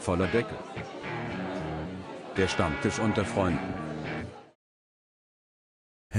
Voller 0.00 0.26
Deckel. 0.28 0.56
Der 2.36 2.48
Stammtisch 2.48 2.98
unter 2.98 3.24
Freunden. 3.24 3.79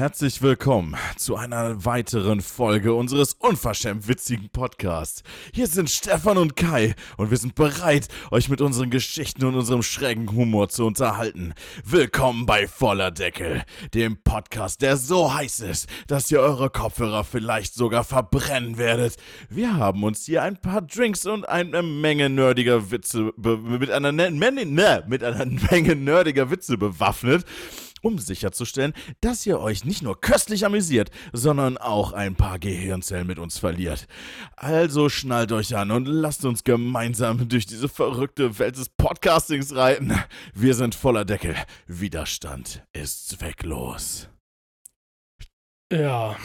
Herzlich 0.02 0.42
willkommen 0.42 0.96
zu 1.16 1.36
einer 1.36 1.86
weiteren 1.86 2.42
Folge 2.42 2.96
unseres 2.96 3.34
unverschämt 3.34 4.08
witzigen 4.08 4.50
Podcasts. 4.50 5.22
Hier 5.54 5.68
sind 5.68 5.92
Stefan 5.92 6.40
und 6.40 6.56
Kai 6.56 6.96
und 7.18 7.30
wir 7.30 7.38
sind 7.38 7.54
bereit, 7.54 8.08
euch 8.32 8.50
mit 8.50 8.62
unseren 8.62 8.90
Geschichten 8.90 9.46
und 9.46 9.54
unserem 9.54 9.84
schrägen 9.84 10.32
Humor 10.32 10.70
zu 10.70 10.88
unterhalten. 10.88 11.54
Willkommen 11.86 12.48
bei 12.48 12.68
Voller 12.68 13.12
Deckel, 13.12 13.62
dem 13.94 14.18
Podcast, 14.24 14.82
der 14.82 14.98
so 14.98 15.36
heiß 15.36 15.60
ist, 15.60 15.88
dass 16.08 16.32
ihr 16.32 16.40
eure 16.40 16.72
Kopfhörer 16.72 17.24
vielleicht 17.24 17.76
sogar 17.76 18.04
verbrennen 18.04 18.80
werdet. 18.80 19.18
Wir 19.52 19.78
haben 19.78 20.04
uns 20.04 20.26
hier 20.26 20.42
ein 20.42 20.58
paar 20.58 20.82
Drinks 20.82 21.28
und 21.28 21.48
eine 21.48 21.84
Menge 21.84 22.28
nerdiger 22.28 22.90
Witze 22.90 23.34
mit 23.38 23.92
einer, 23.92 24.12
ne, 24.12 24.32
ne, 24.32 25.04
mit 25.08 25.24
einer 25.24 25.46
Menge 25.46 25.96
nerdiger 25.96 26.50
Witze 26.50 26.80
bewaffnet 26.80 27.46
um 28.02 28.20
sicherzustellen, 28.20 28.94
dass 29.22 29.46
ihr 29.46 29.60
euch 29.60 29.86
nicht 29.86 30.02
nur 30.02 30.20
köstlich 30.20 30.66
amüsiert, 30.66 31.12
sondern 31.34 31.78
auch 31.78 32.14
ein 32.14 32.36
paar 32.36 32.60
Gehirnzellen 32.60 33.28
mit 33.28 33.40
uns 33.40 33.58
verliert. 33.58 34.08
Also 34.56 35.10
schnallt 35.10 35.52
euch 35.52 35.76
an 35.76 35.92
und 35.92 36.06
lasst 36.06 36.46
uns 36.46 36.64
gemeinsam 36.64 37.48
durch 37.48 37.66
diese 37.66 37.90
verrückte 37.90 38.60
Welt 38.60 38.78
des 38.78 38.90
Podcastings 38.90 39.76
reiten. 39.76 40.14
Wir 40.54 40.74
sind 40.74 40.96
voller 40.96 41.26
Deckel. 41.26 41.56
Widerstand 41.88 42.84
ist 42.94 43.30
zwecklos. 43.30 44.30
Ja, 45.92 46.38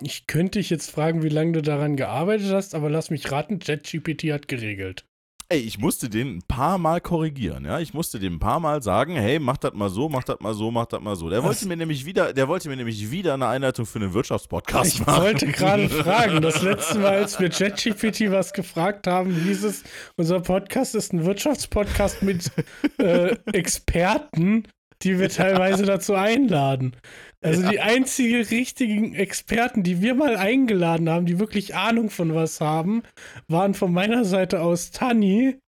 ich 0.00 0.26
könnte 0.26 0.58
dich 0.58 0.70
jetzt 0.70 0.90
fragen, 0.90 1.22
wie 1.22 1.28
lange 1.28 1.52
du 1.52 1.62
daran 1.62 1.96
gearbeitet 1.96 2.52
hast, 2.52 2.74
aber 2.74 2.90
lass 2.90 3.10
mich 3.10 3.30
raten, 3.30 3.60
ChatGPT 3.60 4.32
hat 4.32 4.48
geregelt. 4.48 5.07
Ey, 5.50 5.60
ich 5.60 5.78
musste 5.78 6.10
den 6.10 6.36
ein 6.36 6.42
paar 6.42 6.76
Mal 6.76 7.00
korrigieren, 7.00 7.64
ja. 7.64 7.80
Ich 7.80 7.94
musste 7.94 8.18
dem 8.18 8.34
ein 8.34 8.38
paar 8.38 8.60
Mal 8.60 8.82
sagen, 8.82 9.16
hey, 9.16 9.38
mach 9.38 9.56
das 9.56 9.72
mal 9.72 9.88
so, 9.88 10.10
mach 10.10 10.22
das 10.22 10.40
mal 10.40 10.52
so, 10.52 10.70
mach 10.70 10.84
das 10.84 11.00
mal 11.00 11.16
so. 11.16 11.30
Der 11.30 11.42
wollte 11.42 11.66
mir 11.66 11.78
nämlich 11.78 12.04
wieder, 12.04 12.34
der 12.34 12.48
wollte 12.48 12.68
mir 12.68 12.76
nämlich 12.76 13.10
wieder 13.10 13.32
eine 13.32 13.46
Einleitung 13.46 13.86
für 13.86 13.98
einen 13.98 14.12
Wirtschaftspodcast 14.12 15.06
machen. 15.06 15.16
Ich 15.16 15.22
wollte 15.22 15.46
gerade 15.46 15.88
fragen, 15.88 16.42
das 16.42 16.60
letzte 16.60 16.98
Mal, 16.98 17.14
als 17.14 17.40
wir 17.40 17.48
ChatGPT 17.48 18.30
was 18.30 18.52
gefragt 18.52 19.06
haben, 19.06 19.34
hieß 19.34 19.64
es, 19.64 19.84
unser 20.16 20.40
Podcast 20.40 20.94
ist 20.94 21.14
ein 21.14 21.24
Wirtschaftspodcast 21.24 22.22
mit 22.22 22.52
äh, 22.98 23.34
Experten, 23.50 24.64
die 25.02 25.18
wir 25.18 25.30
teilweise 25.30 25.86
dazu 25.86 26.14
einladen. 26.14 26.94
Also 27.40 27.62
ja. 27.62 27.70
die 27.70 27.80
einzigen 27.80 28.42
richtigen 28.42 29.14
Experten, 29.14 29.82
die 29.82 30.02
wir 30.02 30.14
mal 30.14 30.36
eingeladen 30.36 31.08
haben, 31.08 31.26
die 31.26 31.38
wirklich 31.38 31.76
Ahnung 31.76 32.10
von 32.10 32.34
was 32.34 32.60
haben, 32.60 33.02
waren 33.46 33.74
von 33.74 33.92
meiner 33.92 34.24
Seite 34.24 34.60
aus 34.60 34.90
Tani, 34.90 35.58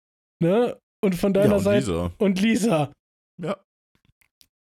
ne? 0.42 0.76
Und 1.02 1.14
von 1.14 1.32
deiner 1.32 1.50
ja, 1.50 1.56
und 1.56 1.62
Seite 1.62 1.86
Lisa. 1.86 2.12
und 2.18 2.40
Lisa. 2.40 2.92
Ja. 3.40 3.56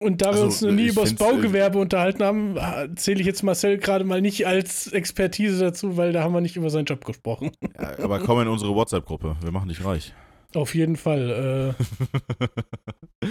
Und 0.01 0.23
da 0.23 0.27
also, 0.27 0.41
wir 0.41 0.45
uns 0.47 0.61
noch 0.61 0.73
nie 0.73 0.89
über 0.89 1.03
das 1.03 1.15
Baugewerbe 1.15 1.79
unterhalten 1.79 2.23
haben, 2.23 2.57
zähle 2.97 3.21
ich 3.21 3.27
jetzt 3.27 3.43
Marcel 3.43 3.79
gerade 3.79 4.05
mal 4.05 4.21
nicht 4.21 4.47
als 4.47 4.93
Expertise 4.93 5.59
dazu, 5.59 5.97
weil 5.97 6.13
da 6.13 6.23
haben 6.23 6.35
wir 6.35 6.41
nicht 6.41 6.57
über 6.57 6.71
seinen 6.71 6.85
Job 6.85 7.05
gesprochen. 7.05 7.53
Ja, 7.81 7.99
aber 7.99 8.21
komm 8.21 8.41
in 8.41 8.49
unsere 8.49 8.75
WhatsApp-Gruppe. 8.75 9.37
Wir 9.43 9.51
machen 9.51 9.69
dich 9.69 9.85
reich. 9.85 10.15
Auf 10.55 10.75
jeden 10.75 10.97
Fall. 10.97 11.75
Äh. 11.81 13.27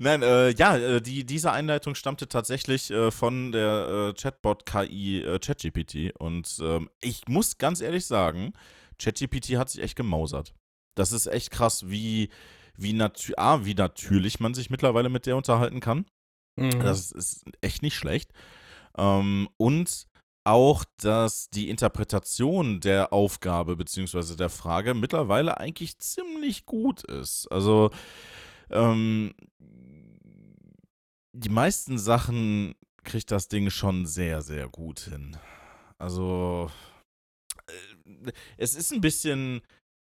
Nein, 0.00 0.22
äh, 0.22 0.50
ja, 0.50 0.76
äh, 0.76 1.00
die, 1.00 1.24
diese 1.24 1.52
Einleitung 1.52 1.94
stammte 1.94 2.28
tatsächlich 2.28 2.90
äh, 2.90 3.10
von 3.10 3.52
der 3.52 4.12
äh, 4.16 4.20
Chatbot-KI 4.20 5.22
äh, 5.22 5.38
ChatGPT. 5.38 6.12
Und 6.18 6.58
ähm, 6.62 6.90
ich 7.00 7.28
muss 7.28 7.58
ganz 7.58 7.80
ehrlich 7.80 8.06
sagen, 8.06 8.52
ChatGPT 8.98 9.56
hat 9.56 9.70
sich 9.70 9.82
echt 9.82 9.96
gemausert. 9.96 10.54
Das 10.96 11.12
ist 11.12 11.26
echt 11.26 11.50
krass, 11.50 11.88
wie, 11.88 12.28
wie, 12.76 12.92
natu 12.92 13.32
ah, 13.36 13.64
wie 13.64 13.74
natürlich 13.74 14.40
man 14.40 14.54
sich 14.54 14.70
mittlerweile 14.70 15.08
mit 15.08 15.26
der 15.26 15.36
unterhalten 15.36 15.80
kann. 15.80 16.06
Mhm. 16.56 16.80
Das 16.80 17.12
ist 17.12 17.44
echt 17.60 17.82
nicht 17.82 17.96
schlecht. 17.96 18.32
Ähm, 18.96 19.48
und 19.56 20.06
auch, 20.44 20.84
dass 20.98 21.48
die 21.50 21.70
Interpretation 21.70 22.80
der 22.80 23.12
Aufgabe 23.12 23.76
bzw. 23.76 24.36
der 24.36 24.50
Frage 24.50 24.94
mittlerweile 24.94 25.58
eigentlich 25.58 25.98
ziemlich 25.98 26.66
gut 26.66 27.02
ist. 27.04 27.46
Also, 27.50 27.90
ähm, 28.70 29.34
die 31.32 31.48
meisten 31.48 31.98
Sachen 31.98 32.74
kriegt 33.02 33.30
das 33.30 33.48
Ding 33.48 33.70
schon 33.70 34.06
sehr, 34.06 34.42
sehr 34.42 34.68
gut 34.68 35.00
hin. 35.00 35.36
Also, 35.98 36.70
äh, 37.66 38.32
es 38.58 38.74
ist 38.74 38.92
ein 38.92 39.00
bisschen 39.00 39.62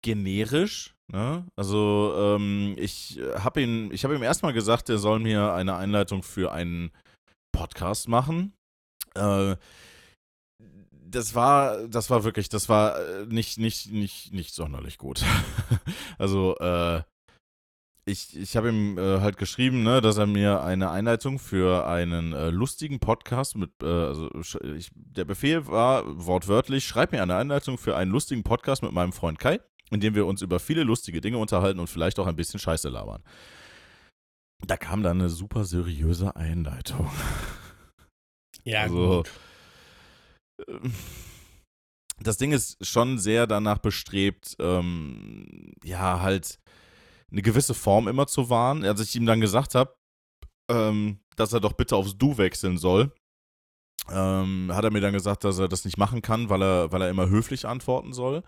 generisch. 0.03 0.95
Ne? 1.07 1.45
Also, 1.55 2.13
ähm, 2.15 2.75
ich 2.77 3.19
habe 3.35 3.61
ihn, 3.61 3.91
ich 3.91 4.03
habe 4.03 4.15
ihm 4.15 4.23
erstmal 4.23 4.53
gesagt, 4.53 4.89
er 4.89 4.99
soll 4.99 5.19
mir 5.19 5.53
eine 5.53 5.75
Einleitung 5.75 6.21
für 6.21 6.51
einen 6.51 6.91
Podcast 7.51 8.07
machen. 8.07 8.53
Äh, 9.15 9.55
das 11.09 11.35
war, 11.35 11.87
das 11.87 12.09
war 12.09 12.23
wirklich, 12.23 12.49
das 12.49 12.69
war 12.69 12.99
äh, 12.99 13.25
nicht, 13.25 13.57
nicht, 13.57 13.91
nicht, 13.91 14.33
nicht 14.33 14.53
sonderlich 14.53 14.97
gut. 14.97 15.23
also, 16.17 16.55
äh, 16.57 17.01
ich, 18.05 18.35
ich 18.35 18.57
habe 18.57 18.69
ihm 18.69 18.97
äh, 18.97 19.19
halt 19.19 19.37
geschrieben, 19.37 19.83
ne, 19.83 20.01
dass 20.01 20.17
er 20.17 20.25
mir 20.25 20.63
eine 20.63 20.89
Einleitung 20.89 21.37
für 21.37 21.85
einen 21.87 22.33
äh, 22.33 22.49
lustigen 22.49 22.99
Podcast 22.99 23.55
mit, 23.55 23.71
äh, 23.83 23.85
also 23.85 24.29
ich, 24.75 24.89
der 24.95 25.25
Befehl 25.25 25.67
war 25.67 26.03
wortwörtlich, 26.25 26.85
schreib 26.85 27.11
mir 27.11 27.21
eine 27.21 27.35
Einleitung 27.35 27.77
für 27.77 27.95
einen 27.95 28.11
lustigen 28.11 28.43
Podcast 28.43 28.81
mit 28.81 28.91
meinem 28.91 29.13
Freund 29.13 29.37
Kai, 29.37 29.59
in 29.91 29.99
dem 29.99 30.15
wir 30.15 30.25
uns 30.25 30.41
über 30.41 30.59
viele 30.59 30.83
lustige 30.83 31.21
Dinge 31.21 31.37
unterhalten 31.37 31.79
und 31.79 31.87
vielleicht 31.87 32.19
auch 32.19 32.27
ein 32.27 32.35
bisschen 32.35 32.59
Scheiße 32.59 32.89
labern. 32.89 33.23
Da 34.65 34.75
kam 34.75 35.03
dann 35.03 35.19
eine 35.19 35.29
super 35.29 35.63
seriöse 35.63 36.35
Einleitung. 36.35 37.09
Ja, 38.63 38.81
also, 38.81 39.23
gut 39.23 39.29
das 42.21 42.37
Ding 42.37 42.51
ist 42.51 42.85
schon 42.85 43.17
sehr 43.17 43.47
danach 43.47 43.79
bestrebt, 43.79 44.55
ähm, 44.59 45.73
ja, 45.83 46.21
halt 46.21 46.59
eine 47.31 47.41
gewisse 47.41 47.73
Form 47.73 48.07
immer 48.07 48.27
zu 48.27 48.49
wahren. 48.49 48.83
Als 48.83 49.01
ich 49.01 49.15
ihm 49.15 49.25
dann 49.25 49.41
gesagt 49.41 49.75
habe, 49.75 49.95
ähm, 50.69 51.19
dass 51.35 51.53
er 51.53 51.59
doch 51.59 51.73
bitte 51.73 51.95
aufs 51.95 52.17
Du 52.17 52.37
wechseln 52.37 52.77
soll, 52.77 53.13
ähm, 54.11 54.71
hat 54.73 54.83
er 54.83 54.91
mir 54.91 55.01
dann 55.01 55.13
gesagt, 55.13 55.43
dass 55.43 55.59
er 55.59 55.67
das 55.67 55.85
nicht 55.85 55.97
machen 55.97 56.21
kann, 56.21 56.49
weil 56.49 56.61
er, 56.61 56.91
weil 56.91 57.01
er 57.01 57.09
immer 57.09 57.29
höflich 57.29 57.65
antworten 57.65 58.13
soll. 58.13 58.43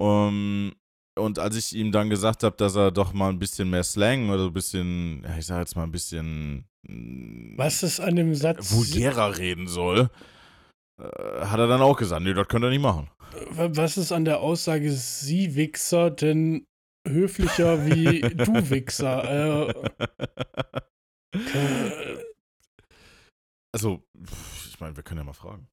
Um, 0.00 0.72
und 1.16 1.40
als 1.40 1.56
ich 1.56 1.74
ihm 1.74 1.90
dann 1.90 2.08
gesagt 2.08 2.44
habe, 2.44 2.56
dass 2.56 2.76
er 2.76 2.92
doch 2.92 3.12
mal 3.12 3.30
ein 3.30 3.40
bisschen 3.40 3.68
mehr 3.68 3.82
Slang 3.82 4.30
oder 4.30 4.44
ein 4.44 4.52
bisschen, 4.52 5.24
ja, 5.24 5.36
ich 5.36 5.46
sag 5.46 5.58
jetzt 5.58 5.74
mal 5.74 5.82
ein 5.82 5.90
bisschen. 5.90 6.66
Was 7.56 7.82
ist 7.82 7.98
an 8.00 8.14
dem 8.14 8.34
Satz? 8.34 8.72
Vulgärer 8.72 9.36
reden 9.36 9.66
soll. 9.66 10.08
Äh, 10.98 11.44
hat 11.46 11.60
er 11.60 11.66
dann 11.68 11.80
auch 11.80 11.96
gesagt, 11.96 12.22
nee, 12.22 12.34
das 12.34 12.48
könnt 12.48 12.64
ihr 12.64 12.70
nicht 12.70 12.82
machen. 12.82 13.10
Was 13.50 13.96
ist 13.96 14.12
an 14.12 14.24
der 14.24 14.40
Aussage 14.40 14.90
Sie 14.90 15.54
Wichser 15.54 16.10
denn 16.10 16.66
höflicher 17.06 17.86
wie 17.86 18.20
du 18.20 18.70
Wichser? 18.70 19.68
Äh, 19.68 19.74
also, 23.72 24.02
ich 24.66 24.80
meine, 24.80 24.96
wir 24.96 25.02
können 25.02 25.18
ja 25.18 25.24
mal 25.24 25.34
fragen. 25.34 25.68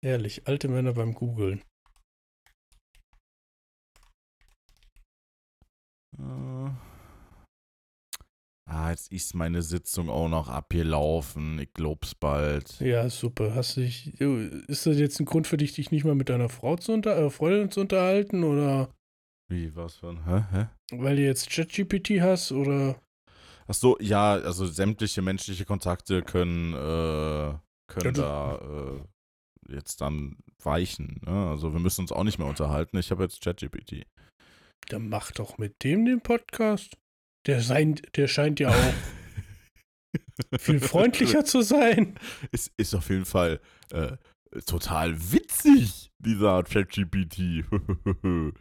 Ehrlich, 0.00 0.46
alte 0.46 0.68
Männer 0.68 0.92
beim 0.92 1.12
Googlen. 1.12 1.62
Äh. 6.18 6.87
Ah, 8.70 8.90
jetzt 8.90 9.10
ist 9.10 9.34
meine 9.34 9.62
Sitzung 9.62 10.10
auch 10.10 10.28
noch 10.28 10.50
abgelaufen. 10.50 11.58
Ich 11.58 11.72
glaub's 11.72 12.14
bald. 12.14 12.78
Ja, 12.80 13.08
super. 13.08 13.54
Hast 13.54 13.78
dich, 13.78 14.20
ist 14.20 14.84
das 14.84 14.98
jetzt 14.98 15.18
ein 15.18 15.24
Grund 15.24 15.46
für 15.46 15.56
dich, 15.56 15.72
dich 15.72 15.90
nicht 15.90 16.04
mal 16.04 16.14
mit 16.14 16.28
deiner 16.28 16.50
Frau 16.50 16.76
zu 16.76 16.92
unter, 16.92 17.16
äh, 17.16 17.30
Freundin 17.30 17.70
zu 17.70 17.80
unterhalten 17.80 18.44
oder? 18.44 18.90
Wie, 19.50 19.74
was 19.74 19.96
von? 19.96 20.26
Hä? 20.26 20.44
Hä? 20.52 20.66
Weil 20.92 21.16
du 21.16 21.22
jetzt 21.22 21.48
ChatGPT 21.48 22.20
hast 22.20 22.52
oder? 22.52 23.00
Ach 23.68 23.74
so, 23.74 23.96
ja, 24.00 24.34
also 24.34 24.66
sämtliche 24.66 25.22
menschliche 25.22 25.64
Kontakte 25.64 26.20
können, 26.20 26.74
äh, 26.74 27.54
können 27.86 28.14
ja, 28.16 28.58
da 28.58 28.58
äh, 28.58 29.74
jetzt 29.74 30.02
dann 30.02 30.36
weichen. 30.62 31.22
Ne? 31.24 31.48
Also 31.48 31.72
wir 31.72 31.80
müssen 31.80 32.02
uns 32.02 32.12
auch 32.12 32.24
nicht 32.24 32.38
mehr 32.38 32.48
unterhalten. 32.48 32.98
Ich 32.98 33.10
habe 33.10 33.22
jetzt 33.22 33.40
ChatGPT. 33.42 34.04
Dann 34.88 35.08
mach 35.08 35.32
doch 35.32 35.56
mit 35.56 35.82
dem 35.84 36.04
den 36.04 36.20
Podcast. 36.20 36.98
Der, 37.48 37.62
sein, 37.62 37.98
der 38.14 38.28
scheint 38.28 38.60
ja 38.60 38.68
auch 38.68 40.58
viel 40.58 40.80
freundlicher 40.80 41.46
zu 41.46 41.62
sein. 41.62 42.18
Es 42.52 42.70
ist 42.76 42.94
auf 42.94 43.08
jeden 43.08 43.24
Fall 43.24 43.60
äh, 43.90 44.18
total 44.66 45.16
witzig, 45.32 46.10
dieser 46.18 46.62
ChatGPT. 46.62 47.38
wir, 48.20 48.52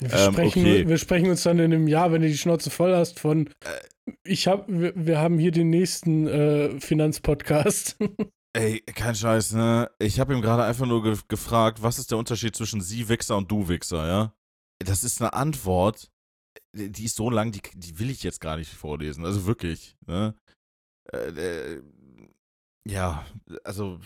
ähm, 0.00 0.32
sprechen, 0.32 0.62
okay. 0.62 0.88
wir 0.88 0.96
sprechen 0.96 1.28
uns 1.28 1.42
dann 1.42 1.58
in 1.58 1.74
einem 1.74 1.86
Jahr, 1.88 2.10
wenn 2.10 2.22
du 2.22 2.28
die 2.28 2.38
Schnauze 2.38 2.70
voll 2.70 2.96
hast, 2.96 3.20
von 3.20 3.48
äh, 3.48 4.10
ich 4.24 4.48
hab, 4.48 4.66
wir, 4.66 4.94
wir 4.96 5.18
haben 5.18 5.38
hier 5.38 5.52
den 5.52 5.68
nächsten 5.68 6.26
äh, 6.26 6.80
Finanzpodcast. 6.80 7.98
Ey, 8.54 8.80
kein 8.80 9.14
Scheiß, 9.14 9.52
ne? 9.52 9.90
Ich 9.98 10.18
habe 10.20 10.32
ihm 10.32 10.40
gerade 10.40 10.64
einfach 10.64 10.86
nur 10.86 11.02
ge 11.02 11.18
gefragt, 11.28 11.82
was 11.82 11.98
ist 11.98 12.10
der 12.10 12.18
Unterschied 12.18 12.56
zwischen 12.56 12.80
Sie 12.80 13.10
Wichser 13.10 13.36
und 13.36 13.50
Du 13.50 13.68
Wichser, 13.68 14.06
ja? 14.06 14.34
das 14.84 15.04
ist 15.04 15.20
eine 15.20 15.32
Antwort, 15.32 16.10
die 16.72 17.04
ist 17.04 17.16
so 17.16 17.30
lang, 17.30 17.52
die, 17.52 17.62
die 17.74 17.98
will 17.98 18.10
ich 18.10 18.22
jetzt 18.22 18.40
gar 18.40 18.56
nicht 18.56 18.72
vorlesen. 18.72 19.24
Also 19.24 19.46
wirklich. 19.46 19.96
Ne? 20.06 20.34
Äh, 21.12 21.28
äh, 21.28 21.82
ja, 22.88 23.26
also. 23.64 24.00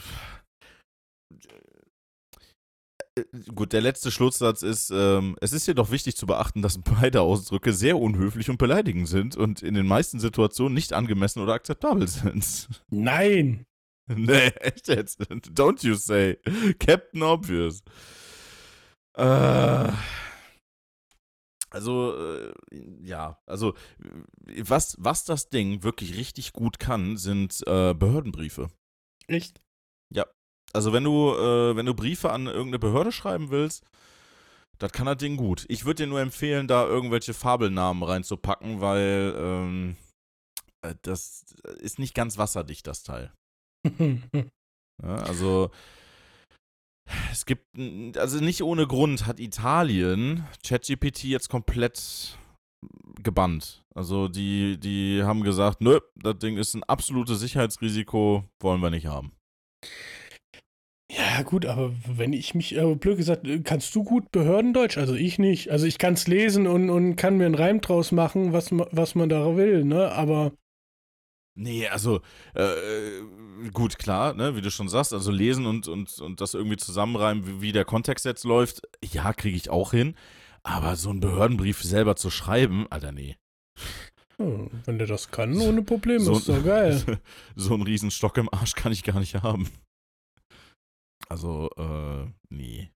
Äh, 3.18 3.24
gut, 3.54 3.72
der 3.72 3.80
letzte 3.80 4.10
Schlusssatz 4.10 4.62
ist, 4.62 4.90
ähm, 4.90 5.36
es 5.40 5.52
ist 5.52 5.66
jedoch 5.66 5.90
wichtig 5.90 6.16
zu 6.16 6.26
beachten, 6.26 6.62
dass 6.62 6.78
beide 6.78 7.22
Ausdrücke 7.22 7.72
sehr 7.72 7.98
unhöflich 7.98 8.50
und 8.50 8.58
beleidigend 8.58 9.08
sind 9.08 9.36
und 9.36 9.62
in 9.62 9.74
den 9.74 9.86
meisten 9.86 10.20
Situationen 10.20 10.74
nicht 10.74 10.92
angemessen 10.92 11.42
oder 11.42 11.54
akzeptabel 11.54 12.06
sind. 12.08 12.68
Nein! 12.90 13.66
nee, 14.08 14.48
echt 14.60 14.88
jetzt. 14.88 15.20
Don't 15.20 15.84
you 15.84 15.94
say. 15.94 16.38
Captain 16.78 17.22
Obvious. 17.22 17.82
Äh, 19.16 19.92
also, 21.76 22.16
äh, 22.16 22.54
ja, 23.02 23.38
also, 23.44 23.74
was, 24.62 24.96
was 24.98 25.24
das 25.24 25.50
Ding 25.50 25.82
wirklich 25.82 26.16
richtig 26.16 26.54
gut 26.54 26.78
kann, 26.78 27.18
sind 27.18 27.62
äh, 27.66 27.92
Behördenbriefe. 27.92 28.68
Echt? 29.26 29.60
Ja. 30.10 30.24
Also, 30.72 30.94
wenn 30.94 31.04
du, 31.04 31.34
äh, 31.34 31.76
wenn 31.76 31.84
du 31.84 31.92
Briefe 31.92 32.32
an 32.32 32.46
irgendeine 32.46 32.78
Behörde 32.78 33.12
schreiben 33.12 33.50
willst, 33.50 33.84
das 34.78 34.90
kann 34.92 35.04
das 35.04 35.18
Ding 35.18 35.36
gut. 35.36 35.66
Ich 35.68 35.84
würde 35.84 36.04
dir 36.04 36.06
nur 36.08 36.20
empfehlen, 36.20 36.66
da 36.66 36.86
irgendwelche 36.86 37.34
Fabelnamen 37.34 38.02
reinzupacken, 38.02 38.80
weil 38.80 39.34
ähm, 39.36 39.96
äh, 40.80 40.94
das 41.02 41.44
ist 41.80 41.98
nicht 41.98 42.14
ganz 42.14 42.38
wasserdicht, 42.38 42.86
das 42.86 43.02
Teil. 43.02 43.34
ja, 44.00 45.16
also, 45.16 45.70
es 47.30 47.46
gibt, 47.46 47.66
also 48.16 48.40
nicht 48.40 48.62
ohne 48.62 48.86
Grund 48.86 49.26
hat 49.26 49.40
Italien 49.40 50.44
ChatGPT 50.66 51.24
jetzt 51.24 51.48
komplett 51.48 52.38
gebannt. 53.22 53.82
Also 53.94 54.28
die, 54.28 54.78
die 54.78 55.22
haben 55.22 55.42
gesagt, 55.42 55.80
nö, 55.80 56.00
das 56.16 56.38
Ding 56.38 56.56
ist 56.56 56.74
ein 56.74 56.84
absolutes 56.84 57.40
Sicherheitsrisiko, 57.40 58.44
wollen 58.60 58.80
wir 58.80 58.90
nicht 58.90 59.06
haben. 59.06 59.32
Ja, 61.10 61.42
gut, 61.42 61.64
aber 61.66 61.92
wenn 62.06 62.32
ich 62.32 62.54
mich, 62.54 62.76
äh, 62.76 62.94
blöd 62.94 63.16
gesagt, 63.16 63.46
kannst 63.64 63.94
du 63.94 64.02
gut 64.02 64.32
Behördendeutsch? 64.32 64.98
Also 64.98 65.14
ich 65.14 65.38
nicht. 65.38 65.70
Also 65.70 65.86
ich 65.86 65.98
kann 65.98 66.14
es 66.14 66.26
lesen 66.26 66.66
und, 66.66 66.90
und 66.90 67.16
kann 67.16 67.36
mir 67.36 67.46
einen 67.46 67.54
Reim 67.54 67.80
draus 67.80 68.10
machen, 68.10 68.52
was, 68.52 68.70
was 68.72 69.14
man 69.14 69.28
da 69.28 69.56
will, 69.56 69.84
ne? 69.84 70.10
Aber 70.10 70.52
Nee, 71.58 71.88
also 71.88 72.20
äh, 72.54 73.22
gut, 73.72 73.98
klar, 73.98 74.34
ne, 74.34 74.56
wie 74.56 74.60
du 74.60 74.70
schon 74.70 74.90
sagst, 74.90 75.14
also 75.14 75.30
lesen 75.30 75.64
und, 75.64 75.88
und, 75.88 76.20
und 76.20 76.40
das 76.42 76.52
irgendwie 76.52 76.76
zusammenreimen, 76.76 77.46
wie, 77.46 77.60
wie 77.62 77.72
der 77.72 77.86
Kontext 77.86 78.26
jetzt 78.26 78.44
läuft, 78.44 78.82
ja, 79.02 79.32
kriege 79.32 79.56
ich 79.56 79.70
auch 79.70 79.92
hin. 79.92 80.14
Aber 80.62 80.96
so 80.96 81.10
einen 81.10 81.20
Behördenbrief 81.20 81.82
selber 81.82 82.14
zu 82.16 82.28
schreiben, 82.30 82.86
Alter, 82.90 83.12
nee. 83.12 83.36
Oh, 84.38 84.68
wenn 84.84 84.98
der 84.98 85.06
das 85.06 85.30
kann, 85.30 85.58
ohne 85.58 85.82
Probleme, 85.82 86.20
so, 86.20 86.36
ist 86.36 86.48
doch 86.48 86.62
geil. 86.62 87.02
so 87.56 87.72
einen 87.72 87.84
Riesenstock 87.84 88.36
im 88.36 88.52
Arsch 88.52 88.74
kann 88.74 88.92
ich 88.92 89.02
gar 89.02 89.18
nicht 89.18 89.36
haben. 89.36 89.70
Also, 91.28 91.70
äh, 91.78 92.26
nee. 92.50 92.90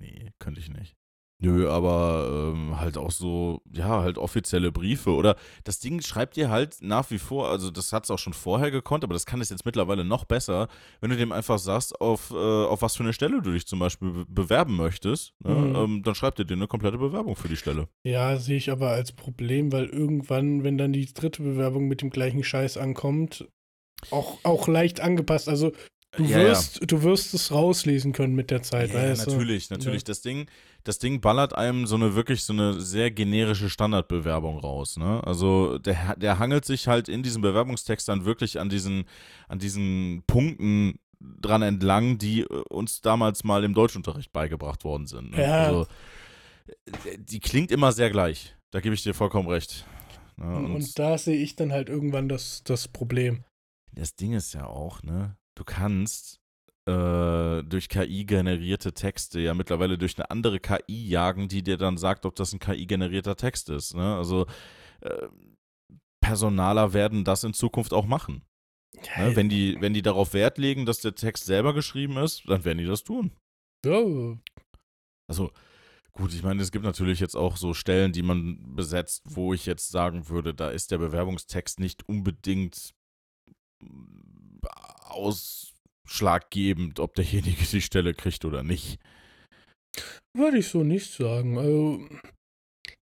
Nee, 0.00 0.32
könnte 0.40 0.60
ich 0.60 0.68
nicht. 0.68 0.96
Nö, 1.42 1.70
aber 1.70 2.52
ähm, 2.54 2.78
halt 2.78 2.98
auch 2.98 3.10
so, 3.10 3.62
ja, 3.72 4.02
halt 4.02 4.18
offizielle 4.18 4.70
Briefe. 4.72 5.10
Oder 5.10 5.36
das 5.64 5.80
Ding 5.80 6.02
schreibt 6.02 6.36
dir 6.36 6.50
halt 6.50 6.76
nach 6.82 7.10
wie 7.10 7.18
vor, 7.18 7.48
also 7.48 7.70
das 7.70 7.94
hat 7.94 8.04
es 8.04 8.10
auch 8.10 8.18
schon 8.18 8.34
vorher 8.34 8.70
gekonnt, 8.70 9.04
aber 9.04 9.14
das 9.14 9.24
kann 9.24 9.40
es 9.40 9.48
jetzt 9.48 9.64
mittlerweile 9.64 10.04
noch 10.04 10.24
besser, 10.24 10.68
wenn 11.00 11.08
du 11.08 11.16
dem 11.16 11.32
einfach 11.32 11.58
sagst, 11.58 11.98
auf, 11.98 12.30
äh, 12.30 12.34
auf 12.34 12.82
was 12.82 12.96
für 12.96 13.04
eine 13.04 13.14
Stelle 13.14 13.40
du 13.40 13.52
dich 13.52 13.66
zum 13.66 13.78
Beispiel 13.78 14.10
be 14.10 14.26
bewerben 14.50 14.76
möchtest, 14.76 15.34
ne? 15.40 15.54
mhm. 15.54 15.76
ähm, 15.76 16.02
dann 16.02 16.14
schreibt 16.14 16.38
er 16.38 16.44
dir 16.44 16.54
eine 16.54 16.66
komplette 16.66 16.98
Bewerbung 16.98 17.36
für 17.36 17.48
die 17.48 17.56
Stelle. 17.56 17.88
Ja, 18.04 18.36
sehe 18.36 18.56
ich 18.56 18.70
aber 18.70 18.90
als 18.90 19.12
Problem, 19.12 19.72
weil 19.72 19.86
irgendwann, 19.86 20.64
wenn 20.64 20.78
dann 20.78 20.92
die 20.92 21.12
dritte 21.12 21.42
Bewerbung 21.42 21.88
mit 21.88 22.02
dem 22.02 22.10
gleichen 22.10 22.42
Scheiß 22.42 22.76
ankommt, 22.76 23.48
auch, 24.10 24.38
auch 24.44 24.68
leicht 24.68 25.00
angepasst. 25.00 25.48
Also 25.48 25.72
Du, 26.20 26.26
ja, 26.26 26.38
wirst, 26.38 26.80
ja. 26.80 26.86
du 26.86 27.02
wirst 27.02 27.32
es 27.32 27.50
rauslesen 27.50 28.12
können 28.12 28.34
mit 28.34 28.50
der 28.50 28.62
Zeit. 28.62 28.92
Ja, 28.92 29.14
natürlich, 29.14 29.68
du? 29.68 29.74
natürlich. 29.74 30.04
Das 30.04 30.20
Ding, 30.20 30.46
das 30.84 30.98
Ding 30.98 31.22
ballert 31.22 31.54
einem 31.54 31.86
so 31.86 31.96
eine 31.96 32.14
wirklich 32.14 32.44
so 32.44 32.52
eine 32.52 32.78
sehr 32.78 33.10
generische 33.10 33.70
Standardbewerbung 33.70 34.58
raus. 34.58 34.98
Ne? 34.98 35.22
Also 35.24 35.78
der, 35.78 36.16
der 36.16 36.38
hangelt 36.38 36.66
sich 36.66 36.88
halt 36.88 37.08
in 37.08 37.22
diesem 37.22 37.40
Bewerbungstext 37.40 38.06
dann 38.06 38.26
wirklich 38.26 38.60
an 38.60 38.68
diesen, 38.68 39.04
an 39.48 39.58
diesen 39.58 40.22
Punkten 40.26 40.98
dran 41.20 41.62
entlang, 41.62 42.18
die 42.18 42.42
äh, 42.42 42.62
uns 42.68 43.00
damals 43.00 43.42
mal 43.42 43.64
im 43.64 43.72
Deutschunterricht 43.72 44.32
beigebracht 44.32 44.84
worden 44.84 45.06
sind. 45.06 45.30
Ne? 45.30 45.42
Ja. 45.42 45.64
Also 45.64 45.86
äh, 46.66 47.16
die 47.18 47.40
klingt 47.40 47.70
immer 47.70 47.92
sehr 47.92 48.10
gleich. 48.10 48.54
Da 48.72 48.80
gebe 48.80 48.94
ich 48.94 49.02
dir 49.02 49.14
vollkommen 49.14 49.48
recht. 49.48 49.86
Ne? 50.36 50.54
Und, 50.54 50.74
und 50.74 50.98
da 50.98 51.16
sehe 51.16 51.36
ich 51.36 51.56
dann 51.56 51.72
halt 51.72 51.88
irgendwann 51.88 52.28
das, 52.28 52.62
das 52.64 52.88
Problem. 52.88 53.44
Das 53.92 54.14
Ding 54.14 54.34
ist 54.34 54.52
ja 54.52 54.66
auch, 54.66 55.02
ne? 55.02 55.36
Du 55.60 55.64
kannst 55.64 56.40
äh, 56.86 57.62
durch 57.62 57.90
KI 57.90 58.24
generierte 58.24 58.94
Texte 58.94 59.40
ja 59.40 59.52
mittlerweile 59.52 59.98
durch 59.98 60.16
eine 60.16 60.30
andere 60.30 60.58
KI 60.58 61.06
jagen, 61.06 61.48
die 61.48 61.62
dir 61.62 61.76
dann 61.76 61.98
sagt, 61.98 62.24
ob 62.24 62.34
das 62.34 62.54
ein 62.54 62.58
KI-generierter 62.58 63.36
Text 63.36 63.68
ist. 63.68 63.94
Ne? 63.94 64.16
Also 64.16 64.46
äh, 65.02 65.28
Personaler 66.22 66.94
werden 66.94 67.24
das 67.24 67.44
in 67.44 67.52
Zukunft 67.52 67.92
auch 67.92 68.06
machen. 68.06 68.42
Ne? 69.18 69.36
wenn, 69.36 69.50
die, 69.50 69.76
wenn 69.80 69.92
die 69.92 70.02
darauf 70.02 70.32
Wert 70.32 70.56
legen, 70.56 70.86
dass 70.86 71.00
der 71.00 71.14
Text 71.14 71.44
selber 71.44 71.74
geschrieben 71.74 72.16
ist, 72.16 72.42
dann 72.48 72.64
werden 72.64 72.78
die 72.78 72.86
das 72.86 73.04
tun. 73.04 73.32
Ja. 73.84 74.00
Also, 75.28 75.52
gut, 76.12 76.32
ich 76.34 76.42
meine, 76.42 76.62
es 76.62 76.72
gibt 76.72 76.84
natürlich 76.84 77.20
jetzt 77.20 77.36
auch 77.36 77.56
so 77.56 77.72
Stellen, 77.74 78.12
die 78.12 78.22
man 78.22 78.74
besetzt, 78.74 79.22
wo 79.26 79.54
ich 79.54 79.66
jetzt 79.66 79.90
sagen 79.90 80.28
würde, 80.28 80.54
da 80.54 80.70
ist 80.70 80.90
der 80.90 80.98
Bewerbungstext 80.98 81.80
nicht 81.80 82.08
unbedingt 82.08 82.94
ausschlaggebend, 85.10 87.00
ob 87.00 87.14
derjenige 87.14 87.64
die 87.64 87.82
Stelle 87.82 88.14
kriegt 88.14 88.44
oder 88.44 88.62
nicht. 88.62 88.98
Würde 90.36 90.58
ich 90.58 90.68
so 90.68 90.84
nicht 90.84 91.12
sagen. 91.12 91.58
Also, 91.58 91.98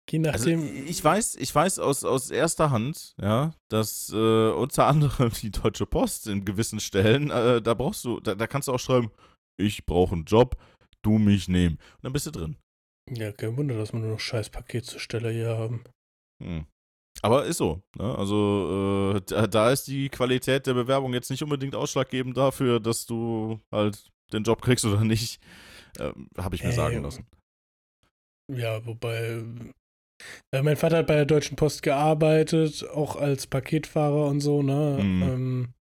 je 0.09 0.19
also, 0.27 0.50
nachdem. 0.50 0.62
Also 0.62 0.74
ich 0.74 1.03
weiß, 1.03 1.36
ich 1.36 1.56
weiß 1.56 1.80
aus, 1.80 2.03
aus 2.03 2.31
erster 2.31 2.71
Hand, 2.71 3.15
ja, 3.21 3.53
dass 3.69 4.12
äh, 4.13 4.50
unter 4.51 4.88
anderem 4.88 5.31
die 5.42 5.51
Deutsche 5.51 5.86
Post 5.86 6.27
in 6.27 6.45
gewissen 6.45 6.80
Stellen, 6.80 7.30
äh, 7.30 7.62
da 7.62 7.74
brauchst 7.74 8.03
du, 8.03 8.19
da, 8.19 8.36
da 8.36 8.47
kannst 8.47 8.68
du 8.68 8.74
auch 8.74 8.80
schreiben, 8.80 9.12
ich 9.57 9.86
brauche 9.86 10.15
einen 10.15 10.25
Job, 10.25 10.57
du 11.01 11.18
mich 11.18 11.47
nehmen. 11.47 11.75
Und 11.75 12.03
dann 12.03 12.13
bist 12.13 12.27
du 12.27 12.31
drin. 12.31 12.57
Ja, 13.09 13.31
kein 13.31 13.56
Wunder, 13.56 13.77
dass 13.77 13.94
wir 13.94 14.00
nur 14.00 14.12
noch 14.12 14.19
scheiß 14.19 14.50
Paketzusteller 14.50 15.31
hier 15.31 15.57
haben. 15.57 15.83
Hm. 16.44 16.66
Aber 17.22 17.45
ist 17.45 17.57
so. 17.57 17.81
Ne? 17.98 18.16
Also 18.16 19.16
äh, 19.16 19.22
da, 19.26 19.48
da, 19.48 19.72
ist 19.72 19.88
die 19.88 20.10
Qualität 20.10 20.68
der 20.68 20.74
Bewerbung 20.74 21.14
jetzt 21.14 21.30
nicht 21.30 21.44
unbedingt 21.44 21.76
ausschlaggebend 21.76 22.38
dafür, 22.38 22.80
dass 22.80 23.06
du 23.06 23.60
halt 23.72 24.12
den 24.34 24.44
Job 24.44 24.62
kriegst 24.62 24.86
oder 24.86 25.04
nicht. 25.04 25.42
Äh, 25.98 26.12
Habe 26.38 26.56
ich 26.56 26.64
mir 26.64 26.69
äh, 26.69 26.74
sagen 26.74 27.02
lassen. 27.02 27.26
Ja, 28.54 28.86
wobei 28.86 29.44
äh, 30.52 30.62
mein 30.62 30.78
Vater 30.78 30.98
hat 30.98 31.07
bei 31.07 31.16
der 31.16 31.26
Deutschen 31.26 31.56
Post 31.56 31.84
gearbeitet, 31.84 32.88
auch 32.90 33.16
als 33.16 33.48
Paketfahrer 33.48 34.28
und 34.28 34.42
so. 34.42 34.62
Ne? 34.62 35.00
Mhm. 35.02 35.24
Ähm, 35.24 35.74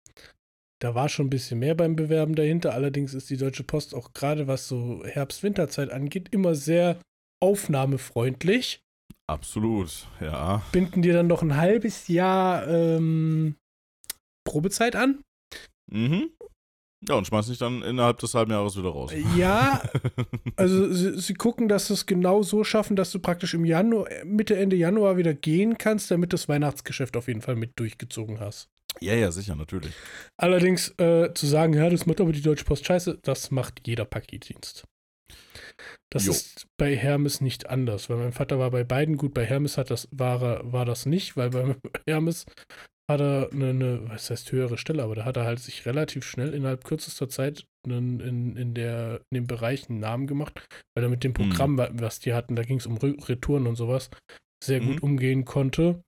da 0.81 0.95
war 0.95 1.09
schon 1.09 1.27
ein 1.27 1.31
bisschen 1.31 1.61
mehr 1.61 1.75
beim 1.75 1.97
Bewerben 1.97 2.35
dahinter. 2.35 2.75
Allerdings 2.75 3.15
ist 3.15 3.31
die 3.31 3.37
Deutsche 3.37 3.65
Post 3.65 3.95
auch 3.95 4.13
gerade 4.13 4.49
was 4.49 4.67
so 4.69 5.03
Herbst-Winterzeit 5.05 5.91
angeht 5.91 6.29
immer 6.31 6.55
sehr 6.55 6.99
aufnahmefreundlich. 7.41 8.83
Absolut, 9.27 10.07
ja. 10.21 10.63
Binden 10.73 11.03
dir 11.03 11.13
dann 11.13 11.27
noch 11.27 11.43
ein 11.43 11.57
halbes 11.57 12.09
Jahr 12.09 12.67
ähm, 12.67 13.57
Probezeit 14.45 14.97
an. 14.97 15.23
Mhm. 15.91 16.31
Ja, 17.09 17.17
und 17.17 17.27
schmeißen 17.27 17.51
dich 17.51 17.59
dann 17.59 17.83
innerhalb 17.83 18.19
des 18.19 18.35
halben 18.35 18.53
Jahres 18.53 18.77
wieder 18.77 18.91
raus. 18.91 19.13
Ja, 19.37 19.83
also 20.57 20.93
sie, 20.93 21.19
sie, 21.19 21.35
gucken, 21.35 21.69
dass 21.69 21.89
sie 21.89 21.95
es 21.95 22.07
genau 22.07 22.43
so 22.43 22.63
schaffen, 22.63 22.95
dass 22.95 23.11
du 23.11 23.19
praktisch 23.19 23.55
im 23.55 23.65
Januar, 23.65 24.09
Mitte, 24.25 24.57
Ende 24.57 24.77
Januar 24.77 25.17
wieder 25.17 25.35
gehen 25.35 25.79
kannst, 25.79 26.13
damit 26.13 26.33
du 26.33 26.35
das 26.35 26.49
Weihnachtsgeschäft 26.49 27.17
auf 27.17 27.27
jeden 27.27 27.43
Fall 27.43 27.57
mit 27.57 27.73
durchgezogen 27.77 28.39
hast. 28.39 28.69
Ja, 29.01 29.15
ja, 29.15 29.33
sicher, 29.33 29.57
natürlich. 29.57 29.93
Allerdings 30.37 30.91
äh, 30.99 31.33
zu 31.35 31.47
sagen, 31.47 31.75
ja, 31.75 31.91
das 31.91 32.07
macht 32.07 32.21
aber 32.21 32.33
die 32.33 32.43
Deutsche 32.43 32.65
Post 32.65 32.87
scheiße, 32.87 33.19
das 33.23 33.51
macht 33.51 33.87
jeder 33.87 34.05
Paketdienst. 34.05 34.85
Das 36.11 36.27
jo. 36.27 36.33
ist 36.33 36.67
bei 36.77 36.95
Hermes 36.95 37.41
nicht 37.41 37.71
anders, 37.71 38.11
weil 38.11 38.19
mein 38.19 38.33
Vater 38.33 38.59
war 38.59 38.71
bei 38.71 38.85
beiden 38.85 39.17
gut. 39.17 39.35
Bei 39.35 39.45
Hermes 39.45 39.79
hat 39.79 39.91
das, 39.91 40.09
war, 40.11 40.73
war 40.73 40.85
das 40.85 41.07
nicht, 41.07 41.37
weil 41.37 41.51
bei 41.51 41.77
Hermes 42.07 42.47
hat 43.11 43.21
er 43.21 43.51
eine, 43.53 43.71
eine, 43.71 44.09
was 44.09 44.31
heißt 44.31 44.53
höhere 44.53 44.79
Stelle, 44.79 45.03
aber 45.03 45.15
da 45.15 45.25
hat 45.25 45.37
er 45.37 45.45
halt 45.45 45.61
sich 45.61 45.87
relativ 45.87 46.25
schnell 46.25 46.55
innerhalb 46.55 46.85
kürzester 46.85 47.29
Zeit 47.29 47.67
einen, 47.85 48.21
in, 48.21 48.57
in, 48.57 48.75
der, 48.75 49.23
in 49.31 49.37
dem 49.37 49.47
Bereich 49.47 49.89
einen 49.89 50.01
Namen 50.01 50.27
gemacht, 50.27 50.61
weil 50.95 51.05
er 51.05 51.11
mit 51.11 51.25
dem 51.25 51.33
Programm, 51.33 51.73
mhm. 51.73 52.01
was 52.01 52.21
die 52.21 52.33
hatten, 52.35 52.57
da 52.57 52.63
ging 52.63 52.79
es 52.79 52.87
um 52.87 52.97
Retouren 52.97 53.67
und 53.67 53.77
sowas, 53.77 54.11
sehr 54.63 54.81
mhm. 54.81 54.87
gut 54.87 55.03
umgehen 55.03 55.45
konnte. 55.45 56.03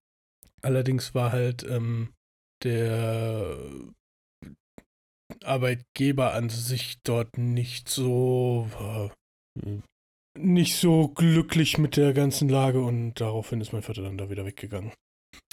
Allerdings 0.63 1.15
war 1.15 1.33
halt 1.33 1.65
ähm, 1.69 2.11
der 2.63 3.59
Arbeitgeber 5.43 6.35
an 6.35 6.51
sich 6.51 6.99
dort 7.03 7.39
nicht 7.39 7.89
so, 7.89 8.69
nicht 10.39 10.77
so 10.77 11.09
glücklich 11.09 11.79
mit 11.79 11.97
der 11.97 12.13
ganzen 12.13 12.49
Lage 12.49 12.83
und 12.83 13.15
daraufhin 13.15 13.61
ist 13.61 13.73
mein 13.73 13.83
Vater 13.83 14.03
dann 14.03 14.19
da 14.19 14.31
wieder 14.31 14.45
weggegangen. 14.45 14.93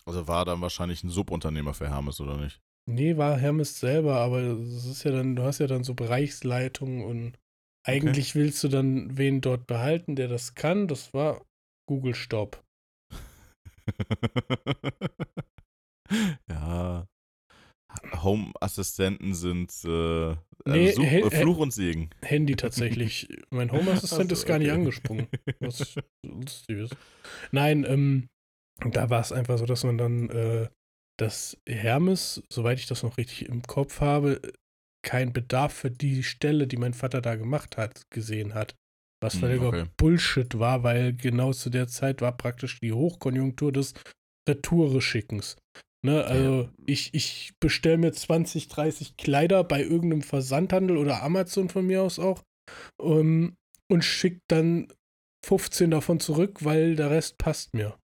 Also 0.05 0.27
war 0.27 0.45
dann 0.45 0.61
wahrscheinlich 0.61 1.03
ein 1.03 1.09
Subunternehmer 1.09 1.73
für 1.73 1.89
Hermes, 1.89 2.19
oder 2.19 2.37
nicht? 2.37 2.59
Nee, 2.89 3.17
war 3.17 3.37
Hermes 3.37 3.79
selber, 3.79 4.17
aber 4.17 4.41
es 4.41 4.85
ist 4.85 5.03
ja 5.03 5.11
dann, 5.11 5.35
du 5.35 5.43
hast 5.43 5.59
ja 5.59 5.67
dann 5.67 5.83
so 5.83 5.93
Bereichsleitungen 5.93 7.05
und 7.05 7.37
eigentlich 7.83 8.35
willst 8.35 8.63
du 8.63 8.67
dann 8.67 9.17
wen 9.17 9.41
dort 9.41 9.67
behalten, 9.67 10.15
der 10.15 10.27
das 10.27 10.55
kann. 10.55 10.87
Das 10.87 11.13
war 11.13 11.45
Google 11.87 12.15
Stop. 12.15 12.63
ja. 16.49 17.07
Home-Assistenten 18.23 19.33
sind 19.33 19.71
äh, 19.85 20.35
Nee, 20.65 20.91
Such, 20.91 21.03
äh, 21.03 21.29
Fluch 21.29 21.57
und 21.57 21.73
Segen. 21.73 22.09
Handy 22.21 22.55
tatsächlich. 22.55 23.27
mein 23.49 23.71
Home-Assistent 23.71 24.29
so, 24.29 24.33
ist 24.33 24.45
gar 24.45 24.59
nicht 24.59 24.69
okay. 24.69 24.77
angesprungen. 24.77 25.27
Was 25.59 25.95
lustig 26.25 26.77
ist. 26.77 26.95
Nein, 27.51 27.83
ähm, 27.87 28.29
da 28.91 29.09
war 29.09 29.21
es 29.21 29.31
einfach 29.31 29.57
so, 29.57 29.65
dass 29.65 29.83
man 29.83 29.97
dann 29.97 30.29
äh, 30.29 30.67
das 31.17 31.57
Hermes, 31.67 32.43
soweit 32.51 32.79
ich 32.79 32.87
das 32.87 33.03
noch 33.03 33.17
richtig 33.17 33.47
im 33.47 33.63
Kopf 33.63 34.01
habe, 34.01 34.41
keinen 35.03 35.33
Bedarf 35.33 35.73
für 35.73 35.91
die 35.91 36.23
Stelle, 36.23 36.67
die 36.67 36.77
mein 36.77 36.93
Vater 36.93 37.21
da 37.21 37.35
gemacht 37.35 37.77
hat, 37.77 38.09
gesehen 38.11 38.53
hat. 38.53 38.75
Was 39.23 39.33
Hm, 39.33 39.39
völliger 39.39 39.67
okay. 39.67 39.85
Bullshit 39.97 40.57
war, 40.57 40.83
weil 40.83 41.13
genau 41.13 41.53
zu 41.53 41.69
der 41.69 41.87
Zeit 41.87 42.21
war 42.21 42.35
praktisch 42.35 42.79
die 42.79 42.93
Hochkonjunktur 42.93 43.71
des 43.71 43.93
Retoure-Schickens. 44.47 45.57
Ne, 46.03 46.23
also 46.23 46.69
ich, 46.87 47.13
ich 47.13 47.53
bestelle 47.59 47.97
mir 47.97 48.11
20, 48.11 48.67
30 48.69 49.17
Kleider 49.17 49.63
bei 49.63 49.83
irgendeinem 49.83 50.23
Versandhandel 50.23 50.97
oder 50.97 51.21
Amazon 51.21 51.69
von 51.69 51.85
mir 51.85 52.01
aus 52.01 52.17
auch 52.17 52.41
ähm, 52.99 53.55
und 53.87 54.03
schicke 54.03 54.41
dann 54.47 54.87
15 55.45 55.91
davon 55.91 56.19
zurück, 56.19 56.65
weil 56.65 56.95
der 56.95 57.11
Rest 57.11 57.37
passt 57.37 57.75
mir. 57.75 58.00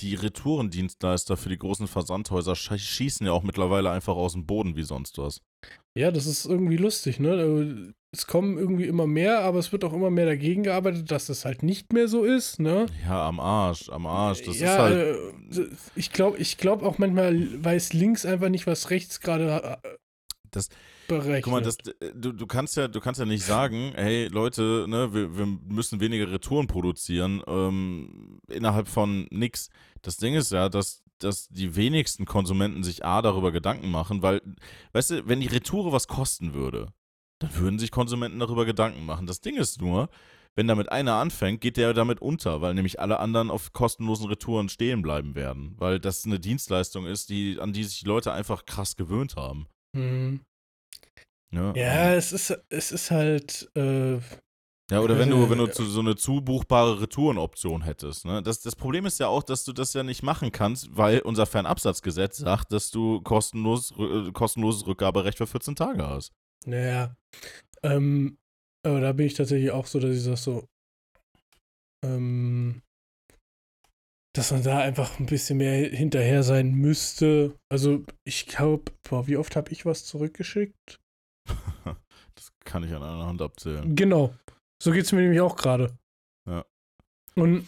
Die 0.00 0.14
Retourendienstleister 0.14 1.36
für 1.36 1.48
die 1.48 1.58
großen 1.58 1.86
Versandhäuser 1.86 2.52
sch- 2.52 2.78
schießen 2.78 3.26
ja 3.26 3.32
auch 3.32 3.42
mittlerweile 3.42 3.90
einfach 3.90 4.14
aus 4.16 4.32
dem 4.32 4.46
Boden 4.46 4.76
wie 4.76 4.82
sonst 4.82 5.18
was. 5.18 5.40
Ja, 5.96 6.10
das 6.10 6.26
ist 6.26 6.44
irgendwie 6.46 6.76
lustig, 6.76 7.20
ne? 7.20 7.30
Also, 7.32 7.64
Es 8.12 8.26
kommen 8.26 8.56
irgendwie 8.58 8.84
immer 8.86 9.06
mehr, 9.06 9.40
aber 9.40 9.58
es 9.58 9.72
wird 9.72 9.84
auch 9.84 9.92
immer 9.92 10.10
mehr 10.10 10.24
dagegen 10.26 10.62
gearbeitet, 10.62 11.10
dass 11.10 11.26
das 11.26 11.44
halt 11.44 11.62
nicht 11.62 11.92
mehr 11.92 12.08
so 12.08 12.24
ist, 12.24 12.58
ne? 12.60 12.86
Ja, 13.04 13.28
am 13.28 13.40
Arsch, 13.40 13.88
am 13.90 14.06
Arsch. 14.06 14.42
Das 14.42 14.58
ja, 14.58 14.72
ist 14.72 14.78
halt. 14.78 15.58
äh, 15.58 15.66
ich 15.94 16.10
glaube 16.12 16.38
ich 16.38 16.56
glaub 16.56 16.82
auch 16.82 16.98
manchmal 16.98 17.62
weiß 17.64 17.92
links 17.92 18.24
einfach 18.24 18.48
nicht, 18.48 18.66
was 18.66 18.90
rechts 18.90 19.20
gerade 19.20 19.78
äh, 19.82 19.88
Das- 20.50 20.68
berechnet. 21.06 21.42
Guck 21.44 21.52
mal, 21.52 21.62
das, 21.62 21.78
du, 22.14 22.32
du 22.32 22.46
kannst 22.46 22.76
ja, 22.76 22.88
du 22.88 23.00
kannst 23.00 23.20
ja 23.20 23.26
nicht 23.26 23.44
sagen, 23.44 23.92
hey 23.94 24.28
Leute, 24.28 24.86
ne, 24.88 25.12
wir, 25.12 25.36
wir 25.36 25.46
müssen 25.46 26.00
weniger 26.00 26.30
Retouren 26.30 26.66
produzieren 26.66 27.42
ähm, 27.46 28.40
innerhalb 28.48 28.88
von 28.88 29.26
nix. 29.30 29.68
Das 30.02 30.16
Ding 30.16 30.34
ist 30.34 30.52
ja, 30.52 30.68
dass, 30.68 31.02
dass 31.18 31.48
die 31.48 31.76
wenigsten 31.76 32.24
Konsumenten 32.24 32.82
sich 32.82 33.04
A 33.04 33.22
darüber 33.22 33.52
Gedanken 33.52 33.90
machen, 33.90 34.22
weil, 34.22 34.40
weißt 34.92 35.10
du, 35.10 35.28
wenn 35.28 35.40
die 35.40 35.46
Retoure 35.46 35.92
was 35.92 36.08
kosten 36.08 36.54
würde, 36.54 36.88
dann 37.38 37.54
würden 37.56 37.78
sich 37.78 37.90
Konsumenten 37.90 38.38
darüber 38.38 38.64
Gedanken 38.64 39.04
machen. 39.04 39.26
Das 39.26 39.40
Ding 39.40 39.56
ist 39.56 39.80
nur, 39.80 40.08
wenn 40.56 40.66
damit 40.66 40.90
einer 40.90 41.16
anfängt, 41.16 41.60
geht 41.60 41.76
der 41.76 41.92
damit 41.92 42.22
unter, 42.22 42.62
weil 42.62 42.72
nämlich 42.72 42.98
alle 42.98 43.20
anderen 43.20 43.50
auf 43.50 43.74
kostenlosen 43.74 44.26
Retouren 44.26 44.70
stehen 44.70 45.02
bleiben 45.02 45.34
werden, 45.34 45.74
weil 45.76 46.00
das 46.00 46.24
eine 46.24 46.40
Dienstleistung 46.40 47.06
ist, 47.06 47.28
die, 47.28 47.58
an 47.60 47.74
die 47.74 47.84
sich 47.84 48.00
die 48.00 48.06
Leute 48.06 48.32
einfach 48.32 48.64
krass 48.64 48.96
gewöhnt 48.96 49.36
haben. 49.36 49.66
Hm. 49.94 50.40
Ne? 51.56 51.72
Ja, 51.74 52.14
es 52.14 52.32
ist, 52.32 52.56
es 52.68 52.92
ist 52.92 53.10
halt, 53.10 53.70
äh, 53.74 54.18
Ja, 54.90 55.00
oder 55.00 55.18
wenn 55.18 55.30
du, 55.30 55.48
wenn 55.50 55.58
du 55.58 55.66
Äh, 55.66 55.72
zu, 55.72 55.84
so 55.84 56.00
eine 56.00 56.14
zubuchbare 56.14 57.00
Retourenoption 57.00 57.82
hättest. 57.82 58.24
Ne? 58.26 58.42
Das, 58.42 58.60
das 58.60 58.76
Problem 58.76 59.06
ist 59.06 59.18
ja 59.18 59.28
auch, 59.28 59.42
dass 59.42 59.64
du 59.64 59.72
das 59.72 59.94
ja 59.94 60.02
nicht 60.02 60.22
machen 60.22 60.52
kannst, 60.52 60.94
weil 60.96 61.20
unser 61.20 61.46
Fernabsatzgesetz 61.46 62.36
sagt, 62.36 62.72
dass 62.72 62.90
du 62.90 63.20
kostenlos, 63.22 63.92
äh, 63.98 64.30
kostenloses 64.32 64.86
Rückgaberecht 64.86 65.38
für 65.38 65.46
14 65.46 65.74
Tage 65.74 66.06
hast. 66.06 66.32
naja, 66.66 67.16
ähm, 67.82 68.38
aber 68.84 69.00
da 69.00 69.12
bin 69.12 69.26
ich 69.26 69.34
tatsächlich 69.34 69.70
auch 69.72 69.86
so, 69.86 69.98
dass 69.98 70.14
ich 70.14 70.22
sag 70.22 70.36
so, 70.36 70.68
ähm, 72.04 72.82
dass 74.36 74.52
man 74.52 74.62
da 74.62 74.78
einfach 74.78 75.18
ein 75.18 75.26
bisschen 75.26 75.56
mehr 75.58 75.88
hinterher 75.88 76.42
sein 76.42 76.72
müsste. 76.72 77.58
Also 77.72 78.04
ich 78.24 78.46
glaube, 78.46 78.92
wie 79.24 79.36
oft 79.38 79.56
habe 79.56 79.72
ich 79.72 79.86
was 79.86 80.04
zurückgeschickt? 80.04 81.00
Das 82.34 82.52
kann 82.64 82.82
ich 82.84 82.92
an 82.94 83.02
einer 83.02 83.26
Hand 83.26 83.40
abzählen. 83.40 83.96
Genau. 83.96 84.34
So 84.82 84.92
geht 84.92 85.04
es 85.06 85.12
mir 85.12 85.22
nämlich 85.22 85.40
auch 85.40 85.56
gerade. 85.56 85.96
Ja. 86.46 86.66
Und 87.34 87.66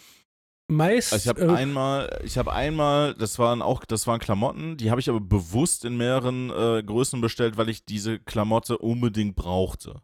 meist. 0.67 1.11
Also 1.11 1.23
ich 1.23 1.27
habe 1.27 1.51
äh, 1.51 1.55
einmal, 1.55 2.21
ich 2.23 2.37
habe 2.37 2.53
einmal, 2.53 3.15
das 3.15 3.39
waren 3.39 3.63
auch, 3.63 3.83
das 3.85 4.05
waren 4.05 4.19
Klamotten, 4.19 4.77
die 4.77 4.91
habe 4.91 5.01
ich 5.01 5.09
aber 5.09 5.19
bewusst 5.21 5.85
in 5.85 5.97
mehreren 5.97 6.51
äh, 6.51 6.83
Größen 6.83 7.19
bestellt, 7.19 7.57
weil 7.57 7.69
ich 7.69 7.83
diese 7.83 8.19
Klamotte 8.19 8.77
unbedingt 8.77 9.35
brauchte. 9.35 10.01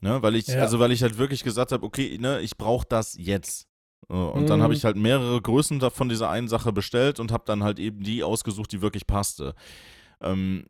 Ne, 0.00 0.22
weil 0.22 0.36
ich, 0.36 0.46
Ja. 0.46 0.60
also 0.60 0.78
weil 0.78 0.92
ich 0.92 1.02
halt 1.02 1.18
wirklich 1.18 1.42
gesagt 1.42 1.72
habe, 1.72 1.84
okay, 1.84 2.18
ne, 2.18 2.40
ich 2.40 2.56
brauche 2.56 2.86
das 2.88 3.16
jetzt. 3.18 3.66
Und 4.08 4.48
dann 4.48 4.60
Mhm. 4.60 4.62
habe 4.62 4.74
ich 4.74 4.84
halt 4.84 4.96
mehrere 4.96 5.40
Größen 5.42 5.80
von 5.90 6.08
dieser 6.08 6.30
einen 6.30 6.46
Sache 6.46 6.72
bestellt 6.72 7.18
und 7.18 7.32
habe 7.32 7.42
dann 7.46 7.64
halt 7.64 7.80
eben 7.80 8.04
die 8.04 8.22
ausgesucht, 8.22 8.70
die 8.70 8.82
wirklich 8.82 9.06
passte. 9.08 9.54
Ähm, 10.20 10.66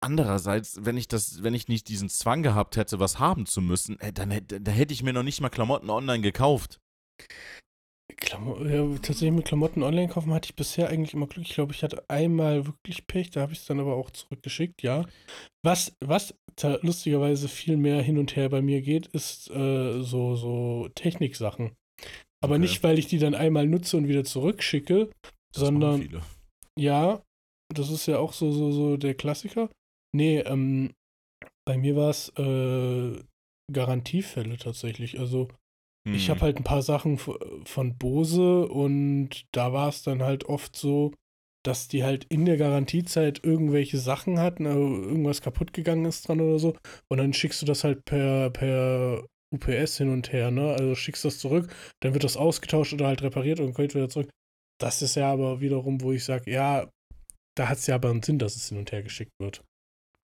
andererseits, 0.00 0.84
wenn 0.84 0.96
ich 0.96 1.08
das, 1.08 1.42
wenn 1.42 1.54
ich 1.54 1.68
nicht 1.68 1.88
diesen 1.88 2.08
Zwang 2.08 2.42
gehabt 2.42 2.76
hätte, 2.76 3.00
was 3.00 3.18
haben 3.18 3.46
zu 3.46 3.60
müssen, 3.60 3.98
äh, 4.00 4.12
dann 4.12 4.30
hätte, 4.30 4.60
da 4.60 4.70
hätte 4.72 4.92
ich 4.94 5.02
mir 5.02 5.12
noch 5.12 5.22
nicht 5.22 5.40
mal 5.40 5.48
Klamotten 5.50 5.90
online 5.90 6.22
gekauft. 6.22 6.80
Klamo 8.16 8.64
ja, 8.64 8.84
tatsächlich 8.96 9.32
mit 9.32 9.44
Klamotten 9.44 9.82
online 9.82 10.08
kaufen 10.08 10.32
hatte 10.32 10.46
ich 10.46 10.56
bisher 10.56 10.88
eigentlich 10.88 11.14
immer 11.14 11.26
Glück. 11.26 11.44
Ich 11.46 11.54
glaube, 11.54 11.72
ich 11.72 11.82
hatte 11.82 12.08
einmal 12.08 12.66
wirklich 12.66 13.06
Pech, 13.06 13.30
da 13.30 13.42
habe 13.42 13.52
ich 13.52 13.60
es 13.60 13.66
dann 13.66 13.80
aber 13.80 13.94
auch 13.94 14.10
zurückgeschickt, 14.10 14.82
ja. 14.82 15.04
Was, 15.62 15.94
was 16.00 16.34
lustigerweise 16.82 17.48
viel 17.48 17.76
mehr 17.76 18.02
hin 18.02 18.18
und 18.18 18.34
her 18.34 18.48
bei 18.48 18.62
mir 18.62 18.82
geht, 18.82 19.06
ist 19.08 19.50
äh, 19.50 20.02
so, 20.02 20.34
so 20.34 20.88
Techniksachen. 20.94 21.72
Aber 22.42 22.54
Okay. 22.54 22.58
nicht, 22.58 22.82
weil 22.82 22.98
ich 22.98 23.06
die 23.06 23.18
dann 23.18 23.34
einmal 23.34 23.66
nutze 23.66 23.96
und 23.96 24.08
wieder 24.08 24.24
zurückschicke, 24.24 25.10
Das 25.52 25.60
sondern 25.62 26.02
viele. 26.02 26.22
ja, 26.78 27.22
das 27.74 27.90
ist 27.90 28.06
ja 28.06 28.18
auch 28.18 28.32
so, 28.32 28.50
so, 28.52 28.70
so 28.72 28.96
der 28.96 29.14
Klassiker. 29.14 29.70
Nee, 30.14 30.38
ähm, 30.40 30.92
bei 31.66 31.76
mir 31.76 31.96
war 31.96 32.10
es 32.10 32.30
äh, 32.36 33.22
Garantiefälle 33.72 34.56
tatsächlich. 34.56 35.18
Also 35.18 35.48
ich 36.10 36.28
Mhm. 36.28 36.30
habe 36.30 36.40
halt 36.40 36.56
ein 36.56 36.64
paar 36.64 36.80
Sachen 36.82 37.18
von 37.18 37.98
Bose 37.98 38.66
und 38.66 39.44
da 39.52 39.72
war 39.74 39.88
es 39.90 40.02
dann 40.02 40.22
halt 40.22 40.44
oft 40.46 40.74
so, 40.74 41.12
dass 41.66 41.88
die 41.88 42.02
halt 42.02 42.24
in 42.30 42.46
der 42.46 42.56
Garantiezeit 42.56 43.44
irgendwelche 43.44 43.98
Sachen 43.98 44.38
hatten, 44.38 44.66
also 44.66 44.80
irgendwas 44.80 45.42
kaputt 45.42 45.74
gegangen 45.74 46.06
ist 46.06 46.26
dran 46.26 46.40
oder 46.40 46.58
so. 46.58 46.76
Und 47.10 47.18
dann 47.18 47.34
schickst 47.34 47.60
du 47.60 47.66
das 47.66 47.84
halt 47.84 48.06
per, 48.06 48.48
per 48.50 49.26
UPS 49.54 49.98
hin 49.98 50.10
und 50.10 50.32
her, 50.32 50.50
ne? 50.50 50.72
Also 50.72 50.94
schickst 50.94 51.24
das 51.26 51.38
zurück, 51.38 51.70
dann 52.00 52.14
wird 52.14 52.24
das 52.24 52.38
ausgetauscht 52.38 52.94
oder 52.94 53.06
halt 53.08 53.22
repariert 53.22 53.60
und 53.60 53.74
kommt 53.74 53.94
wieder 53.94 54.08
zurück. 54.08 54.30
Das 54.80 55.02
ist 55.02 55.16
ja 55.16 55.30
aber 55.30 55.60
wiederum, 55.60 56.00
wo 56.00 56.12
ich 56.12 56.24
sage, 56.24 56.50
ja, 56.50 56.88
da 57.58 57.68
hat 57.68 57.78
es 57.78 57.86
ja 57.86 57.94
aber 57.96 58.10
einen 58.10 58.22
Sinn, 58.22 58.38
dass 58.38 58.56
es 58.56 58.68
hin 58.68 58.78
und 58.78 58.92
her 58.92 59.02
geschickt 59.02 59.32
wird. 59.38 59.62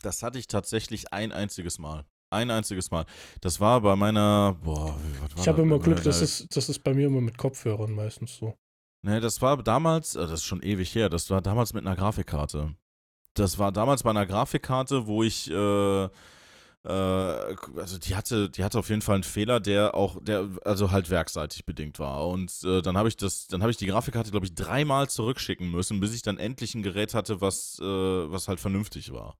Das 0.03 0.23
hatte 0.23 0.39
ich 0.39 0.47
tatsächlich 0.47 1.13
ein 1.13 1.33
einziges 1.33 1.79
Mal. 1.79 2.05
Ein 2.31 2.51
einziges 2.51 2.91
Mal. 2.91 3.07
Das 3.41 3.61
war 3.61 3.81
bei 3.81 3.97
meiner. 3.97 4.57
Boah, 4.63 4.97
wie- 5.03 5.21
was 5.23 5.33
war 5.37 5.39
Ich 5.43 5.49
habe 5.49 5.63
immer 5.63 5.79
Glück, 5.79 6.03
das 6.03 6.21
ist, 6.21 6.57
das 6.57 6.69
ist 6.69 6.81
bei 6.83 6.93
mir 6.95 7.07
immer 7.07 7.21
mit 7.21 7.39
Kopfhörern 7.39 7.93
meistens 7.93 8.37
so. 8.37 8.55
Ne, 9.03 9.21
das 9.21 9.41
war 9.43 9.63
damals, 9.63 10.17
äh, 10.17 10.21
das 10.21 10.33
ist 10.41 10.45
schon 10.45 10.63
ewig 10.63 10.95
her, 10.95 11.09
das 11.09 11.29
war 11.31 11.43
damals 11.43 11.75
mit 11.75 11.87
einer 11.87 11.95
Grafikkarte. 11.97 12.75
Das 13.35 13.59
war 13.59 13.71
damals 13.73 14.03
bei 14.03 14.11
einer 14.11 14.27
Grafikkarte, 14.27 15.07
wo 15.07 15.23
ich, 15.23 15.51
äh, 15.51 16.09
also 16.89 17.99
die 17.99 18.15
hatte, 18.15 18.51
die 18.51 18.63
hatte 18.63 18.79
auf 18.79 18.91
jeden 18.91 19.01
Fall 19.03 19.15
einen 19.17 19.25
Fehler, 19.25 19.59
der 19.61 19.95
auch, 19.95 20.23
der, 20.23 20.49
also 20.65 20.91
halt 20.91 21.09
werkseitig 21.11 21.65
bedingt 21.65 21.99
war. 21.99 22.29
Und 22.29 22.53
äh, 22.65 22.83
dann 22.83 22.97
habe 22.99 23.09
ich 23.09 23.17
das, 23.17 23.47
dann 23.47 23.63
habe 23.63 23.71
ich 23.71 23.79
die 23.79 23.87
Grafikkarte, 23.87 24.31
glaube 24.31 24.45
ich, 24.47 24.55
dreimal 24.55 25.09
zurückschicken 25.09 25.71
müssen, 25.71 26.01
bis 26.01 26.15
ich 26.15 26.23
dann 26.23 26.39
endlich 26.39 26.75
ein 26.75 26.83
Gerät 26.83 27.15
hatte, 27.15 27.41
was, 27.41 27.79
äh, 27.81 27.85
was 27.85 28.49
halt 28.49 28.61
vernünftig 28.61 29.13
war. 29.13 29.39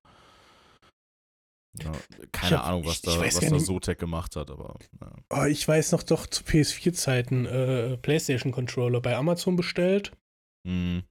Ja, 1.83 1.93
keine 2.31 2.59
hab- 2.59 2.67
Ahnung, 2.69 2.87
was 2.87 2.95
ich- 2.97 3.03
da, 3.03 3.25
ich 3.25 3.35
was 3.35 3.41
da 3.51 3.59
Zotac 3.59 3.99
gemacht 3.99 4.37
hat, 4.37 4.51
aber 4.51 4.77
ja. 5.01 5.13
Oh, 5.31 5.45
ich 5.45 5.67
weiß 5.67 5.91
noch 5.93 6.05
doch 6.05 6.27
zu 6.29 6.45
PS4-Zeiten 6.45 7.47
äh, 7.47 7.97
PlayStation-Controller 7.99 9.01
bei 9.01 9.17
Amazon 9.17 9.57
bestellt, 9.57 10.13
Mhm. 10.67 11.03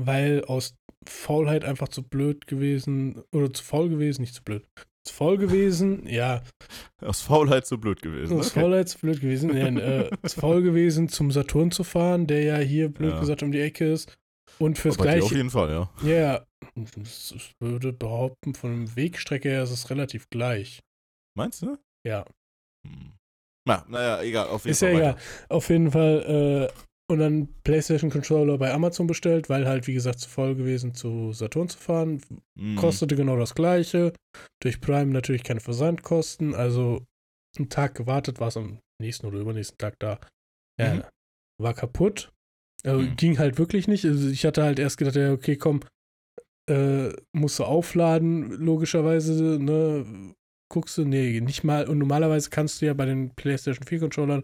weil 0.00 0.44
aus 0.44 0.76
Faulheit 1.06 1.64
einfach 1.64 1.88
zu 1.88 2.02
blöd 2.04 2.46
gewesen 2.46 3.22
oder 3.34 3.52
zu 3.52 3.62
faul 3.64 3.88
gewesen, 3.88 4.20
nicht 4.22 4.34
zu 4.34 4.42
blöd. 4.44 4.64
Zu 5.08 5.14
faul 5.14 5.36
gewesen, 5.38 6.06
ja, 6.08 6.42
Aus 7.00 7.20
Faulheit 7.22 7.66
so 7.66 7.78
blöd 7.78 8.00
gewesen. 8.02 8.38
aus 8.38 8.48
Okay. 8.50 8.60
Faulheit 8.60 8.88
zu 8.88 8.98
blöd 8.98 9.20
gewesen, 9.20 9.56
ja, 9.56 9.66
äh, 9.68 10.10
zu 10.26 10.40
faul 10.40 10.62
gewesen, 10.62 11.08
zum 11.08 11.30
Saturn 11.30 11.70
zu 11.70 11.84
fahren, 11.84 12.26
der 12.26 12.42
ja 12.42 12.56
hier 12.58 12.88
blöd 12.88 13.12
Ja. 13.14 13.20
gesagt 13.20 13.42
um 13.42 13.52
die 13.52 13.60
Ecke 13.60 13.92
ist. 13.92 14.16
Und 14.58 14.78
fürs 14.78 14.96
Bei 14.96 15.04
dir 15.04 15.22
auf 15.22 15.28
gleiche, 15.28 15.36
jeden 15.36 15.50
Fall, 15.50 15.70
ja. 15.70 15.90
ja, 16.02 16.46
ich 16.96 17.52
würde 17.60 17.92
behaupten, 17.92 18.54
von 18.54 18.86
der 18.86 18.96
Wegstrecke 18.96 19.48
her 19.48 19.62
ist 19.62 19.70
es 19.70 19.90
relativ 19.90 20.28
gleich. 20.30 20.80
Meinst 21.36 21.62
du? 21.62 21.76
Ja. 22.06 22.24
Hm. 22.86 23.12
Na, 23.66 23.84
naja, 23.88 24.22
egal, 24.22 24.48
auf 24.48 24.64
jeden 24.64 24.72
Ist 24.72 24.80
Fall. 24.80 24.92
ja 24.92 24.98
egal. 24.98 25.16
Auf 25.48 25.68
jeden 25.68 25.90
Fall, 25.90 26.70
äh, 26.72 26.87
und 27.10 27.18
dann 27.20 27.48
PlayStation 27.64 28.10
Controller 28.10 28.58
bei 28.58 28.72
Amazon 28.72 29.06
bestellt, 29.06 29.48
weil 29.48 29.66
halt, 29.66 29.86
wie 29.86 29.94
gesagt, 29.94 30.20
zu 30.20 30.28
voll 30.28 30.54
gewesen, 30.54 30.94
zu 30.94 31.32
Saturn 31.32 31.68
zu 31.68 31.78
fahren. 31.78 32.20
Mhm. 32.54 32.76
Kostete 32.76 33.16
genau 33.16 33.36
das 33.36 33.54
gleiche. 33.54 34.12
Durch 34.62 34.80
Prime 34.80 35.12
natürlich 35.12 35.42
keine 35.42 35.60
Versandkosten. 35.60 36.54
Also 36.54 37.04
einen 37.56 37.70
Tag 37.70 37.94
gewartet, 37.94 38.40
war 38.40 38.48
es 38.48 38.56
am 38.56 38.78
nächsten 39.00 39.26
oder 39.26 39.38
übernächsten 39.38 39.78
Tag 39.78 39.98
da. 39.98 40.20
Ja, 40.78 40.94
Mhm. 40.96 41.02
war 41.62 41.74
kaputt. 41.74 42.30
Also, 42.84 43.00
Mhm. 43.02 43.16
Ging 43.16 43.38
halt 43.38 43.58
wirklich 43.58 43.88
nicht. 43.88 44.04
Also 44.04 44.28
ich 44.28 44.44
hatte 44.44 44.62
halt 44.62 44.78
erst 44.78 44.98
gedacht, 44.98 45.16
ja, 45.16 45.32
okay, 45.32 45.56
komm, 45.56 45.80
äh, 46.70 47.10
musst 47.34 47.58
du 47.58 47.64
aufladen, 47.64 48.50
logischerweise, 48.50 49.58
ne? 49.58 50.34
Guckst 50.70 50.98
du, 50.98 51.04
nee, 51.04 51.40
nicht 51.40 51.64
mal. 51.64 51.88
Und 51.88 51.98
normalerweise 51.98 52.50
kannst 52.50 52.82
du 52.82 52.86
ja 52.86 52.92
bei 52.94 53.06
den 53.06 53.30
PlayStation 53.34 53.86
4 53.86 54.00
Controllern 54.00 54.42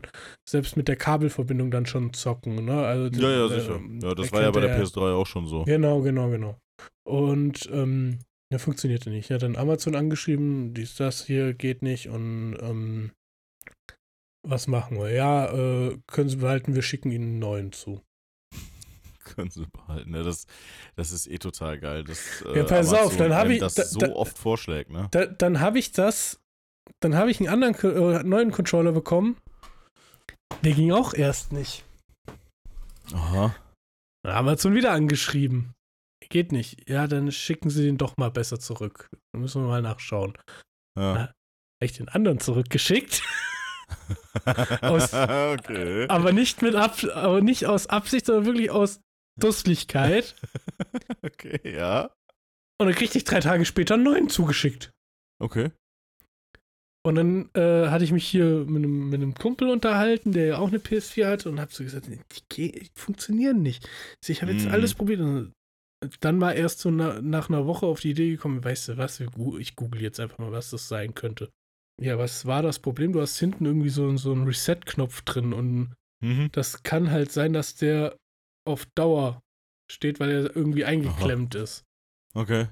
selbst 0.49 0.77
mit 0.77 0.89
der 0.89 0.97
Kabelverbindung 0.97 1.71
dann 1.71 1.85
schon 1.85 2.15
zocken, 2.15 2.65
ne? 2.65 2.85
Also, 2.87 3.21
Ja, 3.21 3.31
ja, 3.31 3.49
sicher. 3.49 3.81
Ja, 4.03 4.15
das 4.15 4.33
war 4.33 4.41
ja 4.43 4.51
bei 4.51 4.61
der 4.61 4.71
er- 4.71 4.83
PS3 4.83 5.13
auch 5.15 5.27
schon 5.27 5.47
so. 5.47 5.65
Genau, 5.65 6.01
genau, 6.01 6.31
genau. 6.31 6.59
Und 7.07 7.69
ähm, 7.71 8.21
ja, 8.51 8.59
funktionierte 8.59 9.11
nicht. 9.11 9.31
Er 9.31 9.35
hat 9.35 9.43
dann 9.43 9.57
Amazon 9.57 9.95
angeschrieben, 9.95 10.73
dies, 10.73 10.95
das 10.97 11.27
hier 11.27 11.53
geht 11.53 11.83
nicht 11.83 12.09
und 12.09 12.57
ähm, 12.61 13.11
was 14.47 14.67
machen 14.67 14.99
wir? 14.99 15.11
Ja, 15.11 15.53
äh, 15.53 15.99
können 16.07 16.29
Sie 16.29 16.37
behalten, 16.37 16.75
wir 16.75 16.83
schicken 16.83 17.11
Ihnen 17.11 17.25
einen 17.25 17.39
neuen 17.39 17.73
zu. 17.73 18.01
Können 19.25 19.51
sie 19.51 19.67
behalten. 19.67 20.15
Ja, 20.15 20.23
das, 20.23 20.47
das 20.97 21.11
ist 21.13 21.27
eh 21.27 21.39
total 21.39 21.79
geil. 21.79 22.05
Das, 22.05 22.43
äh, 22.43 22.59
Ja, 22.59 22.65
pass 22.65 22.93
auf, 22.93 23.17
dann 23.17 23.33
hab 23.35 23.43
einem 23.45 23.53
ich- 23.53 23.61
das 23.61 23.75
da- 23.75 23.85
so 23.85 23.99
da- 24.01 24.13
oft 24.13 24.37
vorschlägt, 24.39 24.91
ne? 24.91 25.09
Da, 25.11 25.27
dann 25.27 25.61
habe 25.61 25.79
ich 25.79 25.93
das, 25.93 26.41
dann 27.01 27.15
habe 27.17 27.31
ich 27.31 27.41
einen 27.41 27.49
anderen 27.49 27.75
äh, 27.97 28.23
neuen 28.23 28.51
Controller 28.53 28.93
bekommen. 28.93 29.37
Der 30.63 30.73
ging 30.73 30.93
auch 30.93 31.15
erst 31.15 31.53
nicht. 31.53 31.85
Aha. 33.13 33.55
Dann 34.23 34.35
haben 34.35 34.47
wir 34.47 34.53
Amazon 34.53 34.75
wieder 34.75 34.93
angeschrieben. 34.93 35.73
Geht 36.31 36.53
nicht. 36.53 36.89
Ja, 36.89 37.07
dann 37.07 37.31
schicken 37.33 37.69
Sie 37.71 37.83
den 37.85 37.99
doch 37.99 38.17
mal 38.17 38.31
besser 38.31 38.59
zurück. 38.59 39.09
Dann 39.33 39.43
müssen 39.43 39.63
wir 39.63 39.69
mal 39.69 39.83
nachschauen. 39.83 40.39
Ja. 40.99 41.15
Habe 41.19 41.33
ich 41.83 41.93
den 41.93 42.09
anderen 42.09 42.41
zurückgeschickt. 42.41 43.23
Aus- 44.81 45.13
okay. 45.13 46.07
aber 46.09 46.33
nicht 46.33 46.63
mit 46.63 46.75
Ab 46.75 46.97
aber 47.15 47.43
nicht 47.43 47.67
aus 47.67 47.87
Absicht, 47.87 48.27
sondern 48.27 48.47
wirklich 48.47 48.71
aus 48.71 49.01
Dusslichkeit. 49.39 50.35
Okay, 51.23 51.59
ja. 51.77 52.11
Und 52.79 52.87
dann 52.87 52.95
kriegte 52.95 53.17
ich 53.19 53.25
drei 53.25 53.41
Tage 53.41 53.65
später 53.65 53.95
einen 53.95 54.03
neuen 54.05 54.29
zugeschickt. 54.29 54.91
Okay. 55.43 55.71
Und 57.07 57.17
dann 57.17 57.51
äh, 57.55 57.89
hatte 57.89 58.05
ich 58.05 58.13
mich 58.13 58.27
hier 58.27 58.65
mit 58.67 58.83
einem, 58.83 59.11
mit 59.11 59.21
einem 59.21 59.35
Kumpel 59.35 59.69
unterhalten, 59.69 60.33
der 60.33 60.47
ja 60.47 60.59
auch 60.59 60.69
eine 60.69 60.79
PS4 60.79 61.27
hat 61.27 61.47
und 61.47 61.61
hab 61.61 61.73
so 61.73 61.85
gesagt, 61.85 62.09
die, 62.09 62.73
die 62.73 62.91
funktionieren 62.95 63.63
nicht. 63.63 63.85
Also 64.23 64.33
Ich 64.33 64.43
habe 64.43 64.53
jetzt 64.53 64.67
Mhm. 64.67 64.73
alles 64.73 64.95
probiert. 64.95 65.21
Und 65.21 65.53
dann 66.21 66.41
war 66.41 66.55
erst 66.55 66.81
so 66.81 66.91
na, 66.91 67.21
nach 67.21 67.49
einer 67.49 67.67
Woche 67.67 67.87
auf 67.87 68.01
die 68.01 68.11
Idee 68.11 68.31
gekommen, 68.31 68.63
weißt 68.65 68.89
du 68.89 68.97
was, 68.99 69.21
ich 69.21 69.77
google 69.77 70.03
jetzt 70.03 70.21
einfach 70.21 70.39
mal, 70.39 70.53
was 70.53 70.71
das 70.71 70.89
sein 70.89 71.15
könnte. 71.15 71.51
Ja, 72.01 72.19
was 72.19 72.47
war 72.47 72.63
das 72.63 72.79
Problem? 72.79 73.13
Du 73.13 73.21
hast 73.21 73.39
hinten 73.39 73.65
irgendwie 73.67 73.91
so, 73.91 74.15
so 74.17 74.33
einen 74.33 74.45
Reset-Knopf 74.47 75.23
drin 75.23 75.53
und 75.53 75.95
Mhm. 76.23 76.49
das 76.53 76.83
kann 76.85 77.11
halt 77.11 77.33
sein, 77.33 77.53
dass 77.53 77.75
der 77.75 78.17
auf 78.65 78.87
Dauer 78.95 79.43
steht, 79.91 80.21
weil 80.21 80.31
er 80.31 80.57
irgendwie 80.57 80.85
eingeklemmt 80.85 81.55
ist. 81.55 81.85
Okay. 82.35 82.69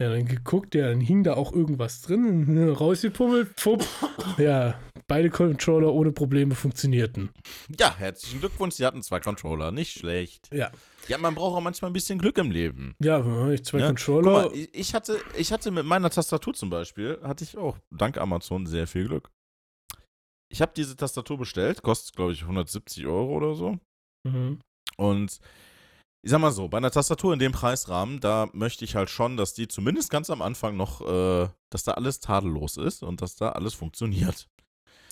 Ja, 0.00 0.10
dann 0.10 0.26
geguckt, 0.26 0.74
ja, 0.74 0.88
dann 0.88 1.00
hing 1.00 1.24
da 1.24 1.34
auch 1.34 1.52
irgendwas 1.52 2.02
drin, 2.02 2.68
rausgepummelt, 2.78 3.48
pfupp. 3.58 3.86
Ja, 4.36 4.78
beide 5.06 5.30
Controller 5.30 5.92
ohne 5.92 6.12
Probleme 6.12 6.54
funktionierten. 6.54 7.30
Ja, 7.78 7.96
herzlichen 7.96 8.40
Glückwunsch. 8.40 8.74
Sie 8.74 8.84
hatten 8.84 9.02
zwei 9.02 9.20
Controller. 9.20 9.72
Nicht 9.72 9.98
schlecht. 9.98 10.52
Ja. 10.52 10.70
Ja, 11.08 11.16
man 11.16 11.34
braucht 11.34 11.56
auch 11.56 11.60
manchmal 11.62 11.90
ein 11.90 11.94
bisschen 11.94 12.18
Glück 12.18 12.36
im 12.36 12.50
Leben. 12.50 12.94
Ja, 13.00 13.48
ich 13.48 13.64
zwei 13.64 13.78
Ja, 13.78 13.86
Controller. 13.86 14.42
Guck 14.44 14.52
mal, 14.52 14.68
ich 14.72 14.94
hatte, 14.94 15.18
ich 15.38 15.50
hatte 15.50 15.70
mit 15.70 15.86
meiner 15.86 16.10
Tastatur 16.10 16.52
zum 16.52 16.68
Beispiel, 16.68 17.18
hatte 17.22 17.44
ich 17.44 17.56
auch 17.56 17.78
dank 17.90 18.18
Amazon 18.18 18.66
sehr 18.66 18.86
viel 18.86 19.06
Glück. 19.06 19.30
Ich 20.52 20.60
habe 20.60 20.72
diese 20.76 20.96
Tastatur 20.96 21.38
bestellt, 21.38 21.82
kostet 21.82 22.14
glaube 22.16 22.32
ich 22.32 22.42
170 22.42 23.06
Euro 23.06 23.34
oder 23.36 23.54
so. 23.54 23.78
Mhm. 24.24 24.60
Und 24.96 25.38
ich 26.22 26.30
sag 26.30 26.40
mal 26.40 26.50
so, 26.50 26.68
bei 26.68 26.78
einer 26.78 26.90
Tastatur 26.90 27.32
in 27.32 27.38
dem 27.38 27.52
Preisrahmen, 27.52 28.18
da 28.20 28.48
möchte 28.52 28.84
ich 28.84 28.96
halt 28.96 29.10
schon, 29.10 29.36
dass 29.36 29.54
die 29.54 29.68
zumindest 29.68 30.10
ganz 30.10 30.28
am 30.30 30.42
Anfang 30.42 30.76
noch, 30.76 31.00
äh, 31.00 31.48
dass 31.70 31.84
da 31.84 31.92
alles 31.92 32.20
tadellos 32.20 32.76
ist 32.76 33.02
und 33.02 33.22
dass 33.22 33.36
da 33.36 33.50
alles 33.50 33.74
funktioniert. 33.74 34.48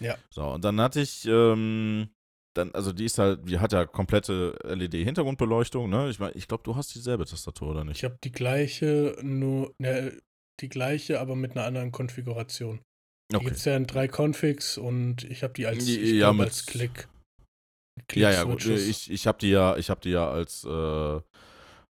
Ja. 0.01 0.17
So, 0.31 0.43
und 0.45 0.65
dann 0.65 0.81
hatte 0.81 1.01
ich, 1.01 1.25
ähm, 1.27 2.09
dann, 2.57 2.73
also 2.73 2.93
die 2.93 3.05
ist 3.05 3.19
halt, 3.19 3.49
die 3.49 3.61
hat 3.61 3.73
ja 3.73 3.85
komplette 3.85 4.57
LED-Hintergrundbeleuchtung, 4.65 5.89
ne? 5.89 6.09
Ich 6.09 6.19
meine, 6.19 6.33
ich 6.35 6.49
glaube, 6.49 6.63
du 6.65 6.75
hast 6.75 6.95
dieselbe 6.95 7.27
Tastatur, 7.27 7.69
oder 7.71 7.85
nicht? 7.85 7.99
Ich 7.99 8.05
habe 8.05 8.19
die 8.25 8.33
gleiche, 8.33 9.17
nur, 9.23 9.73
ne, 9.79 10.19
die 10.61 10.69
gleiche, 10.69 11.21
aber 11.21 11.37
mit 11.37 11.53
einer 11.53 11.65
anderen 11.65 11.93
Konfiguration. 11.93 12.81
Die 13.31 13.37
okay. 13.37 13.45
gibt 13.47 13.57
es 13.57 13.65
ja 13.65 13.77
in 13.77 13.87
drei 13.87 14.09
Configs 14.09 14.79
und 14.79 15.25
ich 15.25 15.43
habe 15.43 15.53
die 15.55 15.67
als, 15.67 15.85
Die- 15.85 15.99
ich 15.99 16.11
ja, 16.13 16.27
glaub, 16.27 16.37
mit- 16.37 16.47
als 16.47 16.67
Klick. 16.67 17.09
Ja, 18.13 18.31
ja, 18.31 18.45
gut. 18.45 18.65
Ich, 18.67 19.11
ich 19.11 19.27
habe 19.27 19.39
die 19.39 19.51
ja, 19.51 19.77
ich 19.77 19.91
habe 19.91 20.01
die 20.01 20.11
ja 20.11 20.29
als, 20.29 20.65
äh, 20.65 21.21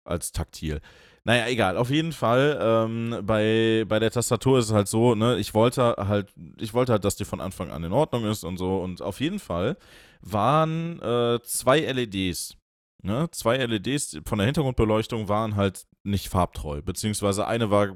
als 0.03 0.31
taktil. 0.31 0.81
Naja, 1.23 1.47
egal. 1.47 1.77
Auf 1.77 1.89
jeden 1.89 2.13
Fall, 2.13 2.59
ähm, 2.61 3.21
bei, 3.23 3.83
bei 3.87 3.97
der 3.97 4.11
Tastatur 4.11 4.59
ist 4.59 4.65
es 4.65 4.71
halt 4.71 4.87
so, 4.87 5.15
ne, 5.15 5.37
ich 5.37 5.55
wollte 5.55 5.95
halt, 5.97 6.31
ich 6.59 6.75
wollte 6.75 6.91
halt, 6.91 7.03
dass 7.03 7.15
die 7.15 7.25
von 7.25 7.41
Anfang 7.41 7.71
an 7.71 7.83
in 7.83 7.93
Ordnung 7.93 8.25
ist 8.25 8.43
und 8.43 8.57
so. 8.57 8.77
Und 8.77 9.01
auf 9.01 9.19
jeden 9.19 9.39
Fall 9.39 9.75
waren 10.21 11.01
äh, 11.01 11.39
zwei 11.43 11.79
LEDs. 11.79 12.57
Ne? 13.01 13.27
Zwei 13.31 13.57
LEDs 13.57 14.19
von 14.25 14.37
der 14.37 14.45
Hintergrundbeleuchtung 14.45 15.27
waren 15.27 15.55
halt 15.55 15.85
nicht 16.03 16.29
farbtreu. 16.29 16.83
Beziehungsweise 16.83 17.47
eine 17.47 17.71
war 17.71 17.95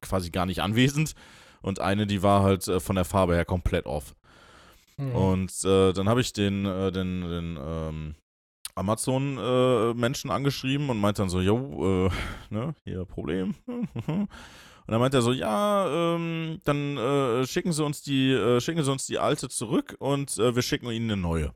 quasi 0.00 0.30
gar 0.30 0.46
nicht 0.46 0.60
anwesend 0.60 1.14
und 1.62 1.80
eine, 1.80 2.08
die 2.08 2.22
war 2.24 2.42
halt 2.42 2.66
äh, 2.66 2.80
von 2.80 2.96
der 2.96 3.04
Farbe 3.04 3.34
her 3.34 3.44
komplett 3.44 3.86
off. 3.86 4.16
Mhm. 4.96 5.14
Und 5.14 5.64
äh, 5.64 5.92
dann 5.92 6.08
habe 6.08 6.20
ich 6.20 6.32
den, 6.32 6.66
äh, 6.66 6.92
den, 6.92 7.22
den 7.22 7.58
ähm, 7.60 8.14
Amazon-Menschen 8.74 10.30
angeschrieben 10.30 10.90
und 10.90 10.98
meinte 10.98 11.22
dann 11.22 11.28
so, 11.28 11.40
yo, 11.40 12.06
äh, 12.06 12.10
ne, 12.50 12.74
hier 12.84 13.04
Problem. 13.04 13.54
und 13.66 14.28
dann 14.86 15.00
meinte 15.00 15.18
er 15.18 15.22
so, 15.22 15.32
ja, 15.32 16.14
ähm, 16.14 16.60
dann 16.64 16.96
äh, 16.96 17.46
schicken 17.46 17.72
Sie 17.72 17.84
uns 17.84 18.02
die, 18.02 18.32
äh, 18.32 18.60
schicken 18.60 18.82
Sie 18.82 18.90
uns 18.90 19.06
die 19.06 19.18
alte 19.18 19.48
zurück 19.48 19.96
und 19.98 20.38
äh, 20.38 20.54
wir 20.54 20.62
schicken 20.62 20.90
Ihnen 20.90 21.10
eine 21.10 21.20
neue. 21.20 21.54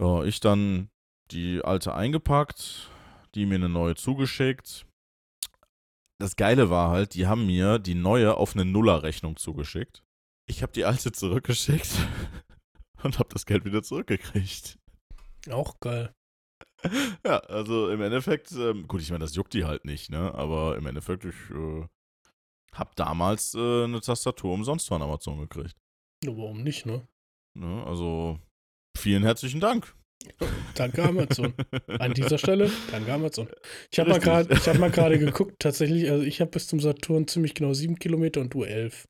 Ja, 0.00 0.24
ich 0.24 0.40
dann 0.40 0.88
die 1.30 1.62
alte 1.64 1.94
eingepackt, 1.94 2.90
die 3.34 3.46
mir 3.46 3.56
eine 3.56 3.68
neue 3.68 3.94
zugeschickt. 3.94 4.86
Das 6.20 6.36
Geile 6.36 6.70
war 6.70 6.90
halt, 6.90 7.14
die 7.14 7.26
haben 7.26 7.46
mir 7.46 7.78
die 7.78 7.94
neue 7.94 8.36
auf 8.36 8.54
eine 8.54 8.64
Nullerrechnung 8.64 9.36
zugeschickt. 9.36 10.03
Ich 10.46 10.62
habe 10.62 10.72
die 10.72 10.84
alte 10.84 11.12
zurückgeschickt 11.12 11.90
und 13.02 13.18
habe 13.18 13.28
das 13.32 13.46
Geld 13.46 13.64
wieder 13.64 13.82
zurückgekriegt. 13.82 14.78
Auch 15.50 15.78
geil. 15.80 16.12
Ja, 17.24 17.38
also 17.38 17.88
im 17.90 18.02
Endeffekt, 18.02 18.52
ähm, 18.52 18.86
gut, 18.86 19.00
ich 19.00 19.10
meine, 19.10 19.24
das 19.24 19.34
juckt 19.34 19.54
die 19.54 19.64
halt 19.64 19.84
nicht, 19.84 20.10
ne? 20.10 20.34
Aber 20.34 20.76
im 20.76 20.86
Endeffekt, 20.86 21.24
ich 21.24 21.34
äh, 21.50 21.86
habe 22.74 22.90
damals 22.96 23.54
äh, 23.54 23.84
eine 23.84 24.00
Tastatur 24.00 24.52
umsonst 24.52 24.88
von 24.88 25.00
Amazon 25.00 25.38
gekriegt. 25.38 25.76
Ja, 26.22 26.36
warum 26.36 26.62
nicht, 26.62 26.84
ne? 26.84 27.06
Ne? 27.56 27.84
Also 27.86 28.38
vielen 28.96 29.22
herzlichen 29.22 29.60
Dank. 29.60 29.94
Danke 30.74 31.02
Amazon. 31.02 31.54
An 31.86 32.14
dieser 32.14 32.38
Stelle, 32.38 32.70
danke 32.90 33.12
Amazon. 33.12 33.46
Ich 33.90 33.98
habe 33.98 34.10
mal 34.10 34.20
gerade, 34.20 34.78
mal 34.78 34.90
gerade 34.90 35.18
geguckt, 35.18 35.56
tatsächlich, 35.58 36.10
also 36.10 36.24
ich 36.24 36.40
habe 36.40 36.50
bis 36.50 36.66
zum 36.66 36.80
Saturn 36.80 37.28
ziemlich 37.28 37.54
genau 37.54 37.74
sieben 37.74 37.98
Kilometer 37.98 38.40
und 38.40 38.54
du 38.54 38.64
elf. 38.64 39.06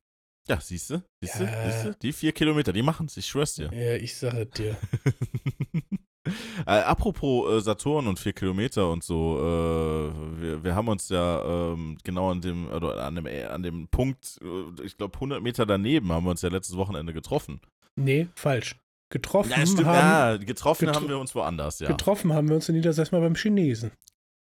Ja, 0.48 0.61
siehst 0.61 0.90
du? 0.90 1.02
Siehst 1.22 1.40
du? 1.40 1.44
Ja. 1.44 1.70
Siehst 1.70 1.85
du? 1.87 1.94
Die 2.02 2.12
vier 2.12 2.33
Kilometer, 2.33 2.72
die 2.72 2.83
machen's, 2.83 3.16
ich 3.16 3.26
schwör's 3.26 3.54
dir. 3.54 3.70
Ja, 3.72 3.94
ich 3.96 4.14
sage 4.16 4.46
dir. 4.46 4.76
äh, 6.66 6.70
apropos 6.70 7.50
äh, 7.52 7.61
Saturn 7.61 8.07
und 8.07 8.18
vier 8.18 8.33
Kilometer 8.33 8.90
und 8.90 9.02
so, 9.04 9.38
äh, 9.38 10.40
wir, 10.42 10.64
wir 10.64 10.74
haben 10.74 10.88
uns 10.88 11.09
ja 11.09 11.72
ähm, 11.72 11.96
genau 12.04 12.30
an 12.30 12.40
dem, 12.40 12.68
oder 12.68 13.04
an 13.04 13.14
dem, 13.14 13.26
äh, 13.26 13.44
an 13.44 13.62
dem 13.62 13.88
Punkt, 13.88 14.38
äh, 14.42 14.83
ich 14.85 14.96
glaube 14.96 15.14
100 15.14 15.42
Meter 15.42 15.66
daneben 15.66 16.12
haben 16.12 16.24
wir 16.24 16.30
uns 16.30 16.42
ja 16.42 16.48
letztes 16.50 16.76
Wochenende 16.76 17.12
getroffen. 17.12 17.61
Nee, 17.96 18.28
falsch. 18.35 18.76
Getroffen 19.11 19.50
Ja, 19.50 19.64
stimmt, 19.66 19.85
haben, 19.85 19.94
ja, 19.96 20.37
getroffen 20.44 20.88
getro- 20.88 20.94
haben 20.94 21.09
wir 21.09 21.18
uns 21.18 21.35
woanders, 21.35 21.78
ja. 21.78 21.88
getroffen 21.88 22.33
haben 22.33 22.48
wir 22.48 22.57
uns 22.57 22.68
in 22.68 22.74
Niedersachsen 22.74 23.14
mal 23.14 23.20
beim 23.22 23.37
Chinesen. 23.37 23.92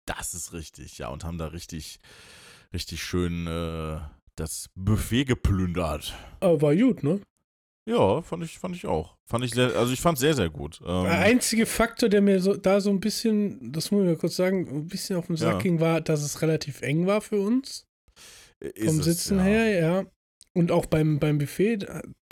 Das 0.06 0.32
ist 0.34 0.52
richtig, 0.52 0.98
ja, 0.98 1.08
und 1.08 1.24
haben 1.24 1.38
da 1.38 1.46
richtig, 1.48 1.98
richtig 2.72 3.02
schön 3.02 3.46
äh, 3.46 3.98
das 4.40 4.66
Buffet 4.74 5.24
geplündert. 5.24 6.14
Aber 6.40 6.60
war 6.62 6.74
gut, 6.76 7.02
ne? 7.02 7.20
Ja, 7.88 8.22
fand 8.22 8.44
ich, 8.44 8.58
fand 8.58 8.76
ich 8.76 8.86
auch. 8.86 9.16
Fand 9.26 9.44
ich 9.44 9.52
sehr, 9.52 9.74
also 9.76 9.92
ich 9.92 10.00
fand 10.00 10.18
sehr, 10.18 10.34
sehr 10.34 10.50
gut. 10.50 10.80
Ähm, 10.86 11.04
Der 11.04 11.20
einzige 11.20 11.66
Faktor, 11.66 12.08
der 12.08 12.20
mir 12.20 12.40
so, 12.40 12.56
da 12.56 12.80
so 12.80 12.90
ein 12.90 13.00
bisschen, 13.00 13.72
das 13.72 13.90
muss 13.90 14.02
ich 14.02 14.06
mal 14.08 14.16
kurz 14.16 14.36
sagen, 14.36 14.68
ein 14.68 14.86
bisschen 14.88 15.16
auf 15.16 15.26
den 15.26 15.36
Sack 15.36 15.54
Ja. 15.54 15.58
ging, 15.58 15.80
war, 15.80 16.00
dass 16.00 16.22
es 16.22 16.42
relativ 16.42 16.82
eng 16.82 17.06
war 17.06 17.20
für 17.20 17.40
uns. 17.40 17.86
ist 18.60 18.86
Vom 18.86 18.98
es, 19.00 19.04
Sitzen 19.06 19.38
ja. 19.38 19.44
her, 19.44 19.80
ja. 19.80 20.04
Und 20.52 20.72
auch 20.72 20.86
beim, 20.86 21.18
beim 21.20 21.38
Buffet, 21.38 21.78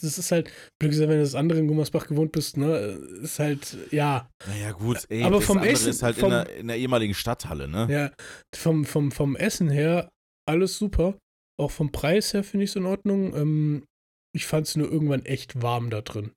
das 0.00 0.18
ist 0.18 0.32
halt, 0.32 0.50
blöd 0.80 0.90
gesagt, 0.90 1.08
wenn 1.08 1.18
du 1.18 1.22
das 1.22 1.36
andere 1.36 1.60
in 1.60 1.68
Gummersbach 1.68 2.08
gewohnt 2.08 2.32
bist, 2.32 2.56
ne, 2.56 2.76
ist 3.22 3.38
halt, 3.38 3.76
ja. 3.92 4.28
Naja, 4.46 4.72
gut, 4.72 5.06
ey, 5.08 5.22
Aber 5.22 5.40
vom 5.40 5.58
Essen- 5.62 5.88
ist 5.90 6.02
halt 6.02 6.16
vom- 6.16 6.26
in, 6.26 6.30
der, 6.32 6.56
in 6.56 6.66
der 6.68 6.76
ehemaligen 6.78 7.14
Stadthalle, 7.14 7.68
ne? 7.68 7.86
Ja, 7.88 8.10
vom, 8.56 8.84
vom, 8.84 9.12
vom 9.12 9.36
Essen 9.36 9.70
her 9.70 10.10
alles 10.46 10.76
super. 10.78 11.16
Auch 11.58 11.70
vom 11.70 11.90
Preis 11.90 12.32
her 12.32 12.44
finde 12.44 12.64
ich 12.64 12.70
es 12.70 12.76
in 12.76 12.86
Ordnung. 12.86 13.34
Ähm, 13.34 13.84
ich 14.32 14.46
fand 14.46 14.66
es 14.66 14.76
nur 14.76 14.90
irgendwann 14.90 15.24
echt 15.24 15.62
warm 15.62 15.90
da 15.90 16.00
drin. 16.00 16.32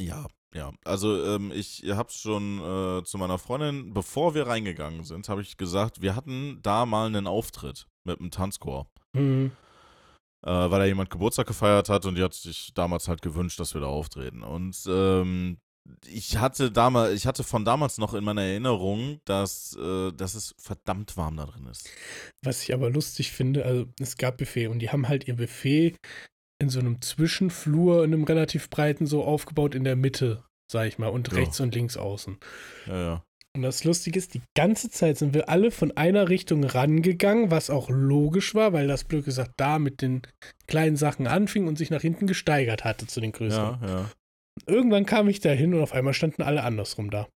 Ja, 0.00 0.26
ja. 0.54 0.72
Also 0.84 1.22
ähm, 1.24 1.52
ich 1.54 1.84
hab's 1.88 2.20
schon 2.20 2.58
äh, 2.58 3.04
zu 3.04 3.18
meiner 3.18 3.38
Freundin, 3.38 3.92
bevor 3.92 4.34
wir 4.34 4.46
reingegangen 4.46 5.04
sind, 5.04 5.28
habe 5.28 5.42
ich 5.42 5.56
gesagt, 5.56 6.00
wir 6.00 6.16
hatten 6.16 6.60
da 6.62 6.86
mal 6.86 7.06
einen 7.06 7.26
Auftritt 7.26 7.86
mit 8.04 8.20
einem 8.20 8.30
Tanzchor. 8.30 8.86
Mhm. 9.12 9.52
Äh, 10.46 10.50
weil 10.50 10.78
da 10.78 10.84
jemand 10.84 11.10
Geburtstag 11.10 11.46
gefeiert 11.46 11.88
hat 11.88 12.06
und 12.06 12.16
die 12.16 12.22
hat 12.22 12.34
sich 12.34 12.72
damals 12.74 13.08
halt 13.08 13.22
gewünscht, 13.22 13.58
dass 13.60 13.74
wir 13.74 13.80
da 13.80 13.86
auftreten. 13.88 14.42
Und 14.42 14.76
ähm, 14.86 15.58
ich 16.06 16.38
hatte 16.38 16.70
damals, 16.70 17.14
ich 17.14 17.26
hatte 17.26 17.44
von 17.44 17.64
damals 17.64 17.98
noch 17.98 18.14
in 18.14 18.24
meiner 18.24 18.42
Erinnerung, 18.42 19.20
dass, 19.24 19.76
äh, 19.76 20.12
dass 20.12 20.34
es 20.34 20.54
verdammt 20.58 21.16
warm 21.16 21.36
da 21.36 21.46
drin 21.46 21.66
ist. 21.66 21.88
Was 22.42 22.62
ich 22.62 22.72
aber 22.72 22.90
lustig 22.90 23.32
finde, 23.32 23.64
also 23.64 23.86
es 24.00 24.16
gab 24.16 24.38
Buffet 24.38 24.68
und 24.68 24.78
die 24.78 24.90
haben 24.90 25.08
halt 25.08 25.28
ihr 25.28 25.36
Buffet 25.36 25.96
in 26.60 26.68
so 26.70 26.80
einem 26.80 27.02
Zwischenflur, 27.02 28.04
in 28.04 28.14
einem 28.14 28.24
relativ 28.24 28.70
breiten, 28.70 29.06
so 29.06 29.24
aufgebaut 29.24 29.74
in 29.74 29.84
der 29.84 29.96
Mitte, 29.96 30.44
sag 30.70 30.86
ich 30.86 30.98
mal, 30.98 31.08
und 31.08 31.28
Ja. 31.32 31.38
rechts 31.38 31.60
und 31.60 31.74
links 31.74 31.96
außen. 31.96 32.38
Ja, 32.86 32.96
ja. 32.96 33.24
Und 33.56 33.62
das 33.62 33.84
Lustige 33.84 34.18
ist, 34.18 34.34
die 34.34 34.42
ganze 34.56 34.90
Zeit 34.90 35.16
sind 35.16 35.32
wir 35.32 35.48
alle 35.48 35.70
von 35.70 35.96
einer 35.96 36.28
Richtung 36.28 36.64
rangegangen, 36.64 37.52
was 37.52 37.70
auch 37.70 37.88
logisch 37.88 38.54
war, 38.54 38.72
weil 38.72 38.88
das 38.88 39.04
blöd 39.04 39.24
gesagt 39.24 39.52
da 39.58 39.78
mit 39.78 40.02
den 40.02 40.22
kleinen 40.66 40.96
Sachen 40.96 41.28
anfing 41.28 41.68
und 41.68 41.78
sich 41.78 41.90
nach 41.90 42.00
hinten 42.00 42.26
gesteigert 42.26 42.82
hatte 42.82 43.06
zu 43.06 43.20
den 43.20 43.30
größeren. 43.30 43.78
Ja, 43.82 43.88
ja. 43.88 44.10
Irgendwann 44.66 45.06
kam 45.06 45.28
ich 45.28 45.40
da 45.40 45.50
hin 45.50 45.74
und 45.74 45.82
auf 45.82 45.92
einmal 45.92 46.14
standen 46.14 46.42
alle 46.42 46.62
andersrum 46.62 47.10
da. 47.10 47.28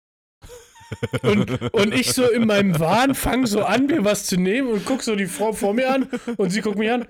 Und, 1.23 1.62
und 1.73 1.93
ich 1.93 2.13
so 2.13 2.30
in 2.30 2.45
meinem 2.45 2.80
Wahn 2.80 3.15
fange 3.15 3.47
so 3.47 3.63
an, 3.63 3.88
mir 3.88 4.06
was 4.06 4.25
zu 4.25 4.38
nehmen 4.38 4.69
und 4.69 4.86
guck 4.86 5.03
so 5.03 5.15
die 5.15 5.25
Frau 5.25 5.53
vor 5.53 5.73
mir 5.73 5.93
an 5.93 6.10
und 6.38 6.49
sie 6.51 6.62
guckt 6.62 6.77
mich 6.77 6.91
an. 6.91 7.08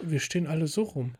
Wir 0.00 0.20
stehen 0.20 0.46
alle 0.46 0.66
so 0.66 0.82
rum. 0.82 1.14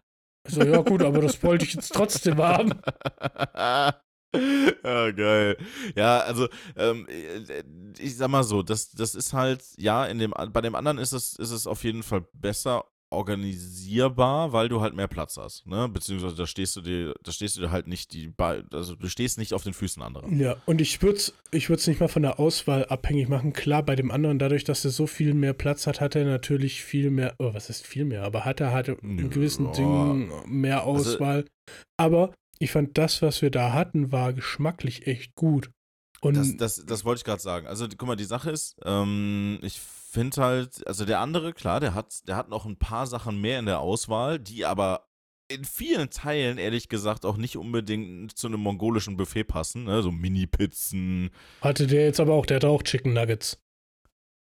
So, 0.48 0.62
ja 0.62 0.80
gut, 0.82 1.02
aber 1.02 1.20
das 1.20 1.42
wollte 1.42 1.64
ich 1.64 1.74
jetzt 1.74 1.92
trotzdem 1.92 2.36
haben. 2.38 2.74
ja, 4.34 5.10
geil. 5.10 5.56
Ja, 5.96 6.20
also 6.20 6.48
ähm, 6.76 7.06
äh, 7.08 7.64
ich 7.98 8.16
sag 8.16 8.28
mal 8.28 8.44
so, 8.44 8.62
das, 8.62 8.90
das 8.90 9.14
ist 9.14 9.32
halt, 9.32 9.64
ja, 9.76 10.04
in 10.04 10.18
dem, 10.18 10.34
bei 10.52 10.60
dem 10.60 10.74
anderen 10.74 10.98
ist 10.98 11.12
es, 11.12 11.36
ist 11.36 11.50
es 11.50 11.66
auf 11.66 11.84
jeden 11.84 12.02
Fall 12.02 12.26
besser 12.32 12.84
organisierbar, 13.10 14.52
weil 14.52 14.68
du 14.68 14.80
halt 14.80 14.94
mehr 14.94 15.08
Platz 15.08 15.36
hast, 15.36 15.66
ne? 15.66 15.88
Beziehungsweise 15.88 16.36
da 16.36 16.46
stehst 16.46 16.76
du 16.76 16.80
dir, 16.80 17.14
da 17.22 17.32
stehst 17.32 17.56
du 17.56 17.60
dir 17.60 17.70
halt 17.70 17.86
nicht 17.86 18.12
die, 18.12 18.28
Be- 18.28 18.64
also 18.72 18.94
du 18.94 19.08
stehst 19.08 19.38
nicht 19.38 19.54
auf 19.54 19.62
den 19.62 19.72
Füßen 19.74 20.02
anderer. 20.02 20.28
Ja, 20.32 20.56
und 20.66 20.80
ich 20.80 21.00
würde 21.02 21.18
es 21.18 21.34
ich 21.50 21.68
würd's 21.70 21.86
nicht 21.86 22.00
mal 22.00 22.08
von 22.08 22.22
der 22.22 22.38
Auswahl 22.40 22.84
abhängig 22.86 23.28
machen. 23.28 23.52
Klar, 23.52 23.82
bei 23.82 23.96
dem 23.96 24.10
anderen, 24.10 24.38
dadurch, 24.38 24.64
dass 24.64 24.84
er 24.84 24.90
so 24.90 25.06
viel 25.06 25.34
mehr 25.34 25.52
Platz 25.52 25.86
hat, 25.86 26.00
hat 26.00 26.14
er 26.16 26.24
natürlich 26.24 26.82
viel 26.82 27.10
mehr, 27.10 27.34
oh, 27.38 27.54
was 27.54 27.70
ist 27.70 27.86
viel 27.86 28.04
mehr, 28.04 28.24
aber 28.24 28.44
hat 28.44 28.60
er 28.60 28.72
hatte 28.72 28.92
in 29.02 29.30
gewissen 29.30 29.66
oh. 29.66 29.72
Dingen 29.72 30.32
mehr 30.46 30.84
Also- 30.84 31.10
Auswahl. 31.12 31.44
aber 31.96 32.32
ich 32.58 32.70
fand, 32.70 32.96
das, 32.96 33.20
was 33.20 33.42
wir 33.42 33.50
da 33.50 33.72
hatten, 33.74 34.12
war 34.12 34.32
geschmacklich 34.32 35.06
echt 35.06 35.34
gut. 35.34 35.70
Und 36.22 36.38
Das, 36.38 36.56
das, 36.56 36.84
das 36.86 37.04
wollte 37.04 37.18
ich 37.20 37.24
gerade 37.24 37.42
sagen. 37.42 37.66
Also, 37.66 37.86
guck 37.86 38.08
mal, 38.08 38.16
die 38.16 38.24
Sache 38.24 38.50
ist, 38.50 38.74
ähm, 38.86 39.58
ich 39.60 39.78
finde 40.16 40.42
halt, 40.42 40.86
also 40.86 41.04
der 41.04 41.20
andere, 41.20 41.52
klar, 41.52 41.78
der 41.80 41.92
hat, 41.94 42.26
der 42.26 42.36
hat 42.36 42.48
noch 42.48 42.64
ein 42.64 42.78
paar 42.78 43.06
Sachen 43.06 43.38
mehr 43.40 43.58
in 43.58 43.66
der 43.66 43.80
Auswahl, 43.80 44.38
die 44.38 44.64
aber 44.64 45.06
in 45.52 45.64
vielen 45.64 46.08
Teilen, 46.10 46.56
ehrlich 46.58 46.88
gesagt, 46.88 47.24
auch 47.26 47.36
nicht 47.36 47.56
unbedingt 47.56 48.36
zu 48.36 48.46
einem 48.46 48.60
mongolischen 48.60 49.16
Buffet 49.18 49.44
passen, 49.44 49.84
ne? 49.84 50.02
So 50.02 50.10
Mini-Pizzen. 50.10 51.30
hatte 51.60 51.86
der 51.86 52.04
jetzt 52.06 52.18
aber 52.18 52.32
auch, 52.34 52.46
der 52.46 52.56
hatte 52.56 52.68
auch 52.68 52.82
Chicken 52.82 53.12
Nuggets. 53.12 53.62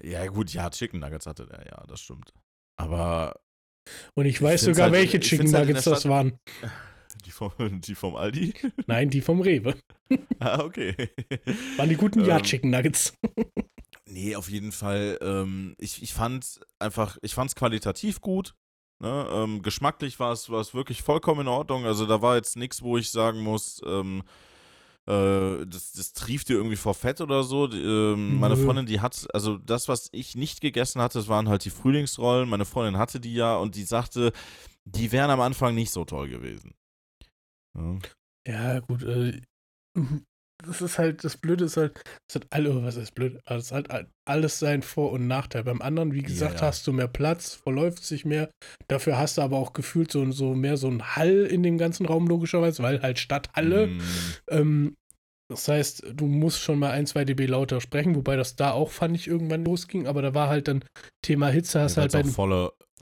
Ja, 0.01 0.25
gut, 0.27 0.51
ja, 0.51 0.69
Chicken 0.69 0.99
Nuggets 1.01 1.25
hatte 1.27 1.45
der, 1.45 1.65
ja, 1.67 1.83
das 1.87 2.01
stimmt. 2.01 2.33
Aber 2.77 3.39
Und 4.15 4.25
ich 4.25 4.35
Ich 4.35 4.41
weiß 4.41 4.63
find's 4.63 4.77
sogar, 4.77 4.91
halt- 4.91 4.99
welche 5.01 5.17
ich 5.17 5.27
Chicken 5.27 5.53
halt 5.53 5.67
Nuggets 5.67 5.83
der 5.83 5.93
das 5.93 6.07
waren. 6.09 6.39
die 7.25 7.31
vom, 7.31 7.51
die 7.81 7.95
vom 7.95 8.15
Aldi? 8.15 8.53
Nein, 8.87 9.09
die 9.09 9.21
vom 9.21 9.41
Rewe. 9.41 9.75
ah, 10.39 10.63
okay. 10.63 10.95
Waren 11.77 11.89
die 11.89 11.95
guten 11.97 12.21
Ähm, 12.21 12.25
Ja-Chicken 12.25 12.71
Nuggets. 12.71 13.13
Nee, 14.07 14.35
auf 14.35 14.49
jeden 14.49 14.71
Fall. 14.71 15.17
Ähm, 15.21 15.75
ich, 15.79 16.03
ich 16.03 16.13
fand 16.13 16.59
einfach, 16.79 17.17
ich 17.21 17.33
fand 17.33 17.49
es 17.49 17.55
qualitativ 17.55 18.21
gut. 18.21 18.55
Ne? 18.99 19.27
Ähm, 19.31 19.61
geschmacklich 19.61 20.19
war 20.19 20.31
es 20.31 20.49
war 20.49 20.61
es 20.61 20.73
wirklich 20.73 21.01
vollkommen 21.01 21.41
in 21.41 21.47
Ordnung. 21.47 21.85
Also 21.85 22.05
da 22.05 22.21
war 22.21 22.35
jetzt 22.35 22.55
nichts, 22.55 22.81
wo 22.81 22.97
ich 22.97 23.11
sagen 23.11 23.41
muss, 23.41 23.81
ähm, 23.85 24.23
äh, 25.07 25.65
das, 25.65 25.91
das 25.93 26.13
trieft 26.13 26.49
dir 26.49 26.55
irgendwie 26.55 26.75
vor 26.75 26.93
Fett 26.93 27.19
oder 27.19 27.43
so. 27.43 27.67
Die, 27.67 27.81
ähm, 27.81 28.39
meine. 28.39 28.55
Freundin, 28.55 28.85
die 28.85 29.01
hat, 29.01 29.27
also 29.33 29.57
das, 29.57 29.87
was 29.87 30.09
ich 30.11 30.35
nicht 30.35 30.61
gegessen 30.61 31.01
hatte, 31.01 31.19
das 31.19 31.27
waren 31.27 31.49
halt 31.49 31.65
die 31.65 31.69
Frühlingsrollen. 31.69 32.47
Meine 32.47 32.65
Freundin 32.65 32.97
hatte 32.97 33.19
die 33.19 33.33
ja 33.33 33.57
und 33.57 33.75
die 33.75 33.83
sagte, 33.83 34.31
die 34.85 35.11
wären 35.11 35.31
am 35.31 35.41
Anfang 35.41 35.75
nicht 35.75 35.91
so 35.91 36.05
toll 36.05 36.29
gewesen. 36.29 36.73
Ja. 37.75 37.97
Ja, 38.47 38.79
gut. 38.79 39.03
Äh, 39.03 39.41
das 40.63 40.81
ist 40.81 40.97
halt, 40.97 41.23
das 41.23 41.37
Blöde 41.37 41.65
ist 41.65 41.77
halt, 41.77 41.99
das 42.27 42.35
hat 42.35 42.47
alle, 42.49 42.83
was 42.83 42.95
ist 42.95 43.13
blöd? 43.13 43.39
Also 43.45 43.61
es 43.61 43.71
hat 43.71 43.89
halt 43.89 44.07
alles 44.25 44.59
sein 44.59 44.81
Vor- 44.81 45.11
und 45.11 45.27
Nachteil. 45.27 45.63
Beim 45.63 45.81
anderen, 45.81 46.13
wie 46.13 46.23
gesagt, 46.23 46.61
ja. 46.61 46.67
hast 46.67 46.87
du 46.87 46.93
mehr 46.93 47.07
Platz, 47.07 47.53
verläuft 47.53 48.03
sich 48.03 48.25
mehr. 48.25 48.49
Dafür 48.87 49.17
hast 49.17 49.37
du 49.37 49.41
aber 49.41 49.57
auch 49.57 49.73
gefühlt 49.73 50.11
so, 50.11 50.31
so 50.31 50.55
mehr 50.55 50.77
so 50.77 50.87
ein 50.87 51.15
Hall 51.15 51.45
in 51.45 51.63
dem 51.63 51.77
ganzen 51.77 52.05
Raum, 52.05 52.27
logischerweise, 52.27 52.83
weil 52.83 53.01
halt 53.01 53.19
Stadthalle. 53.19 53.87
Mm, 53.87 54.01
Ähm, 54.49 54.95
das 55.49 55.67
heißt, 55.67 56.03
du 56.13 56.25
musst 56.25 56.59
schon 56.61 56.79
mal 56.79 56.91
ein, 56.91 57.05
zwei 57.05 57.23
dB 57.25 57.45
lauter 57.45 57.81
sprechen, 57.81 58.15
wobei 58.15 58.35
das 58.35 58.55
da 58.55 58.71
auch, 58.71 58.89
fand 58.91 59.15
ich, 59.15 59.27
irgendwann 59.27 59.63
losging. 59.63 60.07
Aber 60.07 60.21
da 60.21 60.33
war 60.33 60.49
halt 60.49 60.67
dann 60.67 60.83
Thema 61.21 61.49
Hitze, 61.49 61.81
hast 61.81 61.95
ja, 61.97 62.01
halt 62.03 62.11
bei 62.13 62.19
weil's 62.23 62.35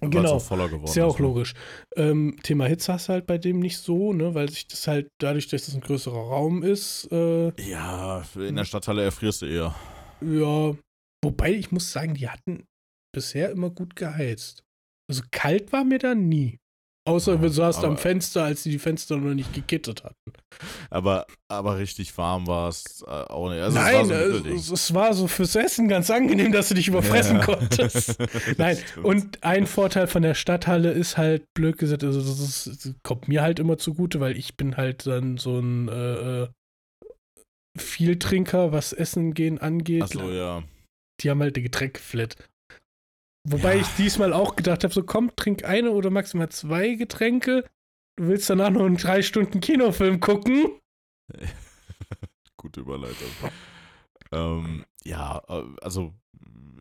Genau. 0.02 0.34
auch 0.34 0.42
voller 0.42 0.68
geworden 0.68 0.84
ist 0.86 0.96
ja 0.96 1.06
auch 1.06 1.18
ne? 1.20 1.26
logisch. 1.26 1.54
Ähm, 1.96 2.36
Thema 2.44 2.66
Hitze 2.66 2.92
hast 2.92 3.08
halt 3.08 3.26
bei 3.26 3.38
dem 3.38 3.60
nicht 3.60 3.78
so, 3.78 4.12
ne, 4.12 4.36
weil 4.36 4.50
sich 4.50 4.68
das 4.68 4.86
halt 4.88 5.08
dadurch, 5.22 5.48
dass 5.48 5.66
das 5.66 5.76
ein 5.76 5.82
größerer 5.82 6.14
Raum 6.18 6.62
ist, 6.62 7.08
äh, 7.12 7.54
Ja, 7.62 8.24
in 8.36 8.56
der 8.58 8.66
Stadthalle 8.66 9.04
erfrierst 9.04 9.44
du 9.44 9.46
eher. 9.46 9.76
ja. 10.22 10.76
Wobei 11.24 11.54
ich 11.54 11.72
muss 11.72 11.90
sagen, 11.94 12.16
die 12.16 12.28
hatten 12.28 12.66
bisher 13.16 13.50
immer 13.52 13.70
gut 13.70 13.96
geheizt. 13.96 14.64
Also 15.10 15.24
kalt 15.32 15.72
war 15.72 15.86
mir 15.86 16.00
da 16.00 16.16
nie. 16.16 16.60
Außer 17.06 17.42
wir 17.42 17.50
saßen 17.50 17.84
am 17.84 17.98
Fenster, 17.98 18.46
als 18.46 18.64
sie 18.64 18.72
die 18.72 18.80
Fenster 18.80 19.18
noch 19.18 19.34
nicht 19.34 19.52
gekittet 19.52 20.06
hatten. 20.06 20.32
Aber, 20.90 21.28
aber 21.50 21.78
richtig 21.78 22.18
warm 22.18 22.48
war 22.48 22.70
es 22.70 23.04
äh, 23.06 23.10
auch 23.10 23.50
nicht. 23.50 23.62
Also 23.62 23.78
Nein, 23.78 24.06
es 24.06 24.10
war 24.10 24.30
so 24.32 24.44
ein 24.44 24.56
es, 24.56 24.72
es, 24.72 24.94
war 24.94 25.14
so 25.14 25.28
fürs 25.28 25.56
Essen 25.56 25.90
ganz 25.90 26.10
angenehm, 26.10 26.54
dass 26.54 26.70
du 26.70 26.76
dich 26.76 26.88
überfressen 26.88 27.38
Ja. 27.40 27.46
konntest. 27.46 28.18
Nein, 28.58 28.78
und 29.02 29.44
ein 29.44 29.68
Vorteil 29.68 30.08
von 30.08 30.22
der 30.22 30.34
Stadthalle 30.34 30.92
ist 30.92 31.18
halt, 31.18 31.54
blöd 31.54 31.78
gesagt, 31.78 32.06
also 32.06 32.22
das, 32.22 32.40
ist, 32.40 32.86
das 32.86 32.94
kommt 33.04 33.28
mir 33.28 33.42
halt 33.42 33.60
immer 33.60 33.78
zugute, 33.78 34.22
weil 34.22 34.38
ich 34.38 34.56
bin 34.56 34.78
halt 34.78 35.06
dann 35.06 35.38
so 35.38 35.60
ein 35.60 35.90
äh, 35.90 36.44
äh, 36.44 36.48
Vieltrinker, 37.78 38.72
was 38.72 38.94
Essen 38.94 39.34
gehen 39.34 39.60
angeht. 39.60 40.04
Achso, 40.04 40.32
ja. 40.32 40.64
Die 41.20 41.30
haben 41.30 41.42
halt 41.42 41.58
eine 41.58 41.64
Getränkeflat. 41.64 42.38
Wobei 43.46 43.76
Ja. 43.76 43.82
ich 43.82 43.88
diesmal 43.98 44.34
auch 44.34 44.56
gedacht 44.56 44.84
habe, 44.84 44.94
so 44.94 45.04
komm, 45.04 45.36
trink 45.36 45.66
eine 45.66 45.92
oder 45.92 46.10
maximal 46.10 46.50
zwei 46.50 46.96
Getränke. 46.96 47.66
Du 48.16 48.28
willst 48.28 48.50
danach 48.50 48.70
noch 48.70 48.86
einen 48.86 48.98
drei 48.98 49.22
Stunden 49.22 49.60
Kinofilm 49.60 50.20
gucken? 50.20 50.80
Gute 52.58 52.82
Überleitung. 52.82 53.28
ähm, 54.32 54.86
ja, 55.04 55.42
äh, 55.50 55.64
also 55.82 56.14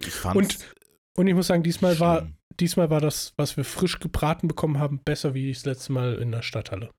ich 0.05 0.13
fand 0.13 0.37
Und 0.37 0.75
Und 1.17 1.27
ich 1.27 1.35
muss 1.35 1.49
sagen, 1.49 1.63
diesmal 1.63 1.99
war, 2.01 2.29
diesmal 2.61 2.91
war 2.91 3.01
das, 3.01 3.33
was 3.37 3.57
wir 3.57 3.65
frisch 3.65 3.99
gebraten 3.99 4.49
bekommen 4.49 4.79
haben, 4.79 5.01
besser 5.05 5.35
wie 5.35 5.53
das 5.53 5.65
letzte 5.65 5.93
Mal 5.93 6.15
in 6.15 6.31
der 6.33 6.43
Stadthalle. 6.43 6.91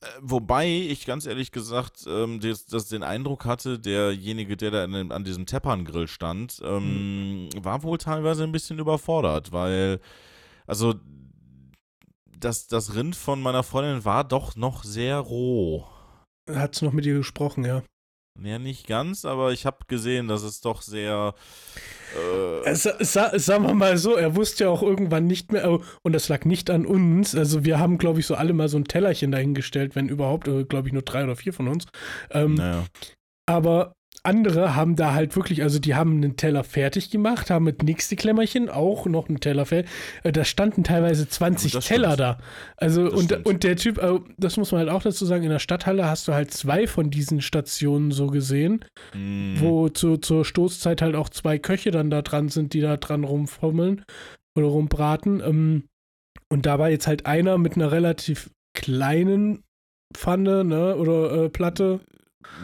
Äh, 0.00 0.06
Wobei 0.20 0.68
ich 0.68 1.06
ganz 1.06 1.26
ehrlich 1.26 1.52
gesagt, 1.52 2.04
ähm, 2.06 2.40
das, 2.40 2.66
das 2.66 2.88
den 2.88 3.02
Eindruck 3.02 3.44
hatte, 3.44 3.78
derjenige, 3.78 4.56
der 4.56 4.70
da 4.70 4.84
an, 4.84 4.92
dem- 4.92 5.12
an 5.12 5.24
diesem 5.24 5.46
Teppangrill 5.46 6.06
stand, 6.08 6.60
ähm, 6.64 7.48
war 7.62 7.82
wohl 7.82 7.98
teilweise 7.98 8.44
ein 8.44 8.52
bisschen 8.52 8.78
überfordert, 8.78 9.52
weil, 9.52 10.00
also, 10.66 10.94
das, 12.38 12.66
das 12.68 12.94
Rind 12.94 13.16
von 13.16 13.40
meiner 13.40 13.62
Freundin 13.62 14.04
war 14.04 14.22
doch 14.22 14.56
noch 14.56 14.84
sehr 14.84 15.18
roh. 15.18 15.86
Hat's 16.50 16.82
noch 16.82 16.92
mit 16.92 17.04
dir 17.06 17.14
gesprochen, 17.14 17.64
ja. 17.64 17.82
Ja, 18.42 18.58
nicht 18.58 18.86
ganz, 18.86 19.24
aber 19.24 19.52
ich 19.52 19.64
habe 19.66 19.78
gesehen, 19.88 20.28
dass 20.28 20.42
es 20.42 20.60
doch 20.60 20.82
sehr. 20.82 21.34
Äh, 22.14 22.70
Äh, 22.70 22.74
Sa 22.74 22.94
sa 23.00 23.38
sagen 23.38 23.64
wir 23.64 23.74
mal 23.74 23.96
so, 23.98 24.14
er 24.14 24.36
wusste 24.36 24.64
ja 24.64 24.70
auch 24.70 24.82
irgendwann 24.82 25.26
nicht 25.26 25.52
mehr, 25.52 25.70
oh, 25.70 25.82
und 26.02 26.12
das 26.12 26.28
lag 26.28 26.44
nicht 26.44 26.70
an 26.70 26.86
uns. 26.86 27.34
Also 27.34 27.64
wir 27.64 27.78
haben, 27.78 27.98
glaube 27.98 28.20
ich, 28.20 28.26
so 28.26 28.34
alle 28.34 28.52
mal 28.52 28.68
so 28.68 28.76
ein 28.76 28.84
Tellerchen 28.84 29.32
dahingestellt, 29.32 29.96
wenn 29.96 30.08
überhaupt, 30.08 30.44
glaube 30.68 30.88
ich, 30.88 30.92
nur 30.92 31.02
drei 31.02 31.24
oder 31.24 31.36
vier 31.36 31.52
von 31.52 31.68
uns. 31.68 31.86
Ähm, 32.30 32.54
naja. 32.54 32.84
Aber 33.46 33.94
andere 34.26 34.74
haben 34.76 34.96
da 34.96 35.14
halt 35.14 35.34
wirklich, 35.36 35.62
also 35.62 35.78
die 35.78 35.94
haben 35.94 36.16
einen 36.16 36.36
Teller 36.36 36.64
fertig 36.64 37.10
gemacht, 37.10 37.48
haben 37.50 37.64
mit 37.64 37.82
nächste 37.82 38.16
Klemmerchen 38.16 38.68
auch 38.68 39.06
noch 39.06 39.28
einen 39.28 39.40
Teller 39.40 39.64
fertig. 39.64 39.90
Äh, 40.24 40.32
Da 40.32 40.44
standen 40.44 40.84
teilweise 40.84 41.28
20 41.28 41.72
das 41.72 41.86
Teller 41.86 42.08
stimmt. 42.14 42.20
da. 42.20 42.38
Also 42.76 43.04
Das 43.04 43.14
und, 43.14 43.24
stimmt. 43.24 43.46
und 43.46 43.64
der 43.64 43.76
Typ, 43.76 43.98
äh, 43.98 44.18
das 44.36 44.56
muss 44.58 44.72
man 44.72 44.80
halt 44.80 44.90
auch 44.90 45.02
dazu 45.02 45.24
sagen, 45.24 45.44
in 45.44 45.50
der 45.50 45.58
Stadthalle 45.58 46.06
hast 46.06 46.28
du 46.28 46.34
halt 46.34 46.52
zwei 46.52 46.86
von 46.86 47.10
diesen 47.10 47.40
Stationen 47.40 48.10
so 48.10 48.26
gesehen, 48.26 48.84
Mm, 49.14 49.54
wo 49.60 49.88
zu, 49.88 50.16
zur 50.18 50.44
Stoßzeit 50.44 51.00
halt 51.00 51.14
auch 51.14 51.28
zwei 51.28 51.58
Köche 51.58 51.90
dann 51.90 52.10
da 52.10 52.22
dran 52.22 52.48
sind, 52.48 52.74
die 52.74 52.80
da 52.80 52.96
dran 52.96 53.24
rumfummeln 53.24 54.04
oder 54.56 54.66
rumbraten. 54.66 55.40
Ähm, 55.40 55.84
und 56.52 56.66
da 56.66 56.78
war 56.78 56.90
jetzt 56.90 57.06
halt 57.06 57.26
einer 57.26 57.58
mit 57.58 57.76
einer 57.76 57.92
relativ 57.92 58.50
kleinen 58.76 59.62
Pfanne, 60.14 60.64
ne, 60.64 60.96
oder 60.96 61.44
äh, 61.44 61.48
Platte. 61.48 62.00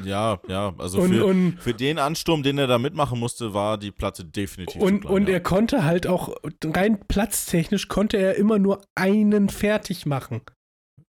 Ja, 0.05 0.41
ja, 0.49 0.73
also 0.79 1.01
und, 1.01 1.13
für, 1.13 1.25
und, 1.27 1.57
für 1.61 1.75
den 1.75 1.99
Ansturm, 1.99 2.43
den 2.43 2.59
er 2.59 2.67
da 2.67 2.79
mitmachen 2.79 3.19
musste, 3.19 3.53
war 3.53 3.77
die 3.79 3.91
Platte 3.91 4.25
definitiv 4.25 4.81
und, 4.81 5.03
klein, 5.03 5.13
und 5.13 5.29
ja. 5.29 5.35
er 5.35 5.41
konnte 5.41 5.85
halt 5.85 6.07
auch, 6.07 6.35
rein 6.65 6.99
platztechnisch 7.07 7.89
konnte 7.89 8.17
er 8.17 8.37
immer 8.37 8.59
nur 8.59 8.81
einen 8.95 9.49
fertig 9.49 10.07
machen. 10.07 10.41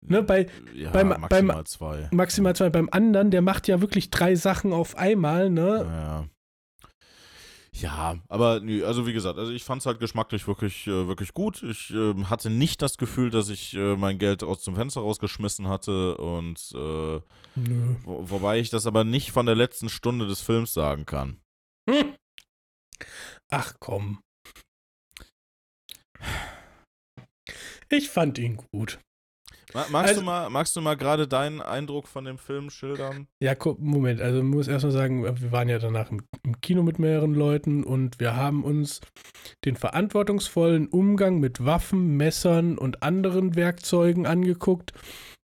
Ne, 0.03 0.23
bei 0.23 0.47
ja, 0.75 0.91
beim- 0.93 1.09
maximal 1.09 1.57
beim- 1.57 1.67
zwei. 1.67 2.09
maximal 2.11 2.57
zwei. 2.57 2.71
Beim 2.71 2.89
anderen, 2.91 3.31
der 3.31 3.43
macht 3.43 3.69
ja 3.69 3.83
wirklich 3.83 4.09
drei 4.11 4.35
Sachen 4.35 4.73
auf 4.73 4.97
einmal, 4.97 5.51
ne? 5.51 5.87
Ja. 5.87 6.25
Ja, 7.73 8.19
aber 8.29 8.61
nö, 8.61 8.85
also 8.85 9.07
wie 9.07 9.13
gesagt, 9.13 9.39
also 9.39 9.53
ich 9.53 9.65
fand 9.65 9.81
es 9.81 9.87
halt 9.87 10.01
geschmacklich 10.01 10.47
wirklich, 10.49 10.87
äh, 10.87 11.07
wirklich 11.07 11.33
gut. 11.35 11.63
Ich 11.63 11.91
ähm, 11.91 12.29
hatte 12.29 12.51
nicht 12.51 12.83
das 12.83 12.99
Gefühl, 12.99 13.31
dass 13.31 13.49
ich 13.49 13.75
äh, 13.75 13.97
mein 13.97 14.19
Geld 14.19 14.43
aus 14.43 14.63
dem 14.65 14.75
Fenster 14.75 15.01
rausgeschmissen 15.03 15.69
hatte 15.69 16.17
und 16.17 16.59
äh, 16.75 17.21
wo, 18.05 18.31
wobei 18.31 18.59
ich 18.59 18.71
das 18.71 18.87
aber 18.87 19.05
nicht 19.05 19.31
von 19.31 19.47
der 19.47 19.55
letzten 19.55 19.89
Stunde 19.89 20.27
des 20.27 20.41
Films 20.41 20.75
sagen 20.75 21.07
kann. 21.07 21.41
Hm. 21.89 22.15
Ach 23.51 23.75
komm. 23.79 24.21
Ich 27.89 28.11
fand 28.11 28.39
ihn 28.39 28.57
gut. 28.73 28.99
Ma 29.75 29.87
magst, 29.91 30.09
Also- 30.11 30.21
du 30.21 30.27
mal, 30.27 30.51
magst 30.51 30.77
du 30.77 30.81
mal 30.81 30.97
gerade 30.97 31.29
deinen 31.29 31.61
Eindruck 31.61 32.09
von 32.09 32.25
dem 32.25 32.39
Film 32.39 32.71
schildern? 32.71 33.27
Ja, 33.43 33.55
guck, 33.55 33.79
Moment, 33.81 34.21
also 34.21 34.39
man 34.39 34.49
muss 34.49 34.69
erstmal 34.69 34.93
sagen, 34.93 35.25
wir 35.25 35.53
waren 35.53 35.69
ja 35.69 35.79
danach 35.79 36.11
im, 36.11 36.23
im 36.43 36.61
Kino 36.61 36.83
mit 36.83 36.99
mehreren 36.99 37.35
Leuten 37.35 37.85
und 37.85 38.19
wir 38.21 38.35
haben 38.37 38.65
uns 38.65 39.01
den 39.65 39.77
verantwortungsvollen 39.77 40.89
Umgang 40.89 41.39
mit 41.41 41.65
Waffen, 41.65 42.17
Messern 42.17 42.79
und 42.79 43.03
anderen 43.03 43.55
Werkzeugen 43.55 44.27
angeguckt, 44.27 44.93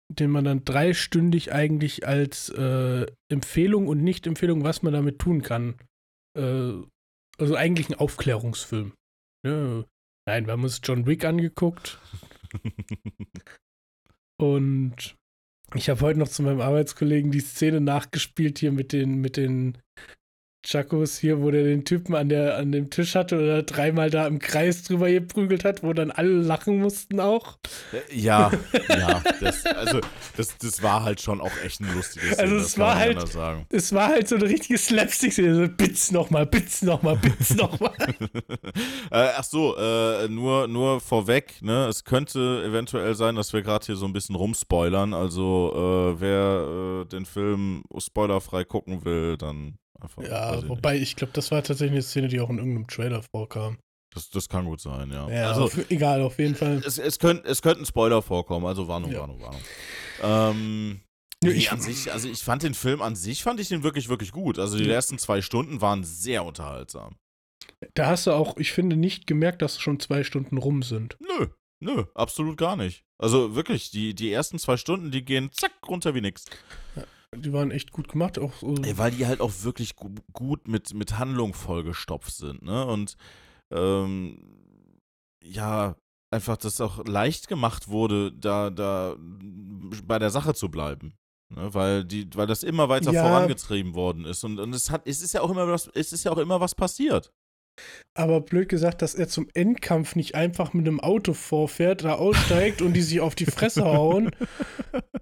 den 0.09 0.29
man 0.31 0.45
dann 0.45 0.63
dreistündig 0.63 1.51
eigentlich 1.53 2.07
als 2.07 2.49
äh, 2.49 3.05
Empfehlung 3.29 3.87
und 3.87 4.03
Nicht-Empfehlung, 4.03 4.63
was 4.63 4.81
man 4.83 4.93
damit 4.93 5.19
tun 5.19 5.41
kann. 5.41 5.75
Äh, 6.37 6.73
also 7.37 7.55
eigentlich 7.55 7.89
ein 7.89 7.95
Aufklärungsfilm. 7.99 8.93
Ja, 9.45 9.83
nein, 10.27 10.45
wir 10.45 10.53
haben 10.53 10.63
uns 10.63 10.79
John 10.83 11.05
Wick 11.05 11.25
angeguckt, 11.25 11.99
Und 14.37 15.15
ich 15.73 15.89
habe 15.89 16.01
heute 16.01 16.19
noch 16.19 16.27
zu 16.27 16.43
meinem 16.43 16.61
Arbeitskollegen 16.61 17.31
die 17.31 17.39
Szene 17.39 17.81
nachgespielt 17.81 18.59
hier 18.59 18.71
mit 18.71 18.93
den, 18.93 19.15
mit 19.15 19.37
den 19.37 19.77
Chakos 20.65 21.19
hier, 21.19 21.41
wo 21.41 21.51
der 21.51 21.63
den 21.63 21.85
Typen 21.85 22.15
an, 22.15 22.27
der, 22.27 22.57
an 22.57 22.71
dem 22.71 22.89
Tisch 22.89 23.15
hatte 23.15 23.37
oder 23.37 23.63
dreimal 23.63 24.09
da 24.09 24.25
im 24.25 24.39
Kreis 24.39 24.83
drüber 24.83 25.09
geprügelt 25.09 25.63
hat, 25.63 25.83
wo 25.83 25.93
dann 25.93 26.09
alle 26.09 26.41
lachen 26.41 26.79
mussten 26.79 27.19
auch. 27.19 27.59
Ja, 28.11 28.51
ja, 28.89 29.21
das, 29.41 29.65
also 29.65 30.01
das, 30.35 30.57
das 30.57 30.81
war 30.81 31.03
halt 31.03 31.21
schon 31.21 31.39
auch 31.39 31.51
echt 31.63 31.81
ein 31.81 31.93
lustiges 31.93 32.33
Szene, 32.33 32.41
Also 32.41 32.55
es 32.57 32.77
war 32.79 32.95
halt-. 32.95 33.23
Es 33.69 33.93
war 33.93 34.07
halt 34.07 34.27
so 34.27 34.35
eine 34.35 34.45
richtige 34.45 34.77
Slapstick-Szene, 34.77 35.55
so 35.55 35.67
Bitz 35.67 36.11
nochmal, 36.11 36.47
Bitz 36.47 36.81
nochmal, 36.81 37.15
Bitz 37.17 37.53
nochmal. 37.53 37.93
äh, 39.11 39.29
ach 39.37 39.43
so, 39.43 39.77
äh, 39.77 40.27
nur, 40.29 40.67
nur 40.67 40.99
vorweg, 40.99 41.61
ne, 41.61 41.85
es 41.87 42.03
könnte 42.03 42.63
eventuell 42.65 43.13
sein, 43.13 43.35
dass 43.35 43.53
wir 43.53 43.61
gerade 43.61 43.85
hier 43.85 43.95
so 43.95 44.05
ein 44.05 44.13
bisschen 44.13 44.35
rumspoilern, 44.35 45.13
also 45.13 46.15
äh, 46.15 46.21
wer 46.21 47.03
äh, 47.03 47.05
den 47.05 47.25
Film 47.25 47.83
spoilerfrei 47.97 48.63
gucken 48.63 49.05
will, 49.05 49.37
dann 49.37 49.77
einfach. 49.99 50.23
Ja, 50.23 50.57
ich 50.59 50.67
wobei 50.69 50.97
ich 50.97 51.15
glaube, 51.15 51.33
das 51.33 51.51
war 51.51 51.63
tatsächlich 51.63 51.91
eine 51.93 52.01
Szene, 52.01 52.27
die 52.27 52.39
auch 52.39 52.49
in 52.49 52.57
irgendeinem 52.57 52.87
Trailer 52.87 53.21
vorkam. 53.33 53.77
Das, 54.13 54.29
das 54.29 54.47
kann 54.47 54.65
gut 54.65 54.79
sein, 54.79 55.11
ja. 55.11 55.29
Ja, 55.29 55.49
also, 55.49 55.63
auf, 55.65 55.91
egal, 55.91 56.21
auf 56.21 56.39
jeden 56.39 56.55
Fall. 56.55 56.81
es, 56.85 56.97
es, 56.97 57.19
könnt, 57.19 57.45
es 57.45 57.61
könnten 57.61 57.85
Spoiler 57.85 58.21
vorkommen, 58.21 58.65
also 58.65 58.87
Warnung, 58.87 59.11
Ja. 59.11 59.19
Warnung, 59.19 59.41
Warnung. 59.41 59.61
Ähm, 60.23 61.01
nee, 61.43 61.49
ich- 61.51 61.71
an 61.71 61.81
sich, 61.81 62.11
also 62.13 62.29
ich 62.29 62.41
fand 62.41 62.63
den 62.63 62.73
Film 62.75 63.01
an 63.01 63.15
sich, 63.17 63.43
fand 63.43 63.59
ich 63.59 63.67
den 63.67 63.83
wirklich, 63.83 64.07
wirklich 64.07 64.31
gut. 64.31 64.57
Also 64.57 64.77
die 64.77 64.89
ersten 64.89 65.17
zwei 65.17 65.41
Stunden 65.41 65.81
waren 65.81 66.03
sehr 66.05 66.45
unterhaltsam. 66.45 67.17
Da 67.93 68.07
hast 68.07 68.25
du 68.27 68.31
auch, 68.31 68.55
ich 68.57 68.71
finde, 68.71 68.95
nicht 68.95 69.27
gemerkt, 69.27 69.61
dass 69.61 69.79
schon 69.81 69.99
zwei 69.99 70.23
Stunden 70.23 70.57
rum 70.57 70.81
sind. 70.81 71.17
Nö, 71.19 71.47
nö, 71.81 72.05
absolut 72.15 72.57
gar 72.57 72.77
nicht. 72.77 73.03
Also 73.17 73.53
wirklich, 73.55 73.91
die, 73.91 74.13
die 74.13 74.31
ersten 74.31 74.59
zwei 74.59 74.77
Stunden, 74.77 75.11
die 75.11 75.25
gehen 75.25 75.51
zack 75.51 75.73
runter 75.89 76.15
wie 76.15 76.21
nix. 76.21 76.45
Die 77.37 77.53
waren 77.53 77.71
echt 77.71 77.91
gut 77.91 78.07
gemacht. 78.07 78.39
Auch 78.39 78.53
so, 78.53 78.75
Ey, 78.83 78.97
weil 78.97 79.11
die 79.11 79.25
halt 79.27 79.41
auch 79.41 79.51
wirklich 79.61 79.95
gu 79.95 80.09
gut 80.33 80.67
mit, 80.67 80.93
mit 80.93 81.17
Handlung 81.17 81.53
vollgestopft 81.53 82.33
sind, 82.35 82.61
ne? 82.63 82.85
Und 82.85 83.15
ähm, 83.71 84.39
ja, 85.43 85.95
einfach, 86.31 86.57
dass 86.57 86.81
auch 86.81 87.05
leicht 87.05 87.47
gemacht 87.47 87.87
wurde, 87.87 88.31
da, 88.31 88.69
da 88.69 89.15
bei 89.19 90.19
der 90.19 90.29
Sache 90.29 90.53
zu 90.53 90.69
bleiben. 90.69 91.13
Ne? 91.49 91.73
Weil, 91.73 92.03
die, 92.03 92.27
weil 92.35 92.47
das 92.47 92.63
immer 92.63 92.89
weiter 92.89 93.11
Ja. 93.11 93.21
vorangetrieben 93.23 93.93
worden 93.93 94.25
ist. 94.25 94.43
Und, 94.43 94.59
und 94.59 94.73
es 94.73 94.89
hat, 94.89 95.07
es 95.07 95.21
ist 95.21 95.33
ja 95.33 95.41
auch 95.41 95.51
immer 95.51 95.67
was, 95.67 95.87
es 95.93 96.11
ist 96.13 96.23
ja 96.23 96.31
auch 96.31 96.37
immer 96.37 96.59
was 96.59 96.75
passiert. 96.75 97.31
Aber 98.17 98.39
blöd 98.41 98.69
gesagt, 98.69 99.01
dass 99.01 99.15
er 99.15 99.27
zum 99.27 99.47
Endkampf 99.53 100.15
nicht 100.15 100.35
einfach 100.35 100.73
mit 100.73 100.87
einem 100.87 100.99
Auto 101.01 101.33
vorfährt, 101.33 102.03
da 102.05 102.13
aussteigt 102.15 102.81
und 102.81 102.93
die 102.93 103.01
sich 103.01 103.19
auf 103.19 103.35
die 103.35 103.45
Fresse 103.45 103.83
hauen, 103.85 104.31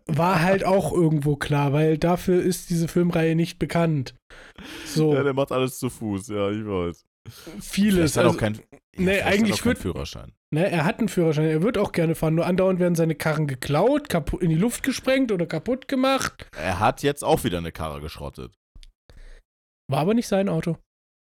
war 0.06 0.42
halt 0.42 0.64
auch 0.64 0.92
irgendwo 0.94 1.36
klar, 1.36 1.74
weil 1.74 1.98
dafür 1.98 2.42
ist 2.44 2.70
diese 2.70 2.88
Filmreihe 2.88 3.36
nicht 3.36 3.58
bekannt. 3.58 4.14
So, 4.86 5.14
der 5.14 5.34
macht 5.34 5.52
alles 5.52 5.80
zu 5.80 5.90
Fuß, 5.90 6.28
ja, 6.28 6.52
ich 6.52 6.66
weiß. 6.66 7.04
vieles. 7.62 8.16
Hat 8.16 8.24
er 8.24 8.28
Also, 8.28 8.38
auch 8.38 8.40
kein, 8.40 8.60
nee, 8.98 9.20
hat 9.22 9.34
eigentlich 9.34 9.54
auch 9.54 9.58
keinen 9.60 9.66
wird- 9.70 9.78
Führerschein. 9.80 10.34
ne, 10.54 10.70
er 10.70 10.86
hat 10.86 11.00
einen 11.00 11.10
Führerschein, 11.10 11.46
er 11.46 11.64
wird 11.64 11.78
auch 11.80 11.92
gerne 11.94 12.14
fahren, 12.14 12.36
nur 12.36 12.46
andauernd 12.46 12.80
werden 12.80 12.96
seine 12.96 13.16
Karren 13.16 13.48
geklaut, 13.48 14.10
kapu- 14.10 14.40
in 14.40 14.50
die 14.52 14.56
Luft 14.56 14.84
gesprengt 14.84 15.32
oder 15.32 15.48
kaputt 15.48 15.88
gemacht. 15.88 16.46
Er 16.56 16.80
hat 16.80 17.02
jetzt 17.02 17.24
auch 17.24 17.44
wieder 17.44 17.58
eine 17.58 17.72
Karre 17.72 18.02
geschrottet. 18.02 18.54
War 19.90 20.00
aber 20.02 20.14
nicht 20.14 20.28
sein 20.28 20.50
Auto. 20.50 20.78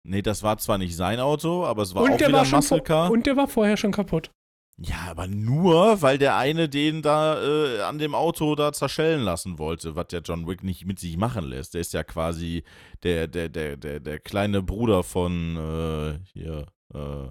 Nee, 0.08 0.22
das 0.22 0.42
war 0.42 0.58
zwar 0.58 0.78
nicht 0.78 0.96
sein 0.96 1.20
Auto, 1.20 1.66
aber 1.66 1.82
es 1.82 1.94
war 1.94 2.04
und, 2.04 2.14
auch 2.14 2.18
der 2.18 2.30
wieder 2.30 2.38
war 2.38 2.46
ein 2.46 2.52
Muscle 2.52 2.82
Car. 2.82 3.12
und 3.12 3.26
der 3.26 3.36
war 3.36 3.48
vorher 3.50 3.76
schon 3.76 3.92
kaputt. 3.92 4.32
Ja, 4.80 5.08
aber 5.10 5.28
nur, 5.28 6.02
weil 6.02 6.18
der 6.18 6.38
eine 6.38 6.70
den 6.70 7.02
da 7.02 7.42
äh, 7.42 7.82
an 7.82 7.98
dem 7.98 8.16
Auto 8.16 8.56
da 8.56 8.72
zerschellen 8.72 9.22
lassen 9.22 9.58
wollte, 9.60 9.96
was 9.96 10.08
der 10.08 10.22
John 10.22 10.48
Wick 10.48 10.64
nicht 10.64 10.86
mit 10.86 11.00
sich 11.00 11.18
machen 11.18 11.44
lässt. 11.46 11.74
Der 11.74 11.82
ist 11.82 11.94
ja 11.94 12.04
quasi 12.04 12.64
der, 13.04 13.28
der, 13.28 13.50
der, 13.50 13.76
der, 13.76 14.00
der 14.00 14.20
kleine 14.20 14.62
Bruder 14.62 15.04
von 15.04 15.58
äh, 15.58 16.20
hier, 16.32 16.68
äh, 16.94 17.30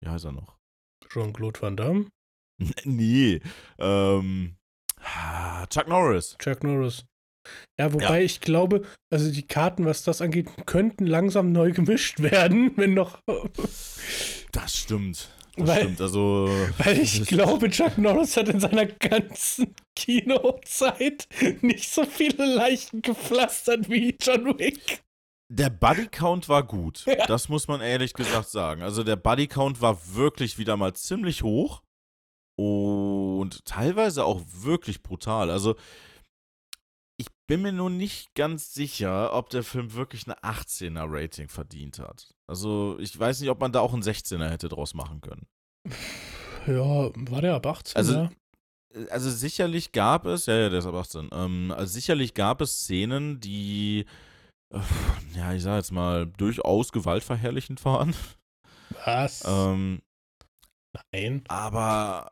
wie 0.00 0.08
heißt 0.08 0.24
er 0.24 0.32
noch? 0.32 0.56
Jean-Claude 1.12 1.62
Van 1.62 1.76
Damme, 1.76 2.06
nee, 2.84 3.40
ähm, 3.78 4.56
ah, 5.00 5.64
Chuck 5.66 5.86
Norris. 5.86 6.36
Chuck 6.38 6.64
Norris. 6.64 7.04
Ja, 7.78 7.92
wobei 7.92 8.22
ich 8.24 8.40
glaube, 8.40 8.82
also 9.10 9.30
die 9.30 9.46
Karten, 9.46 9.86
was 9.86 10.02
das 10.02 10.20
angeht, 10.20 10.48
könnten 10.66 11.06
langsam 11.06 11.52
neu 11.52 11.72
gemischt 11.72 12.20
werden, 12.22 12.76
wenn 12.76 12.94
noch. 12.94 13.18
Das 14.52 14.76
stimmt. 14.76 15.28
Das 15.56 15.68
Weil- 15.68 15.82
stimmt, 15.82 16.00
also. 16.00 16.50
Weil 16.78 16.98
ich 16.98 17.24
glaube, 17.26 17.70
Chuck 17.70 17.98
Norris 17.98 18.36
hat 18.36 18.48
in 18.48 18.58
seiner 18.58 18.86
ganzen 18.86 19.74
Kinozeit 19.94 21.28
nicht 21.60 21.88
so 21.88 22.04
viele 22.04 22.52
Leichen 22.56 23.00
gepflastert 23.00 23.88
wie 23.88 24.16
John 24.20 24.58
Wick. 24.58 25.02
Der 25.52 25.70
Bodycount 25.70 26.48
war 26.48 26.64
gut. 26.64 27.04
Ja. 27.06 27.26
Das 27.26 27.48
muss 27.48 27.68
man 27.68 27.80
ehrlich 27.80 28.12
gesagt 28.14 28.48
sagen. 28.48 28.82
Also 28.82 29.02
der 29.04 29.16
Bodycount 29.16 29.80
war 29.80 29.98
wirklich 30.14 30.58
wieder 30.58 30.76
mal 30.76 30.94
ziemlich 30.94 31.42
hoch 31.44 31.82
und 32.56 33.64
teilweise 33.64 34.24
auch 34.24 34.42
wirklich 34.52 35.02
brutal. 35.02 35.50
Also 35.50 35.76
bin 37.50 37.62
mir 37.62 37.72
nur 37.72 37.90
nicht 37.90 38.32
ganz 38.36 38.74
sicher, 38.74 39.34
ob 39.34 39.50
der 39.50 39.64
Film 39.64 39.92
wirklich 39.94 40.24
eine 40.24 40.38
18er 40.38 41.06
Rating 41.08 41.48
verdient 41.48 41.98
hat. 41.98 42.32
Also 42.48 42.96
ich 43.00 43.18
weiß 43.18 43.40
nicht, 43.40 43.50
ob 43.50 43.58
man 43.60 43.72
da 43.72 43.80
auch 43.80 43.92
einen 43.92 44.04
16er 44.04 44.48
hätte 44.48 44.68
draus 44.68 44.94
machen 44.94 45.20
können. 45.20 45.48
Ja, 46.68 47.10
war 47.12 47.40
der 47.40 47.56
ab 47.56 47.66
18? 47.66 47.96
Also- 47.96 48.14
ja? 48.14 48.30
Also 49.10 49.30
sicherlich 49.30 49.90
gab 49.90 50.26
es, 50.26 50.46
ja, 50.46 50.54
ja, 50.54 50.68
der 50.68 50.78
ist 50.78 50.86
ab 50.86 50.94
18, 50.94 51.28
ähm, 51.32 51.72
also 51.76 51.92
sicherlich 51.92 52.34
gab 52.34 52.60
es 52.60 52.82
Szenen, 52.82 53.40
die, 53.40 54.04
äh, 54.72 54.80
ja, 55.36 55.52
ich 55.52 55.62
sag 55.62 55.76
jetzt 55.76 55.92
mal, 55.92 56.26
durchaus 56.26 56.92
gewaltverherrlichend 56.92 57.84
waren. 57.84 58.14
Was? 59.04 59.44
Ähm, 59.46 60.02
Nein. 61.12 61.42
aber 61.48 62.28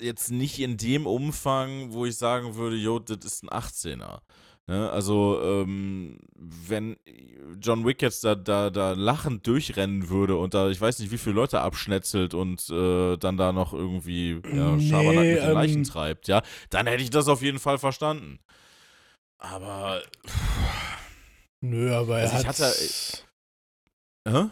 jetzt 0.00 0.30
nicht 0.30 0.58
in 0.60 0.76
dem 0.76 1.06
Umfang, 1.06 1.92
wo 1.92 2.06
ich 2.06 2.16
sagen 2.16 2.54
würde, 2.56 2.76
jo, 2.76 2.98
das 2.98 3.18
ist 3.24 3.42
ein 3.44 3.48
18er. 3.50 4.20
Ne? 4.66 4.90
Also, 4.90 5.40
ähm, 5.42 6.18
wenn 6.36 6.96
John 7.60 7.86
Wick 7.86 8.02
jetzt 8.02 8.22
da, 8.24 8.34
da, 8.34 8.68
da 8.68 8.92
lachend 8.92 9.46
durchrennen 9.46 10.10
würde 10.10 10.36
und 10.36 10.52
da, 10.52 10.68
ich 10.68 10.80
weiß 10.80 10.98
nicht, 10.98 11.10
wie 11.10 11.16
viele 11.18 11.36
Leute 11.36 11.60
abschnetzelt 11.60 12.34
und 12.34 12.68
äh, 12.68 13.16
dann 13.16 13.36
da 13.38 13.52
noch 13.52 13.72
irgendwie 13.72 14.40
ja, 14.44 14.76
Nee, 14.76 14.90
Schabernack 14.90 15.24
mit 15.24 15.38
den 15.38 15.48
ähm, 15.48 15.54
Leichen 15.54 15.84
treibt, 15.84 16.28
ja, 16.28 16.42
dann 16.68 16.86
hätte 16.86 17.02
ich 17.02 17.10
das 17.10 17.28
auf 17.28 17.40
jeden 17.40 17.58
Fall 17.58 17.78
verstanden. 17.78 18.40
Aber, 19.40 20.02
Nö, 21.64 21.94
aber 21.94 22.18
er 22.20 22.30
Also 22.32 22.46
hat. 22.46 22.58
hatte- 22.60 23.22
hä? 24.28 24.50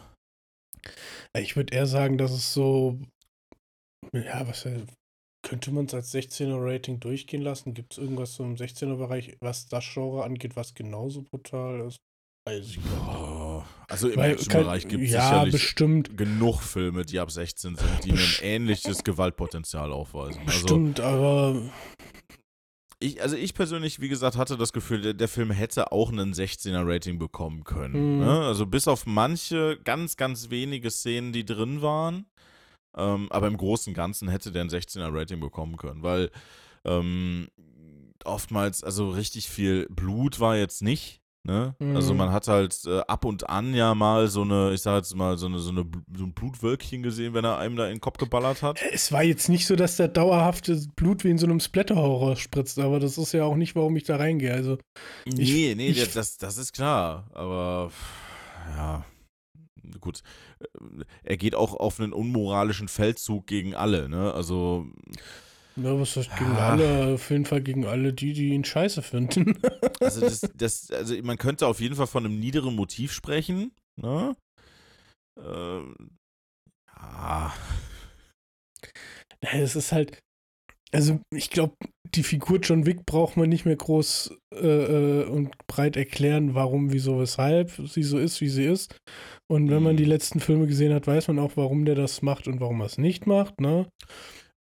Ich 1.39 1.55
würde 1.55 1.75
eher 1.75 1.85
sagen, 1.85 2.17
dass 2.17 2.31
es 2.31 2.53
so. 2.53 2.99
Ja, 4.13 4.47
was 4.47 4.65
äh, 4.65 4.83
könnte 5.47 5.71
man 5.71 5.85
es 5.85 5.93
als 5.93 6.13
16er-Rating 6.13 6.99
durchgehen 6.99 7.41
lassen? 7.41 7.73
Gibt 7.73 7.93
es 7.93 7.97
irgendwas 7.97 8.33
so 8.33 8.43
im 8.43 8.55
16er-Bereich, 8.55 9.37
was 9.39 9.67
das 9.67 9.85
Genre 9.93 10.25
angeht, 10.25 10.57
was 10.57 10.73
genauso 10.73 11.21
brutal 11.21 11.87
ist? 11.87 12.01
Weiß 12.45 12.71
ich. 12.71 12.79
Oh, 13.07 13.63
also 13.87 14.09
im 14.09 14.19
Actionbereich 14.19 14.87
gibt 14.89 15.05
es 15.05 15.11
ja, 15.11 15.21
sicherlich 15.21 15.51
bestimmt. 15.53 16.17
genug 16.17 16.61
Filme, 16.61 17.05
die 17.05 17.19
ab 17.19 17.31
16 17.31 17.75
sind, 17.75 18.03
die 18.03 18.11
ein 18.11 18.35
ähnliches 18.41 19.05
Gewaltpotenzial 19.05 19.93
aufweisen. 19.93 20.41
Also, 20.45 20.61
Bestimmt, 20.61 20.99
aber 20.99 21.61
ich, 22.99 23.21
also 23.21 23.37
ich 23.37 23.53
persönlich, 23.53 24.01
wie 24.01 24.09
gesagt, 24.09 24.35
hatte 24.35 24.57
das 24.57 24.73
Gefühl, 24.73 25.01
der, 25.01 25.13
der 25.13 25.27
Film 25.29 25.51
hätte 25.51 25.93
auch 25.93 26.11
einen 26.11 26.33
16er-Rating 26.33 27.19
bekommen 27.19 27.63
können. 27.63 28.17
Mhm. 28.17 28.25
Ne? 28.25 28.41
Also 28.41 28.65
bis 28.65 28.87
auf 28.89 29.05
manche 29.05 29.79
ganz, 29.83 30.17
ganz 30.17 30.49
wenige 30.49 30.91
Szenen, 30.91 31.31
die 31.31 31.45
drin 31.45 31.81
waren. 31.81 32.25
Ähm, 32.97 33.27
aber 33.31 33.47
im 33.47 33.57
Großen 33.57 33.91
und 33.91 33.95
Ganzen 33.95 34.27
hätte 34.27 34.51
der 34.51 34.63
ein 34.63 34.69
16er-Rating 34.69 35.39
bekommen 35.39 35.77
können, 35.77 36.01
weil 36.03 36.31
ähm, 36.83 37.47
oftmals, 38.25 38.83
also 38.83 39.11
richtig 39.11 39.49
viel 39.49 39.87
Blut 39.89 40.39
war 40.39 40.57
jetzt 40.57 40.81
nicht. 40.81 41.21
Ne? 41.43 41.75
Also 41.93 42.11
Mhm. 42.11 42.17
man 42.17 42.31
hat 42.31 42.49
halt 42.49 42.77
äh, 42.85 42.99
ab 43.07 43.23
und 43.23 43.49
an 43.49 43.73
ja 43.73 43.95
mal 43.95 44.27
so 44.27 44.41
eine, 44.41 44.73
ich 44.73 44.81
sag 44.81 44.97
jetzt 44.97 45.15
mal, 45.15 45.37
so, 45.37 45.45
eine, 45.45 45.59
so, 45.59 45.69
eine, 45.69 45.85
so 46.13 46.25
ein 46.25 46.33
Blutwölkchen 46.33 47.03
gesehen, 47.03 47.33
wenn 47.33 47.45
er 47.45 47.57
einem 47.57 47.77
da 47.77 47.85
in 47.85 47.93
den 47.95 48.01
Kopf 48.01 48.17
geballert 48.17 48.63
hat. 48.63 48.81
es 48.91 49.13
war 49.13 49.23
jetzt 49.23 49.47
nicht 49.47 49.65
so, 49.65 49.77
dass 49.77 49.95
der 49.95 50.09
dauerhafte 50.09 50.77
Blut 50.97 51.23
wie 51.23 51.29
in 51.29 51.37
so 51.37 51.45
einem 51.45 51.61
Splatter-Horror 51.61 52.35
spritzt, 52.35 52.79
aber 52.79 52.99
das 52.99 53.17
ist 53.17 53.31
ja 53.31 53.45
auch 53.45 53.55
nicht, 53.55 53.75
warum 53.77 53.95
ich 53.95 54.03
da 54.03 54.17
reingehe. 54.17 54.51
Also, 54.53 54.77
Nee, 55.25 55.73
nee, 55.77 55.91
ich- 55.91 56.11
das, 56.13 56.37
das 56.37 56.57
ist 56.57 56.73
klar. 56.73 57.29
Aber 57.33 57.91
ja, 58.75 59.05
gut. 59.99 60.21
Äh, 60.59 61.03
Er 61.23 61.37
geht 61.37 61.55
auch 61.55 61.73
auf 61.75 61.99
einen 61.99 62.13
unmoralischen 62.13 62.87
Feldzug 62.87 63.47
gegen 63.47 63.75
alle, 63.75 64.09
ne? 64.09 64.33
Also, 64.33 64.87
ja, 65.75 65.99
was 65.99 66.15
heißt 66.15 66.29
gegen 66.37 66.55
Ja. 66.55 66.69
alle? 66.69 67.13
Auf 67.15 67.29
jeden 67.29 67.45
Fall 67.45 67.61
gegen 67.61 67.85
alle, 67.85 68.13
die, 68.13 68.33
die 68.33 68.49
ihn 68.49 68.63
scheiße 68.63 69.01
finden. 69.01 69.53
also, 70.01 70.21
das, 70.21 70.41
das, 70.55 70.91
also 70.91 71.15
man 71.23 71.37
könnte 71.37 71.67
auf 71.67 71.79
jeden 71.79 71.95
Fall 71.95 72.07
von 72.07 72.25
einem 72.25 72.39
niederen 72.39 72.75
Motiv 72.75 73.11
sprechen, 73.13 73.71
ne? 73.95 74.35
Ähm. 75.39 75.95
Ja, 76.99 77.53
Es 79.41 79.75
ist 79.75 79.91
halt, 79.91 80.19
also 80.93 81.19
ich 81.33 81.49
glaube, 81.49 81.75
die 82.15 82.23
Figur 82.23 82.59
John 82.59 82.85
Wick 82.85 83.05
braucht 83.05 83.35
man 83.37 83.49
nicht 83.49 83.65
mehr 83.65 83.75
groß 83.75 84.33
äh, 84.53 84.67
äh, 84.67 85.25
und 85.25 85.51
breit 85.67 85.97
erklären, 85.97 86.55
warum, 86.55 86.93
wieso, 86.93 87.19
weshalb 87.19 87.71
sie 87.71 88.03
so 88.03 88.17
ist, 88.17 88.39
wie 88.41 88.49
sie 88.49 88.63
ist. 88.65 88.95
Und 89.51 89.69
wenn 89.69 89.83
man 89.83 89.93
Mhm. 89.93 89.97
die 89.97 90.05
letzten 90.05 90.39
Filme 90.39 90.67
gesehen 90.67 90.93
hat, 90.93 91.07
weiß 91.07 91.27
man 91.29 91.39
auch, 91.39 91.51
warum 91.55 91.85
der 91.85 91.95
das 91.95 92.21
macht 92.21 92.47
und 92.47 92.59
warum 92.61 92.79
er 92.81 92.85
es 92.87 92.97
nicht 92.97 93.27
macht, 93.27 93.59
ne? 93.59 93.87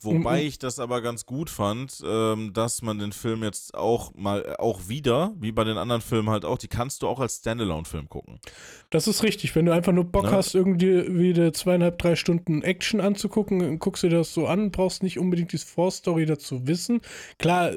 Wobei 0.02 0.42
Mhm. 0.42 0.46
ich 0.48 0.58
das 0.58 0.78
aber 0.78 1.00
ganz 1.00 1.24
gut 1.24 1.48
fand, 1.48 2.02
ähm, 2.06 2.52
dass 2.52 2.82
man 2.82 2.98
den 2.98 3.12
Film 3.12 3.42
jetzt 3.42 3.74
auch 3.74 4.12
mal, 4.14 4.56
auch 4.58 4.88
wieder, 4.88 5.32
wie 5.38 5.52
bei 5.52 5.64
den 5.64 5.78
anderen 5.78 6.02
Filmen 6.02 6.28
halt 6.28 6.44
auch, 6.44 6.58
die 6.58 6.68
kannst 6.68 7.02
du 7.02 7.08
auch 7.08 7.18
als 7.18 7.36
Standalone-Film 7.38 8.08
gucken. 8.10 8.38
Das 8.90 9.08
ist 9.08 9.22
richtig. 9.22 9.54
Wenn 9.56 9.64
du 9.66 9.72
einfach 9.72 9.92
nur 9.92 10.04
Bock 10.04 10.24
Ne? 10.24 10.32
hast, 10.32 10.54
irgendwie 10.54 11.18
wieder 11.18 11.52
zweieinhalb, 11.52 11.98
drei 11.98 12.14
Stunden 12.14 12.62
Action 12.62 13.00
anzugucken, 13.00 13.78
guckst 13.78 14.02
du 14.02 14.08
dir 14.08 14.18
das 14.18 14.34
so 14.34 14.46
an, 14.46 14.70
brauchst 14.70 15.02
nicht 15.02 15.18
unbedingt 15.18 15.52
die 15.52 15.58
Vorstory 15.58 16.26
dazu 16.26 16.66
wissen. 16.66 17.00
Klar, 17.38 17.72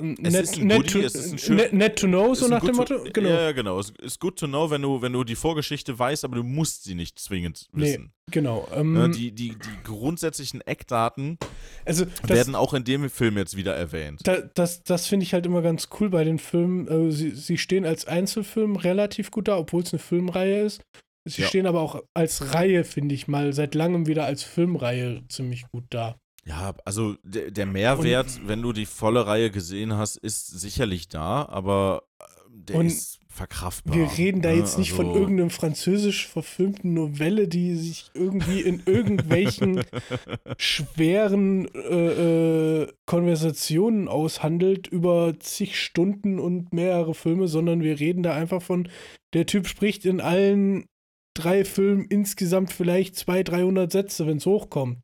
net, 0.00 0.34
ist 0.42 0.58
ein 0.58 0.66
net, 0.66 0.76
Goodie, 0.78 0.90
to, 0.92 0.98
es 1.00 1.14
ist 1.14 1.32
ein 1.32 1.38
schön- 1.38 1.56
net, 1.56 1.72
net 1.72 1.96
to 1.96 2.06
know, 2.06 2.34
so 2.34 2.48
nach 2.48 2.64
dem 2.64 2.76
Motto. 2.76 2.98
to, 2.98 3.10
Genau. 3.12 3.28
Ja, 3.28 3.52
genau. 3.52 3.78
Es 3.78 3.90
ist 4.02 4.18
good 4.20 4.38
to 4.38 4.46
know, 4.46 4.70
wenn 4.70 4.82
du, 4.82 5.00
wenn 5.02 5.12
du 5.12 5.24
die 5.24 5.34
Vorgeschichte 5.36 5.98
weißt, 5.98 6.24
aber 6.24 6.36
du 6.36 6.42
musst 6.42 6.84
sie 6.84 6.94
nicht 6.94 7.18
zwingend 7.18 7.68
Nee, 7.72 7.82
wissen. 7.82 8.12
Genau. 8.30 8.68
Ähm, 8.74 9.12
die, 9.14 9.32
die, 9.32 9.50
die 9.50 9.82
grundsätzlichen 9.84 10.60
Eckdaten 10.62 11.38
also 11.84 12.04
das, 12.22 12.30
werden 12.30 12.54
auch 12.54 12.74
in 12.74 12.84
dem 12.84 13.10
Film 13.10 13.36
jetzt 13.38 13.56
wieder 13.56 13.74
erwähnt. 13.74 14.20
da, 14.24 14.40
das, 14.40 14.82
das 14.82 15.06
finde 15.06 15.24
ich 15.24 15.32
halt 15.34 15.46
immer 15.46 15.62
ganz 15.62 15.88
cool 15.98 16.10
bei 16.10 16.24
den 16.24 16.38
Filmen. 16.38 16.86
Äh, 16.88 17.10
sie, 17.12 17.30
sie 17.30 17.58
stehen 17.58 17.84
als 17.84 18.06
Einzelfilm 18.06 18.76
relativ 18.76 19.30
gut 19.30 19.48
da, 19.48 19.58
obwohl 19.58 19.82
es 19.82 19.92
eine 19.92 19.98
Filmreihe 20.00 20.62
ist. 20.62 20.80
Sie 21.28 21.42
Ja. 21.42 21.48
stehen 21.48 21.66
aber 21.66 21.80
auch 21.82 22.02
als 22.14 22.54
Reihe, 22.54 22.82
finde 22.84 23.14
ich 23.14 23.28
mal, 23.28 23.52
seit 23.52 23.74
langem 23.74 24.06
wieder 24.06 24.24
als 24.24 24.42
Filmreihe 24.42 25.22
ziemlich 25.28 25.64
gut 25.70 25.84
da. 25.90 26.16
Ja, 26.44 26.74
also 26.84 27.16
der, 27.22 27.50
der 27.50 27.66
Mehrwert, 27.66 28.40
wenn 28.46 28.62
du 28.62 28.72
die 28.72 28.86
volle 28.86 29.26
Reihe 29.26 29.50
gesehen 29.50 29.94
hast, 29.96 30.16
ist 30.16 30.46
sicherlich 30.48 31.08
da, 31.08 31.44
aber 31.46 32.02
äh, 32.18 32.24
der 32.50 32.76
Und 32.76 32.86
ist 32.86 33.20
verkraftbar. 33.28 33.94
Wir 33.96 34.10
reden 34.18 34.42
da 34.42 34.50
ne? 34.50 34.56
jetzt 34.56 34.76
nicht 34.78 34.92
von 34.92 35.06
Also- 35.08 35.20
irgendeinem 35.20 35.50
französisch 35.50 36.26
verfilmten 36.26 36.94
Novelle, 36.94 37.46
die 37.46 37.76
sich 37.76 38.10
irgendwie 38.14 38.60
in 38.60 38.82
irgendwelchen 38.86 39.84
schweren 40.56 41.68
äh, 41.74 42.82
äh, 42.82 42.92
Konversationen 43.06 44.08
aushandelt 44.08 44.88
über 44.88 45.34
zig 45.38 45.78
Stunden 45.80 46.38
und 46.38 46.72
mehrere 46.72 47.14
Filme, 47.14 47.48
sondern 47.48 47.82
wir 47.82 48.00
reden 48.00 48.22
da 48.22 48.34
einfach 48.34 48.62
von, 48.62 48.88
der 49.32 49.46
Typ 49.46 49.66
spricht 49.66 50.04
in 50.04 50.20
allen 50.20 50.86
drei 51.34 51.64
Filmen 51.64 52.04
insgesamt 52.06 52.72
vielleicht 52.72 53.14
200, 53.16 53.48
300 53.48 53.92
Sätze, 53.92 54.26
wenn 54.26 54.38
es 54.38 54.46
hochkommt. 54.46 54.98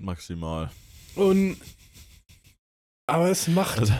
Maximal. 0.00 0.70
Und 1.14 1.56
aber 3.08 3.30
es 3.30 3.46
macht, 3.48 3.78
Also, 3.78 3.94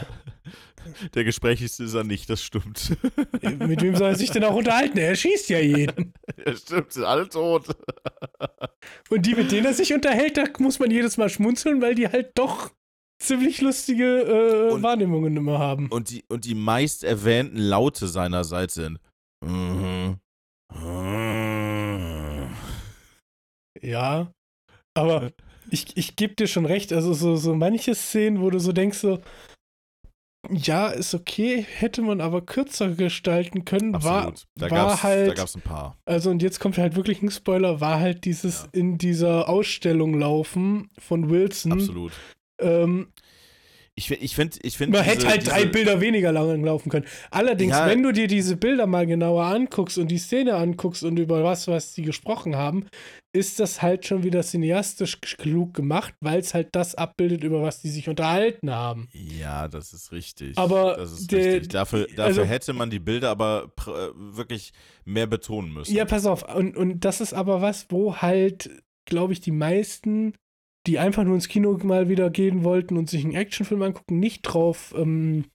der 1.13 1.23
Gesprächigste 1.23 1.83
ist 1.85 1.93
er 1.93 2.03
nicht, 2.03 2.29
das 2.29 2.43
stimmt. 2.43 2.97
mit 3.41 3.81
wem 3.81 3.95
soll 3.95 4.09
er 4.09 4.15
sich 4.15 4.31
denn 4.31 4.43
auch 4.43 4.55
unterhalten? 4.55 4.97
Er 4.97 5.15
schießt 5.15 5.49
ja 5.49 5.59
jeden. 5.59 6.13
ja, 6.45 6.55
stimmt, 6.55 6.91
sind 6.91 7.05
alle 7.05 7.27
tot. 7.29 7.67
Und 9.09 9.25
die, 9.25 9.35
mit 9.35 9.51
denen 9.51 9.65
er 9.65 9.73
sich 9.73 9.93
unterhält, 9.93 10.37
da 10.37 10.43
muss 10.59 10.79
man 10.79 10.91
jedes 10.91 11.17
Mal 11.17 11.29
schmunzeln, 11.29 11.81
weil 11.81 11.95
die 11.95 12.07
halt 12.09 12.31
doch 12.37 12.71
ziemlich 13.19 13.61
lustige 13.61 14.21
äh, 14.21 14.71
Und- 14.73 14.83
Wahrnehmungen 14.83 15.35
immer 15.37 15.57
haben. 15.57 15.87
Und 15.89 16.09
die, 16.09 16.23
und 16.27 16.45
die 16.45 16.55
meist 16.55 17.03
erwähnten 17.03 17.57
Laute 17.57 18.07
seinerseits 18.07 18.73
sind. 18.75 18.99
Mhm. 19.45 20.19
Ja. 23.81 24.31
Aber 24.95 25.31
ich, 25.71 25.95
ich 25.95 26.15
gebe 26.15 26.35
dir 26.35 26.47
schon 26.47 26.65
recht, 26.65 26.93
also 26.93 27.13
so, 27.13 27.35
so 27.35 27.53
manche 27.55 27.95
Szenen, 27.95 28.41
wo 28.41 28.49
du 28.49 28.59
so 28.59 28.71
denkst, 28.71 28.97
so, 28.99 29.19
ja, 30.49 30.87
ist 30.87 31.13
okay, 31.13 31.65
hätte 31.67 32.01
man 32.01 32.21
aber 32.21 32.41
kürzer 32.41 32.89
gestalten 32.91 33.65
können, 33.65 33.93
war, 34.01 34.27
Absolut. 34.27 34.45
da 34.55 34.71
war 34.71 35.03
halt, 35.03 35.29
da 35.29 35.33
gab's 35.33 35.55
ein 35.55 35.61
paar. 35.61 35.97
also 36.05 36.29
und 36.29 36.41
jetzt 36.41 36.59
kommt 36.59 36.77
halt 36.77 36.95
wirklich 36.95 37.21
ein 37.21 37.31
Spoiler, 37.31 37.81
war 37.81 37.99
halt 37.99 38.23
dieses 38.23 38.63
Ja. 38.63 38.69
in 38.79 38.97
dieser 38.97 39.49
Ausstellung 39.49 40.17
laufen 40.17 40.89
von 40.99 41.29
Wilson. 41.29 41.73
Absolut. 41.73 42.13
Ähm, 42.59 43.11
Ich, 43.99 44.11
ich 44.11 44.35
finde, 44.35 44.59
ich 44.61 44.77
find 44.77 44.91
Man 44.93 45.01
diese- 45.03 45.15
hätte 45.15 45.27
halt 45.27 45.47
drei 45.47 45.61
diese- 45.61 45.71
Bilder 45.71 45.99
weniger 45.99 46.31
lang 46.31 46.63
laufen 46.63 46.89
können. 46.91 47.05
Allerdings, 47.31 47.71
Ja. 47.73 47.87
wenn 47.87 48.03
du 48.03 48.11
dir 48.13 48.27
diese 48.27 48.55
Bilder 48.55 48.85
mal 48.85 49.07
genauer 49.07 49.45
anguckst 49.45 49.97
und 49.97 50.09
die 50.09 50.19
Szene 50.19 50.53
anguckst 50.53 51.03
und 51.03 51.17
über 51.17 51.43
was, 51.43 51.67
was 51.67 51.93
die 51.95 52.03
gesprochen 52.03 52.55
haben, 52.55 52.85
ist 53.33 53.59
das 53.59 53.81
halt 53.81 54.05
schon 54.05 54.23
wieder 54.23 54.43
cineastisch 54.43 55.19
klug 55.19 55.73
gemacht, 55.73 56.13
weil 56.21 56.39
es 56.39 56.53
halt 56.53 56.69
das 56.73 56.93
abbildet, 56.93 57.43
über 57.43 57.63
was 57.63 57.81
die 57.81 57.89
sich 57.89 58.07
unterhalten 58.07 58.69
haben. 58.69 59.07
Ja, 59.13 59.67
das 59.67 59.93
ist 59.93 60.11
richtig. 60.11 60.55
Aber 60.59 60.95
das 60.97 61.13
ist 61.13 61.31
der- 61.31 61.53
richtig. 61.55 61.69
Dafür, 61.69 62.05
dafür 62.05 62.23
also- 62.23 62.43
hätte 62.43 62.73
man 62.73 62.91
die 62.91 62.99
Bilder 62.99 63.31
aber 63.31 63.71
äh, 63.87 63.91
wirklich 64.15 64.73
mehr 65.05 65.25
betonen 65.25 65.73
müssen. 65.73 65.95
Ja, 65.95 66.05
pass 66.05 66.27
auf. 66.27 66.43
Und, 66.55 66.77
und 66.77 66.99
das 67.03 67.19
ist 67.19 67.33
aber 67.33 67.63
was, 67.63 67.87
wo 67.89 68.17
halt, 68.17 68.69
glaube 69.05 69.33
ich, 69.33 69.41
die 69.41 69.51
meisten, 69.51 70.33
die 70.87 70.99
einfach 70.99 71.23
nur 71.23 71.35
ins 71.35 71.49
Kino 71.49 71.77
mal 71.83 72.09
wieder 72.09 72.29
gehen 72.29 72.63
wollten 72.63 72.97
und 72.97 73.09
sich 73.09 73.23
einen 73.23 73.35
Actionfilm 73.35 73.81
angucken, 73.81 74.19
nicht 74.19 74.41
drauf, 74.41 74.95
ähm, 74.97 75.45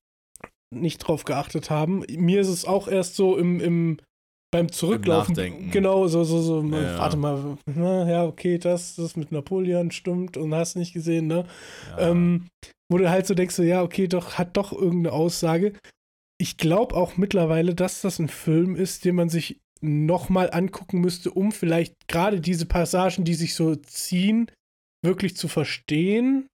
nicht 0.70 0.98
drauf 0.98 1.24
geachtet 1.24 1.70
haben. 1.70 2.04
Mir 2.10 2.40
ist 2.40 2.48
es 2.48 2.64
auch 2.64 2.86
erst 2.86 3.16
so 3.16 3.36
im, 3.36 3.60
im 3.60 3.98
beim 4.52 4.70
Zurücklaufen. 4.70 5.34
Nachdenken. 5.34 5.70
Genau, 5.70 6.06
so, 6.08 6.24
so, 6.24 6.40
so, 6.42 6.62
Ja, 6.62 6.98
warte 6.98 7.16
mal, 7.16 7.56
na, 7.64 8.08
ja, 8.08 8.24
okay, 8.26 8.58
das, 8.58 8.96
das 8.96 9.16
mit 9.16 9.32
Napoleon 9.32 9.90
stimmt 9.90 10.36
und 10.36 10.54
hast 10.54 10.76
nicht 10.76 10.92
gesehen, 10.92 11.26
ne? 11.26 11.46
Ja. 11.96 12.10
Ähm, 12.10 12.48
wo 12.90 12.98
du 12.98 13.08
halt 13.08 13.26
so 13.26 13.34
denkst, 13.34 13.54
so, 13.54 13.62
ja, 13.62 13.82
okay, 13.82 14.08
doch, 14.08 14.34
hat 14.34 14.58
doch 14.58 14.72
irgendeine 14.72 15.12
Aussage. 15.12 15.72
Ich 16.38 16.58
glaube 16.58 16.94
auch 16.94 17.16
mittlerweile, 17.16 17.74
dass 17.74 18.02
das 18.02 18.18
ein 18.18 18.28
Film 18.28 18.76
ist, 18.76 19.06
den 19.06 19.14
man 19.14 19.30
sich 19.30 19.60
nochmal 19.80 20.50
angucken 20.52 21.00
müsste, 21.00 21.30
um 21.30 21.50
vielleicht 21.52 22.06
gerade 22.06 22.40
diese 22.40 22.66
Passagen, 22.66 23.24
die 23.24 23.34
sich 23.34 23.54
so 23.54 23.74
ziehen, 23.76 24.50
wirklich 25.02 25.36
zu 25.36 25.48
verstehen. 25.48 26.48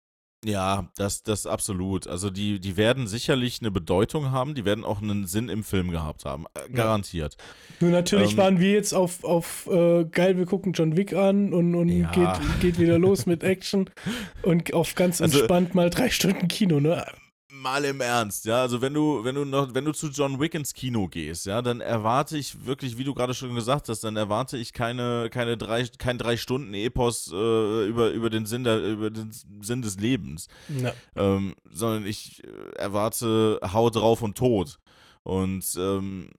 Ja, 0.44 0.88
das, 0.96 1.24
das 1.24 1.46
absolut. 1.46 2.06
Also 2.06 2.30
die, 2.30 2.60
die 2.60 2.76
werden 2.76 3.08
sicherlich 3.08 3.58
eine 3.60 3.72
Bedeutung 3.72 4.30
haben, 4.30 4.54
die 4.54 4.64
werden 4.64 4.84
auch 4.84 5.02
einen 5.02 5.26
Sinn 5.26 5.48
im 5.48 5.64
Film 5.64 5.90
gehabt 5.90 6.24
haben. 6.24 6.44
Äh, 6.54 6.70
garantiert. 6.72 7.36
Nur 7.80 7.90
natürlich 7.90 8.32
Ähm, 8.32 8.36
waren 8.36 8.60
wir 8.60 8.70
jetzt 8.70 8.92
auf, 8.94 9.24
auf 9.24 9.66
äh, 9.66 10.04
geil, 10.04 10.38
wir 10.38 10.46
gucken 10.46 10.74
John 10.74 10.96
Wick 10.96 11.12
an 11.12 11.52
und, 11.52 11.74
und 11.74 11.88
Ja. 11.88 12.10
geht, 12.12 12.60
geht 12.60 12.78
wieder 12.78 13.00
los 13.00 13.26
mit 13.26 13.42
Action 13.42 13.90
und 14.42 14.72
auf 14.74 14.94
ganz 14.94 15.20
Also- 15.20 15.38
entspannt 15.40 15.74
mal 15.74 15.90
drei 15.90 16.08
Stunden 16.08 16.46
Kino, 16.46 16.78
ne? 16.78 17.04
Mal 17.60 17.84
im 17.84 18.00
Ernst, 18.00 18.44
ja. 18.44 18.60
Also 18.62 18.80
wenn 18.80 18.94
du, 18.94 19.24
wenn 19.24 19.34
du 19.34 19.44
noch, 19.44 19.74
wenn 19.74 19.84
du 19.84 19.92
zu 19.92 20.08
John 20.08 20.38
Wick 20.40 20.54
ins 20.54 20.74
Kino 20.74 21.08
gehst, 21.08 21.46
ja, 21.46 21.60
dann 21.62 21.80
erwarte 21.80 22.38
ich 22.38 22.64
wirklich, 22.66 22.98
wie 22.98 23.04
du 23.04 23.14
gerade 23.14 23.34
schon 23.34 23.54
gesagt 23.54 23.88
hast, 23.88 24.04
dann 24.04 24.16
erwarte 24.16 24.56
ich 24.56 24.72
keine, 24.72 25.28
keine 25.30 25.56
drei, 25.56 25.86
kein 25.98 26.18
drei 26.18 26.36
Stunden 26.36 26.72
Epos 26.74 27.30
äh, 27.32 27.86
über, 27.86 28.10
über 28.10 28.30
den 28.30 28.46
Sinn 28.46 28.64
der, 28.64 28.78
über 28.82 29.10
den 29.10 29.30
Sinn 29.60 29.82
des 29.82 29.98
Lebens. 29.98 30.48
Ja. 30.68 30.92
ähm, 31.16 31.54
sondern 31.70 32.06
ich 32.06 32.42
äh, 32.44 32.76
erwarte 32.76 33.60
Hau 33.72 33.90
drauf 33.90 34.22
und 34.22 34.36
Tod. 34.38 34.78
Und 35.22 35.64
ähm, 35.78 36.30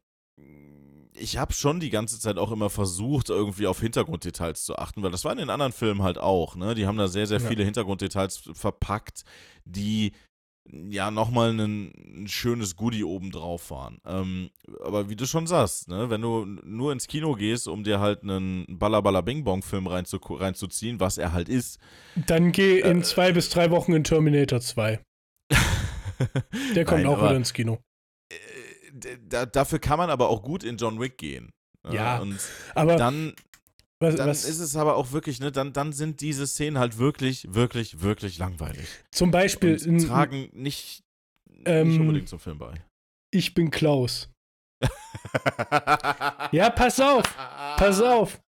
ich 1.14 1.38
habe 1.38 1.54
schon 1.54 1.80
die 1.80 1.90
ganze 1.90 2.20
Zeit 2.20 2.38
auch 2.38 2.52
immer 2.52 2.70
versucht, 2.70 3.30
irgendwie 3.30 3.68
auf 3.68 3.82
Hintergrunddetails 3.82 4.64
zu 4.64 4.78
achten, 4.78 5.04
weil 5.04 5.12
das 5.12 5.26
war 5.26 5.34
in 5.34 5.38
den 5.38 5.50
anderen 5.50 5.74
Filmen 5.74 6.02
halt 6.02 6.18
auch. 6.18 6.56
Ne? 6.56 6.76
Die 6.76 6.88
haben 6.88 6.98
da 6.98 7.08
sehr, 7.08 7.28
sehr 7.28 7.42
Ja. 7.42 7.48
viele 7.50 7.64
Hintergrunddetails 7.66 8.50
verpackt, 8.54 9.24
die 9.66 10.14
ja 10.72 11.10
nochmal 11.12 11.52
ein, 11.52 11.92
ein 12.24 12.28
schönes 12.28 12.76
Goodie 12.76 13.04
obendrauf 13.04 13.72
waren. 13.72 14.00
Ähm, 14.06 14.50
aber 14.84 15.10
wie 15.10 15.16
du 15.16 15.26
schon 15.26 15.48
sagst, 15.48 15.88
ne, 15.88 16.10
wenn 16.10 16.22
du 16.22 16.46
nur 16.46 16.92
ins 16.92 17.08
Kino 17.08 17.34
gehst, 17.36 17.68
um 17.68 17.84
dir 17.84 18.00
halt 18.00 18.24
einen 18.24 18.66
Balla 18.78 19.22
Bing 19.22 19.44
Bong 19.44 19.62
Film 19.64 19.88
reinzu 19.88 20.18
reinzuziehen, 20.18 21.00
was 21.00 21.18
er 21.18 21.34
halt 21.34 21.50
ist, 21.50 21.80
Dann 22.28 22.52
geh 22.52 22.80
Äh, 22.82 22.92
in 22.92 23.04
zwei 23.04 23.32
bis 23.32 23.50
drei 23.50 23.72
Wochen 23.72 23.94
in 23.94 24.04
Terminator 24.04 24.62
2. 24.62 25.00
Der 26.76 26.86
kommt 26.86 27.04
Nein, 27.04 27.08
auch 27.08 27.18
aber- 27.18 27.30
wieder 27.30 27.38
ins 27.38 27.54
Kino. 27.54 27.80
äh, 28.32 28.36
da, 29.28 29.46
dafür 29.46 29.80
kann 29.80 29.98
man 29.98 30.10
aber 30.10 30.30
auch 30.30 30.42
gut 30.42 30.64
in 30.64 30.78
John 30.78 31.00
Wick 31.00 31.18
gehen. 31.18 31.52
Äh, 31.88 31.96
Ja, 31.96 32.20
Und 32.20 32.38
Aber 32.76 32.96
dann, 32.98 33.34
was, 34.00 34.16
dann 34.16 34.30
was 34.30 34.46
ist 34.46 34.60
es 34.60 34.76
aber 34.76 34.96
auch 34.96 35.12
wirklich, 35.12 35.40
ne, 35.40 35.52
dann, 35.52 35.74
dann 35.74 35.92
sind 35.94 36.22
diese 36.22 36.48
Szenen 36.48 36.78
halt 36.80 36.98
wirklich, 36.98 37.54
wirklich, 37.54 38.02
wirklich 38.02 38.38
langweilig. 38.38 38.88
zum 39.12 39.32
Beispiel, 39.32 39.74
Und 39.74 39.86
in, 39.86 39.98
tragen 40.00 40.50
nicht, 40.54 41.02
Ähm, 41.66 41.90
nicht 41.90 42.00
unbedingt 42.00 42.30
zum 42.30 42.40
Film 42.40 42.58
bei. 42.58 42.74
ich 43.32 43.54
bin 43.54 43.70
Klaus. 43.72 44.30
Ja, 46.52 46.70
pass 46.70 47.00
auf, 47.00 47.24
pass 47.78 48.02
auf. 48.02 48.40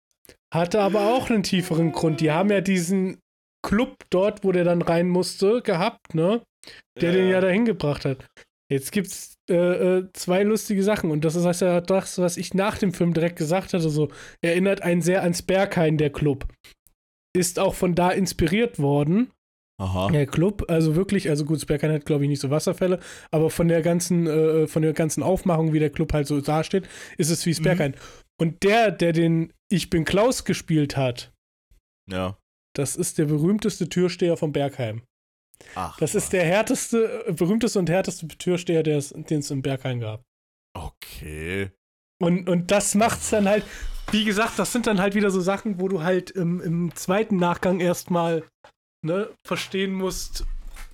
Hatte 0.53 0.81
aber 0.81 1.15
auch 1.15 1.29
einen 1.31 1.43
tieferen 1.43 1.93
Grund. 1.93 2.21
Die 2.21 2.31
haben 2.31 2.51
ja 2.51 2.61
diesen 2.61 3.19
Club 3.65 3.97
dort, 4.11 4.43
wo 4.43 4.53
der 4.53 4.65
dann 4.65 4.83
rein 4.83 5.09
musste, 5.09 5.63
gehabt, 5.63 6.15
ne? 6.15 6.43
Der 7.01 7.13
den 7.13 7.29
ja 7.29 7.41
dahin 7.41 7.65
gebracht 7.65 8.05
hat. 8.05 8.27
Jetzt 8.71 8.93
gibt's 8.93 9.35
äh, 9.51 9.99
äh, 9.99 10.09
zwei 10.13 10.43
lustige 10.45 10.83
Sachen 10.83 11.11
und 11.11 11.25
das 11.25 11.35
ist 11.35 11.61
ja 11.61 11.81
das, 11.81 12.19
was 12.19 12.37
ich 12.37 12.55
nach 12.55 12.79
dem 12.79 12.93
Film 12.95 13.13
direkt 13.13 13.37
gesagt 13.37 13.75
hatte. 13.75 13.91
So 13.91 14.09
erinnert 14.43 14.83
einen 14.83 15.03
sehr 15.03 15.23
ans 15.23 15.43
Berghain 15.43 15.99
der 15.99 16.11
Club. 16.11 16.47
Ist 17.37 17.59
auch 17.59 17.75
von 17.75 17.95
da 17.95 18.11
inspiriert 18.11 18.79
worden. 18.79 19.31
Aha. 19.81 20.11
Der 20.11 20.27
Club, 20.27 20.65
also 20.69 20.95
wirklich, 20.95 21.31
also 21.31 21.45
gut, 21.47 21.67
Berghain 21.67 21.93
hat, 21.93 22.05
glaube 22.05 22.25
ich, 22.25 22.29
nicht 22.29 22.41
so 22.41 22.51
Wasserfälle, 22.51 23.01
aber 23.31 23.49
von 23.51 23.67
der 23.69 23.81
ganzen, 23.83 24.27
äh, 24.27 24.67
von 24.67 24.83
der 24.83 24.93
ganzen 24.93 25.23
Aufmachung, 25.23 25.73
wie 25.73 25.79
der 25.79 25.89
Club 25.91 26.13
halt 26.13 26.27
so 26.27 26.41
dasteht, 26.41 26.87
ist 27.17 27.31
es 27.31 27.47
wie 27.47 27.51
das 27.51 27.61
Mhm. 27.61 27.65
Berghain. 27.65 27.95
Und 28.39 28.63
der, 28.63 28.91
der 28.91 29.13
den 29.13 29.53
Ich 29.73 29.89
bin 29.89 30.05
Klaus 30.05 30.45
gespielt 30.45 30.97
hat, 30.99 31.33
Ja. 32.11 32.37
das 32.77 32.97
ist 32.97 33.17
der 33.19 33.27
berühmteste 33.27 33.89
Türsteher 33.89 34.37
vom 34.37 34.53
Bergheim. 34.53 35.03
Ach. 35.75 35.97
Das 35.99 36.15
ist 36.15 36.33
der 36.33 36.45
härteste, 36.45 37.27
äh, 37.27 37.33
berühmteste 37.33 37.79
und 37.79 37.91
härteste 37.91 38.27
Türsteher, 38.29 38.83
den 38.83 38.99
es 38.99 39.51
im 39.51 39.63
Bergheim 39.63 40.01
gab. 40.01 40.23
Okay. 40.77 41.71
Und, 42.23 42.49
und 42.49 42.71
das 42.71 42.95
macht's 42.95 43.31
dann 43.31 43.49
halt, 43.49 43.65
wie 44.13 44.25
gesagt, 44.25 44.59
das 44.59 44.73
sind 44.73 44.87
dann 44.87 45.01
halt 45.01 45.15
wieder 45.15 45.31
so 45.31 45.41
Sachen, 45.41 45.81
wo 45.81 45.89
du 45.89 46.03
halt 46.03 46.31
im, 46.31 46.61
im 46.61 46.95
zweiten 46.95 47.37
Nachgang 47.37 47.81
erstmal 47.81 48.45
ne, 49.05 49.31
verstehen 49.47 49.93
musst, 49.93 50.45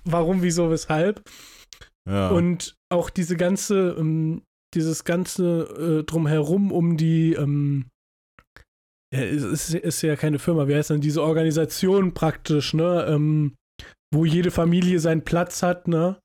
warum, 0.05 0.41
wieso, 0.41 0.69
weshalb. 0.69 1.21
Ja. 2.09 2.29
Und 2.29 2.75
auch 2.89 3.09
diese 3.09 3.35
ganze, 3.35 3.95
ähm, 3.99 4.43
dieses 4.73 5.03
ganze 5.03 5.99
äh, 5.99 6.03
drumherum 6.03 6.71
um 6.71 6.95
die, 6.95 7.33
ähm, 7.33 7.89
ja, 9.13 9.21
es 9.21 9.43
ist, 9.43 9.73
ist 9.73 10.01
ja 10.01 10.15
keine 10.15 10.39
Firma, 10.39 10.67
wie 10.67 10.75
heißt 10.75 10.89
denn 10.89 11.01
diese 11.01 11.23
Organisation 11.23 12.13
praktisch, 12.13 12.73
ne? 12.73 13.05
Ähm, 13.09 13.55
wo 14.11 14.25
jede 14.25 14.51
Familie 14.51 14.99
seinen 14.99 15.23
Platz 15.23 15.63
hat, 15.63 15.87
ne? 15.87 16.19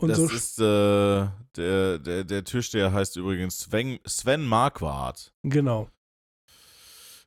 Und 0.00 0.08
das 0.10 0.18
so. 0.18 0.26
ist, 0.28 0.58
äh, 0.60 1.26
der, 1.56 1.98
der, 1.98 2.24
der 2.24 2.44
Türsteher 2.44 2.92
heißt 2.92 3.16
übrigens 3.16 3.58
Sven, 3.58 3.98
Sven 4.06 4.46
Marquardt. 4.46 5.32
genau. 5.42 5.88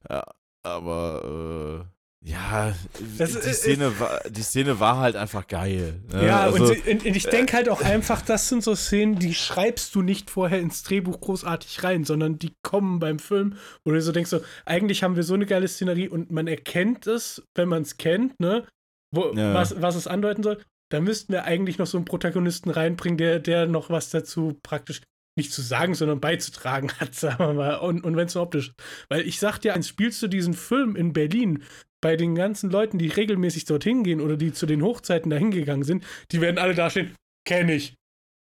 Ja, 0.10 0.24
aber 0.64 1.86
äh, 2.24 2.30
ja, 2.30 2.74
Das 3.18 3.32
die, 3.32 3.38
ist- 3.50 3.62
Szene 3.62 4.00
war, 4.00 4.22
die 4.30 4.42
Szene 4.44 4.80
war 4.80 4.98
halt 4.98 5.16
einfach 5.16 5.48
geil. 5.48 6.02
Ne? 6.12 6.28
Ja, 6.28 6.42
also, 6.42 6.66
und, 6.66 6.88
und 6.88 7.06
ich 7.06 7.24
denke 7.26 7.54
halt 7.58 7.68
auch 7.70 7.82
einfach, 7.82 8.22
das 8.22 8.48
sind 8.48 8.64
so 8.64 8.76
Szenen, 8.76 9.18
die 9.20 9.34
schreibst 9.34 9.94
du 9.96 10.02
nicht 10.02 10.30
vorher 10.30 10.60
ins 10.60 10.84
Drehbuch 10.84 11.20
großartig 11.20 11.84
rein, 11.84 12.04
sondern 12.06 12.38
die 12.40 12.54
kommen 12.64 13.00
beim 13.00 13.20
Film, 13.20 13.56
wo 13.84 13.92
du 13.92 14.02
so 14.02 14.12
denkst, 14.12 14.30
so, 14.30 14.42
eigentlich 14.66 15.04
haben 15.04 15.16
wir 15.16 15.24
so 15.24 15.34
eine 15.34 15.46
geile 15.46 15.68
Szenerie 15.68 16.10
und 16.10 16.32
man 16.32 16.48
erkennt 16.48 17.06
es, 17.08 17.44
wenn 17.56 17.68
man 17.70 17.82
es 17.84 17.98
kennt, 17.98 18.40
ne? 18.40 18.66
Wo, 19.12 19.34
Ja. 19.34 19.54
was, 19.54 19.82
was 19.82 19.96
es 19.96 20.08
andeuten 20.08 20.44
soll. 20.44 20.62
Da 20.90 21.00
müssten 21.00 21.32
wir 21.32 21.46
eigentlich 21.46 21.78
noch 21.78 21.88
so 21.88 21.98
einen 21.98 22.06
Protagonisten 22.06 22.70
reinbringen, 22.70 23.18
der, 23.18 23.40
der 23.40 23.66
noch 23.66 23.90
was 23.90 24.10
dazu 24.10 24.60
praktisch 24.62 25.02
nicht 25.38 25.54
zu 25.54 25.62
sagen, 25.62 25.96
sondern 25.96 26.20
beizutragen 26.20 26.92
hat, 27.00 27.16
sagen 27.16 27.40
wir 27.40 27.54
mal. 27.54 27.76
Und, 27.76 28.04
und 28.04 28.16
wenn 28.18 28.28
es 28.28 28.36
nur 28.36 28.44
optisch 28.44 28.70
ist. 28.70 28.76
Weil 29.10 29.22
ich 29.22 29.40
sag 29.40 29.60
dir, 29.60 29.74
eins, 29.74 29.88
spielst 29.88 30.22
du 30.22 30.28
diesen 30.28 30.54
Film 30.54 30.96
in 30.96 31.14
Berlin 31.14 31.64
bei 32.02 32.18
den 32.18 32.36
ganzen 32.36 32.70
Leuten, 32.72 32.98
die 32.98 33.08
regelmäßig 33.08 33.66
dorthin 33.66 34.04
gehen 34.04 34.22
oder 34.22 34.36
die 34.36 34.52
zu 34.54 34.66
den 34.66 34.82
Hochzeiten 34.82 35.30
dahin 35.30 35.52
gegangen 35.52 35.84
sind, 35.84 36.04
die 36.32 36.42
werden 36.42 36.58
alle 36.58 36.74
dastehen, 36.76 37.16
kenne 37.48 37.76
ich. 37.76 37.94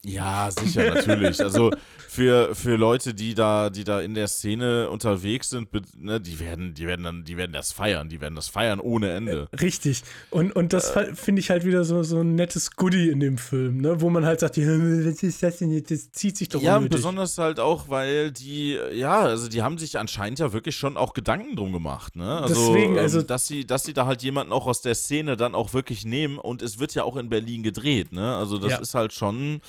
Ja, 0.06 0.50
sicher, 0.52 0.94
natürlich. 0.94 1.42
Also 1.42 1.72
für, 2.08 2.56
für 2.56 2.78
Leute, 2.78 3.14
die 3.14 3.34
da, 3.34 3.70
die 3.70 3.84
da 3.84 4.00
in 4.00 4.14
der 4.14 4.28
Szene 4.28 4.90
unterwegs 4.90 5.50
sind, 5.50 5.68
ne, 5.98 6.22
die 6.22 6.40
werden, 6.40 6.74
die 6.74 6.88
werden 6.88 7.04
dann, 7.04 7.24
die 7.26 7.36
werden 7.36 7.52
das 7.52 7.74
feiern, 7.74 8.08
die 8.08 8.22
werden 8.22 8.36
das 8.36 8.48
feiern 8.48 8.80
ohne 8.80 9.12
Ende. 9.12 9.50
Richtig. 9.60 10.04
Und, 10.30 10.56
und 10.56 10.72
das 10.72 10.96
Äh. 10.96 11.14
finde 11.16 11.42
ich 11.42 11.50
halt 11.50 11.66
wieder 11.66 11.84
so, 11.84 12.04
so 12.04 12.22
ein 12.22 12.36
nettes 12.36 12.72
Goodie 12.76 13.10
in 13.10 13.20
dem 13.20 13.38
Film, 13.38 13.82
ne? 13.82 14.00
wo 14.00 14.10
man 14.10 14.26
halt 14.26 14.40
sagt, 14.40 14.58
was 14.58 15.24
ist 15.24 15.44
das 15.44 15.58
denn 15.58 15.72
jetzt? 15.72 15.92
Das 15.92 16.12
zieht 16.12 16.38
sich 16.38 16.48
doch 16.50 16.62
Ja, 16.62 16.78
unnötig. 16.78 16.96
besonders 16.98 17.38
halt 17.38 17.60
auch, 17.60 17.90
weil 17.90 18.32
die, 18.32 18.80
ja, 18.94 19.20
also 19.20 19.50
die 19.50 19.62
haben 19.62 19.78
sich 19.78 19.98
anscheinend 20.00 20.40
ja 20.40 20.54
wirklich 20.54 20.76
schon 20.78 20.96
auch 20.96 21.14
Gedanken 21.14 21.56
drum 21.56 21.74
gemacht, 21.74 22.16
ne? 22.16 22.40
Also, 22.42 22.72
Deswegen, 22.74 22.94
ähm, 22.94 23.00
also- 23.00 23.22
dass 23.24 23.48
sie, 23.48 23.66
dass 23.66 23.84
sie 23.84 23.94
da 23.94 24.06
halt 24.06 24.24
jemanden 24.24 24.54
auch 24.54 24.68
aus 24.68 24.82
der 24.82 24.96
Szene 24.96 25.36
dann 25.36 25.54
auch 25.54 25.74
wirklich 25.74 26.06
nehmen 26.06 26.38
und 26.38 26.62
es 26.62 26.80
wird 26.80 26.94
ja 26.96 27.04
auch 27.04 27.18
in 27.18 27.30
Berlin 27.30 27.62
gedreht, 27.64 28.14
ne? 28.14 28.36
Also 28.38 28.58
das 28.58 28.72
Ja. 28.72 28.78
ist 28.78 28.94
halt 28.94 29.12
schon, 29.12 29.60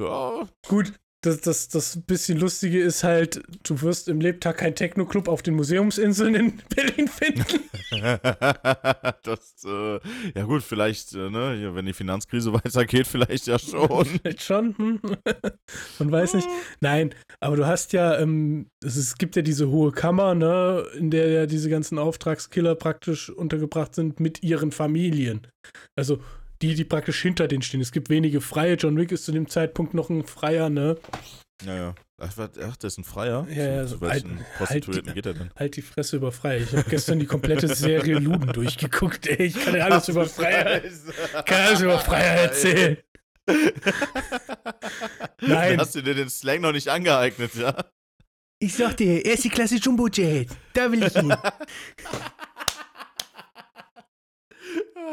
ja, 0.00 0.48
Gut, 0.68 0.92
das, 1.22 1.42
das, 1.42 1.68
das 1.68 2.00
bisschen 2.06 2.38
Lustige 2.38 2.80
ist 2.80 3.04
halt, 3.04 3.42
du 3.62 3.82
wirst 3.82 4.08
im 4.08 4.22
Lebtag 4.22 4.56
keinen 4.58 4.74
Techno-Club 4.74 5.28
auf 5.28 5.42
den 5.42 5.54
Museumsinseln 5.54 6.34
in 6.34 6.62
Berlin 6.74 7.08
finden. 7.08 7.60
das, 9.22 9.54
äh, 9.66 10.00
ja 10.34 10.44
gut, 10.44 10.62
vielleicht, 10.62 11.12
äh, 11.14 11.28
ne, 11.28 11.70
wenn 11.74 11.84
die 11.84 11.92
Finanzkrise 11.92 12.52
weitergeht, 12.54 13.06
vielleicht 13.06 13.48
ja 13.48 13.58
schon. 13.58 14.06
Vielleicht 14.06 14.42
schon, 14.42 14.76
hm? 14.78 15.00
Man 15.98 16.10
weiß 16.10 16.34
nicht. 16.34 16.48
Nein, 16.80 17.14
aber 17.40 17.56
du 17.56 17.66
hast 17.66 17.92
ja, 17.92 18.18
ähm, 18.18 18.70
es, 18.82 18.96
es 18.96 19.18
gibt 19.18 19.36
ja 19.36 19.42
diese 19.42 19.68
hohe 19.68 19.92
Kammer, 19.92 20.34
ne, 20.34 20.86
in 20.96 21.10
der 21.10 21.28
ja 21.28 21.46
diese 21.46 21.68
ganzen 21.68 21.98
Auftragskiller 21.98 22.76
praktisch 22.76 23.28
untergebracht 23.28 23.94
sind 23.94 24.20
mit 24.20 24.42
ihren 24.42 24.72
Familien. 24.72 25.46
Also 25.96 26.20
die, 26.62 26.74
die 26.74 26.84
praktisch 26.84 27.20
hinter 27.22 27.48
denen 27.48 27.62
stehen. 27.62 27.80
Es 27.80 27.92
gibt 27.92 28.10
wenige 28.10 28.40
Freie. 28.40 28.74
John 28.74 28.96
Wick 28.96 29.12
ist 29.12 29.24
zu 29.24 29.32
dem 29.32 29.48
Zeitpunkt 29.48 29.94
noch 29.94 30.10
ein 30.10 30.24
Freier, 30.24 30.68
ne? 30.70 30.96
Naja. 31.64 31.94
Ach, 32.22 32.32
was- 32.36 32.58
ach, 32.62 32.76
der 32.76 32.88
ist 32.88 32.98
ein 32.98 33.04
Freier? 33.04 33.46
Ja, 33.50 33.64
ja, 33.76 33.82
Zu 33.84 33.88
so 33.94 34.00
welchen 34.02 34.38
halt- 34.38 34.54
Prostituierten 34.58 35.06
halt- 35.06 35.14
geht 35.14 35.26
er 35.26 35.34
denn? 35.34 35.50
Halt 35.56 35.76
die 35.76 35.82
Fresse 35.82 36.16
über 36.16 36.32
Freie. 36.32 36.60
Ich 36.60 36.72
habe 36.72 36.88
gestern 36.88 37.18
die 37.18 37.26
komplette 37.26 37.68
Serie 37.74 38.18
Luden 38.18 38.46
durchgeguckt, 38.52 39.26
ey. 39.26 39.46
Ich 39.46 39.58
kann 39.62 39.74
ja 39.74 39.84
alles 39.86 40.08
über 40.08 40.26
Freier, 40.26 40.80
kann 41.44 41.60
alles 41.62 41.80
über 41.80 41.98
Freier 41.98 42.42
erzählen. 42.42 42.98
Nein. 45.40 45.80
Hast 45.80 45.94
du 45.94 46.02
dir 46.02 46.14
den 46.14 46.28
Slang 46.28 46.60
noch 46.60 46.72
nicht 46.72 46.88
angeeignet, 46.88 47.54
ja? 47.54 47.74
Ich 48.58 48.74
sag 48.74 48.96
dir, 48.98 49.24
erste 49.24 49.48
Klasse 49.48 49.76
Jumbo-Jet. 49.76 50.48
Da 50.74 50.92
will 50.92 51.02
ich 51.02 51.12
hin. 51.14 51.34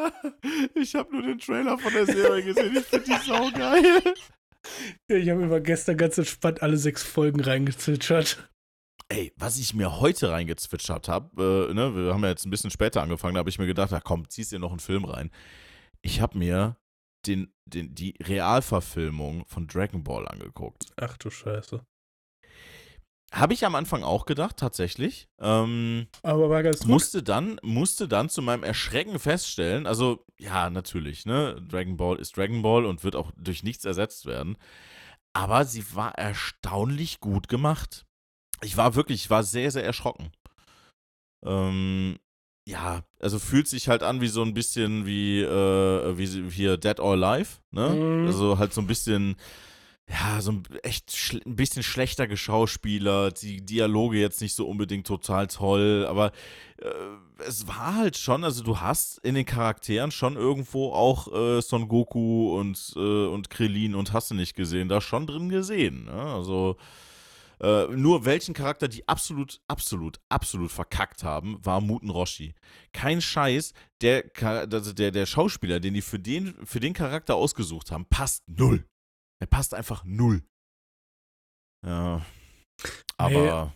Ich 0.75 0.95
habe 0.95 1.11
nur 1.11 1.23
den 1.23 1.39
Trailer 1.39 1.77
von 1.77 1.93
der 1.93 2.05
Serie 2.05 2.43
gesehen. 2.43 2.75
Ich 2.75 2.85
finde 2.85 3.05
die 3.05 3.27
sau 3.27 3.49
geil. 3.51 4.01
Ich 5.07 5.29
habe 5.29 5.45
über 5.45 5.61
gestern 5.61 5.95
ganz 5.95 6.17
entspannt 6.17 6.61
alle 6.61 6.75
sechs 6.75 7.01
Folgen 7.01 7.39
reingezwitschert. 7.39 8.49
Ey, 9.07 9.31
was 9.37 9.57
ich 9.59 9.73
mir 9.73 10.01
heute 10.01 10.29
reingezwitschert 10.29 11.07
habe, 11.07 11.69
äh, 11.69 11.73
ne, 11.73 11.95
wir 11.95 12.13
haben 12.13 12.23
ja 12.23 12.29
jetzt 12.31 12.45
ein 12.45 12.49
bisschen 12.49 12.71
später 12.71 13.01
angefangen, 13.01 13.35
da 13.35 13.39
habe 13.39 13.49
ich 13.49 13.59
mir 13.59 13.65
gedacht, 13.65 13.93
ach 13.93 14.03
komm, 14.03 14.27
ziehst 14.29 14.51
dir 14.51 14.59
noch 14.59 14.71
einen 14.71 14.81
Film 14.81 15.05
rein. 15.05 15.31
ich 16.01 16.19
habe 16.19 16.37
mir 16.37 16.75
den, 17.25 17.53
den, 17.65 17.95
die 17.95 18.15
Realverfilmung 18.21 19.45
von 19.45 19.67
Dragon 19.67 20.03
Ball 20.03 20.27
angeguckt. 20.27 20.85
Ach 20.97 21.17
du 21.17 21.29
Scheiße. 21.29 21.85
Habe 23.31 23.53
ich 23.53 23.65
am 23.65 23.75
Anfang 23.75 24.03
auch 24.03 24.25
gedacht, 24.25 24.57
tatsächlich. 24.57 25.27
Ähm, 25.39 26.07
Aber 26.23 26.49
war 26.49 26.63
ganz 26.63 26.79
gut. 26.79 26.87
musste 26.87 27.23
dann, 27.23 27.59
musste 27.61 28.07
dann 28.07 28.29
zu 28.29 28.41
meinem 28.41 28.63
Erschrecken 28.63 29.19
feststellen, 29.19 29.85
also 29.85 30.25
ja, 30.39 30.69
natürlich, 30.69 31.25
ne, 31.25 31.61
Dragon 31.67 31.97
Ball 31.97 32.17
ist 32.17 32.37
Dragon 32.37 32.61
Ball 32.61 32.85
und 32.85 33.03
wird 33.03 33.15
auch 33.15 33.31
durch 33.35 33.63
nichts 33.63 33.83
ersetzt 33.85 34.25
werden. 34.25 34.57
Aber 35.33 35.65
sie 35.65 35.83
war 35.93 36.15
erstaunlich 36.15 37.19
gut 37.19 37.47
gemacht. 37.47 38.05
Ich 38.63 38.77
war 38.77 38.95
wirklich, 38.95 39.25
ich 39.25 39.29
war 39.29 39.43
sehr, 39.43 39.71
sehr 39.71 39.83
erschrocken. 39.83 40.31
Ähm, 41.45 42.17
ja, 42.67 43.03
also 43.19 43.39
fühlt 43.39 43.67
sich 43.67 43.87
halt 43.87 44.03
an 44.03 44.19
wie 44.21 44.27
so 44.27 44.41
ein 44.41 44.53
bisschen 44.53 45.05
wie, 45.05 45.41
äh, 45.41 46.17
wie 46.17 46.49
hier 46.49 46.77
Dead 46.77 46.99
or 46.99 47.13
Alive, 47.13 47.59
ne? 47.71 47.89
Mhm. 47.89 48.27
Also 48.27 48.57
halt 48.57 48.73
so 48.73 48.81
ein 48.81 48.87
bisschen, 48.87 49.35
ja, 50.09 50.39
so 50.41 50.51
ein 50.51 50.63
echt 50.83 51.13
ein 51.45 51.57
bisschen 51.57 51.83
schlechter 51.83 52.27
geschauspielert, 52.27 53.41
die 53.41 53.65
Dialoge 53.65 54.17
jetzt 54.17 54.39
nicht 54.39 54.55
so 54.55 54.65
unbedingt 54.65 55.05
total 55.05 55.47
toll, 55.47 56.05
aber 56.07 56.31
äh, 56.77 57.43
es 57.45 57.67
war 57.67 57.95
halt 57.95 58.17
schon, 58.17 58.45
also 58.45 58.63
du 58.63 58.79
hast 58.79 59.19
in 59.19 59.35
den 59.35 59.45
Charakteren 59.45 60.11
schon 60.11 60.37
irgendwo 60.37 60.93
auch 60.93 61.33
äh, 61.33 61.61
Son 61.61 61.89
Goku 61.89 62.57
und, 62.57 62.93
äh, 62.95 62.99
und 63.27 63.49
Krillin 63.49 63.95
und 63.95 64.13
hast 64.13 64.31
du 64.31 64.35
nicht 64.35 64.55
gesehen, 64.55 64.87
da 64.87 65.01
schon 65.01 65.27
drin 65.27 65.49
gesehen, 65.49 66.05
ne? 66.05 66.13
Also 66.13 66.77
äh, 67.59 67.87
nur 67.87 68.23
welchen 68.23 68.53
Charakter 68.53 68.87
die 68.87 69.07
absolut, 69.07 69.59
absolut, 69.67 70.19
absolut 70.29 70.71
verkackt 70.71 71.23
haben, 71.23 71.57
war 71.65 71.81
Muten 71.81 72.11
Roshi. 72.11 72.53
Kein 72.93 73.19
Scheiß, 73.19 73.73
der, 74.01 74.25
also 74.41 74.93
der, 74.93 75.11
der 75.11 75.25
Schauspieler, 75.25 75.79
den 75.79 75.95
die 75.95 76.01
für 76.01 76.19
den, 76.19 76.53
für 76.65 76.79
den 76.79 76.93
Charakter 76.93 77.35
ausgesucht 77.35 77.91
haben, 77.91 78.05
passt 78.05 78.43
null. 78.47 78.85
Er 79.39 79.47
passt 79.47 79.73
einfach 79.73 80.03
null. 80.05 80.43
Ja. 81.85 82.25
Aber. 83.17 83.73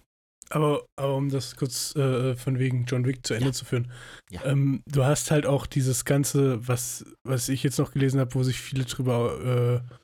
Aber, 0.54 0.86
aber 0.98 1.16
um 1.16 1.30
das 1.30 1.56
kurz 1.56 1.96
äh, 1.96 2.36
von 2.36 2.60
wegen 2.60 2.84
John 2.84 3.06
Wick 3.06 3.26
zu 3.26 3.34
Ende 3.34 3.48
Ja. 3.48 3.54
zu 3.54 3.64
führen, 3.64 3.90
Ja. 4.32 4.44
ähm, 4.44 4.84
du 4.86 5.06
hast 5.06 5.32
halt 5.32 5.46
auch 5.46 5.66
dieses 5.66 6.04
Ganze, 6.04 6.68
was, 6.68 7.06
was 7.26 7.48
ich 7.48 7.64
jetzt 7.64 7.80
noch 7.80 7.94
gelesen 7.94 8.20
habe, 8.20 8.34
wo 8.36 8.44
sich 8.44 8.60
viele 8.60 8.84
drüber 8.84 9.82
äh, 9.82 9.96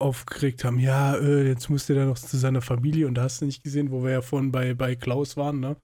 aufgeregt 0.00 0.62
haben, 0.64 0.78
ja, 0.78 1.16
äh, 1.16 1.48
jetzt 1.48 1.70
muss 1.70 1.86
der 1.86 1.96
da 1.96 2.04
noch 2.04 2.18
zu 2.20 2.36
seiner 2.38 2.62
Familie 2.62 3.08
und 3.08 3.14
da 3.14 3.22
hast 3.24 3.40
du 3.40 3.46
nicht 3.46 3.64
gesehen, 3.64 3.90
wo 3.90 4.04
wir 4.04 4.12
ja 4.12 4.22
vorhin 4.22 4.52
bei, 4.52 4.74
bei 4.74 4.94
Klaus 4.94 5.36
waren, 5.36 5.58
ne? 5.58 5.76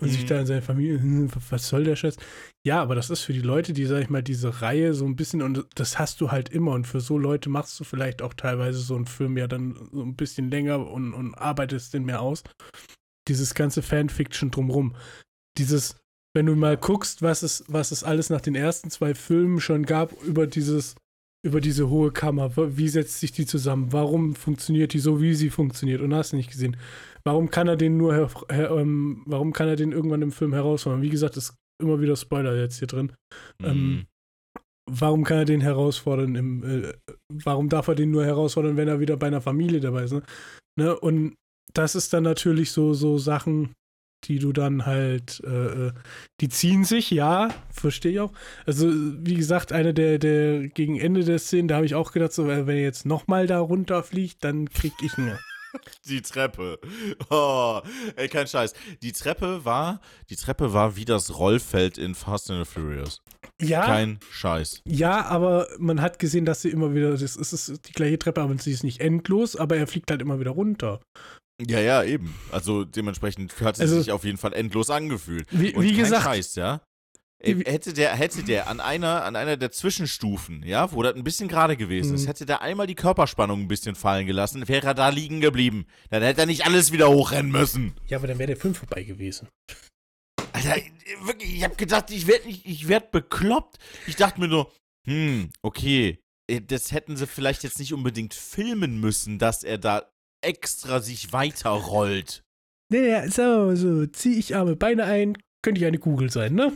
Und 0.00 0.08
sich 0.08 0.22
Mhm. 0.22 0.26
da 0.26 0.40
in 0.40 0.46
seine 0.46 0.62
Familie, 0.62 1.00
hm, 1.00 1.30
was 1.50 1.68
soll 1.68 1.84
der 1.84 1.94
Scheiß? 1.94 2.16
Ja, 2.66 2.82
aber 2.82 2.96
das 2.96 3.10
ist 3.10 3.20
für 3.20 3.32
die 3.32 3.40
Leute, 3.40 3.72
die, 3.72 3.84
sag 3.86 4.02
ich 4.02 4.10
mal, 4.10 4.22
diese 4.24 4.60
Reihe 4.60 4.92
so 4.92 5.04
ein 5.04 5.14
bisschen, 5.14 5.40
und 5.40 5.64
das 5.76 5.98
hast 6.00 6.20
du 6.20 6.32
halt 6.32 6.48
immer, 6.48 6.72
und 6.72 6.86
für 6.86 7.00
so 7.00 7.16
Leute 7.16 7.48
machst 7.48 7.78
du 7.78 7.84
vielleicht 7.84 8.20
auch 8.20 8.34
teilweise 8.34 8.80
so 8.80 8.96
einen 8.96 9.06
Film 9.06 9.36
ja 9.36 9.46
dann 9.46 9.76
so 9.92 10.02
ein 10.02 10.16
bisschen 10.16 10.50
länger 10.50 10.90
und, 10.90 11.14
und 11.14 11.34
arbeitest 11.36 11.94
den 11.94 12.04
mehr 12.04 12.22
aus. 12.22 12.42
Dieses 13.28 13.54
ganze 13.54 13.82
Fanfiction 13.82 14.50
drumrum. 14.50 14.96
Dieses, 15.58 15.96
wenn 16.34 16.46
du 16.46 16.56
mal 16.56 16.76
guckst, 16.76 17.22
was 17.22 17.44
es, 17.44 17.64
was 17.68 17.92
es 17.92 18.02
alles 18.02 18.30
nach 18.30 18.40
den 18.40 18.56
ersten 18.56 18.90
zwei 18.90 19.14
Filmen 19.14 19.60
schon 19.60 19.86
gab 19.86 20.20
über 20.24 20.48
dieses, 20.48 20.96
über 21.46 21.60
diese 21.60 21.88
hohe 21.88 22.10
Kammer, 22.10 22.50
wie 22.56 22.88
setzt 22.88 23.20
sich 23.20 23.30
die 23.30 23.46
zusammen, 23.46 23.92
warum 23.92 24.34
funktioniert 24.34 24.92
die 24.92 24.98
so, 24.98 25.22
wie 25.22 25.34
sie 25.34 25.50
funktioniert, 25.50 26.00
und 26.00 26.12
hast 26.12 26.32
du 26.32 26.36
nicht 26.36 26.50
gesehen. 26.50 26.76
Warum 27.26 27.50
kann 27.50 27.68
er 27.68 27.76
den 27.76 27.96
nur, 27.96 28.14
her, 28.14 28.30
her, 28.50 28.70
ähm, 28.72 29.22
warum 29.26 29.52
kann 29.52 29.68
er 29.68 29.76
den 29.76 29.92
irgendwann 29.92 30.22
im 30.22 30.32
Film 30.32 30.52
herausfordern? 30.52 31.02
Wie 31.02 31.10
gesagt, 31.10 31.36
ist 31.36 31.54
immer 31.80 32.00
wieder 32.00 32.16
Spoiler 32.16 32.56
jetzt 32.56 32.78
hier 32.78 32.88
drin. 32.88 33.12
ähm, 33.62 33.96
mh, 33.96 34.04
Warum 34.90 35.24
kann 35.24 35.38
er 35.38 35.44
den 35.46 35.62
herausfordern? 35.62 36.34
Im, 36.34 36.62
äh, 36.84 36.92
warum 37.32 37.68
darf 37.70 37.88
er 37.88 37.94
den 37.94 38.10
nur 38.10 38.24
herausfordern, 38.26 38.76
wenn 38.76 38.88
er 38.88 39.00
wieder 39.00 39.16
bei 39.16 39.28
einer 39.28 39.40
Familie 39.40 39.80
dabei 39.80 40.04
ist? 40.04 40.12
Ne? 40.12 40.22
Ne? 40.78 40.98
Und 40.98 41.36
das 41.72 41.94
ist 41.94 42.12
dann 42.12 42.22
natürlich 42.22 42.70
so, 42.70 42.92
so 42.92 43.16
Sachen, 43.16 43.72
die 44.24 44.38
du 44.38 44.52
dann 44.52 44.84
halt, 44.84 45.42
äh, 45.44 45.88
äh, 45.88 45.92
die 46.40 46.48
ziehen 46.50 46.84
sich, 46.84 47.10
ja, 47.10 47.48
verstehe 47.70 48.12
ich 48.12 48.20
auch. 48.20 48.32
Also, 48.66 48.90
wie 48.92 49.34
gesagt, 49.34 49.72
eine 49.72 49.94
der, 49.94 50.18
der 50.18 50.68
gegen 50.68 50.98
Ende 50.98 51.24
der 51.24 51.38
Szene, 51.38 51.68
da 51.68 51.76
habe 51.76 51.86
ich 51.86 51.94
auch 51.94 52.12
gedacht, 52.12 52.32
so, 52.32 52.48
äh, 52.50 52.66
wenn 52.66 52.76
er 52.76 52.82
jetzt 52.82 53.06
nochmal 53.06 53.46
da 53.46 53.60
runterfliegt, 53.60 54.44
dann 54.44 54.68
krieg 54.68 54.92
ich 55.02 55.16
einen. 55.18 55.38
Die 56.08 56.22
Treppe. 56.22 56.78
Oh, 57.30 57.80
ey, 58.16 58.28
kein 58.28 58.46
Scheiß. 58.46 58.72
Die 59.02 59.12
Treppe 59.12 59.64
war, 59.64 60.00
die 60.30 60.36
Treppe 60.36 60.72
war 60.72 60.96
wie 60.96 61.04
das 61.04 61.38
Rollfeld 61.38 61.98
in 61.98 62.14
Fast 62.14 62.50
and 62.50 62.64
the 62.66 62.70
Furious. 62.72 63.20
Ja, 63.62 63.84
Kein 63.86 64.18
Scheiß. 64.30 64.80
ja, 64.86 65.24
aber 65.26 65.68
man 65.78 66.00
hat 66.00 66.18
gesehen, 66.18 66.44
dass 66.44 66.62
sie 66.62 66.70
immer 66.70 66.94
wieder, 66.94 67.10
das 67.12 67.22
ist, 67.22 67.36
es 67.52 67.68
ist 67.68 67.88
die 67.88 67.92
gleiche 67.92 68.18
Treppe, 68.18 68.42
aber 68.42 68.56
sie 68.58 68.72
ist 68.72 68.82
nicht 68.84 69.00
endlos, 69.00 69.56
aber 69.56 69.76
er 69.76 69.86
fliegt 69.86 70.10
halt 70.10 70.22
immer 70.22 70.40
wieder 70.40 70.50
runter. 70.52 71.00
Ja, 71.64 71.78
ja, 71.78 72.02
eben. 72.02 72.34
Also 72.50 72.84
dementsprechend 72.84 73.52
hat 73.60 73.76
es 73.76 73.80
Also- 73.82 73.98
sich 74.00 74.10
auf 74.10 74.24
jeden 74.24 74.38
Fall 74.38 74.52
endlos 74.54 74.90
angefühlt. 74.90 75.46
Wie, 75.52 75.72
Und 75.72 75.84
wie 75.84 75.90
kein 75.92 75.98
gesagt, 76.04 76.24
Scheiß, 76.24 76.54
ja. 76.56 76.80
Ey, 77.44 77.62
hätte 77.64 77.92
der, 77.92 78.14
hätte 78.16 78.42
der 78.42 78.68
an 78.68 78.80
einer, 78.80 79.24
an 79.24 79.36
einer 79.36 79.56
der 79.56 79.70
Zwischenstufen, 79.70 80.62
ja, 80.64 80.90
wo 80.92 81.02
das 81.02 81.14
ein 81.14 81.24
bisschen 81.24 81.48
gerade 81.48 81.76
gewesen 81.76 82.14
ist, 82.14 82.22
Mhm. 82.22 82.26
hätte 82.28 82.46
der 82.46 82.62
einmal 82.62 82.86
die 82.86 82.94
Körperspannung 82.94 83.60
ein 83.60 83.68
bisschen 83.68 83.94
fallen 83.94 84.26
gelassen, 84.26 84.66
wäre 84.68 84.86
er 84.86 84.94
da 84.94 85.08
liegen 85.10 85.40
geblieben. 85.40 85.86
Dann 86.10 86.22
hätte 86.22 86.40
er 86.42 86.46
nicht 86.46 86.66
alles 86.66 86.92
wieder 86.92 87.10
hochrennen 87.10 87.52
müssen. 87.52 87.94
ja, 88.08 88.18
aber 88.18 88.26
dann 88.26 88.38
wäre 88.38 88.48
der 88.48 88.56
Film 88.56 88.74
vorbei 88.74 89.02
gewesen. 89.02 89.48
Alter, 90.52 90.76
wirklich, 91.24 91.54
ich 91.54 91.64
hab 91.64 91.76
gedacht, 91.76 92.10
ich 92.10 92.26
werd 92.26 92.46
nicht, 92.46 92.64
ich 92.64 92.88
werd 92.88 93.10
bekloppt. 93.10 93.78
Ich 94.06 94.16
dachte 94.16 94.40
mir 94.40 94.48
nur, 94.48 94.72
hm, 95.06 95.50
okay, 95.62 96.18
äh, 96.50 96.60
das 96.60 96.92
hätten 96.92 97.16
sie 97.16 97.26
vielleicht 97.26 97.64
jetzt 97.64 97.78
nicht 97.78 97.92
unbedingt 97.92 98.34
filmen 98.34 99.00
müssen, 99.00 99.38
dass 99.38 99.64
er 99.64 99.78
da 99.78 100.08
extra 100.44 101.00
sich 101.00 101.32
weiterrollt. 101.32 102.42
Naja, 102.92 103.28
so, 103.30 103.74
so, 103.74 104.06
zieh 104.06 104.38
ich 104.38 104.54
Arme, 104.54 104.76
Beine 104.76 105.04
ein, 105.04 105.36
könnte 105.62 105.80
ich 105.80 105.86
eine 105.86 105.98
Kugel 105.98 106.30
sein, 106.30 106.54
ne? 106.54 106.72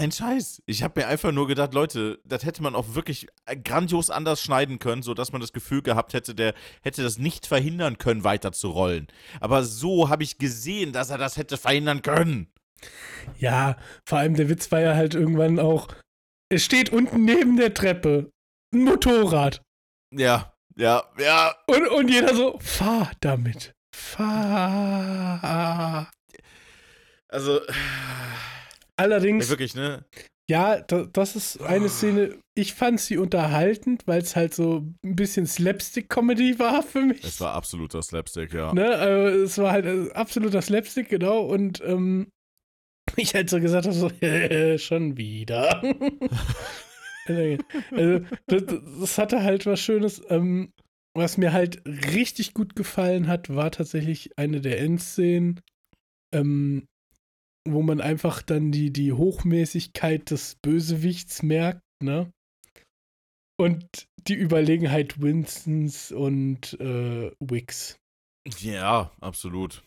Kein 0.00 0.12
Scheiß. 0.12 0.62
Ich 0.64 0.82
habe 0.82 0.98
mir 1.00 1.08
einfach 1.08 1.30
nur 1.30 1.46
gedacht, 1.46 1.74
Leute, 1.74 2.20
das 2.24 2.46
hätte 2.46 2.62
man 2.62 2.74
auch 2.74 2.94
wirklich 2.94 3.26
äh, 3.44 3.54
grandios 3.54 4.08
anders 4.08 4.40
schneiden 4.40 4.78
können, 4.78 5.02
sodass 5.02 5.30
man 5.30 5.42
das 5.42 5.52
Gefühl 5.52 5.82
gehabt 5.82 6.14
hätte, 6.14 6.34
der 6.34 6.54
hätte 6.80 7.02
das 7.02 7.18
nicht 7.18 7.46
verhindern 7.46 7.98
können, 7.98 8.24
weiter 8.24 8.52
zu 8.52 8.70
rollen. 8.70 9.08
Aber 9.40 9.62
so 9.62 10.08
habe 10.08 10.22
ich 10.22 10.38
gesehen, 10.38 10.94
dass 10.94 11.10
er 11.10 11.18
das 11.18 11.36
hätte 11.36 11.58
verhindern 11.58 12.00
können. 12.00 12.50
Ja, 13.38 13.76
vor 14.06 14.20
allem 14.20 14.36
der 14.36 14.48
Witz 14.48 14.72
war 14.72 14.80
ja 14.80 14.94
halt 14.94 15.14
irgendwann 15.14 15.58
auch, 15.58 15.88
es 16.48 16.64
steht 16.64 16.88
unten 16.88 17.26
neben 17.26 17.58
der 17.58 17.74
Treppe 17.74 18.30
ein 18.72 18.84
Motorrad. 18.84 19.60
Ja, 20.10 20.54
ja, 20.76 21.04
ja. 21.18 21.54
Und, 21.66 21.86
und 21.88 22.08
jeder 22.08 22.34
so, 22.34 22.58
fahr 22.60 23.10
damit. 23.20 23.74
Fahr. 23.94 25.40
Also, 27.28 27.60
Allerdings, 29.00 29.46
ja, 29.46 29.50
wirklich, 29.50 29.74
ne? 29.74 30.04
ja, 30.50 30.80
da, 30.80 31.06
das 31.12 31.36
ist 31.36 31.62
eine 31.62 31.88
Szene, 31.88 32.36
ich 32.56 32.74
fand 32.74 33.00
sie 33.00 33.16
unterhaltend, 33.18 34.06
weil 34.06 34.20
es 34.20 34.34
halt 34.34 34.52
so 34.52 34.84
ein 35.04 35.14
bisschen 35.14 35.46
Slapstick-Comedy 35.46 36.58
war 36.58 36.82
für 36.82 37.02
mich. 37.02 37.22
Es 37.22 37.40
war 37.40 37.54
absoluter 37.54 38.02
Slapstick, 38.02 38.52
ja. 38.52 38.74
Ne, 38.74 38.84
äh, 38.84 39.28
es 39.42 39.58
war 39.58 39.70
halt 39.70 39.86
äh, 39.86 40.10
absoluter 40.12 40.60
Slapstick, 40.60 41.08
genau. 41.08 41.42
Und 41.42 41.80
ähm, 41.84 42.32
ich 43.16 43.34
halt 43.34 43.48
so 43.48 43.60
gesagt 43.60 43.86
habe, 43.86 43.94
so, 43.94 44.08
schon 44.78 45.16
wieder. 45.16 45.82
also, 47.26 48.26
das, 48.46 48.62
das 49.00 49.18
hatte 49.18 49.42
halt 49.42 49.66
was 49.66 49.80
Schönes. 49.80 50.20
Ähm, 50.28 50.72
was 51.16 51.38
mir 51.38 51.52
halt 51.52 51.82
richtig 51.86 52.54
gut 52.54 52.76
gefallen 52.76 53.26
hat, 53.28 53.54
war 53.54 53.70
tatsächlich 53.70 54.36
eine 54.36 54.60
der 54.60 54.80
Endszenen, 54.80 55.60
ähm, 56.32 56.86
wo 57.68 57.82
man 57.82 58.00
einfach 58.00 58.42
dann 58.42 58.72
die, 58.72 58.92
die 58.92 59.12
Hochmäßigkeit 59.12 60.30
des 60.30 60.56
Bösewichts 60.62 61.42
merkt, 61.42 61.82
ne? 62.02 62.32
Und 63.58 63.86
die 64.26 64.34
Überlegenheit 64.34 65.20
Winstons 65.20 66.12
und 66.12 66.78
äh, 66.80 67.30
Wicks. 67.40 67.98
Ja, 68.58 69.10
absolut. 69.20 69.82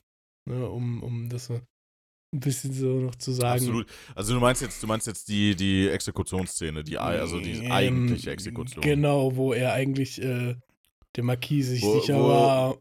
Ne, 0.48 0.70
um, 0.70 1.02
um 1.02 1.30
das 1.30 1.46
so 1.46 1.56
ein 1.56 2.40
bisschen 2.40 2.74
so 2.74 3.00
noch 3.00 3.16
zu 3.16 3.32
sagen. 3.32 3.60
Absolut. 3.62 3.88
Also 4.16 4.34
du 4.36 4.40
meinst 4.40 4.62
jetzt, 4.62 4.82
du 4.84 4.88
meinst 4.88 5.08
jetzt 5.08 5.28
die, 5.28 5.56
die 5.56 5.88
Exekutionsszene, 5.88 6.84
die, 6.84 6.98
also 6.98 7.40
die 7.40 7.66
Ähm, 7.66 7.72
eigentliche 7.72 8.32
Exekution. 8.32 8.84
Genau, 8.84 9.36
wo 9.36 9.54
er 9.54 9.74
eigentlich 9.74 10.22
äh, 10.22 10.56
der 11.16 11.24
Marquis 11.24 11.68
sich 11.68 11.82
Wo- 11.82 12.00
sicher 12.00 12.20
wo- 12.20 12.28
war. 12.28 12.78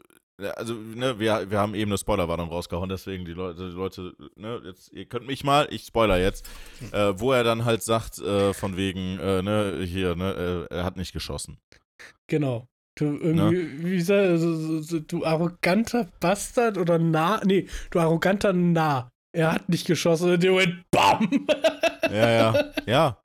Also, 0.57 0.75
ne, 0.75 1.19
wir, 1.19 1.51
wir 1.51 1.59
haben 1.59 1.75
eben 1.75 1.91
eine 1.91 1.99
Spoilerwarnung 1.99 2.49
rausgehauen, 2.49 2.89
deswegen 2.89 3.25
die 3.25 3.33
Leute, 3.33 3.71
die 3.71 3.77
Leute, 3.77 4.15
ne, 4.37 4.61
jetzt, 4.65 4.93
ihr 4.93 5.05
könnt 5.05 5.27
mich 5.27 5.45
mal, 5.45 5.69
ich 5.71 5.85
spoiler 5.85 6.19
jetzt, 6.19 6.49
äh, 6.93 7.13
wo 7.17 7.33
er 7.33 7.45
dann 7.45 7.65
halt 7.65 7.83
sagt, 7.83 8.19
äh, 8.19 8.53
von 8.53 8.77
wegen, 8.77 9.19
äh, 9.19 9.43
ne, 9.43 9.83
hier, 9.85 10.17
ne, 10.17 10.67
äh, 10.71 10.75
er 10.75 10.85
hat 10.85 10.97
nicht 10.97 11.13
geschossen. 11.13 11.59
Genau. 12.27 12.67
Du 12.95 13.05
irgendwie, 13.17 13.85
wie 13.85 14.01
soll, 14.01 14.19
also, 14.19 14.55
so, 14.55 14.83
so, 14.83 15.01
du 15.01 15.25
arroganter 15.25 16.09
Bastard 16.21 16.77
oder 16.77 16.99
nah, 16.99 17.41
nee, 17.45 17.67
du 17.91 18.01
arroganter 18.01 18.53
Nah. 18.53 19.09
Er 19.35 19.53
hat 19.53 19.71
nicht 19.71 19.87
geschossen 19.87 20.31
und 20.31 20.43
der 20.43 20.51
Moment, 20.51 20.85
BAM! 20.91 21.47
Ja, 22.11 22.31
ja, 22.31 22.65
ja. 22.87 23.19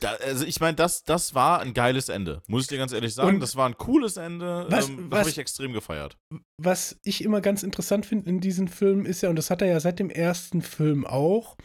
Da, 0.00 0.12
also 0.24 0.44
ich 0.44 0.60
meine, 0.60 0.74
das, 0.76 1.04
das 1.04 1.34
war 1.34 1.60
ein 1.60 1.74
geiles 1.74 2.08
Ende. 2.08 2.42
Muss 2.46 2.62
ich 2.62 2.68
dir 2.68 2.78
ganz 2.78 2.92
ehrlich 2.92 3.14
sagen. 3.14 3.28
Und 3.36 3.40
das 3.40 3.56
war 3.56 3.68
ein 3.68 3.76
cooles 3.76 4.16
Ende. 4.16 4.66
was- 4.68 4.88
ähm, 4.88 5.10
was- 5.10 5.20
Habe 5.20 5.30
ich 5.30 5.38
extrem 5.38 5.72
gefeiert. 5.72 6.16
Was 6.62 6.98
ich 7.04 7.22
immer 7.24 7.40
ganz 7.40 7.62
interessant 7.62 8.06
finde 8.06 8.28
in 8.28 8.40
diesen 8.40 8.68
Filmen 8.68 9.06
ist 9.06 9.22
ja, 9.22 9.30
und 9.30 9.36
das 9.36 9.50
hat 9.50 9.62
er 9.62 9.68
ja 9.68 9.80
seit 9.80 9.98
dem 9.98 10.10
ersten 10.10 10.62
Film 10.62 11.06
auch, 11.06 11.56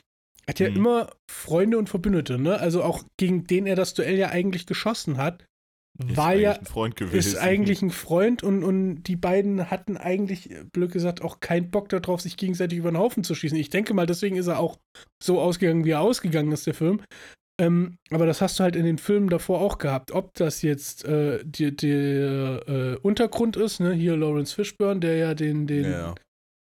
hat 0.48 0.60
ja 0.60 0.70
Mhm. 0.70 0.76
immer 0.78 1.10
Freunde 1.32 1.78
und 1.78 1.90
Verbündete, 1.90 2.38
ne? 2.40 2.60
Also 2.60 2.84
auch 2.84 3.04
gegen 3.20 3.46
den 3.46 3.66
er 3.68 3.76
das 3.76 3.94
Duell 3.94 4.16
ja 4.18 4.30
eigentlich 4.30 4.66
geschossen 4.66 5.18
hat, 5.18 5.46
Ist 6.00 6.18
war 6.18 6.34
ja 6.34 6.54
ein 6.54 6.66
Freund 6.66 6.96
gewesen. 6.96 7.16
ist 7.18 7.38
eigentlich 7.38 7.82
ein 7.82 7.92
Freund 7.92 8.42
und, 8.44 8.64
und 8.64 9.04
die 9.04 9.16
beiden 9.18 9.70
hatten 9.70 9.98
eigentlich, 9.98 10.50
blöd 10.74 10.92
gesagt, 10.92 11.22
auch 11.22 11.40
keinen 11.42 11.70
Bock 11.70 11.90
darauf, 11.90 12.22
sich 12.22 12.38
gegenseitig 12.38 12.80
über 12.80 12.92
den 12.92 12.98
Haufen 12.98 13.24
zu 13.24 13.36
schießen. 13.36 13.58
Ich 13.58 13.70
denke 13.70 13.94
mal, 13.94 14.06
deswegen 14.08 14.36
ist 14.38 14.48
er 14.48 14.60
auch 14.60 14.78
so 15.24 15.40
ausgegangen, 15.40 15.86
wie 15.86 15.92
er 15.92 16.02
ausgegangen 16.02 16.52
ist, 16.52 16.66
der 16.66 16.74
Film. 16.74 17.02
Ähm, 17.62 18.00
aber 18.10 18.26
das 18.26 18.42
hast 18.42 18.58
du 18.58 18.64
halt 18.64 18.76
in 18.76 18.86
den 18.86 18.98
Filmen 18.98 19.30
davor 19.30 19.62
auch 19.62 19.78
gehabt. 19.78 20.12
Ob 20.12 20.34
das 20.34 20.64
jetzt 20.64 21.06
äh, 21.06 21.44
der 21.46 22.64
äh, 22.68 22.96
Untergrund 23.04 23.56
ist, 23.56 23.80
ne? 23.80 23.94
hier 23.94 24.18
Lawrence 24.18 24.56
Fishburne, 24.56 25.00
der 25.00 25.18
ja 25.18 25.34
den, 25.36 25.68
den, 25.68 25.92
Ja. 25.92 26.16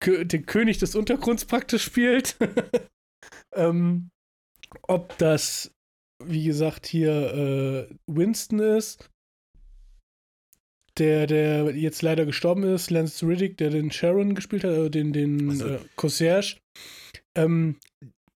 Den 0.03 0.45
König 0.47 0.79
des 0.79 0.95
Untergrunds 0.95 1.45
praktisch 1.45 1.83
spielt. 1.83 2.35
ähm, 3.55 4.09
ob 4.81 5.17
das, 5.17 5.73
wie 6.21 6.43
gesagt, 6.43 6.87
hier 6.87 7.87
äh, 7.89 7.95
Winston 8.07 8.59
ist, 8.59 9.09
der, 10.97 11.25
der 11.25 11.73
jetzt 11.75 12.01
leider 12.01 12.25
gestorben 12.25 12.63
ist, 12.63 12.89
Lance 12.89 13.25
Riddick, 13.25 13.57
der 13.57 13.69
den 13.69 13.91
Sharon 13.91 14.35
gespielt 14.35 14.65
hat, 14.65 14.71
also 14.71 14.89
den, 14.89 15.13
den 15.13 15.51
Also- 15.51 15.79
Concierge. 15.95 16.57
Ähm, 17.35 17.77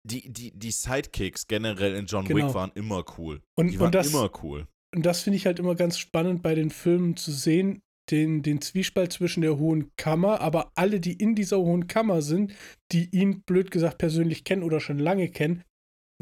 Die, 0.06 0.32
die, 0.32 0.52
die 0.52 0.70
Sidekicks 0.70 1.46
generell 1.48 1.94
in 1.96 2.06
John 2.06 2.24
Genau. 2.26 2.46
Wick 2.48 2.54
waren 2.54 2.70
immer 2.74 3.04
cool. 3.18 3.40
Und- 3.56 3.68
die 3.72 3.76
und 3.76 3.82
waren 3.82 3.92
das- 3.92 4.08
immer 4.12 4.30
cool. 4.42 4.66
und 4.94 5.04
das 5.04 5.22
finde 5.22 5.36
ich 5.38 5.46
halt 5.46 5.58
immer 5.58 5.74
ganz 5.74 5.98
spannend 5.98 6.42
bei 6.42 6.54
den 6.54 6.70
Filmen 6.70 7.16
zu 7.16 7.32
sehen, 7.32 7.80
den, 8.10 8.42
den 8.42 8.60
Zwiespalt 8.60 9.12
zwischen 9.12 9.40
der 9.40 9.58
Hohen 9.58 9.90
Kammer, 9.96 10.40
aber 10.40 10.70
alle, 10.76 11.00
die 11.00 11.14
in 11.14 11.34
dieser 11.34 11.58
Hohen 11.58 11.88
Kammer 11.88 12.22
sind, 12.22 12.52
die 12.92 13.08
ihn, 13.10 13.42
blöd 13.42 13.72
gesagt, 13.72 13.98
persönlich 13.98 14.44
kennen 14.44 14.62
oder 14.62 14.78
schon 14.78 15.00
lange 15.00 15.28
kennen, 15.28 15.62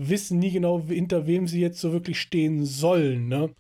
wissen 0.01 0.39
nie 0.39 0.51
genau, 0.51 0.83
hinter 0.89 1.27
wem 1.27 1.47
sie 1.47 1.61
jetzt 1.61 1.79
so 1.81 1.93
wirklich 1.93 2.19
stehen 2.19 2.65
sollen, 2.65 3.29
ne? 3.29 3.55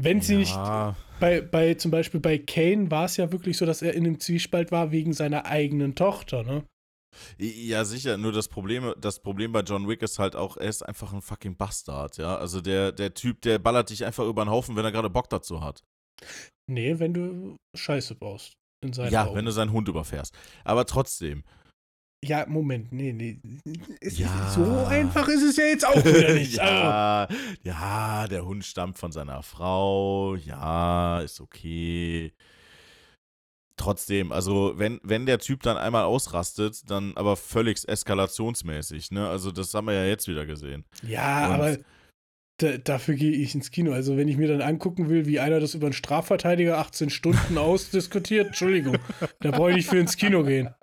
Wenn 0.00 0.20
sie 0.20 0.36
nicht, 0.36 0.54
ja, 0.54 0.94
bei, 1.18 1.40
bei 1.40 1.74
zum 1.74 1.90
Beispiel 1.90 2.20
bei 2.20 2.38
Kane 2.38 2.90
war 2.90 3.06
es 3.06 3.16
ja 3.16 3.32
wirklich 3.32 3.56
so, 3.56 3.64
dass 3.66 3.82
er 3.82 3.94
in 3.94 4.04
einem 4.06 4.20
Zwiespalt 4.20 4.70
war 4.70 4.92
wegen 4.92 5.12
seiner 5.14 5.46
eigenen 5.46 5.94
Tochter, 5.94 6.44
ne? 6.44 6.64
Ja, 7.38 7.84
sicher. 7.84 8.16
Nur 8.16 8.32
das 8.32 8.48
Problem, 8.48 8.94
das 9.00 9.20
Problem 9.20 9.52
bei 9.52 9.60
John 9.60 9.88
Wick 9.88 10.02
ist 10.02 10.18
halt 10.18 10.36
auch, 10.36 10.56
er 10.56 10.68
ist 10.68 10.82
einfach 10.82 11.12
ein 11.12 11.22
fucking 11.22 11.56
Bastard, 11.56 12.16
ja. 12.18 12.36
Also 12.36 12.60
der, 12.60 12.92
der 12.92 13.14
Typ, 13.14 13.40
der 13.42 13.58
ballert 13.58 13.90
dich 13.90 14.04
einfach 14.04 14.24
über 14.24 14.44
den 14.44 14.50
Haufen, 14.50 14.76
wenn 14.76 14.84
er 14.84 14.92
gerade 14.92 15.10
Bock 15.10 15.28
dazu 15.28 15.60
hat. 15.62 15.84
Nee, 16.66 16.98
wenn 16.98 17.14
du 17.14 17.56
Scheiße 17.76 18.14
baust. 18.14 18.54
In 18.80 18.92
seinen 18.92 19.12
ja, 19.12 19.26
Augen. 19.26 19.36
wenn 19.36 19.44
du 19.44 19.50
seinen 19.50 19.72
Hund 19.72 19.88
überfährst. 19.88 20.34
Aber 20.64 20.84
trotzdem. 20.84 21.42
Ja, 22.24 22.46
Moment, 22.46 22.92
nee, 22.92 23.12
nee. 23.12 23.40
Es 24.00 24.18
Ja. 24.18 24.50
So 24.50 24.86
einfach 24.86 25.28
ist 25.28 25.42
es 25.42 25.56
ja 25.56 25.64
jetzt 25.64 25.86
auch 25.86 26.04
wieder 26.04 26.34
nicht. 26.34 26.60
Also, 26.60 26.72
ja, 26.72 27.28
ja, 27.62 28.26
der 28.28 28.44
Hund 28.44 28.64
stammt 28.64 28.98
von 28.98 29.12
seiner 29.12 29.42
Frau. 29.42 30.34
Ja, 30.36 31.20
ist 31.20 31.40
okay. 31.40 32.32
Trotzdem, 33.78 34.32
also 34.32 34.74
wenn, 34.76 35.00
wenn 35.02 35.24
der 35.24 35.38
Typ 35.38 35.62
dann 35.62 35.76
einmal 35.78 36.04
ausrastet, 36.04 36.90
dann 36.90 37.12
aber 37.16 37.36
völlig 37.36 37.88
eskalationsmäßig, 37.88 39.10
ne? 39.10 39.28
Also 39.28 39.50
das 39.52 39.72
haben 39.74 39.86
wir 39.86 39.94
ja 39.94 40.04
jetzt 40.04 40.28
wieder 40.28 40.44
gesehen. 40.46 40.84
ja, 41.02 41.46
Und- 41.48 41.54
aber 41.54 41.76
da, 42.60 42.76
dafür 42.76 43.14
gehe 43.14 43.30
ich 43.30 43.54
ins 43.54 43.70
Kino. 43.70 43.92
Also, 43.92 44.16
wenn 44.16 44.26
ich 44.26 44.36
mir 44.36 44.48
dann 44.48 44.62
angucken 44.62 45.08
will, 45.08 45.26
wie 45.26 45.38
einer 45.38 45.60
das 45.60 45.74
über 45.74 45.86
einen 45.86 45.92
Strafverteidiger 45.92 46.76
18 46.78 47.08
Stunden 47.08 47.56
ausdiskutiert, 47.56 48.48
Entschuldigung, 48.48 48.98
da 49.38 49.52
brauche 49.52 49.70
ich 49.70 49.76
nicht 49.76 49.88
für 49.88 49.98
ins 49.98 50.16
Kino 50.16 50.42
gehen. 50.42 50.74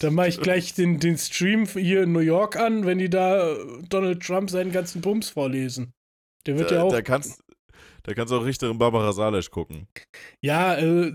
Da 0.00 0.10
mache 0.10 0.26
ich 0.28 0.40
gleich 0.40 0.74
den, 0.74 0.98
den 0.98 1.16
Stream 1.16 1.66
hier 1.66 2.02
in 2.02 2.10
New 2.12 2.18
York 2.18 2.56
an, 2.56 2.86
wenn 2.86 2.98
die 2.98 3.08
da 3.08 3.54
Donald 3.88 4.20
Trump 4.20 4.50
seinen 4.50 4.72
ganzen 4.72 5.00
Bums 5.00 5.30
vorlesen. 5.30 5.92
Der 6.46 6.58
wird 6.58 6.72
da, 6.72 6.74
ja 6.74 6.82
auch. 6.82 6.90
da 6.92 7.02
kannst, 7.02 7.40
da 8.02 8.12
kannst 8.14 8.32
du 8.32 8.38
auch 8.38 8.44
Richterin 8.44 8.78
Barbara 8.78 9.12
Salesch 9.12 9.50
gucken. 9.52 9.86
Ja, 10.40 10.74
äh, 10.76 11.12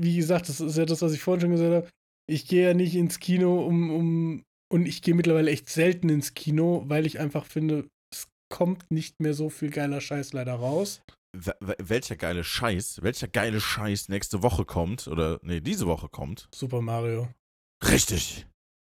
wie 0.00 0.16
gesagt, 0.16 0.48
das 0.48 0.60
ist 0.60 0.76
ja 0.76 0.84
das, 0.84 1.02
was 1.02 1.12
ich 1.12 1.20
vorhin 1.20 1.40
schon 1.42 1.50
gesagt 1.52 1.72
habe. 1.74 1.88
Ich 2.30 2.46
gehe 2.46 2.68
ja 2.68 2.74
nicht 2.74 2.94
ins 2.94 3.18
Kino, 3.20 3.64
um, 3.66 3.90
um 3.90 4.42
und 4.72 4.86
ich 4.86 5.02
gehe 5.02 5.14
mittlerweile 5.14 5.50
echt 5.50 5.68
selten 5.68 6.08
ins 6.08 6.34
Kino, 6.34 6.84
weil 6.86 7.06
ich 7.06 7.20
einfach 7.20 7.44
finde, 7.44 7.86
es 8.12 8.26
kommt 8.52 8.90
nicht 8.90 9.20
mehr 9.20 9.34
so 9.34 9.50
viel 9.50 9.70
geiler 9.70 10.00
Scheiß 10.00 10.32
leider 10.32 10.54
raus. 10.54 11.02
Wel- 11.36 11.56
wel- 11.60 11.76
Welcher 11.88 12.16
geile 12.16 12.44
Scheiß, 12.44 13.02
welcher 13.02 13.28
geile 13.28 13.60
Scheiß 13.60 14.08
nächste 14.08 14.42
Woche 14.42 14.64
kommt, 14.64 15.06
oder 15.08 15.38
nee, 15.42 15.60
diese 15.60 15.86
Woche 15.86 16.08
kommt. 16.08 16.48
Super 16.54 16.80
Mario. 16.80 17.28
Richtig. 17.84 18.46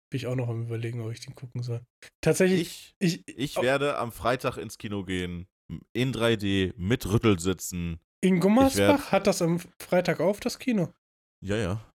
Bin 0.10 0.18
ich 0.18 0.28
auch 0.28 0.36
noch 0.36 0.48
am 0.50 0.64
überlegen, 0.64 1.02
ob 1.02 1.12
ich 1.12 1.20
den 1.20 1.36
gucken 1.36 1.62
soll. 1.62 1.82
Tatsächlich, 2.22 2.96
Ich, 3.00 3.22
ich, 3.28 3.38
ich 3.38 3.58
Oh. 3.58 3.62
werde 3.62 3.98
am 3.98 4.12
Freitag 4.12 4.58
ins 4.58 4.78
Kino 4.78 5.04
gehen, 5.04 5.46
in 5.94 6.12
3D, 6.14 6.74
mit 6.78 7.06
Rüttelsitzen. 7.06 8.00
In 8.22 8.40
Gummersbach 8.40 9.12
hat 9.12 9.28
das 9.28 9.42
am 9.42 9.60
Freitag 9.82 10.20
auf, 10.20 10.40
das 10.40 10.60
Kino. 10.60 10.94
Ja, 11.44 11.56
ja. 11.56 11.86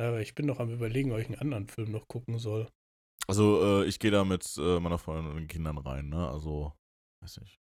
Aber 0.00 0.20
ich 0.20 0.34
bin 0.34 0.46
noch 0.46 0.58
am 0.60 0.72
überlegen, 0.72 1.12
ob 1.12 1.18
ich 1.18 1.26
einen 1.26 1.38
anderen 1.38 1.68
Film 1.68 1.90
noch 1.92 2.08
gucken 2.08 2.38
soll. 2.38 2.68
Also, 3.26 3.82
äh, 3.82 3.86
ich 3.86 3.98
gehe 3.98 4.10
da 4.10 4.24
mit 4.24 4.44
äh, 4.58 4.80
meiner 4.80 4.98
Freundin 4.98 5.30
und 5.32 5.36
den 5.36 5.48
Kindern 5.48 5.78
rein, 5.78 6.08
ne? 6.08 6.28
Also, 6.28 6.72
weiß 7.22 7.40
nicht. 7.40 7.58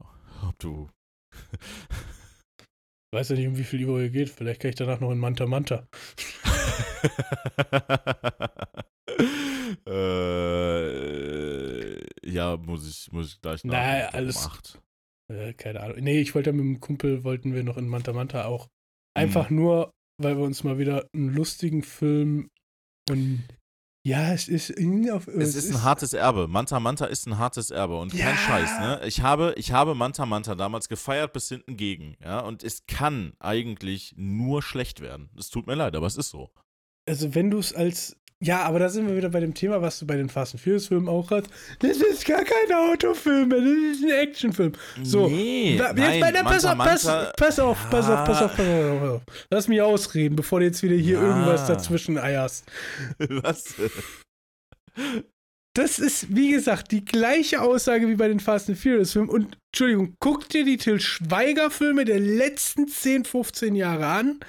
Ob 0.48 0.58
du. 0.58 0.90
Weiß 3.14 3.28
ja 3.28 3.36
nicht, 3.36 3.46
um 3.46 3.58
wie 3.58 3.64
viel 3.64 3.86
Uhr 3.86 4.00
hier 4.00 4.08
geht. 4.10 4.30
Vielleicht 4.30 4.62
kann 4.62 4.70
ich 4.70 4.76
danach 4.76 5.00
noch 5.00 5.10
in 5.10 5.18
Manta 5.18 5.46
Manta. 5.46 5.86
äh, 11.02 12.30
ja, 12.30 12.56
muss 12.56 12.88
ich, 12.88 13.12
muss 13.12 13.28
ich 13.34 13.40
gleich 13.40 13.64
nach. 13.64 13.72
Nein, 13.74 14.08
um 14.08 14.14
alles- 14.14 14.46
acht. 14.46 14.81
Äh, 15.32 15.54
keine 15.54 15.80
Ahnung. 15.80 15.98
Nee, 16.00 16.20
ich 16.20 16.34
wollte 16.34 16.50
ja 16.50 16.56
mit 16.56 16.64
dem 16.64 16.80
Kumpel, 16.80 17.24
wollten 17.24 17.54
wir 17.54 17.64
noch 17.64 17.76
in 17.76 17.88
Manta 17.88 18.12
Manta 18.12 18.44
auch. 18.44 18.68
Einfach 19.14 19.50
nur, 19.50 19.90
weil 20.20 20.36
wir 20.36 20.44
uns 20.44 20.64
mal 20.64 20.78
wieder 20.78 21.06
einen 21.14 21.34
lustigen 21.34 21.82
Film 21.82 22.48
und 23.10 23.44
ja, 24.04 24.32
es 24.32 24.48
ist 24.48 24.72
auf, 25.12 25.28
Es 25.28 25.54
ist 25.54 25.70
ein 25.70 25.82
hartes 25.84 26.12
Erbe. 26.12 26.48
Manta 26.48 26.80
Manta 26.80 27.04
ist 27.06 27.26
ein 27.28 27.38
hartes 27.38 27.70
Erbe 27.70 27.98
und 27.98 28.12
Ja. 28.12 28.26
kein 28.26 28.36
Scheiß, 28.36 28.78
ne? 28.80 29.00
Ich 29.06 29.20
habe, 29.20 29.54
ich 29.56 29.70
habe 29.70 29.94
Manta 29.94 30.26
Manta 30.26 30.56
damals 30.56 30.88
gefeiert 30.88 31.32
bis 31.32 31.48
hinten 31.48 31.76
gegen, 31.76 32.16
ja? 32.20 32.40
Und 32.40 32.64
es 32.64 32.84
kann 32.86 33.34
eigentlich 33.38 34.12
nur 34.16 34.60
schlecht 34.60 35.00
werden. 35.00 35.30
Es 35.38 35.50
tut 35.50 35.68
mir 35.68 35.76
leid, 35.76 35.94
aber 35.94 36.06
es 36.08 36.16
ist 36.16 36.30
so. 36.30 36.50
Also 37.08 37.36
wenn 37.36 37.50
du 37.50 37.58
es 37.58 37.72
als 37.74 38.16
ja, 38.42 38.62
aber 38.62 38.80
da 38.80 38.88
sind 38.88 39.06
wir 39.06 39.16
wieder 39.16 39.28
bei 39.28 39.38
dem 39.40 39.54
Thema, 39.54 39.80
was 39.80 40.00
du 40.00 40.06
bei 40.06 40.16
den 40.16 40.28
Fast 40.28 40.54
and 40.54 40.60
Furious 40.60 40.88
Filmen 40.88 41.08
auch 41.08 41.30
hast. 41.30 41.46
Das 41.78 41.98
ist 41.98 42.26
gar 42.26 42.42
kein 42.42 42.74
Autofilm, 42.76 43.48
mehr, 43.48 43.58
das 43.60 43.96
ist 43.98 44.04
ein 44.04 44.10
Actionfilm. 44.10 44.72
So, 45.02 45.28
nee, 45.28 45.78
nein, 45.78 45.96
jetzt 46.34 46.42
pass, 46.44 46.64
auf, 46.64 46.78
pass, 46.78 47.06
auf, 47.06 47.32
pass 47.36 47.58
auf, 47.60 47.90
pass 47.90 48.08
auf, 48.08 48.24
pass 48.24 48.42
auf, 48.42 48.56
pass 48.56 49.08
auf. 49.10 49.22
Lass 49.50 49.68
mich 49.68 49.80
ausreden, 49.80 50.34
bevor 50.34 50.58
du 50.58 50.66
jetzt 50.66 50.82
wieder 50.82 50.96
hier 50.96 51.18
Ja. 51.18 51.22
irgendwas 51.28 51.66
dazwischen 51.68 52.18
eierst. 52.18 52.64
Was? 53.18 53.74
Das 55.74 55.98
ist, 55.98 56.34
wie 56.34 56.50
gesagt, 56.50 56.92
die 56.92 57.04
gleiche 57.04 57.62
Aussage 57.62 58.06
wie 58.08 58.16
bei 58.16 58.28
den 58.28 58.40
Fast 58.40 58.68
and 58.68 58.78
Furious 58.78 59.12
Filmen. 59.12 59.30
Und, 59.30 59.56
Entschuldigung, 59.72 60.14
guck 60.20 60.48
dir 60.50 60.64
die 60.64 60.76
Till 60.76 61.00
Schweiger 61.00 61.70
Filme 61.70 62.04
der 62.04 62.20
letzten 62.20 62.88
10, 62.88 63.24
15 63.24 63.74
Jahre 63.74 64.06
an. 64.06 64.40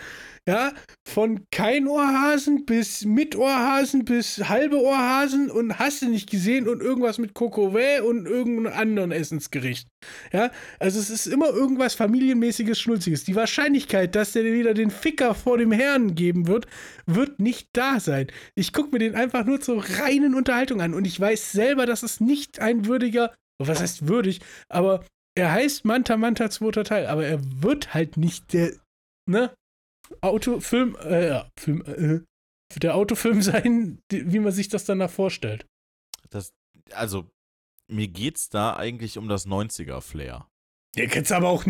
Ja, 0.46 0.74
von 1.08 1.46
kein 1.52 1.88
Ohrhasen 1.88 2.66
bis 2.66 3.06
mit 3.06 3.34
Ohrhasen 3.34 4.04
bis 4.04 4.50
halbe 4.50 4.82
Ohrhasen 4.82 5.50
und 5.50 5.80
hast 5.80 6.02
du 6.02 6.10
nicht 6.10 6.30
gesehen 6.30 6.68
und 6.68 6.82
irgendwas 6.82 7.18
mit 7.18 7.34
Kokowä 7.34 8.02
und 8.02 8.26
irgendeinem 8.26 8.78
anderen 8.78 9.12
Essensgericht. 9.14 9.88
Ja, 10.34 10.52
also 10.80 11.00
es 11.00 11.10
ist 11.10 11.28
immer 11.28 11.48
irgendwas 11.48 11.96
familienmäßiges, 11.96 12.78
schnulziges. 12.78 13.24
Die 13.24 13.36
Wahrscheinlichkeit, 13.36 14.16
dass 14.16 14.34
der 14.34 14.44
wieder 14.44 14.74
den 14.74 14.92
Ficker 14.92 15.34
vor 15.34 15.58
dem 15.58 15.72
Herrn 15.72 16.14
geben 16.14 16.48
wird, 16.48 16.66
wird 17.06 17.40
nicht 17.40 17.70
da 17.72 18.02
sein. 18.02 18.28
Ich 18.54 18.74
gucke 18.74 18.90
mir 18.92 19.00
den 19.00 19.16
einfach 19.16 19.46
nur 19.46 19.62
zur 19.62 19.82
reinen 19.98 20.36
Unterhaltung 20.36 20.82
an 20.82 20.94
und 20.94 21.08
ich 21.08 21.18
weiß 21.18 21.54
selber, 21.54 21.86
dass 21.86 22.04
es 22.04 22.20
nicht 22.20 22.60
ein 22.60 22.86
würdiger, 22.86 23.34
was 23.60 23.80
heißt 23.80 24.10
würdig, 24.10 24.42
aber 24.68 25.06
er 25.36 25.54
heißt 25.54 25.86
Manta 25.86 26.18
Manta 26.18 26.50
zweiter 26.50 26.84
Teil, 26.84 27.08
aber 27.08 27.26
er 27.26 27.40
wird 27.62 27.94
halt 27.94 28.18
nicht 28.18 28.52
der, 28.52 28.74
ne, 29.26 29.54
Autofilm, 30.22 30.96
äh, 31.04 31.28
ja, 31.28 31.50
Film, 31.60 31.84
äh, 31.86 32.80
der 32.80 32.96
Autofilm 32.96 33.42
sein, 33.42 34.00
wie 34.10 34.40
man 34.40 34.52
sich 34.52 34.70
das 34.70 34.86
danach 34.86 35.10
vorstellt. 35.10 35.66
Das, 36.30 36.54
also, 36.92 37.30
mir 37.88 38.08
geht's 38.08 38.50
da 38.50 38.76
eigentlich 38.76 39.18
um 39.18 39.28
das 39.28 39.46
90er-Flair. 39.46 40.48
Der 40.96 41.08
kannst 41.08 41.32
aber 41.32 41.50
auch, 41.50 41.66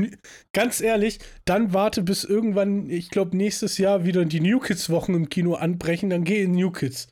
ganz 0.51 0.81
ehrlich, 0.81 1.19
dann 1.45 1.73
warte 1.73 2.03
bis 2.03 2.25
irgendwann, 2.25 2.89
ich 2.89 3.09
glaube, 3.09 3.37
nächstes 3.37 3.77
Jahr 3.77 4.03
wieder 4.03 4.25
die 4.25 4.41
New 4.41 4.59
Kids 4.59 4.89
Wochen 4.89 5.13
im 5.13 5.29
Kino 5.29 5.53
anbrechen, 5.55 6.09
dann 6.09 6.25
geh 6.25 6.43
in 6.43 6.51
New 6.51 6.71
Kids. 6.71 7.07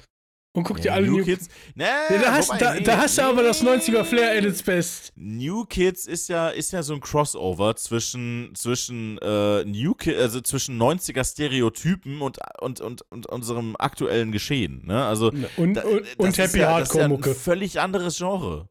Und 0.54 0.64
guck 0.64 0.78
dir 0.82 0.88
Ja, 0.88 0.94
alle 0.96 1.08
New 1.08 1.20
New 1.20 1.24
Kids. 1.24 1.48
Nee, 1.76 1.86
Ja, 1.86 2.22
da 2.22 2.34
hast, 2.34 2.50
wobei, 2.50 2.58
da, 2.60 2.74
nee, 2.74 2.82
da 2.82 2.98
hast 2.98 3.18
du 3.18 3.22
aber 3.22 3.42
das 3.42 3.62
nee. 3.64 3.70
90er 3.70 4.04
Flair 4.04 4.38
at 4.38 4.44
its 4.44 4.62
best. 4.62 5.14
New 5.16 5.64
Kids 5.64 6.06
ist 6.08 6.28
ja, 6.28 6.50
ist 6.50 6.74
ja 6.74 6.84
so 6.84 6.94
ein 6.94 7.00
Crossover 7.00 7.76
zwischen, 7.78 8.52
zwischen 8.54 9.18
äh, 9.20 9.64
New 9.64 9.94
Ki 9.94 10.14
also 10.14 10.42
zwischen 10.42 10.78
90er 10.82 11.24
Stereotypen 11.24 12.22
und, 12.22 12.38
und, 12.60 12.82
und, 12.82 13.02
und 13.12 13.26
unserem 13.28 13.78
aktuellen 13.80 14.34
Geschehen. 14.34 14.86
Ne? 14.86 15.06
Also 15.06 15.32
Und, 15.56 15.76
da- 15.76 15.84
und, 15.84 16.20
und 16.20 16.38
Happy 16.38 16.60
ja, 16.60 16.80
das 16.80 16.90
ist 16.90 16.96
ja 16.96 17.04
Hardcore-Mucke. 17.04 17.30
ein 17.30 17.36
völlig 17.36 17.80
anderes 17.80 18.18
Genre. 18.18 18.68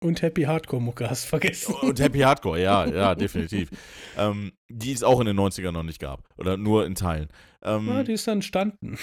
Und 0.00 0.20
Happy 0.22 0.42
Hardcore-Mucke, 0.42 1.08
hast 1.08 1.24
du 1.24 1.28
vergessen. 1.28 1.74
Und 1.74 1.98
Happy 2.00 2.18
Hardcore, 2.18 2.60
ja, 2.60 2.86
ja, 2.86 3.14
definitiv. 3.14 3.70
ähm, 4.16 4.52
die 4.68 4.92
es 4.92 5.02
auch 5.02 5.20
in 5.20 5.26
den 5.26 5.38
90ern 5.38 5.70
noch 5.72 5.82
nicht 5.84 6.00
gab. 6.00 6.28
Oder 6.36 6.56
nur 6.56 6.84
in 6.84 6.94
Teilen. 6.94 7.28
Ähm, 7.62 7.88
Ja, 7.88 8.02
die 8.02 8.12
ist 8.12 8.26
dann 8.26 8.38
entstanden. 8.38 8.98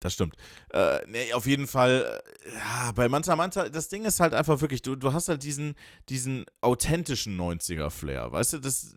Das 0.00 0.14
stimmt. 0.14 0.34
Äh, 0.72 1.00
nee, 1.08 1.32
auf 1.34 1.46
jeden 1.46 1.66
Fall, 1.66 2.22
äh, 2.44 2.48
ja, 2.56 2.92
bei 2.92 3.08
Manta 3.08 3.36
Manta, 3.36 3.68
das 3.68 3.88
Ding 3.88 4.04
ist 4.06 4.18
halt 4.18 4.32
einfach 4.34 4.60
wirklich, 4.62 4.80
du, 4.82 4.96
du 4.96 5.12
hast 5.12 5.28
halt 5.28 5.42
diesen, 5.42 5.74
diesen 6.08 6.46
authentischen 6.62 7.38
90er-Flair, 7.38 8.32
weißt 8.32 8.54
du, 8.54 8.58
das, 8.60 8.96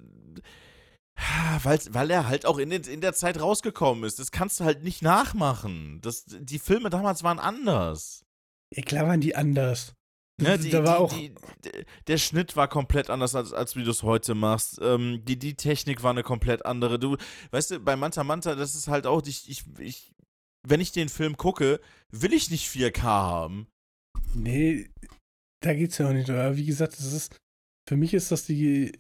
weil, 1.64 1.80
weil 1.92 2.10
er 2.10 2.28
halt 2.28 2.46
auch 2.46 2.58
in, 2.58 2.70
den, 2.70 2.84
in 2.84 3.02
der 3.02 3.14
Zeit 3.14 3.40
rausgekommen 3.40 4.04
ist. 4.04 4.18
Das 4.20 4.32
kannst 4.32 4.60
du 4.60 4.64
halt 4.64 4.84
nicht 4.84 5.02
nachmachen. 5.02 6.00
Das, 6.02 6.26
die 6.28 6.58
Filme 6.60 6.90
damals 6.90 7.24
waren 7.24 7.40
anders. 7.40 8.26
Ja, 8.74 8.82
klar 8.82 9.08
waren 9.08 9.22
die 9.22 9.36
anders. 9.36 9.94
Ne, 10.42 10.58
die, 10.58 10.72
da 10.72 10.84
war 10.84 10.96
die, 10.98 11.04
auch. 11.04 11.14
die, 11.14 11.36
d- 11.64 11.86
der 12.08 12.18
Schnitt 12.18 12.56
war 12.56 12.68
komplett 12.68 13.12
anders, 13.12 13.36
als, 13.36 13.54
als 13.54 13.76
wie 13.76 13.84
du 13.84 13.92
es 13.92 14.02
heute 14.02 14.34
machst. 14.34 14.80
Ähm, 14.82 15.22
die, 15.24 15.38
die 15.38 15.54
Technik 15.56 16.02
war 16.02 16.10
eine 16.12 16.24
komplett 16.24 16.66
andere. 16.66 16.98
Du, 16.98 17.18
weißt 17.52 17.72
du, 17.72 17.80
bei 17.80 17.96
Manta 17.96 18.24
Manta, 18.24 18.56
das 18.56 18.74
ist 18.74 18.88
halt 18.88 19.06
auch, 19.06 19.22
ich, 19.28 19.48
ich, 19.48 19.64
ich, 19.78 20.16
wenn 20.68 20.80
ich 20.82 20.92
den 20.92 21.10
Film 21.10 21.38
gucke, 21.38 21.80
will 22.12 22.34
ich 22.34 22.50
nicht 22.52 22.68
4K 22.70 23.02
haben. 23.04 23.68
Nee, 24.34 24.90
da 25.64 25.74
geht's 25.74 25.98
ja 25.98 26.08
auch 26.10 26.14
nicht. 26.14 26.30
Aber 26.30 26.58
wie 26.58 26.66
gesagt, 26.66 26.94
das 26.94 27.12
ist. 27.14 27.38
Für 27.88 27.98
mich 27.98 28.14
ist 28.14 28.32
das 28.32 28.46
die. 28.46 28.98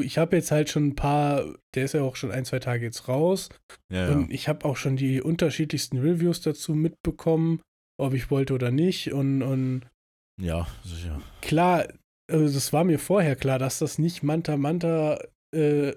Ich 0.00 0.16
habe 0.16 0.36
jetzt 0.36 0.50
halt 0.50 0.70
schon 0.70 0.88
ein 0.88 0.94
paar. 0.94 1.44
Der 1.74 1.84
ist 1.84 1.92
ja 1.94 2.02
auch 2.02 2.16
schon 2.16 2.30
ein, 2.30 2.44
zwei 2.44 2.58
Tage 2.60 2.84
jetzt 2.84 3.08
raus. 3.08 3.48
Ja, 3.92 4.10
Und 4.12 4.30
ich 4.32 4.48
habe 4.48 4.64
auch 4.64 4.76
schon 4.76 4.96
die 4.96 5.20
unterschiedlichsten 5.20 5.98
Reviews 5.98 6.40
dazu 6.40 6.74
mitbekommen, 6.74 7.60
ob 8.00 8.14
ich 8.14 8.30
wollte 8.30 8.54
oder 8.54 8.70
nicht. 8.70 9.12
Und, 9.12 9.42
und 9.42 9.82
Ja, 10.40 10.66
sicher. 10.84 11.20
klar, 11.42 11.88
also 12.30 12.52
das 12.54 12.72
war 12.72 12.84
mir 12.84 12.98
vorher 12.98 13.36
klar, 13.36 13.58
dass 13.58 13.78
das 13.80 13.98
nicht 13.98 14.22
Manta 14.22 14.56
Manta 14.56 15.18
äh, 15.54 15.92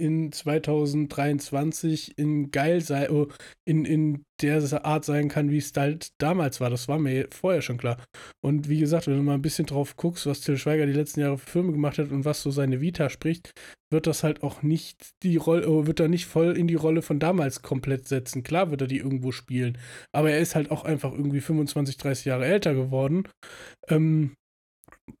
in 0.00 0.32
2023 0.32 2.18
in 2.18 2.50
geil 2.50 2.80
sei, 2.80 3.10
oh, 3.10 3.28
in, 3.64 3.84
in 3.84 4.24
der 4.40 4.84
Art 4.84 5.04
sein 5.04 5.28
kann, 5.28 5.50
wie 5.50 5.58
es 5.58 5.72
halt 5.76 6.12
damals 6.18 6.60
war. 6.60 6.70
Das 6.70 6.88
war 6.88 6.98
mir 6.98 7.28
vorher 7.30 7.62
schon 7.62 7.76
klar. 7.76 8.02
Und 8.42 8.68
wie 8.68 8.80
gesagt, 8.80 9.06
wenn 9.06 9.16
du 9.16 9.22
mal 9.22 9.34
ein 9.34 9.42
bisschen 9.42 9.66
drauf 9.66 9.96
guckst, 9.96 10.26
was 10.26 10.40
Till 10.40 10.56
Schweiger 10.56 10.86
die 10.86 10.92
letzten 10.92 11.20
Jahre 11.20 11.38
für 11.38 11.50
Filme 11.50 11.72
gemacht 11.72 11.98
hat 11.98 12.10
und 12.10 12.24
was 12.24 12.42
so 12.42 12.50
seine 12.50 12.80
Vita 12.80 13.10
spricht, 13.10 13.52
wird 13.92 14.06
das 14.06 14.22
halt 14.22 14.42
auch 14.42 14.62
nicht 14.62 15.10
die 15.22 15.36
Rolle, 15.36 15.68
oh, 15.68 15.86
wird 15.86 16.00
er 16.00 16.08
nicht 16.08 16.26
voll 16.26 16.56
in 16.56 16.68
die 16.68 16.74
Rolle 16.74 17.02
von 17.02 17.18
damals 17.18 17.62
komplett 17.62 18.08
setzen. 18.08 18.42
Klar 18.42 18.70
wird 18.70 18.80
er 18.80 18.86
die 18.86 18.98
irgendwo 18.98 19.32
spielen, 19.32 19.78
aber 20.12 20.30
er 20.30 20.38
ist 20.38 20.54
halt 20.54 20.70
auch 20.70 20.84
einfach 20.84 21.12
irgendwie 21.12 21.40
25, 21.40 21.96
30 21.96 22.24
Jahre 22.24 22.46
älter 22.46 22.74
geworden. 22.74 23.24
Ähm, 23.88 24.34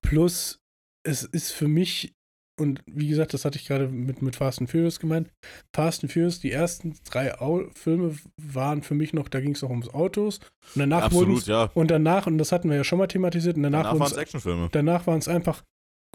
plus, 0.02 0.60
es 1.02 1.24
ist 1.24 1.52
für 1.52 1.68
mich, 1.68 2.12
und 2.60 2.82
wie 2.86 3.08
gesagt, 3.08 3.34
das 3.34 3.44
hatte 3.44 3.58
ich 3.58 3.66
gerade 3.66 3.88
mit, 3.88 4.22
mit 4.22 4.36
Fast 4.36 4.60
and 4.60 4.70
Furious 4.70 5.00
gemeint, 5.00 5.28
Fast 5.74 6.04
and 6.04 6.12
Furious, 6.12 6.38
die 6.40 6.52
ersten 6.52 6.94
drei 7.10 7.38
Au 7.40 7.64
Filme 7.74 8.14
waren 8.36 8.82
für 8.82 8.94
mich 8.94 9.12
noch, 9.12 9.28
da 9.28 9.40
ging 9.40 9.52
es 9.54 9.62
noch 9.62 9.70
ums 9.70 9.88
Autos. 9.88 10.38
Und 10.74 10.80
danach 10.80 11.10
wurden 11.12 11.32
Absolut, 11.36 11.46
ja. 11.46 11.70
und 11.74 11.90
danach, 11.90 12.26
und 12.26 12.38
das 12.38 12.52
hatten 12.52 12.68
wir 12.70 12.76
ja 12.76 12.84
schon 12.84 12.98
mal 12.98 13.06
thematisiert, 13.08 13.56
und 13.56 13.62
danach, 13.64 13.84
Danach 13.84 13.98
waren 14.00 14.12
es 14.12 14.16
Actionfilme. 14.16 14.68
danach 14.70 15.06
waren 15.06 15.18
es 15.18 15.26
einfach, 15.28 15.62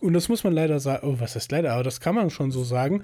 und 0.02 0.14
das 0.14 0.30
muss 0.30 0.44
man 0.44 0.54
leider 0.54 0.80
sagen, 0.80 1.06
oh, 1.08 1.16
was 1.20 1.36
heißt 1.36 1.52
leider, 1.52 1.74
aber 1.74 1.84
das 1.84 2.00
kann 2.00 2.16
man 2.16 2.30
schon 2.30 2.52
so 2.52 2.64
sagen, 2.64 3.04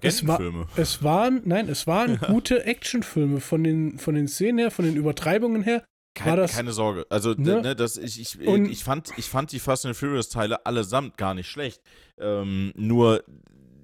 es 0.00 0.26
war- 0.26 0.36
Agentenfilme. 0.40 0.66
es 0.76 1.02
waren, 1.02 1.42
nein, 1.44 1.68
es 1.68 1.86
waren 1.86 2.18
Ja. 2.22 2.28
gute 2.28 2.64
Actionfilme 2.64 3.40
von 3.40 3.62
den, 3.64 3.98
von 3.98 4.14
den 4.14 4.28
Szenen 4.28 4.58
her, 4.58 4.70
von 4.70 4.84
den 4.84 4.96
Übertreibungen 4.96 5.62
her. 5.62 5.84
Kein, 6.16 6.30
war 6.30 6.36
das- 6.36 6.54
keine 6.56 6.72
Sorge. 6.72 7.06
Also, 7.10 7.34
Ne? 7.36 7.60
ne, 7.62 7.76
das, 7.76 7.96
ich, 7.96 8.20
ich, 8.20 8.38
Und- 8.46 8.66
ich, 8.70 8.82
fand, 8.84 9.12
ich 9.16 9.26
fand 9.28 9.52
die 9.52 9.58
Fast 9.60 9.86
and 9.86 9.96
Furious 9.96 10.28
Teile 10.28 10.64
allesamt 10.66 11.16
gar 11.16 11.34
nicht 11.34 11.48
schlecht. 11.48 11.80
Ähm, 12.18 12.72
nur 12.76 13.22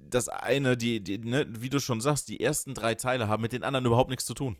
das 0.09 0.29
eine, 0.29 0.75
die, 0.77 0.99
die, 1.01 1.17
ne, 1.19 1.45
wie 1.49 1.69
du 1.69 1.79
schon 1.79 2.01
sagst, 2.01 2.29
die 2.29 2.39
ersten 2.39 2.73
drei 2.73 2.95
Teile 2.95 3.27
haben 3.27 3.41
mit 3.41 3.51
den 3.53 3.63
anderen 3.63 3.85
überhaupt 3.85 4.09
nichts 4.09 4.25
zu 4.25 4.33
tun. 4.33 4.57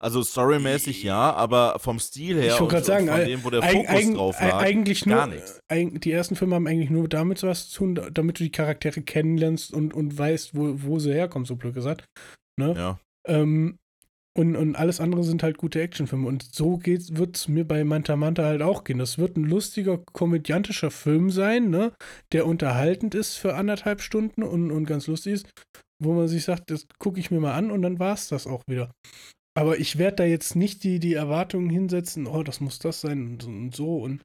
Also 0.00 0.20
storymäßig 0.24 1.04
ja, 1.04 1.32
aber 1.32 1.78
vom 1.78 2.00
Stil 2.00 2.36
her 2.36 2.54
Ich 2.54 2.60
und, 2.60 2.68
gerade 2.68 2.84
sagen, 2.84 3.08
und 3.08 3.14
von 3.18 3.24
dem, 3.24 3.44
wo 3.44 3.50
der 3.50 3.62
Eig- 3.62 3.72
Fokus 3.72 3.90
eig- 3.94 4.14
drauf 4.16 4.40
lag. 4.40 4.54
eigentlich 4.60 5.06
nur, 5.06 5.16
gar 5.16 5.26
nichts. 5.28 5.60
die 5.70 6.10
ersten 6.10 6.34
Filme 6.34 6.56
haben 6.56 6.66
eigentlich 6.66 6.90
nur 6.90 7.08
damit 7.08 7.40
was 7.44 7.68
zu 7.70 7.78
tun, 7.78 7.94
da- 7.94 8.10
damit 8.10 8.40
du 8.40 8.42
die 8.44 8.50
Charaktere 8.50 9.00
kennenlernst 9.02 9.72
und, 9.72 9.94
und 9.94 10.18
weißt, 10.18 10.56
wo, 10.56 10.74
wo 10.82 10.98
sie 10.98 11.12
herkommen, 11.12 11.46
so 11.46 11.54
blöd 11.54 11.74
gesagt. 11.74 12.04
Ne? 12.58 12.74
Ja. 12.76 12.98
Ähm, 13.28 13.78
und, 14.34 14.56
und 14.56 14.76
alles 14.76 15.00
andere 15.00 15.24
sind 15.24 15.42
halt 15.42 15.58
gute 15.58 15.80
Actionfilme. 15.80 16.26
Und 16.26 16.54
so 16.54 16.80
wird 16.84 17.36
es 17.36 17.48
mir 17.48 17.66
bei 17.66 17.84
Manta 17.84 18.16
Manta 18.16 18.44
halt 18.44 18.62
auch 18.62 18.84
gehen. 18.84 18.98
Das 18.98 19.18
wird 19.18 19.36
ein 19.36 19.44
lustiger, 19.44 19.98
komödiantischer 19.98 20.90
Film 20.90 21.30
sein, 21.30 21.68
ne? 21.68 21.92
der 22.32 22.46
unterhaltend 22.46 23.14
ist 23.14 23.36
für 23.36 23.54
anderthalb 23.54 24.00
Stunden 24.00 24.42
und, 24.42 24.70
und 24.70 24.86
ganz 24.86 25.06
lustig 25.06 25.34
ist, 25.34 25.50
wo 26.02 26.14
man 26.14 26.28
sich 26.28 26.44
sagt, 26.44 26.70
das 26.70 26.86
gucke 26.98 27.20
ich 27.20 27.30
mir 27.30 27.40
mal 27.40 27.54
an 27.54 27.70
und 27.70 27.82
dann 27.82 27.98
war 27.98 28.14
es 28.14 28.28
das 28.28 28.46
auch 28.46 28.62
wieder. 28.66 28.90
Aber 29.54 29.78
ich 29.78 29.98
werde 29.98 30.16
da 30.16 30.24
jetzt 30.24 30.56
nicht 30.56 30.82
die, 30.82 30.98
die 30.98 31.12
Erwartungen 31.12 31.68
hinsetzen, 31.68 32.26
oh, 32.26 32.42
das 32.42 32.60
muss 32.60 32.78
das 32.78 33.02
sein 33.02 33.38
und 33.44 33.76
so 33.76 33.98
und 33.98 34.22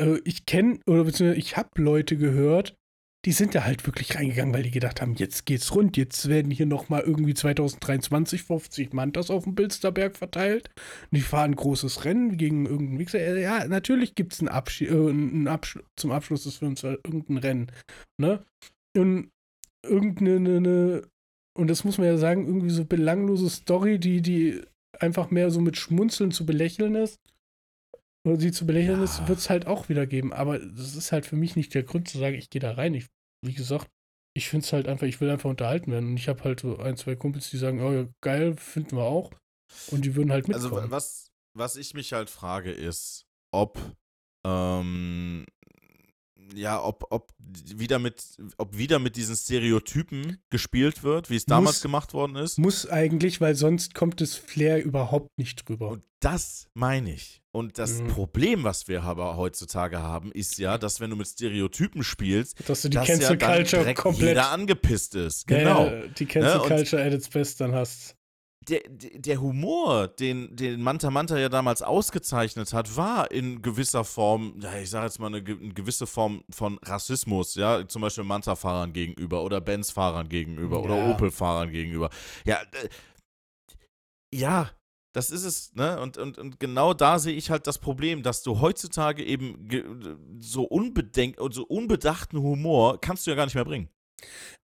äh, 0.00 0.20
ich 0.24 0.46
kenne, 0.46 0.78
oder 0.86 1.02
beziehungsweise 1.02 1.38
ich 1.38 1.56
habe 1.56 1.82
Leute 1.82 2.16
gehört, 2.16 2.76
die 3.24 3.32
sind 3.32 3.54
da 3.54 3.64
halt 3.64 3.84
wirklich 3.86 4.14
reingegangen, 4.14 4.54
weil 4.54 4.62
die 4.62 4.70
gedacht 4.70 5.02
haben, 5.02 5.14
jetzt 5.14 5.44
geht's 5.44 5.74
rund, 5.74 5.96
jetzt 5.96 6.28
werden 6.28 6.52
hier 6.52 6.66
nochmal 6.66 7.02
irgendwie 7.02 7.34
2023 7.34 8.44
50 8.44 8.92
Mantas 8.92 9.30
auf 9.30 9.44
dem 9.44 9.54
Bilsterberg 9.56 10.16
verteilt. 10.16 10.70
Und 11.10 11.16
die 11.16 11.20
fahren 11.20 11.50
ein 11.50 11.56
großes 11.56 12.04
Rennen 12.04 12.36
gegen 12.36 12.66
irgendeinen 12.66 13.00
Wichser. 13.00 13.18
Äh, 13.18 13.42
Ja, 13.42 13.66
natürlich 13.66 14.14
gibt 14.14 14.34
es 14.34 14.40
einen 14.40 14.48
Abschied, 14.48 14.90
äh, 14.90 15.48
Absch 15.48 15.78
zum 15.96 16.12
Abschluss 16.12 16.44
des 16.44 16.56
Films 16.56 16.84
äh, 16.84 16.96
irgendein 17.04 17.38
Rennen. 17.38 17.72
Ne? 18.18 18.44
Und 18.96 19.30
irgendeine, 19.84 20.56
eine, 20.56 21.02
und 21.56 21.68
das 21.68 21.84
muss 21.84 21.98
man 21.98 22.06
ja 22.06 22.18
sagen, 22.18 22.46
irgendwie 22.46 22.70
so 22.70 22.84
belanglose 22.84 23.50
Story, 23.50 23.98
die, 23.98 24.22
die 24.22 24.62
einfach 25.00 25.30
mehr 25.30 25.50
so 25.50 25.60
mit 25.60 25.76
Schmunzeln 25.76 26.30
zu 26.30 26.46
belächeln 26.46 26.94
ist. 26.94 27.18
Oder 28.28 28.38
sie 28.40 28.52
zu 28.52 28.66
belächeln 28.66 28.98
Ja. 28.98 29.04
ist, 29.04 29.26
wird 29.28 29.38
es 29.38 29.48
halt 29.50 29.66
auch 29.66 29.88
wieder 29.88 30.06
geben. 30.06 30.32
Aber 30.32 30.58
das 30.58 30.94
ist 30.94 31.12
halt 31.12 31.26
für 31.26 31.36
mich 31.36 31.56
nicht 31.56 31.74
der 31.74 31.82
Grund 31.82 32.08
zu 32.08 32.18
sagen, 32.18 32.36
ich 32.36 32.50
gehe 32.50 32.60
da 32.60 32.72
rein. 32.72 32.94
Ich, 32.94 33.06
wie 33.44 33.54
gesagt, 33.54 33.88
ich 34.36 34.48
finde 34.48 34.64
es 34.66 34.72
halt 34.72 34.86
einfach, 34.86 35.06
ich 35.06 35.20
will 35.20 35.30
einfach 35.30 35.50
unterhalten 35.50 35.90
werden. 35.90 36.10
Und 36.10 36.16
ich 36.16 36.28
habe 36.28 36.44
halt 36.44 36.60
so 36.60 36.78
ein, 36.78 36.96
zwei 36.96 37.16
Kumpels, 37.16 37.50
die 37.50 37.56
sagen, 37.56 37.80
oh 37.80 37.92
ja, 37.92 38.06
geil, 38.20 38.54
finden 38.56 38.96
wir 38.96 39.04
auch. 39.04 39.30
Und 39.90 40.04
die 40.04 40.14
würden 40.14 40.30
halt 40.32 40.48
Also 40.48 40.68
mitkommen. 40.68 40.90
wa- 40.90 40.96
was, 40.96 41.30
was 41.54 41.76
ich 41.76 41.94
mich 41.94 42.12
halt 42.12 42.30
frage, 42.30 42.70
ist, 42.70 43.26
ob 43.52 43.78
ähm, 44.44 45.44
ja, 46.54 46.82
ob, 46.82 47.06
ob 47.10 47.32
wieder 47.38 47.98
mit, 47.98 48.22
ob 48.56 48.76
wieder 48.76 48.98
mit 48.98 49.16
diesen 49.16 49.36
Stereotypen 49.36 50.38
gespielt 50.50 51.02
wird, 51.02 51.30
wie 51.30 51.36
es 51.36 51.44
damals 51.44 51.76
Muss- 51.76 51.82
gemacht 51.82 52.14
worden 52.14 52.36
ist. 52.36 52.58
Muss 52.58 52.88
eigentlich, 52.88 53.40
weil 53.40 53.54
sonst 53.54 53.94
kommt 53.94 54.20
das 54.20 54.34
Flair 54.34 54.82
überhaupt 54.82 55.36
nicht 55.38 55.68
drüber. 55.68 55.88
Und 55.90 56.04
das 56.20 56.66
meine 56.74 57.12
ich. 57.12 57.42
Und 57.52 57.78
das 57.78 58.00
Mhm. 58.00 58.08
Problem, 58.08 58.64
was 58.64 58.88
wir 58.88 59.02
aber 59.02 59.36
heutzutage 59.36 59.98
haben, 60.00 60.30
ist 60.32 60.58
ja, 60.58 60.78
dass 60.78 61.00
wenn 61.00 61.10
du 61.10 61.16
mit 61.16 61.26
Stereotypen 61.28 62.02
spielst, 62.02 62.68
Dass 62.68 62.82
du 62.82 62.88
die 62.88 62.96
dass 62.96 63.06
Cancel 63.06 63.38
ja 63.38 63.54
Culture 63.56 63.94
komplett. 63.94 64.28
jeder 64.28 64.50
angepisst 64.50 65.14
ist. 65.14 65.46
Genau. 65.46 65.86
ja, 65.86 66.06
die 66.08 66.26
Cancel 66.26 66.58
Ne, 66.58 66.66
Culture 66.66 67.02
at 67.04 67.12
its 67.12 67.28
best 67.28 67.60
dann 67.60 67.72
hast. 67.74 68.14
Der, 68.66 68.80
der 68.88 69.40
Humor, 69.40 70.08
den, 70.08 70.54
den 70.54 70.82
Manta 70.82 71.10
Manta 71.10 71.38
ja 71.38 71.48
damals 71.48 71.82
ausgezeichnet 71.82 72.72
hat, 72.72 72.96
war 72.96 73.30
in 73.30 73.62
gewisser 73.62 74.04
Form, 74.04 74.58
ja, 74.60 74.78
ich 74.78 74.90
sage 74.90 75.06
jetzt 75.06 75.18
mal 75.18 75.28
eine, 75.28 75.38
eine 75.38 75.74
gewisse 75.74 76.06
Form 76.06 76.42
von 76.50 76.78
Rassismus, 76.82 77.54
ja, 77.54 77.86
zum 77.86 78.02
Beispiel 78.02 78.24
Manta-Fahrern 78.24 78.92
gegenüber 78.92 79.42
oder 79.42 79.60
Benz-Fahrern 79.60 80.28
gegenüber 80.28 80.82
oder 80.82 80.96
Ja. 80.96 81.10
Opel-Fahrern 81.10 81.70
gegenüber. 81.70 82.10
Ja, 82.44 82.56
äh, 82.72 82.88
ja, 84.34 84.70
das 85.14 85.30
ist 85.30 85.44
es, 85.44 85.74
ne? 85.74 86.00
Und, 86.00 86.18
und, 86.18 86.38
und 86.38 86.60
genau 86.60 86.92
da 86.94 87.18
sehe 87.18 87.34
ich 87.34 87.50
halt 87.50 87.66
das 87.66 87.78
Problem, 87.78 88.22
dass 88.22 88.42
du 88.42 88.60
heutzutage 88.60 89.24
eben 89.24 89.68
so 90.38 90.64
unbedenk 90.64 91.36
so 91.50 91.64
unbedachten 91.64 92.38
Humor 92.38 93.00
kannst 93.00 93.26
du 93.26 93.30
ja 93.30 93.36
gar 93.36 93.46
nicht 93.46 93.54
mehr 93.54 93.64
bringen. 93.64 93.88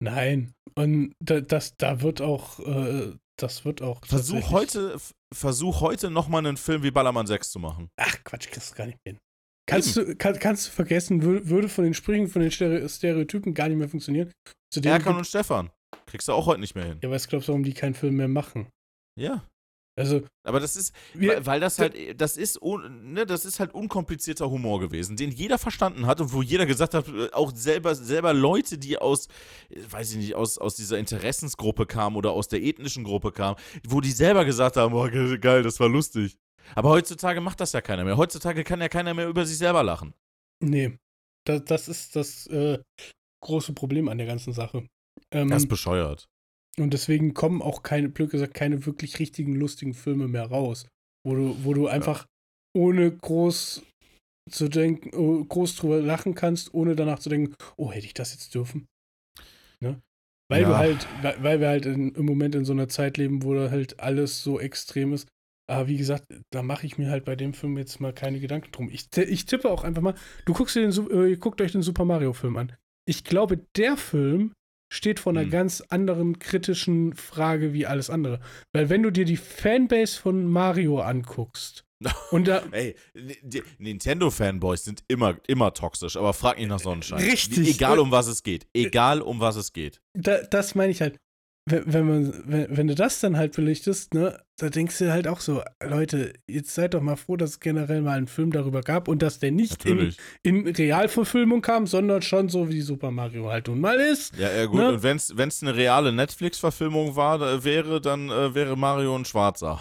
Nein. 0.00 0.54
Und 0.74 1.14
da, 1.20 1.40
das, 1.40 1.76
da 1.76 2.00
wird 2.00 2.20
auch, 2.20 2.60
äh, 2.60 3.12
das 3.42 3.64
wird 3.64 3.82
auch. 3.82 4.00
Versuch 4.06 4.50
heute, 4.50 4.98
versuch 5.34 5.80
heute 5.80 6.10
nochmal 6.10 6.44
einen 6.46 6.56
Film 6.56 6.82
wie 6.82 6.90
Ballermann 6.90 7.26
6 7.26 7.50
zu 7.50 7.58
machen. 7.58 7.88
Ach 7.96 8.16
Quatsch, 8.24 8.48
kriegst 8.50 8.72
du 8.72 8.76
gar 8.76 8.86
nicht 8.86 8.98
hin. 9.06 9.18
Kannst 9.68 9.96
du, 9.96 10.16
kann, 10.16 10.38
kannst 10.38 10.66
du 10.66 10.70
vergessen, 10.72 11.22
wür- 11.22 11.48
würde 11.48 11.68
von 11.68 11.84
den 11.84 11.94
Sprüchen, 11.94 12.26
von 12.28 12.42
den 12.42 12.50
Stere- 12.50 12.88
Stereotypen 12.88 13.54
gar 13.54 13.68
nicht 13.68 13.78
mehr 13.78 13.88
funktionieren. 13.88 14.32
Zudem 14.72 14.92
Erkan 14.92 15.16
und 15.16 15.26
Stefan. 15.26 15.70
Kriegst 16.06 16.26
du 16.28 16.32
auch 16.32 16.46
heute 16.46 16.60
nicht 16.60 16.74
mehr 16.74 16.84
hin. 16.86 16.98
ja, 17.02 17.10
was 17.10 17.28
glaubst 17.28 17.48
du, 17.48 17.52
warum 17.52 17.62
die 17.64 17.74
keinen 17.74 17.94
Film 17.94 18.16
mehr 18.16 18.28
machen? 18.28 18.68
Ja. 19.18 19.44
Also, 20.00 20.22
Aber 20.44 20.60
das 20.60 20.76
ist, 20.76 20.94
wir, 21.12 21.44
weil, 21.44 21.60
das 21.60 21.78
halt, 21.78 21.94
das 22.18 22.38
ist, 22.38 22.58
ne, 22.62 23.26
das 23.26 23.44
ist 23.44 23.60
halt 23.60 23.74
unkomplizierter 23.74 24.48
Humor 24.48 24.80
gewesen, 24.80 25.14
den 25.14 25.30
jeder 25.30 25.58
verstanden 25.58 26.06
hat 26.06 26.22
und 26.22 26.32
wo 26.32 26.40
jeder 26.40 26.64
gesagt 26.64 26.94
hat, 26.94 27.06
äh, 27.08 27.30
auch 27.32 27.54
selber, 27.54 27.94
selber 27.94 28.32
Leute, 28.32 28.78
die 28.78 28.96
aus, 28.96 29.26
äh, 29.68 29.80
weiß 29.90 30.12
ich 30.12 30.16
nicht, 30.16 30.34
aus, 30.34 30.56
aus 30.56 30.74
dieser 30.74 30.96
Interessensgruppe 30.98 31.84
kamen 31.84 32.16
oder 32.16 32.30
aus 32.30 32.48
der 32.48 32.62
ethnischen 32.62 33.04
Gruppe 33.04 33.30
kamen, 33.30 33.56
wo 33.86 34.00
die 34.00 34.10
selber 34.10 34.46
gesagt 34.46 34.78
haben, 34.78 34.94
oh, 34.94 35.06
geil, 35.38 35.62
das 35.62 35.78
war 35.80 35.90
lustig. 35.90 36.38
Aber 36.74 36.88
heutzutage 36.88 37.42
macht 37.42 37.60
das 37.60 37.72
ja 37.72 37.82
keiner 37.82 38.04
mehr. 38.04 38.16
Heutzutage 38.16 38.64
kann 38.64 38.80
ja 38.80 38.88
keiner 38.88 39.12
mehr 39.12 39.28
über 39.28 39.44
sich 39.44 39.58
selber 39.58 39.82
lachen. 39.82 40.14
nee, 40.62 40.96
das, 41.44 41.64
das 41.64 41.88
ist 41.88 42.16
das 42.16 42.46
äh, 42.46 42.78
große 43.42 43.74
Problem 43.74 44.08
an 44.08 44.16
der 44.16 44.26
ganzen 44.26 44.54
Sache. 44.54 44.88
Ähm, 45.30 45.50
Das 45.50 45.64
ist 45.64 45.68
bescheuert. 45.68 46.26
Und 46.78 46.94
deswegen 46.94 47.34
kommen 47.34 47.62
auch 47.62 47.82
keine, 47.82 48.08
blöd 48.08 48.30
gesagt, 48.30 48.54
keine 48.54 48.86
wirklich 48.86 49.18
richtigen, 49.18 49.54
lustigen 49.54 49.94
Filme 49.94 50.28
mehr 50.28 50.46
raus. 50.46 50.86
Wo 51.26 51.34
du, 51.34 51.64
wo 51.64 51.74
du 51.74 51.86
einfach 51.88 52.26
ohne 52.76 53.10
groß 53.10 53.82
zu 54.50 54.68
denken, 54.68 55.14
oh, 55.14 55.44
groß 55.44 55.76
drüber 55.76 56.00
lachen 56.00 56.34
kannst, 56.34 56.72
ohne 56.74 56.96
danach 56.96 57.18
zu 57.18 57.28
denken, 57.28 57.54
oh, 57.76 57.92
hätte 57.92 58.06
ich 58.06 58.14
das 58.14 58.32
jetzt 58.32 58.54
dürfen? 58.54 58.86
Ne? 59.82 60.00
Weil 60.50 60.62
Ja. 60.62 60.68
du 60.68 60.76
halt, 60.76 61.06
weil, 61.22 61.42
weil 61.42 61.60
wir 61.60 61.68
halt 61.68 61.86
in, 61.86 62.14
im 62.14 62.24
Moment 62.26 62.54
in 62.54 62.64
so 62.64 62.72
einer 62.72 62.88
Zeit 62.88 63.16
leben, 63.16 63.42
wo 63.42 63.54
da 63.54 63.70
halt 63.70 64.00
alles 64.00 64.42
so 64.42 64.58
extrem 64.58 65.12
ist. 65.12 65.28
Aber 65.70 65.86
wie 65.86 65.98
gesagt, 65.98 66.24
da 66.52 66.62
mache 66.62 66.84
ich 66.86 66.98
mir 66.98 67.10
halt 67.10 67.24
bei 67.24 67.36
dem 67.36 67.54
Film 67.54 67.78
jetzt 67.78 68.00
mal 68.00 68.12
keine 68.12 68.40
Gedanken 68.40 68.72
drum. 68.72 68.88
Ich, 68.90 69.06
ich 69.16 69.46
tippe 69.46 69.70
auch 69.70 69.84
einfach 69.84 70.02
mal, 70.02 70.16
du 70.44 70.52
guckst 70.52 70.74
dir 70.74 70.88
den, 70.88 71.10
äh, 71.10 71.36
guckt 71.36 71.60
euch 71.60 71.70
den 71.72 71.82
Super 71.82 72.04
Mario 72.04 72.32
Film 72.32 72.56
an. 72.56 72.72
Ich 73.08 73.22
glaube, 73.22 73.58
der 73.76 73.96
Film 73.96 74.52
steht 74.92 75.20
vor 75.20 75.32
einer 75.32 75.42
Hm. 75.42 75.50
ganz 75.50 75.80
anderen 75.88 76.38
kritischen 76.38 77.14
Frage 77.14 77.72
wie 77.72 77.86
alles 77.86 78.10
andere. 78.10 78.40
Weil 78.72 78.90
wenn 78.90 79.02
du 79.02 79.10
dir 79.10 79.24
die 79.24 79.36
Fanbase 79.38 80.20
von 80.20 80.44
Mario 80.46 81.00
anguckst 81.00 81.84
und 82.30 82.48
da 82.48 82.62
Ey, 82.72 82.94
Nintendo-Fanboys 83.78 84.84
sind 84.84 85.02
immer, 85.08 85.36
immer 85.46 85.72
toxisch, 85.74 86.16
aber 86.16 86.32
frag 86.32 86.58
nicht 86.58 86.68
nach 86.68 86.80
Sonnenschein. 86.80 87.20
Richtig. 87.22 87.68
Egal 87.76 87.98
um 87.98 88.10
was 88.10 88.26
es 88.26 88.42
geht. 88.42 88.66
Egal 88.72 89.20
um 89.20 89.40
was 89.40 89.56
es 89.56 89.72
geht. 89.72 90.00
da, 90.14 90.38
das 90.42 90.74
meine 90.74 90.92
ich 90.92 91.00
halt. 91.00 91.16
Wenn, 91.66 91.92
wenn, 91.92 92.06
man, 92.06 92.34
wenn, 92.46 92.76
wenn 92.76 92.86
du 92.88 92.94
das 92.94 93.20
dann 93.20 93.36
halt 93.36 93.54
belichtest, 93.54 94.14
ne, 94.14 94.38
da 94.56 94.70
denkst 94.70 94.98
du 94.98 95.12
halt 95.12 95.28
auch 95.28 95.40
so, 95.40 95.62
Leute, 95.86 96.32
jetzt 96.48 96.74
seid 96.74 96.94
doch 96.94 97.02
mal 97.02 97.16
froh, 97.16 97.36
dass 97.36 97.50
es 97.50 97.60
generell 97.60 98.00
mal 98.02 98.16
einen 98.16 98.26
Film 98.26 98.50
darüber 98.50 98.80
gab 98.80 99.08
und 99.08 99.20
dass 99.22 99.38
der 99.40 99.52
nicht 99.52 99.84
in, 99.84 100.14
in 100.42 100.66
Realverfilmung 100.66 101.60
kam, 101.60 101.86
sondern 101.86 102.22
schon 102.22 102.48
so 102.48 102.70
wie 102.70 102.80
Super 102.80 103.10
Mario 103.10 103.50
halt 103.50 103.68
nun 103.68 103.80
mal 103.80 104.00
ist. 104.00 104.36
Ja, 104.36 104.50
ja, 104.50 104.66
gut. 104.66 104.78
Ne? 104.80 104.88
Und 104.94 105.02
wenn 105.02 105.16
es 105.48 105.62
eine 105.62 105.76
reale 105.76 106.12
Netflix-Verfilmung 106.12 107.14
war, 107.14 107.38
da 107.38 107.62
wäre, 107.62 108.00
dann 108.00 108.30
äh, 108.30 108.54
wäre 108.54 108.76
Mario 108.76 109.14
ein 109.16 109.24
Schwarzer. 109.26 109.80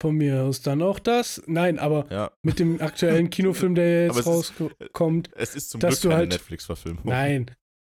Von 0.00 0.16
mir 0.16 0.42
aus 0.42 0.60
dann 0.62 0.82
auch 0.82 0.98
das. 0.98 1.40
Nein, 1.46 1.78
aber 1.78 2.06
Ja. 2.10 2.30
mit 2.42 2.58
dem 2.58 2.80
aktuellen 2.80 3.30
Kinofilm, 3.30 3.76
der 3.76 4.06
jetzt 4.06 4.26
rauskommt, 4.26 5.30
Es 5.36 5.54
ist 5.54 5.70
zum 5.70 5.80
Dass 5.80 5.92
Glück 6.00 6.02
du 6.02 6.08
keine 6.08 6.18
halt- 6.18 6.32
Netflix-Verfilmung. 6.32 7.04
Nein, 7.04 7.46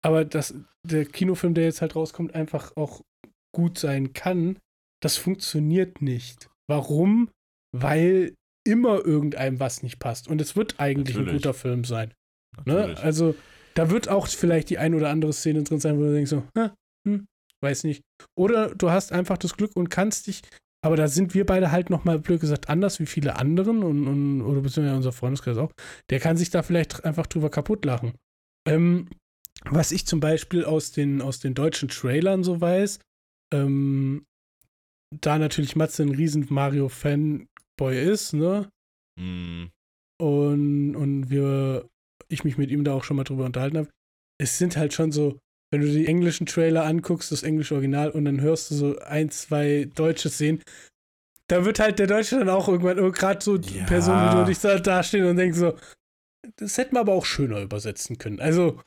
aber 0.06 0.26
dass 0.26 0.54
der 0.88 1.06
Kinofilm, 1.06 1.54
der 1.54 1.66
jetzt 1.66 1.82
halt 1.82 1.96
rauskommt, 1.96 2.36
einfach 2.36 2.76
auch 2.78 3.02
gut 3.56 3.78
sein 3.78 4.14
kann, 4.14 4.58
das 5.02 5.18
funktioniert 5.18 6.02
nicht. 6.02 6.50
Warum? 6.70 7.30
Weil 7.76 8.36
immer 8.68 9.04
irgendeinem 9.06 9.60
was 9.60 9.84
nicht 9.84 10.00
passt. 10.00 10.28
Und 10.28 10.42
es 10.42 10.56
wird 10.56 10.80
eigentlich 10.80 11.16
ein 11.16 11.24
Natürlich. 11.24 11.42
guter 11.42 11.54
Film 11.54 11.84
sein. 11.84 12.14
Ne? 12.66 12.98
Also, 13.02 13.36
da 13.76 13.90
wird 13.90 14.10
auch 14.10 14.28
vielleicht 14.28 14.70
die 14.70 14.78
ein 14.78 14.94
oder 14.94 15.10
andere 15.10 15.34
Szene 15.34 15.64
drin 15.64 15.80
sein, 15.80 15.98
wo 15.98 16.04
du 16.04 16.14
denkst 16.14 16.30
so, 16.30 16.44
"Hä? 16.58 16.70
hm, 17.08 17.26
weiß 17.64 17.84
nicht. 17.86 18.02
Oder 18.38 18.76
du 18.76 18.90
hast 18.92 19.12
einfach 19.12 19.38
das 19.38 19.56
Glück 19.56 19.76
und 19.76 19.90
kannst 19.90 20.28
dich, 20.28 20.42
aber 20.86 20.96
da 20.96 21.08
sind 21.08 21.34
wir 21.34 21.46
beide 21.46 21.72
halt 21.72 21.90
nochmal, 21.90 22.20
blöd 22.20 22.42
gesagt, 22.42 22.70
anders 22.70 23.00
wie 23.00 23.06
viele 23.06 23.36
anderen 23.38 23.84
und, 23.84 24.08
und 24.08 24.42
oder 24.42 24.62
beziehungsweise 24.62 24.98
unser 24.98 25.12
Freundeskreis 25.12 25.58
auch. 25.58 25.72
Der 26.10 26.20
kann 26.20 26.38
sich 26.38 26.50
da 26.50 26.64
vielleicht 26.64 27.06
einfach 27.06 27.28
drüber 27.28 27.50
kaputt 27.50 27.86
lachen. 27.86 28.14
Ähm, 28.68 29.08
was 29.66 29.92
ich 29.92 30.06
zum 30.06 30.20
Beispiel 30.20 30.66
aus 30.66 30.92
den, 30.92 31.22
aus 31.22 31.40
den 31.40 31.54
deutschen 31.54 31.90
Trailern 31.90 32.44
so 32.44 32.62
weiß, 32.62 33.00
ähm, 33.54 34.26
da 35.22 35.38
natürlich 35.40 35.76
Matze 35.76 36.04
ein 36.04 36.10
riesen 36.10 36.46
Mario-Fanboy 36.50 38.00
ist, 38.02 38.34
ne? 38.34 38.70
Hm, 39.20 39.70
und, 40.22 40.96
und 40.96 41.30
wir, 41.30 41.90
ich 42.28 42.44
mich 42.44 42.58
mit 42.58 42.72
ihm 42.72 42.84
da 42.84 42.94
auch 42.94 43.04
schon 43.04 43.18
mal 43.18 43.24
drüber 43.24 43.46
unterhalten 43.46 43.78
habe, 43.78 43.90
es 44.40 44.58
sind 44.58 44.78
halt 44.78 44.94
schon 44.94 45.12
so, 45.12 45.40
wenn 45.72 45.82
du 45.82 45.88
die 45.88 46.08
englischen 46.08 46.46
Trailer 46.46 46.86
anguckst, 46.86 47.32
das 47.32 47.44
englische 47.44 47.76
Original, 47.76 48.12
und 48.12 48.26
dann 48.26 48.42
hörst 48.42 48.72
du 48.72 48.76
so 48.76 49.00
ein, 49.00 49.30
zwei 49.30 49.90
deutsche 49.94 50.30
Szenen, 50.30 50.62
da 51.48 51.66
wird 51.66 51.80
halt 51.80 52.00
der 52.00 52.08
Deutsche 52.08 52.38
dann 52.38 52.50
auch 52.50 52.68
irgendwann, 52.68 53.12
gerade 53.12 53.44
so 53.44 53.58
Ja. 53.58 53.86
Personen 53.86 54.30
wie 54.30 54.36
du 54.36 54.46
dich 54.46 54.60
da 54.60 54.78
dastehen 54.78 55.26
und 55.26 55.38
denkst 55.38 55.58
so, 55.58 55.76
das 56.58 56.78
hätten 56.78 56.96
wir 56.96 57.02
aber 57.02 57.14
auch 57.14 57.26
schöner 57.26 57.62
übersetzen 57.62 58.18
können. 58.18 58.40
Also 58.40 58.82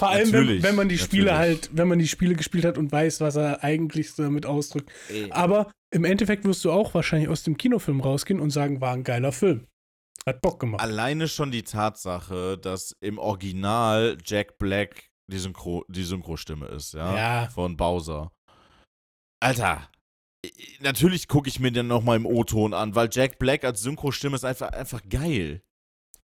vor 0.00 0.10
allem, 0.10 0.32
wenn, 0.32 0.62
wenn 0.62 0.74
man 0.74 0.88
die 0.88 0.98
Spiele 0.98 1.26
natürlich. 1.26 1.60
halt, 1.60 1.70
wenn 1.72 1.88
man 1.88 1.98
die 1.98 2.08
Spiele 2.08 2.34
gespielt 2.34 2.64
hat 2.64 2.76
und 2.76 2.90
weiß, 2.90 3.20
was 3.20 3.36
er 3.36 3.62
eigentlich 3.62 4.12
so 4.12 4.22
damit 4.24 4.46
ausdrückt. 4.46 4.90
ey, 5.08 5.30
Aber 5.30 5.70
im 5.92 6.04
Endeffekt 6.04 6.44
wirst 6.44 6.64
du 6.64 6.72
auch 6.72 6.92
wahrscheinlich 6.94 7.28
aus 7.28 7.42
dem 7.42 7.56
Kinofilm 7.56 8.00
rausgehen 8.00 8.40
und 8.40 8.50
sagen, 8.50 8.80
war 8.80 8.94
ein 8.94 9.04
geiler 9.04 9.32
Film. 9.32 9.66
Hat 10.26 10.42
Bock 10.42 10.60
gemacht. 10.60 10.82
alleine 10.82 11.28
schon 11.28 11.50
die 11.50 11.62
Tatsache, 11.62 12.58
dass 12.58 12.94
im 13.00 13.18
Original 13.18 14.18
Jack 14.24 14.58
Black 14.58 15.08
die, 15.30 15.38
Synchro, 15.38 15.84
die 15.88 16.04
Synchrostimme 16.04 16.66
ist, 16.66 16.92
ja? 16.94 17.16
Ja. 17.16 17.48
Von 17.48 17.76
Bowser. 17.76 18.30
Alter. 19.40 19.90
Natürlich 20.80 21.28
gucke 21.28 21.48
ich 21.48 21.60
mir 21.60 21.70
den 21.70 21.86
nochmal 21.86 22.16
im 22.16 22.26
O-Ton 22.26 22.74
an, 22.74 22.94
weil 22.94 23.08
Jack 23.12 23.38
Black 23.38 23.64
als 23.64 23.82
Synchrostimme 23.82 24.36
ist 24.36 24.44
einfach, 24.44 24.70
einfach 24.72 25.02
geil. 25.08 25.62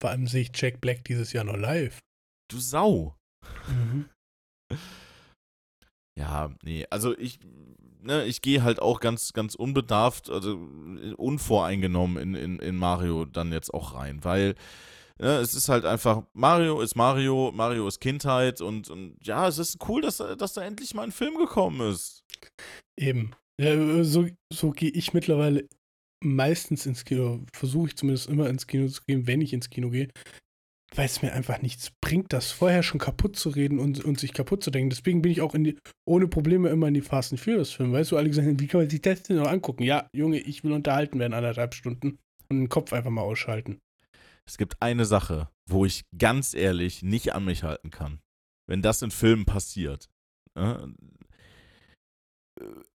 Vor 0.00 0.10
allem 0.10 0.26
sehe 0.26 0.42
ich 0.42 0.50
Jack 0.54 0.80
Black 0.80 1.04
dieses 1.04 1.32
Jahr 1.34 1.44
noch 1.44 1.56
live. 1.56 1.98
Du 2.50 2.58
Sau. 2.58 3.16
Mhm. 3.68 4.08
Ja, 6.18 6.50
nee, 6.62 6.86
also 6.90 7.16
ich, 7.16 7.38
ne, 8.02 8.24
ich 8.26 8.42
gehe 8.42 8.62
halt 8.62 8.80
auch 8.82 9.00
ganz, 9.00 9.32
ganz 9.32 9.54
unbedarft, 9.54 10.28
also 10.28 10.56
unvoreingenommen 11.16 12.16
in, 12.18 12.34
in, 12.34 12.58
in 12.58 12.76
Mario 12.76 13.24
dann 13.24 13.52
jetzt 13.52 13.72
auch 13.72 13.94
rein, 13.94 14.22
weil 14.24 14.54
ne, 15.18 15.36
es 15.38 15.54
ist 15.54 15.68
halt 15.68 15.84
einfach, 15.84 16.24
Mario 16.34 16.80
ist 16.80 16.96
Mario, 16.96 17.52
Mario 17.54 17.86
ist 17.88 18.00
Kindheit 18.00 18.60
und, 18.60 18.90
und 18.90 19.16
ja, 19.22 19.48
es 19.48 19.58
ist 19.58 19.78
cool, 19.88 20.02
dass, 20.02 20.18
da- 20.18 20.34
dass 20.36 20.52
da 20.52 20.62
endlich 20.62 20.94
mal 20.94 21.04
ein 21.04 21.12
Film 21.12 21.36
gekommen 21.36 21.80
ist. 21.90 22.24
Eben. 22.98 23.32
Ja, 23.60 24.04
so 24.04 24.26
so 24.52 24.70
gehe 24.70 24.90
ich 24.90 25.12
mittlerweile 25.14 25.68
meistens 26.22 26.86
ins 26.86 27.04
Kino, 27.04 27.44
versuche 27.52 27.88
ich 27.88 27.96
zumindest 27.96 28.28
immer 28.28 28.48
ins 28.48 28.66
Kino 28.66 28.88
zu 28.88 29.02
gehen, 29.06 29.26
wenn 29.26 29.40
ich 29.40 29.52
ins 29.52 29.70
Kino 29.70 29.90
gehe, 29.90 30.08
weil 30.94 31.06
es 31.06 31.22
mir 31.22 31.32
einfach 31.32 31.62
nichts 31.62 31.92
bringt, 32.00 32.32
das 32.32 32.50
vorher 32.50 32.82
schon 32.82 32.98
kaputt 32.98 33.36
zu 33.36 33.50
reden 33.50 33.78
und, 33.78 34.04
und 34.04 34.18
sich 34.18 34.32
kaputt 34.32 34.64
zu 34.64 34.70
denken. 34.70 34.90
Deswegen 34.90 35.22
bin 35.22 35.32
ich 35.32 35.40
auch 35.40 35.54
die, 35.54 35.78
ohne 36.04 36.26
Probleme 36.26 36.68
immer 36.68 36.88
in 36.88 36.94
die 36.94 37.00
Fast 37.00 37.32
and 37.32 37.40
Furious 37.40 37.72
Filme. 37.72 37.92
Weißt 37.92 38.10
du, 38.10 38.16
alle 38.16 38.28
gesagt 38.28 38.46
haben, 38.46 38.58
wie 38.58 38.66
kann 38.66 38.80
man 38.80 38.90
sich 38.90 39.02
das 39.02 39.22
denn 39.22 39.36
noch 39.36 39.46
angucken? 39.46 39.84
Ja, 39.84 40.08
Junge, 40.12 40.38
ich 40.38 40.64
will 40.64 40.72
unterhalten 40.72 41.18
werden 41.18 41.34
anderthalb 41.34 41.74
Stunden 41.74 42.18
und 42.48 42.58
den 42.58 42.68
Kopf 42.68 42.92
einfach 42.92 43.10
mal 43.10 43.22
ausschalten. 43.22 43.78
Es 44.46 44.58
gibt 44.58 44.82
eine 44.82 45.04
Sache, 45.04 45.48
wo 45.68 45.84
ich 45.84 46.04
ganz 46.18 46.54
ehrlich 46.54 47.02
nicht 47.02 47.34
an 47.34 47.44
mich 47.44 47.62
halten 47.62 47.90
kann. 47.90 48.20
Wenn 48.66 48.82
das 48.82 49.02
in 49.02 49.12
Filmen 49.12 49.44
passiert. 49.44 50.10
ne? 50.56 50.94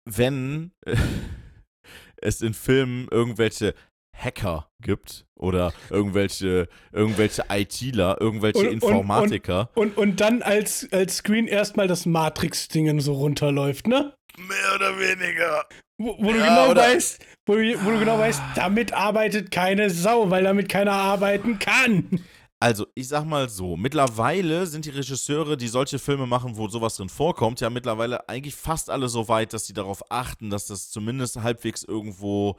Wenn 0.04 0.72
es 2.16 2.40
in 2.40 2.54
Filmen 2.54 3.08
irgendwelche 3.10 3.74
Hacker 4.16 4.68
gibt 4.80 5.24
oder 5.36 5.72
irgendwelche, 5.90 6.68
irgendwelche 6.92 7.44
ITler, 7.50 8.20
irgendwelche 8.20 8.58
Und- 8.60 8.66
und- 8.66 8.72
Informatiker. 8.74 9.70
Und, 9.74 9.96
und 9.96 10.20
dann 10.20 10.42
als, 10.42 10.88
als 10.92 11.16
Screen 11.16 11.46
erstmal 11.48 11.88
das 11.88 12.06
Matrix-Dingen 12.06 13.00
so 13.00 13.14
runterläuft, 13.14 13.86
ne? 13.88 14.14
mehr 14.38 14.74
oder 14.76 14.98
weniger. 14.98 15.66
Wo, 15.98 16.16
wo 16.18 16.32
du 16.32 16.38
Ja, 16.38 16.46
genau 16.46 16.70
oder- 16.70 16.82
weißt, 16.82 17.20
wo, 17.46 17.54
du- 17.54 17.84
wo 17.84 17.90
du 17.90 17.98
genau 17.98 18.18
weißt, 18.18 18.40
damit 18.54 18.92
arbeitet 18.94 19.50
keine 19.50 19.90
Sau, 19.90 20.30
weil 20.30 20.44
damit 20.44 20.68
keiner 20.70 20.92
arbeiten 20.92 21.58
kann. 21.58 22.20
Also, 22.58 22.86
ich 22.94 23.08
sag 23.08 23.24
mal 23.24 23.48
so, 23.48 23.76
mittlerweile 23.76 24.66
sind 24.66 24.84
die 24.84 24.90
Regisseure, 24.90 25.56
die 25.56 25.66
solche 25.68 25.98
Filme 25.98 26.26
machen, 26.26 26.56
wo 26.56 26.68
sowas 26.68 26.94
drin 26.96 27.08
vorkommt, 27.08 27.60
ja 27.60 27.68
mittlerweile 27.70 28.28
eigentlich 28.28 28.54
fast 28.54 28.88
alle 28.88 29.08
so 29.08 29.26
weit, 29.28 29.52
dass 29.52 29.66
sie 29.66 29.72
darauf 29.74 30.10
achten, 30.10 30.48
dass 30.48 30.68
das 30.68 30.88
zumindest 30.88 31.42
halbwegs 31.42 31.82
irgendwo 31.82 32.56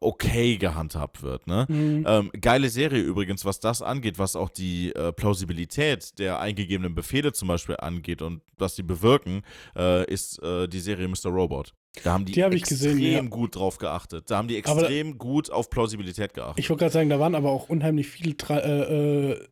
okay 0.00 0.56
gehandhabt 0.56 1.22
wird, 1.22 1.46
ne? 1.46 1.66
Ähm, 1.68 2.30
geile 2.40 2.68
Serie 2.68 3.00
übrigens, 3.00 3.44
was 3.44 3.60
das 3.60 3.82
angeht, 3.82 4.18
was 4.18 4.36
auch 4.36 4.50
die 4.50 4.94
äh, 4.94 5.12
Plausibilität 5.12 6.18
der 6.18 6.40
eingegebenen 6.40 6.94
Befehle 6.94 7.32
zum 7.32 7.48
Beispiel 7.48 7.76
angeht 7.78 8.22
und 8.22 8.42
was 8.56 8.74
die 8.74 8.82
bewirken, 8.82 9.42
äh, 9.76 10.10
ist 10.10 10.42
äh, 10.42 10.68
die 10.68 10.80
Serie 10.80 11.08
Mr. 11.08 11.30
Robot. 11.30 11.74
Da 12.02 12.12
haben 12.12 12.24
die, 12.24 12.32
Die 12.32 12.44
hab 12.44 12.52
ich 12.52 12.62
extrem 12.62 12.98
gesehen, 12.98 13.24
ja. 13.24 13.30
gut 13.30 13.56
drauf 13.56 13.78
geachtet. 13.78 14.30
Da 14.30 14.36
haben 14.36 14.48
die 14.48 14.56
extrem 14.56 15.18
gut 15.18 15.50
auf 15.50 15.70
Plausibilität 15.70 16.34
geachtet. 16.34 16.58
Ich 16.58 16.68
wollte 16.68 16.80
gerade 16.80 16.92
sagen, 16.92 17.08
da 17.08 17.18
waren 17.18 17.34
aber 17.34 17.50
auch 17.50 17.68
unheimlich 17.68 18.08
viele, 18.08 18.34
äh, 18.50 19.32
äh, 19.32 19.46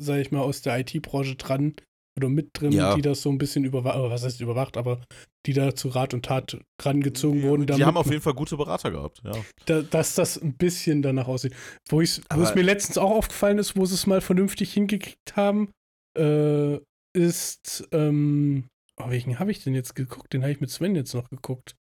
sag 0.00 0.18
ich 0.18 0.30
mal, 0.30 0.40
aus 0.40 0.62
der 0.62 0.78
IT-Branche 0.78 1.36
dran 1.36 1.74
oder 2.18 2.28
mit 2.28 2.50
drin, 2.52 2.72
Ja. 2.72 2.94
die 2.94 3.02
das 3.02 3.22
so 3.22 3.30
ein 3.30 3.38
bisschen 3.38 3.64
überwacht, 3.64 3.98
was 3.98 4.24
heißt 4.24 4.40
überwacht, 4.40 4.76
aber 4.76 5.00
die 5.46 5.52
da 5.52 5.74
zu 5.74 5.88
Rat 5.88 6.12
und 6.14 6.24
Tat 6.26 6.58
rangezogen 6.82 7.42
wurden, 7.42 7.66
Die 7.66 7.84
haben 7.84 7.96
auf 7.96 8.10
jeden 8.10 8.20
Fall 8.20 8.34
gute 8.34 8.56
Berater 8.56 8.90
gehabt, 8.90 9.22
ja. 9.24 9.32
da, 9.66 9.82
dass 9.82 10.14
das 10.14 10.36
ein 10.36 10.54
bisschen 10.56 11.00
danach 11.02 11.28
aussieht. 11.28 11.54
Wo, 11.88 12.00
ich's, 12.00 12.20
wo 12.34 12.42
es 12.42 12.54
mir 12.54 12.62
letztens 12.62 12.98
auch 12.98 13.10
aufgefallen 13.12 13.58
ist, 13.58 13.76
wo 13.76 13.86
sie 13.86 13.94
es 13.94 14.06
mal 14.06 14.20
vernünftig 14.20 14.72
hingekriegt 14.72 15.36
haben, 15.36 15.70
äh, 16.18 16.78
ist, 17.16 17.88
ähm, 17.92 18.68
oh, 19.00 19.08
welchen 19.08 19.38
habe 19.38 19.50
ich 19.50 19.62
denn 19.62 19.74
jetzt 19.74 19.94
geguckt? 19.94 20.32
Den 20.32 20.42
habe 20.42 20.52
ich 20.52 20.60
mit 20.60 20.70
Sven 20.70 20.94
jetzt 20.94 21.14
noch 21.14 21.30
geguckt. 21.30 21.74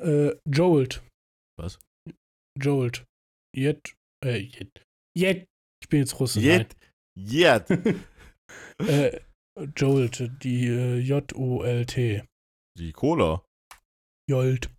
Äh, 0.00 0.32
Jolt. 0.46 1.02
Was? 1.58 1.78
Jolt. 2.60 3.04
Jet, 3.56 3.94
äh, 4.24 4.38
Jet. 4.38 4.82
Jet. 5.16 5.46
Ich 5.82 5.88
bin 5.88 6.00
jetzt 6.00 6.18
Russe. 6.18 6.40
Jet. 6.40 6.74
Jet. 7.16 7.70
Nein. 7.70 8.04
Äh, 8.86 9.20
Jolt, 9.76 10.30
die 10.42 10.66
äh, 10.66 10.98
J-O-L-T. 10.98 12.22
Die 12.78 12.92
Cola. 12.92 13.44
Jolt. 14.28 14.70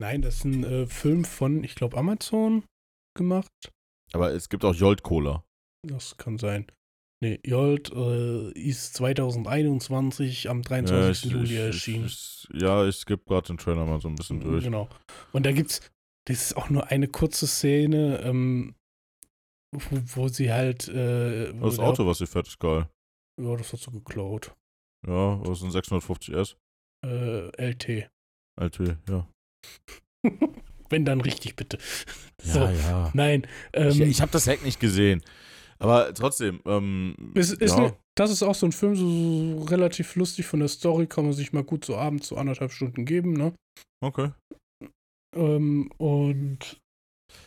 Nein, 0.00 0.22
das 0.22 0.36
ist 0.36 0.44
ein 0.44 0.64
äh, 0.64 0.86
Film 0.86 1.24
von, 1.24 1.64
ich 1.64 1.74
glaube, 1.74 1.96
Amazon 1.96 2.64
gemacht. 3.16 3.48
Aber 4.12 4.32
es 4.32 4.48
gibt 4.48 4.64
auch 4.64 4.74
Jolt 4.74 5.02
Cola. 5.02 5.44
Das 5.86 6.16
kann 6.16 6.38
sein. 6.38 6.66
Nee, 7.22 7.38
Jolt 7.44 7.90
äh, 7.92 8.50
ist 8.52 8.94
2021 8.94 10.48
am 10.48 10.62
23. 10.62 11.24
ich- 11.26 11.32
Juli 11.32 11.56
erschienen. 11.56 12.06
Ich, 12.06 12.48
ich, 12.54 12.62
ja, 12.62 12.86
ich 12.86 12.96
skippe 12.96 13.24
gerade 13.26 13.48
den 13.48 13.58
Trailer 13.58 13.84
mal 13.84 14.00
so 14.00 14.08
ein 14.08 14.14
bisschen 14.14 14.40
durch. 14.40 14.64
Genau. 14.64 14.88
Und 15.32 15.44
da 15.44 15.52
gibt's, 15.52 15.80
das 16.26 16.40
ist 16.42 16.56
auch 16.56 16.70
nur 16.70 16.86
eine 16.86 17.08
kurze 17.08 17.46
Szene, 17.46 18.20
ähm, 18.22 18.74
wo, 19.74 20.00
wo 20.14 20.28
sie 20.28 20.50
halt. 20.52 20.88
Äh, 20.88 21.52
wo 21.60 21.66
Das 21.66 21.78
Auto, 21.78 22.06
was 22.06 22.18
sie 22.18 22.26
fährt, 22.26 22.48
ist 22.48 22.58
geil. 22.58 22.88
Ja, 23.40 23.56
das 23.56 23.72
hat 23.72 23.80
sie 23.80 23.90
geklaut. 23.90 24.54
Ja, 25.06 25.36
das 25.44 25.62
ist 25.62 25.64
ein 25.64 25.70
650S. 25.70 26.56
Äh, 27.04 27.70
LT. 27.70 28.10
LT, 28.60 28.96
ja. 29.08 29.26
Wenn 30.90 31.04
dann 31.04 31.20
richtig, 31.20 31.56
bitte. 31.56 31.78
Ja, 32.42 32.52
So. 32.52 32.60
ja. 32.60 33.10
Nein. 33.14 33.46
Ähm, 33.72 33.90
Ich, 33.90 34.00
ich 34.00 34.20
habe 34.20 34.32
das 34.32 34.46
Hack 34.46 34.62
nicht 34.64 34.80
gesehen. 34.80 35.22
Aber 35.78 36.12
trotzdem, 36.12 36.60
ähm, 36.66 37.14
ist, 37.34 37.52
ist 37.54 37.76
ja. 37.76 37.80
ne, 37.80 37.96
das 38.14 38.30
ist 38.30 38.42
auch 38.42 38.54
so 38.54 38.66
ein 38.66 38.72
Film, 38.72 38.96
so, 38.96 39.08
so 39.58 39.64
relativ 39.64 40.14
lustig 40.16 40.44
von 40.44 40.60
der 40.60 40.68
Story, 40.68 41.06
kann 41.06 41.24
man 41.24 41.32
sich 41.32 41.54
mal 41.54 41.64
gut 41.64 41.86
so 41.86 41.96
abends 41.96 42.28
so 42.28 42.36
anderthalb 42.36 42.72
Stunden 42.72 43.06
geben, 43.06 43.32
ne? 43.32 43.54
okay. 44.04 44.32
Ähm, 45.34 45.90
und 45.96 46.79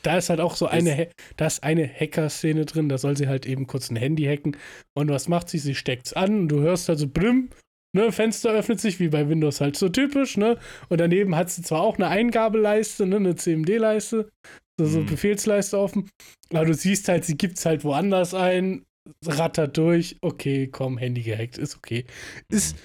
da 0.03 0.17
ist 0.17 0.29
halt 0.29 0.39
auch 0.39 0.55
so 0.55 0.67
eine, 0.67 1.09
da 1.37 1.47
ist 1.47 1.63
eine 1.63 1.87
Hacker-Szene 1.87 2.65
drin, 2.65 2.89
da 2.89 2.97
soll 2.97 3.15
sie 3.17 3.27
halt 3.27 3.45
eben 3.45 3.67
kurz 3.67 3.89
ein 3.89 3.95
Handy 3.95 4.23
hacken. 4.25 4.57
Und 4.93 5.09
was 5.09 5.27
macht 5.27 5.49
sie? 5.49 5.59
Sie 5.59 5.75
steckt's 5.75 6.13
an 6.13 6.41
und 6.41 6.47
du 6.49 6.61
hörst 6.61 6.89
halt 6.89 6.99
so 6.99 7.07
blüm, 7.07 7.49
ne, 7.95 8.11
Fenster 8.11 8.51
öffnet 8.51 8.81
sich, 8.81 8.99
wie 8.99 9.09
bei 9.09 9.29
Windows 9.29 9.61
halt 9.61 9.77
so 9.77 9.89
typisch, 9.89 10.37
ne? 10.37 10.57
Und 10.89 10.99
daneben 10.99 11.35
hat 11.35 11.49
sie 11.49 11.61
zwar 11.61 11.81
auch 11.81 11.95
eine 11.97 12.07
Eingabeleiste, 12.07 13.05
ne, 13.05 13.17
eine 13.17 13.35
CMD-Leiste, 13.35 14.29
so, 14.79 14.85
so 14.85 14.99
Mhm. 14.99 15.05
Befehlsleiste 15.05 15.77
offen, 15.77 16.09
aber 16.51 16.65
du 16.65 16.73
siehst 16.73 17.07
halt, 17.07 17.25
sie 17.25 17.37
gibt's 17.37 17.65
halt 17.65 17.83
woanders 17.83 18.33
ein, 18.33 18.83
rattert 19.25 19.77
durch, 19.77 20.17
okay, 20.21 20.67
komm, 20.67 20.97
Handy 20.97 21.21
gehackt, 21.21 21.57
ist 21.57 21.75
okay. 21.77 22.05
Ist, 22.49 22.77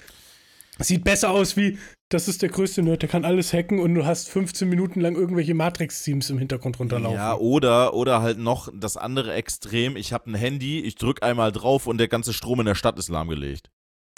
Sieht 0.81 1.03
besser 1.03 1.31
aus 1.31 1.57
wie, 1.57 1.77
das 2.09 2.27
ist 2.27 2.41
der 2.41 2.49
größte 2.49 2.81
Nerd, 2.81 3.01
der 3.01 3.09
kann 3.09 3.25
alles 3.25 3.53
hacken 3.53 3.79
und 3.79 3.93
du 3.95 4.05
hast 4.05 4.29
15 4.29 4.67
Minuten 4.67 5.01
lang 5.01 5.15
irgendwelche 5.15 5.53
Matrix-Teams 5.53 6.29
im 6.29 6.37
Hintergrund 6.37 6.79
runterlaufen. 6.79 7.15
Ja, 7.17 7.35
oder, 7.35 7.93
oder 7.93 8.21
halt 8.21 8.37
noch 8.39 8.69
das 8.73 8.97
andere 8.97 9.33
Extrem. 9.33 9.95
Ich 9.95 10.13
habe 10.13 10.31
ein 10.31 10.35
Handy, 10.35 10.79
ich 10.79 10.95
drück 10.95 11.21
einmal 11.23 11.51
drauf 11.51 11.87
und 11.87 11.97
der 11.97 12.07
ganze 12.07 12.33
Strom 12.33 12.61
in 12.61 12.65
der 12.65 12.75
Stadt 12.75 12.97
ist 12.97 13.09
lahmgelegt. 13.09 13.69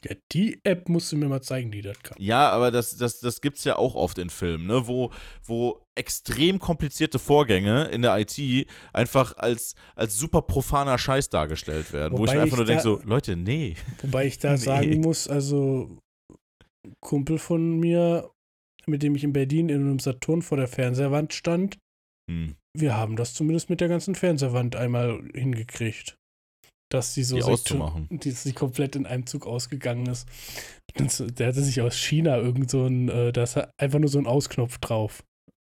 Ja, 0.04 0.16
die 0.32 0.60
App 0.64 0.90
musst 0.90 1.12
du 1.12 1.18
mir 1.18 1.28
mal 1.28 1.42
zeigen, 1.42 1.70
die 1.72 1.84
das 1.84 2.02
kann. 2.02 2.18
Ja, 2.20 2.50
aber 2.50 2.72
das, 2.72 2.98
das, 2.98 3.20
das 3.20 3.40
gibt's 3.40 3.64
ja 3.66 3.76
auch 3.76 3.94
oft 3.94 4.18
in 4.18 4.32
Filmen, 4.32 4.66
ne? 4.66 4.88
wo, 4.88 5.12
wo 5.44 5.86
extrem 5.94 6.58
komplizierte 6.58 7.20
Vorgänge 7.20 7.86
in 7.90 8.02
der 8.02 8.18
IT 8.18 8.68
einfach 8.94 9.38
als, 9.38 9.76
als 9.96 10.18
super 10.18 10.42
profaner 10.42 10.98
Scheiß 10.98 11.30
dargestellt 11.30 11.94
werden. 11.94 12.18
wo 12.18 12.24
ich 12.24 12.32
Wobei 12.32 12.36
mir 12.36 12.42
einfach 12.42 12.54
ich 12.54 12.58
nur 12.58 12.66
denke, 12.66 12.84
so, 12.84 13.00
Leute, 13.04 13.36
nee. 13.36 13.76
Wobei 14.02 14.26
ich 14.26 14.40
da 14.40 14.52
Nee. 14.54 14.58
sagen 14.58 15.02
muss, 15.02 15.28
also 15.28 16.00
Kumpel 17.00 17.38
von 17.40 17.80
mir, 17.80 18.32
mit 18.88 19.04
dem 19.04 19.16
ich 19.16 19.24
in 19.24 19.34
Berlin 19.34 19.70
in 19.70 19.82
einem 19.82 20.00
Saturn 20.00 20.42
vor 20.42 20.58
der 20.58 20.68
Fernseherwand 20.68 21.34
stand, 21.34 21.78
Hm. 22.30 22.56
wir 22.78 22.96
haben 22.96 23.16
das 23.16 23.34
zumindest 23.34 23.70
mit 23.70 23.82
der 23.82 23.88
ganzen 23.90 24.16
Fernseherwand 24.16 24.76
einmal 24.76 25.22
hingekriegt. 25.34 26.16
Dass 26.92 27.14
sie 27.14 27.24
so 27.24 27.38
Die 27.38 27.44
auszumachen. 27.44 28.08
dass 28.24 28.44
sie 28.44 28.54
komplett 28.54 28.96
in 28.96 29.06
einem 29.06 29.26
Zug 29.26 29.48
ausgegangen 29.48 30.08
ist. 30.08 30.28
Das, 30.96 31.24
der 31.26 31.48
hatte 31.48 31.64
sich 31.64 31.80
aus 31.82 31.96
China 31.98 32.38
irgend 32.38 32.70
so 32.70 32.86
ein, 32.86 33.08
äh, 33.10 33.32
da 33.32 33.44
ist 33.44 33.58
einfach 33.80 34.00
nur 34.00 34.10
so 34.10 34.20
ein 34.20 34.28
Ausknopf 34.28 34.78
drauf. 34.80 35.24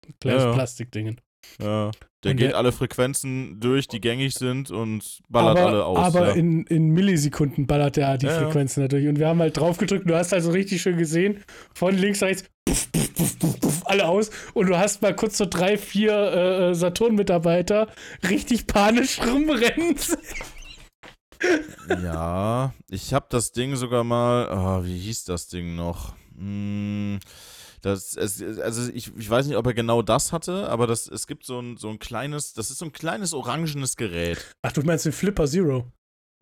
Ein 0.07 0.15
kleines 0.21 0.43
Ja, 0.43 0.49
ja. 0.49 0.55
Plastikdingen. 0.55 1.21
Ja. 1.61 1.90
Der 2.24 2.30
Und 2.32 2.36
geht 2.36 2.51
der- 2.51 2.57
alle 2.57 2.70
Frequenzen 2.70 3.59
durch, 3.59 3.88
die 3.88 4.01
gängig 4.01 4.34
sind 4.34 4.70
und 4.70 5.20
ballert 5.28 5.59
aber, 5.59 5.66
alle 5.68 5.84
aus. 5.84 5.99
Aber 5.99 6.28
ja. 6.28 6.32
in, 6.34 6.64
in 6.66 6.90
Millisekunden 6.90 7.66
ballert 7.66 7.97
der 7.97 8.16
die 8.16 8.26
Ja, 8.26 8.32
ja. 8.32 8.38
Frequenzen 8.47 8.82
natürlich. 8.82 9.09
Und 9.09 9.18
wir 9.18 9.26
haben 9.28 9.40
halt 9.40 9.57
drauf 9.57 9.76
gedrückt, 9.78 10.09
du 10.09 10.14
hast 10.14 10.32
also 10.32 10.53
richtig 10.53 10.80
schön 10.82 10.99
gesehen, 10.99 11.43
von 11.74 11.97
links, 11.97 12.22
rechts, 12.22 12.45
puff, 12.64 12.93
puff, 12.93 13.12
puff, 13.14 13.38
puff, 13.40 13.61
puff, 13.61 13.82
alle 13.86 14.07
aus. 14.07 14.30
Und 14.55 14.68
du 14.68 14.78
hast 14.78 15.03
mal 15.03 15.16
kurz 15.16 15.36
so 15.36 15.47
drei, 15.47 15.76
vier 15.76 16.12
äh, 16.70 16.74
Saturn-Mitarbeiter 16.76 17.88
richtig 18.30 18.68
panisch 18.68 19.18
rumrennen. 19.20 19.97
Ja, 21.88 22.72
ich 22.88 23.12
habe 23.14 23.26
das 23.28 23.51
Ding 23.53 23.74
sogar 23.74 24.05
mal. 24.05 24.49
ah, 24.49 24.84
wie 24.84 24.97
hieß 24.97 25.24
das 25.24 25.49
Ding 25.49 25.74
noch? 25.74 26.14
Hm, 26.36 27.18
das, 27.83 28.16
es, 28.16 28.41
also 28.59 28.91
ich, 28.93 29.12
ich 29.16 29.28
weiß 29.28 29.47
nicht, 29.47 29.57
ob 29.57 29.66
er 29.66 29.74
genau 29.74 30.03
das 30.03 30.33
hatte, 30.33 30.68
aber 30.68 30.87
das, 30.87 31.07
es 31.09 31.26
gibt 31.26 31.45
so 31.45 31.61
ein, 31.61 31.76
so 31.76 31.91
ein 31.91 31.99
kleines, 31.99 32.55
das 32.55 32.70
ist 32.70 32.78
so 32.78 32.85
ein 32.87 32.93
kleines 32.93 33.35
orangenes 33.35 33.97
Gerät. 33.97 34.55
Ach, 34.62 34.72
du 34.72 34.83
meinst 34.83 35.05
den 35.05 35.12
Flipper 35.12 35.47
Zero? 35.47 35.91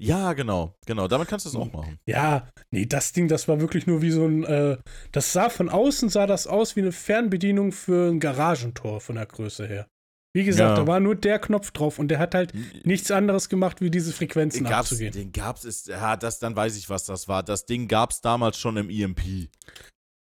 Ja, 0.02 0.32
genau, 0.32 0.74
genau. 0.86 1.08
Damit 1.08 1.28
kannst 1.28 1.44
du 1.44 1.50
es 1.50 1.56
auch 1.56 1.70
machen. 1.72 1.98
Ja, 2.06 2.48
nee, 2.70 2.86
das 2.86 3.12
Ding, 3.12 3.28
das 3.28 3.48
war 3.48 3.60
wirklich 3.60 3.86
nur 3.86 4.00
wie 4.00 4.10
so 4.10 4.24
ein, 4.26 4.44
äh, 4.44 4.78
das 5.12 5.32
sah 5.34 5.50
von 5.50 5.68
außen, 5.68 6.08
sah 6.08 6.26
das 6.26 6.46
aus 6.46 6.74
wie 6.76 6.80
eine 6.80 6.92
Fernbedienung 6.92 7.72
für 7.72 8.10
ein 8.10 8.18
Garagentor 8.20 9.00
von 9.02 9.16
der 9.16 9.26
Größe 9.26 9.66
her. 9.66 9.86
Wie 10.32 10.44
gesagt, 10.44 10.70
Ja. 10.78 10.84
da 10.84 10.86
war 10.86 11.00
nur 11.00 11.16
der 11.16 11.38
Knopf 11.38 11.72
drauf 11.72 11.98
und 11.98 12.08
der 12.08 12.18
hat 12.18 12.34
halt 12.34 12.52
nichts 12.86 13.10
anderes 13.10 13.48
gemacht, 13.48 13.80
wie 13.80 13.90
diese 13.90 14.12
Frequenzen 14.12 14.64
Den 14.64 14.72
abzugehen. 14.72 15.12
den 15.12 15.32
gab's, 15.32 15.64
ist, 15.64 15.88
ja, 15.88 16.16
das, 16.16 16.38
dann 16.38 16.54
weiß 16.56 16.76
ich, 16.76 16.88
was 16.88 17.04
das 17.04 17.26
war. 17.28 17.42
Das 17.42 17.66
Ding 17.66 17.88
gab's 17.88 18.20
damals 18.20 18.56
schon 18.58 18.76
im 18.76 18.88
EMP. 18.90 19.50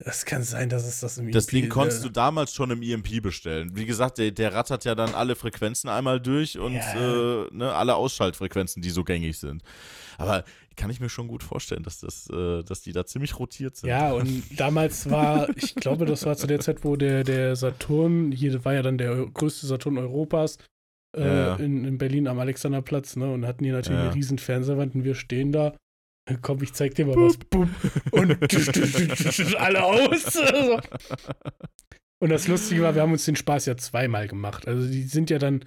Das 0.03 0.25
kann 0.25 0.41
sein, 0.41 0.67
dass 0.69 0.85
es 0.87 0.99
das 0.99 1.17
im 1.19 1.31
Das 1.31 1.45
EMP 1.45 1.51
Ding 1.51 1.69
konntest 1.69 1.99
äh, 2.01 2.07
du 2.07 2.09
damals 2.09 2.53
schon 2.53 2.71
im 2.71 2.81
EMP 2.81 3.21
bestellen. 3.21 3.71
Wie 3.75 3.85
gesagt, 3.85 4.17
der, 4.17 4.31
der 4.31 4.53
rattert 4.53 4.83
ja 4.83 4.95
dann 4.95 5.13
alle 5.13 5.35
Frequenzen 5.35 5.89
einmal 5.89 6.19
durch 6.19 6.57
und 6.57 6.73
Ja. 6.73 7.43
äh, 7.43 7.47
ne, 7.51 7.71
alle 7.73 7.95
Ausschaltfrequenzen, 7.95 8.81
die 8.81 8.89
so 8.89 9.03
gängig 9.03 9.37
sind. 9.37 9.61
Aber 10.17 10.43
kann 10.75 10.89
ich 10.89 10.99
mir 10.99 11.09
schon 11.09 11.27
gut 11.27 11.43
vorstellen, 11.43 11.83
dass, 11.83 11.99
das, 11.99 12.27
äh, 12.31 12.63
dass 12.63 12.81
die 12.81 12.93
da 12.93 13.05
ziemlich 13.05 13.37
rotiert 13.37 13.75
sind. 13.75 13.89
Ja, 13.89 14.11
und 14.13 14.43
damals 14.59 15.09
war, 15.09 15.49
ich 15.55 15.75
glaube, 15.75 16.05
das 16.05 16.25
war 16.25 16.35
zu 16.35 16.47
der 16.47 16.59
Zeit, 16.61 16.83
wo 16.83 16.95
der, 16.95 17.23
der 17.23 17.55
Saturn, 17.55 18.31
hier 18.31 18.63
war 18.65 18.73
ja 18.73 18.81
dann 18.81 18.97
der 18.97 19.27
größte 19.27 19.67
Saturn 19.67 19.97
Europas, 19.97 20.57
äh, 21.15 21.21
Ja. 21.23 21.55
in, 21.57 21.85
in 21.85 21.97
Berlin 21.97 22.27
am 22.27 22.39
Alexanderplatz, 22.39 23.15
ne? 23.17 23.31
Und 23.31 23.45
hatten 23.45 23.63
hier 23.65 23.73
natürlich 23.73 23.99
Ja. 23.99 24.05
eine 24.05 24.15
riesen 24.15 24.39
Fernsehwand 24.39 24.95
und 24.95 25.03
wir 25.03 25.13
stehen 25.15 25.51
da. 25.51 25.73
Komm, 26.41 26.61
ich 26.63 26.73
zeig 26.73 26.95
dir 26.95 27.05
mal 27.05 27.15
was. 27.15 27.37
Und 28.11 29.55
alle 29.59 29.83
aus. 29.83 30.35
Und 32.21 32.29
das 32.29 32.47
Lustige 32.47 32.83
war, 32.83 32.95
wir 32.95 33.01
haben 33.01 33.11
uns 33.13 33.25
den 33.25 33.35
Spaß 33.35 33.65
ja 33.65 33.77
zweimal 33.77 34.27
gemacht. 34.27 34.67
Also 34.67 34.87
die 34.87 35.03
sind 35.03 35.29
ja 35.29 35.39
dann, 35.39 35.65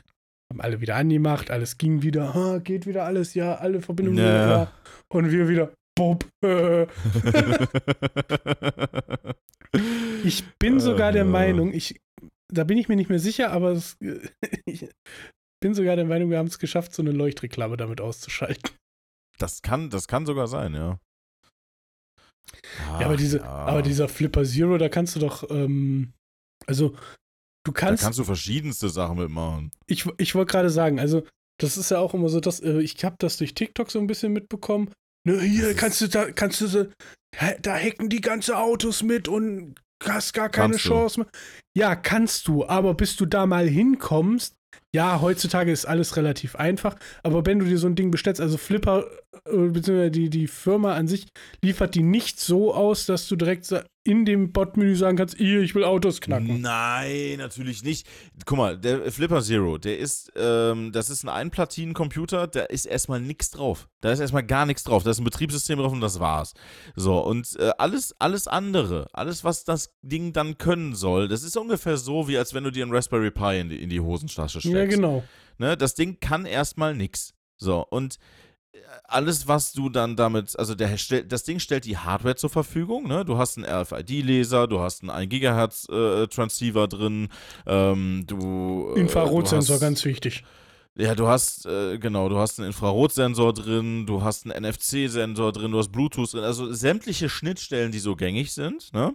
haben 0.53 0.61
alle 0.61 0.81
wieder 0.81 0.97
angemacht, 0.97 1.51
alles 1.51 1.79
ging 1.79 2.03
wieder, 2.03 2.35
ha, 2.35 2.59
geht 2.59 2.87
wieder 2.87 3.05
alles, 3.05 3.35
ja, 3.35 3.57
alle 3.57 3.81
Verbindungen 3.83 4.19
wieder 4.19 4.37
Ja. 4.37 4.47
klar. 4.47 4.73
Und 5.13 5.31
wir 5.31 5.49
wieder, 5.49 5.73
Bob. 5.97 6.27
Ich 10.25 10.45
bin 10.59 10.81
sogar 10.81 11.13
der 11.13 11.23
Äh. 11.23 11.27
Meinung, 11.27 11.73
ich, 11.73 12.01
da 12.53 12.65
bin 12.65 12.79
ich 12.79 12.89
mir 12.89 12.97
nicht 12.97 13.11
mehr 13.11 13.19
sicher, 13.19 13.51
aber 13.51 13.73
es, 13.73 13.97
ich 14.67 14.89
bin 15.61 15.75
sogar 15.75 15.97
der 15.97 16.05
Meinung, 16.05 16.31
wir 16.31 16.39
haben 16.39 16.47
es 16.47 16.59
geschafft, 16.59 16.95
so 16.95 17.03
eine 17.03 17.13
Leuchtreklame 17.13 17.77
damit 17.77 18.01
auszuschalten. 18.01 18.71
Das 19.39 19.63
kann, 19.63 19.91
das 19.91 20.07
kann 20.09 20.27
sogar 20.27 20.47
sein, 20.47 20.75
ja. 20.75 20.99
ja, 23.01 23.07
aber, 23.07 23.15
Ach, 23.15 23.17
diese, 23.17 23.39
ja. 23.39 23.45
aber 23.45 23.83
dieser 23.83 24.09
Flipper 24.09 24.45
Zero, 24.45 24.79
da 24.79 24.89
kannst 24.89 25.17
du 25.17 25.21
doch, 25.21 25.49
ähm, 25.51 26.13
also 26.67 26.91
du 27.65 27.73
Da 27.73 27.73
kannst, 27.73 28.03
kannst 28.03 28.19
du 28.19 28.25
verschiedenste 28.25 28.89
Sachen 28.89 29.19
mitmachen. 29.19 29.71
ich, 29.87 30.07
ich 30.19 30.35
wollte 30.35 30.53
gerade 30.53 30.71
sagen, 30.71 31.01
also 31.01 31.27
das 31.61 31.77
ist 31.77 31.91
ja 31.91 31.99
auch 31.99 32.15
immer 32.15 32.29
so, 32.29 32.41
dass 32.41 32.61
äh, 32.61 32.81
ich 32.81 33.05
habe 33.05 33.17
das 33.19 33.37
durch 33.37 33.55
TikTok 33.55 33.91
so 33.91 33.99
ein 33.99 34.07
bisschen 34.07 34.33
mitbekommen. 34.33 34.93
Ne, 35.27 35.41
hier 35.41 35.75
kannst 35.75 36.01
du 36.01 36.09
da, 36.09 36.31
kannst 36.33 36.61
du 36.61 36.67
so, 36.67 36.87
da 37.63 37.75
hacken 37.77 38.09
die 38.11 38.21
ganze 38.21 38.59
Autos 38.59 39.03
mit 39.03 39.29
und 39.29 39.81
hast 40.03 40.35
gar 40.35 40.49
keine 40.51 40.73
Kannst. 40.75 40.85
Chance 40.85 41.21
mehr. 41.21 41.29
Ja, 41.77 41.97
kannst 41.97 42.47
du, 42.49 42.67
aber 42.67 42.95
bis 42.95 43.17
du 43.17 43.25
da 43.25 43.47
mal 43.47 43.67
hinkommst, 43.67 44.55
ja, 44.95 45.21
heutzutage 45.21 45.73
ist 45.73 45.87
alles 45.87 46.17
relativ 46.17 46.55
einfach, 46.55 46.95
aber 47.25 47.45
wenn 47.45 47.59
du 47.59 47.65
dir 47.65 47.79
so 47.79 47.89
ein 47.89 47.97
Ding 47.97 48.13
bestellst, 48.13 48.41
also 48.41 48.57
Flipper, 48.57 49.05
äh, 49.45 49.67
beziehungsweise 49.67 50.13
die, 50.13 50.31
die 50.31 50.47
Firma 50.47 50.95
an 50.95 51.09
sich 51.09 51.27
liefert 51.63 51.97
die 51.97 52.05
nicht 52.05 52.39
so 52.39 52.73
aus, 52.73 53.05
dass 53.05 53.27
du 53.27 53.35
direkt 53.35 53.65
in 54.07 54.27
dem 54.27 54.53
Bot-Menü 54.53 54.95
sagen 54.97 55.17
kannst, 55.17 55.41
ich 55.41 55.75
will 55.75 55.85
Autos 55.85 56.21
knacken. 56.21 56.61
Nein, 56.61 57.39
natürlich 57.39 57.83
nicht. 57.83 58.07
Guck 58.45 58.59
mal, 58.59 58.79
der 58.79 59.11
Flipper 59.11 59.41
Zero, 59.41 59.79
der 59.79 59.99
ist, 59.99 60.31
ähm, 60.37 60.93
das 60.93 61.09
ist 61.09 61.25
ein 61.25 61.31
Einplatinencomputer, 61.31 62.47
da 62.47 62.65
ist 62.65 62.85
erstmal 62.85 63.21
nichts 63.21 63.51
drauf. 63.51 63.89
Da 64.03 64.13
ist 64.13 64.21
erstmal 64.21 64.45
gar 64.45 64.67
nichts 64.67 64.85
drauf. 64.85 65.05
Da 65.05 65.11
ist 65.11 65.21
ein 65.21 65.25
Betriebssystem 65.25 65.79
drauf 65.79 65.91
und 65.91 66.03
das 66.03 66.21
war's. 66.21 66.53
So, 66.95 67.19
und 67.19 67.57
äh, 67.59 67.71
alles, 67.79 68.15
alles 68.19 68.47
andere, 68.47 69.07
alles, 69.15 69.43
was 69.43 69.65
das 69.65 69.95
Ding 70.03 70.35
dann 70.35 70.59
können 70.59 70.95
soll, 70.95 71.27
das 71.27 71.43
ist 71.43 71.57
ungefähr 71.57 71.97
so, 71.97 72.29
wie 72.29 72.37
als 72.37 72.53
wenn 72.53 72.65
du 72.65 72.71
dir 72.71 72.85
einen 72.85 72.93
Raspberry 72.93 73.31
Pi 73.31 73.59
in 73.59 73.71
die, 73.71 73.83
in 73.83 73.89
die 73.89 74.01
Hosentasche 74.01 74.61
steckst. 74.61 74.77
Ja, 74.77 74.84
genau. 74.89 75.25
Ne, 75.59 75.77
das 75.77 75.95
Ding 75.95 76.19
kann 76.21 76.47
erstmal 76.47 76.95
nix. 76.95 77.35
So, 77.57 77.87
und 77.89 78.19
äh, 78.73 78.79
alles, 79.05 79.47
was 79.47 79.73
du 79.73 79.89
dann 79.89 80.17
damit, 80.17 80.59
also 80.59 80.75
der, 80.75 80.97
das 81.27 81.45
Ding 81.45 81.59
stellt 81.59 81.85
die 81.85 81.97
Hardware 81.97 82.37
zur 82.37 82.51
Verfügung, 82.51 83.07
ne? 83.07 83.25
Du 83.25 83.39
hast 83.39 83.57
einen 83.57 83.67
RFID-Laser, 83.67 84.67
du 84.67 84.81
hast 84.81 85.03
einen 85.03 85.11
1 85.11 85.29
Gigahertz 85.31 85.89
äh, 85.89 86.27
Transceiver 86.27 86.89
drin, 86.89 87.29
ähm, 87.67 88.25
du. 88.27 88.93
äh, 88.97 89.01
Infrarotsensor, 89.01 89.79
ganz 89.79 90.05
wichtig. 90.05 90.45
Ja, 90.97 91.17
du 91.17 91.27
hast, 91.27 91.67
äh, 91.67 91.99
genau, 91.99 92.29
du 92.29 92.39
hast 92.39 92.61
einen 92.61 92.69
Infrarotsensor 92.69 93.53
drin, 93.53 94.07
du 94.07 94.23
hast 94.23 94.47
einen 94.47 94.65
NFC-Sensor 94.65 95.51
drin, 95.51 95.73
du 95.73 95.79
hast 95.79 95.91
Bluetooth 95.91 96.33
drin, 96.33 96.45
also 96.45 96.73
sämtliche 96.73 97.29
Schnittstellen, 97.29 97.91
die 97.91 97.99
so 97.99 98.15
gängig 98.15 98.53
sind, 98.53 98.93
ne? 98.93 99.15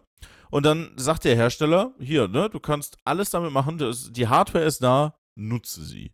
Und 0.52 0.66
dann 0.66 0.92
sagt 0.98 1.26
der 1.26 1.36
Hersteller, 1.36 1.94
hier, 2.00 2.28
ne, 2.28 2.50
du 2.50 2.60
kannst 2.60 2.98
alles 3.06 3.30
damit 3.30 3.52
machen, 3.52 3.78
das, 3.78 4.12
die 4.12 4.28
Hardware 4.28 4.66
ist 4.66 4.84
da, 4.84 5.16
nutze 5.36 5.84
sie. 5.84 6.12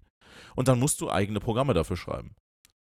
Und 0.55 0.67
dann 0.67 0.79
musst 0.79 1.01
du 1.01 1.09
eigene 1.09 1.39
Programme 1.39 1.73
dafür 1.73 1.97
schreiben. 1.97 2.35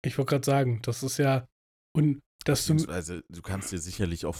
Ich 0.05 0.17
wollte 0.17 0.31
gerade 0.31 0.45
sagen, 0.45 0.81
das 0.81 1.03
ist 1.03 1.17
ja. 1.17 1.47
Und 1.95 2.21
dass 2.45 2.65
du. 2.65 2.73
Beziehungsweise, 2.73 3.23
du 3.29 3.41
kannst 3.41 3.71
dir 3.71 3.79
sicherlich 3.79 4.25
auch 4.25 4.35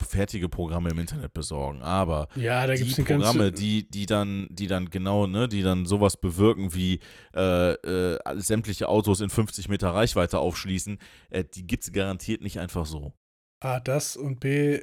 fertige 0.00 0.48
Programme 0.48 0.90
im 0.90 0.98
Internet 0.98 1.32
besorgen, 1.32 1.82
aber 1.82 2.28
Ja, 2.36 2.66
da 2.66 2.74
die 2.74 2.84
gibt 2.84 2.92
es 2.92 2.98
eine 2.98 3.06
Programme, 3.06 3.52
die, 3.52 3.88
die 3.88 4.06
dann, 4.06 4.46
die 4.50 4.66
dann 4.66 4.90
genau, 4.90 5.26
ne, 5.26 5.48
die 5.48 5.62
dann 5.62 5.86
sowas 5.86 6.16
bewirken 6.16 6.74
wie 6.74 7.00
äh, 7.34 7.72
äh, 7.72 8.18
sämtliche 8.36 8.88
Autos 8.88 9.20
in 9.20 9.30
50 9.30 9.68
Meter 9.68 9.90
Reichweite 9.90 10.38
aufschließen, 10.38 10.98
äh, 11.30 11.44
die 11.44 11.66
gibt 11.66 11.84
es 11.84 11.92
garantiert 11.92 12.42
nicht 12.42 12.60
einfach 12.60 12.86
so. 12.86 13.12
A, 13.60 13.80
das 13.80 14.16
und 14.16 14.38
B 14.38 14.82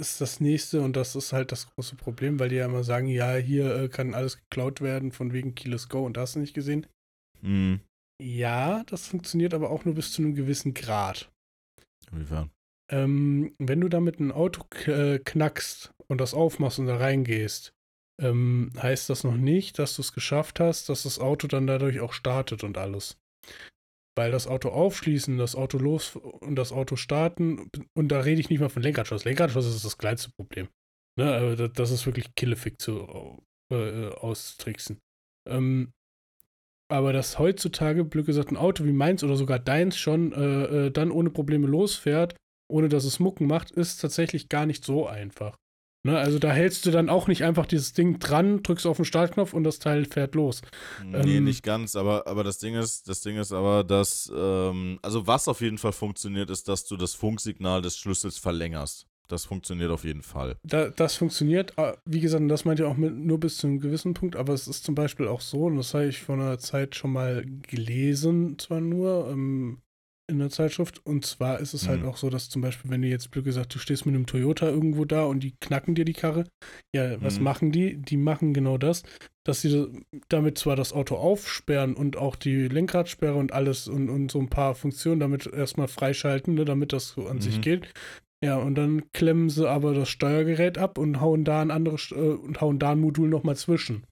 ist 0.00 0.20
das 0.20 0.40
nächste 0.40 0.80
und 0.82 0.96
das 0.96 1.14
ist 1.14 1.32
halt 1.32 1.52
das 1.52 1.68
große 1.68 1.96
Problem, 1.96 2.38
weil 2.40 2.48
die 2.48 2.56
ja 2.56 2.64
immer 2.66 2.82
sagen, 2.82 3.06
ja, 3.06 3.34
hier 3.34 3.74
äh, 3.74 3.88
kann 3.88 4.14
alles 4.14 4.38
geklaut 4.38 4.80
werden, 4.80 5.12
von 5.12 5.32
wegen 5.32 5.54
Keyless 5.54 5.88
Go 5.88 6.04
und 6.04 6.16
das 6.16 6.36
nicht 6.36 6.54
gesehen. 6.54 6.86
Hm, 7.42 7.80
Ja, 8.20 8.82
das 8.86 9.06
funktioniert 9.06 9.54
aber 9.54 9.70
auch 9.70 9.84
nur 9.84 9.94
bis 9.94 10.12
zu 10.12 10.22
einem 10.22 10.34
gewissen 10.34 10.74
Grad. 10.74 11.30
inwiefern? 12.10 12.50
Ähm, 12.90 13.54
wenn 13.58 13.80
du 13.80 13.88
damit 13.88 14.18
ein 14.18 14.32
Auto 14.32 14.64
äh, 14.90 15.20
knackst 15.20 15.92
und 16.08 16.20
das 16.20 16.34
aufmachst 16.34 16.80
und 16.80 16.86
da 16.86 16.96
reingehst, 16.96 17.72
ähm, 18.20 18.72
heißt 18.76 19.08
das 19.08 19.22
noch 19.22 19.36
nicht, 19.36 19.78
dass 19.78 19.94
du 19.94 20.02
es 20.02 20.12
geschafft 20.12 20.58
hast, 20.60 20.88
dass 20.88 21.04
das 21.04 21.18
Auto 21.20 21.46
dann 21.46 21.66
dadurch 21.68 22.00
auch 22.00 22.12
startet 22.12 22.64
und 22.64 22.78
alles. 22.78 23.16
Weil 24.16 24.32
das 24.32 24.46
Auto 24.46 24.70
aufschließen, 24.70 25.38
das 25.38 25.54
Auto 25.54 25.78
los 25.78 26.16
und 26.16 26.56
das 26.56 26.72
Auto 26.72 26.96
starten, 26.96 27.70
und 27.94 28.08
da 28.08 28.20
rede 28.20 28.40
ich 28.40 28.50
nicht 28.50 28.60
mal 28.60 28.68
von 28.68 28.82
Lenkradschloss. 28.82 29.24
Lenkradschloss 29.24 29.66
ist 29.66 29.84
das 29.84 29.98
kleinste 29.98 30.30
Problem. 30.32 30.68
Ne, 31.18 31.56
das, 31.56 31.72
das 31.72 31.90
ist 31.90 32.06
wirklich 32.06 32.34
Killefick 32.34 32.80
zu 32.80 33.42
äh, 33.72 34.08
äh, 34.08 34.14
austricksen. 34.14 35.00
Ähm, 35.48 35.92
aber 36.90 37.12
dass 37.12 37.38
heutzutage, 37.38 38.04
blöd 38.04 38.26
gesagt, 38.26 38.50
ein 38.50 38.56
Auto 38.56 38.84
wie 38.84 38.92
meins 38.92 39.22
oder 39.22 39.36
sogar 39.36 39.60
deins 39.60 39.96
schon 39.96 40.32
äh, 40.32 40.86
äh, 40.86 40.90
dann 40.90 41.12
ohne 41.12 41.30
Probleme 41.30 41.68
losfährt, 41.68 42.34
ohne 42.68 42.88
dass 42.88 43.04
es 43.04 43.20
Mucken 43.20 43.46
macht, 43.46 43.70
ist 43.70 43.98
tatsächlich 44.00 44.48
gar 44.48 44.66
nicht 44.66 44.84
so 44.84 45.06
einfach. 45.06 45.56
Ne, 46.02 46.18
also 46.18 46.38
da 46.38 46.50
hältst 46.50 46.86
du 46.86 46.90
dann 46.90 47.10
auch 47.10 47.28
nicht 47.28 47.44
einfach 47.44 47.66
dieses 47.66 47.92
Ding 47.92 48.18
dran, 48.18 48.62
drückst 48.62 48.86
auf 48.86 48.96
den 48.96 49.04
Startknopf 49.04 49.52
und 49.52 49.64
das 49.64 49.78
Teil 49.80 50.06
fährt 50.06 50.34
los. 50.34 50.62
Nee, 51.04 51.36
Ähm, 51.36 51.44
nicht 51.44 51.62
ganz, 51.62 51.94
aber, 51.94 52.26
aber 52.26 52.42
das 52.42 52.58
Ding 52.58 52.74
ist, 52.74 53.06
das 53.08 53.20
Ding 53.20 53.36
ist 53.36 53.52
aber, 53.52 53.84
dass, 53.84 54.32
ähm, 54.34 54.98
also 55.02 55.26
was 55.26 55.46
auf 55.46 55.60
jeden 55.60 55.76
Fall 55.76 55.92
funktioniert, 55.92 56.48
ist, 56.48 56.68
dass 56.68 56.86
du 56.86 56.96
das 56.96 57.12
Funksignal 57.14 57.82
des 57.82 57.98
Schlüssels 57.98 58.38
verlängerst. 58.38 59.06
Das 59.28 59.44
funktioniert 59.44 59.90
auf 59.90 60.02
jeden 60.04 60.22
Fall. 60.22 60.56
Da, 60.64 60.88
das 60.88 61.14
funktioniert, 61.16 61.74
äh, 61.76 61.92
wie 62.04 62.20
gesagt, 62.20 62.40
und 62.42 62.48
das 62.48 62.64
meint 62.64 62.80
ihr 62.80 62.88
auch 62.88 62.96
mit, 62.96 63.14
nur 63.14 63.38
bis 63.38 63.58
zu 63.58 63.66
einem 63.66 63.78
gewissen 63.78 64.14
Punkt, 64.14 64.36
aber 64.36 64.54
es 64.54 64.66
ist 64.66 64.84
zum 64.84 64.94
Beispiel 64.94 65.28
auch 65.28 65.40
so, 65.42 65.66
und 65.66 65.76
das 65.76 65.92
habe 65.94 66.06
ich 66.06 66.20
vor 66.20 66.34
einer 66.34 66.58
Zeit 66.58 66.96
schon 66.96 67.12
mal 67.12 67.44
gelesen, 67.68 68.58
zwar 68.58 68.80
nur 68.80 69.28
ähm, 69.30 69.82
in 70.30 70.38
der 70.38 70.48
Zeitschrift, 70.50 71.04
und 71.04 71.26
zwar 71.26 71.60
ist 71.60 71.74
es 71.74 71.88
halt 71.88 72.02
Mhm. 72.02 72.08
auch 72.08 72.16
so, 72.16 72.30
dass 72.30 72.48
zum 72.48 72.62
Beispiel, 72.62 72.90
wenn 72.90 73.02
du 73.02 73.08
jetzt 73.08 73.30
blöd 73.30 73.44
gesagt, 73.44 73.74
du 73.74 73.78
stehst 73.78 74.06
mit 74.06 74.14
einem 74.14 74.26
Toyota 74.26 74.68
irgendwo 74.68 75.04
da 75.04 75.24
und 75.24 75.40
die 75.40 75.54
knacken 75.60 75.94
dir 75.94 76.04
die 76.06 76.14
Karre, 76.14 76.44
ja, 76.94 77.20
was 77.22 77.38
Mhm. 77.38 77.44
machen 77.44 77.72
die? 77.72 77.96
Die 77.96 78.16
machen 78.16 78.54
genau 78.54 78.78
das, 78.78 79.02
dass 79.44 79.60
sie 79.60 79.86
damit 80.28 80.56
zwar 80.56 80.76
das 80.76 80.92
Auto 80.92 81.16
aufsperren 81.16 81.94
und 81.94 82.16
auch 82.16 82.36
die 82.36 82.68
Lenkradsperre 82.68 83.34
und 83.34 83.52
alles 83.52 83.88
und, 83.88 84.08
und 84.08 84.30
so 84.30 84.38
ein 84.38 84.48
paar 84.48 84.74
Funktionen 84.74 85.20
damit 85.20 85.46
erstmal 85.46 85.88
freischalten, 85.88 86.54
ne, 86.54 86.64
damit 86.64 86.92
das 86.92 87.08
so 87.08 87.26
an 87.26 87.40
sich 87.40 87.58
Mhm. 87.58 87.62
geht. 87.62 87.92
Ja, 88.42 88.56
und 88.56 88.74
dann 88.76 89.12
klemmen 89.12 89.50
sie 89.50 89.68
aber 89.68 89.92
das 89.92 90.08
Steuergerät 90.08 90.78
ab 90.78 90.96
und 90.96 91.20
hauen 91.20 91.44
da 91.44 91.60
ein 91.60 91.70
anderes 91.70 92.10
äh, 92.10 92.14
und 92.14 92.60
hauen 92.62 92.78
da 92.78 92.92
ein 92.92 93.00
Modul 93.00 93.28
nochmal 93.28 93.56
zwischen. 93.56 94.04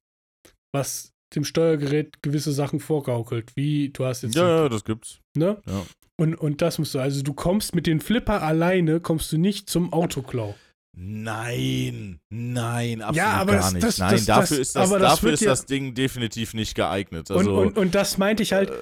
Was 0.74 1.12
dem 1.34 1.44
Steuergerät 1.44 2.22
gewisse 2.22 2.52
Sachen 2.52 2.80
vorgaukelt, 2.80 3.54
wie 3.56 3.90
du 3.90 4.04
hast 4.04 4.22
jetzt 4.22 4.34
Ja, 4.34 4.62
ja, 4.62 4.68
das 4.68 4.84
gibt's. 4.84 5.20
ne? 5.36 5.60
Ja. 5.66 5.84
Und, 6.20 6.34
und 6.34 6.62
das 6.62 6.78
musst 6.78 6.94
du, 6.94 6.98
also 6.98 7.22
du 7.22 7.32
kommst 7.34 7.74
mit 7.74 7.86
den 7.86 8.00
Flipper 8.00 8.42
alleine, 8.42 8.98
kommst 9.00 9.30
du 9.32 9.38
nicht 9.38 9.68
zum 9.70 9.92
Autoklau. 9.92 10.54
Nein, 10.96 12.18
nein, 12.30 13.02
absolut 13.02 13.16
Ja, 13.16 13.32
aber 13.34 13.52
gar 13.52 13.60
das- 13.60 13.72
nicht. 13.74 13.84
das- 13.86 13.98
nein, 13.98 14.10
das- 14.12 14.24
dafür 14.24 14.58
ist, 14.58 14.74
das, 14.74 14.90
dafür 14.90 15.32
ist 15.32 15.40
ja- 15.42 15.50
das 15.50 15.66
Ding 15.66 15.94
definitiv 15.94 16.54
nicht 16.54 16.74
geeignet. 16.74 17.30
Also, 17.30 17.54
und, 17.56 17.66
und, 17.68 17.78
und 17.78 17.94
das 17.94 18.18
meinte 18.18 18.42
ich 18.42 18.52
halt, 18.52 18.70
äh, 18.70 18.74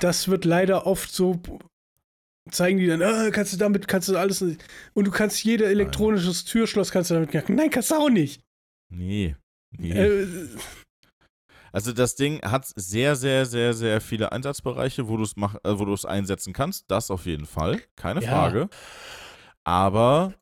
das 0.00 0.28
wird 0.28 0.44
leider 0.44 0.86
oft 0.86 1.12
so 1.12 1.40
zeigen 2.50 2.78
die 2.78 2.86
dann, 2.86 3.00
äh, 3.00 3.30
kannst 3.30 3.52
du 3.52 3.56
damit, 3.56 3.86
kannst 3.88 4.08
du 4.08 4.16
alles 4.16 4.42
und 4.42 4.58
du 5.06 5.10
kannst 5.10 5.42
jede 5.44 5.66
elektronisches 5.66 6.44
Türschloss 6.44 6.90
kannst 6.90 7.10
du 7.10 7.14
damit 7.14 7.30
knacken. 7.30 7.54
Nein, 7.56 7.70
kannst 7.70 7.90
du 7.90 7.94
auch 7.94 8.10
nicht. 8.10 8.42
nee. 8.92 9.34
nee. 9.78 9.90
Äh, 9.92 10.26
Also 11.74 11.92
das 11.92 12.14
Ding 12.14 12.40
hat 12.42 12.70
sehr, 12.76 13.16
sehr, 13.16 13.46
sehr, 13.46 13.74
sehr 13.74 14.00
viele 14.00 14.30
Einsatzbereiche, 14.30 15.08
wo 15.08 15.16
du 15.16 15.24
es 15.24 15.34
mach, 15.34 15.56
äh, 15.64 15.76
wo 15.78 15.84
du 15.84 15.92
es 15.92 16.04
einsetzen 16.04 16.52
kannst. 16.52 16.84
Das 16.88 17.10
auf 17.10 17.26
jeden 17.26 17.46
Fall, 17.46 17.82
keine 17.96 18.22
Ja. 18.22 18.30
Frage. 18.30 18.68
Aber 19.64 20.34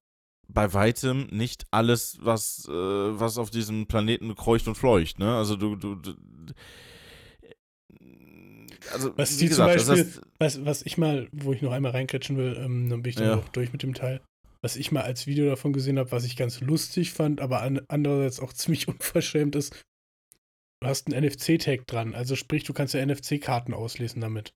bei 0.48 0.74
weitem 0.74 1.28
nicht 1.30 1.64
alles, 1.70 2.18
was, 2.20 2.68
äh, 2.68 2.72
was 2.72 3.38
auf 3.38 3.48
diesem 3.48 3.86
Planeten 3.86 4.34
kreucht 4.34 4.68
und 4.68 4.74
fleucht. 4.74 5.18
Ne? 5.18 5.34
Also 5.34 5.56
du, 5.56 5.74
du, 5.76 5.94
du 5.94 6.12
also 8.92 9.16
Was 9.16 9.30
die 9.38 9.48
zum 9.48 9.66
gesagt, 9.66 9.86
Beispiel- 9.86 10.22
was, 10.38 10.64
was 10.66 10.82
ich 10.82 10.98
mal, 10.98 11.28
wo 11.32 11.52
ich 11.52 11.62
noch 11.62 11.72
einmal 11.72 11.92
reinkretschen 11.92 12.36
will, 12.36 12.56
ähm, 12.58 12.90
dann 12.90 13.02
bin 13.02 13.10
ich 13.10 13.16
dann 13.16 13.26
Ja. 13.28 13.36
auch 13.36 13.48
durch 13.48 13.72
mit 13.72 13.82
dem 13.82 13.94
Teil. 13.94 14.20
Was 14.60 14.76
ich 14.76 14.92
mal 14.92 15.02
als 15.02 15.26
Video 15.26 15.48
davon 15.48 15.72
gesehen 15.72 15.98
habe, 15.98 16.12
was 16.12 16.24
ich 16.24 16.36
ganz 16.36 16.60
lustig 16.60 17.12
fand, 17.12 17.40
aber 17.40 17.62
an, 17.62 17.80
andererseits 17.88 18.40
auch 18.40 18.52
ziemlich 18.52 18.88
unverschämt 18.88 19.56
ist, 19.56 19.74
hast 20.86 21.12
einen 21.12 21.24
NFC-Tag 21.24 21.86
dran. 21.86 22.14
Also 22.14 22.36
sprich, 22.36 22.64
du 22.64 22.72
kannst 22.72 22.94
ja 22.94 23.04
NFC-Karten 23.04 23.74
auslesen 23.74 24.20
damit. 24.20 24.52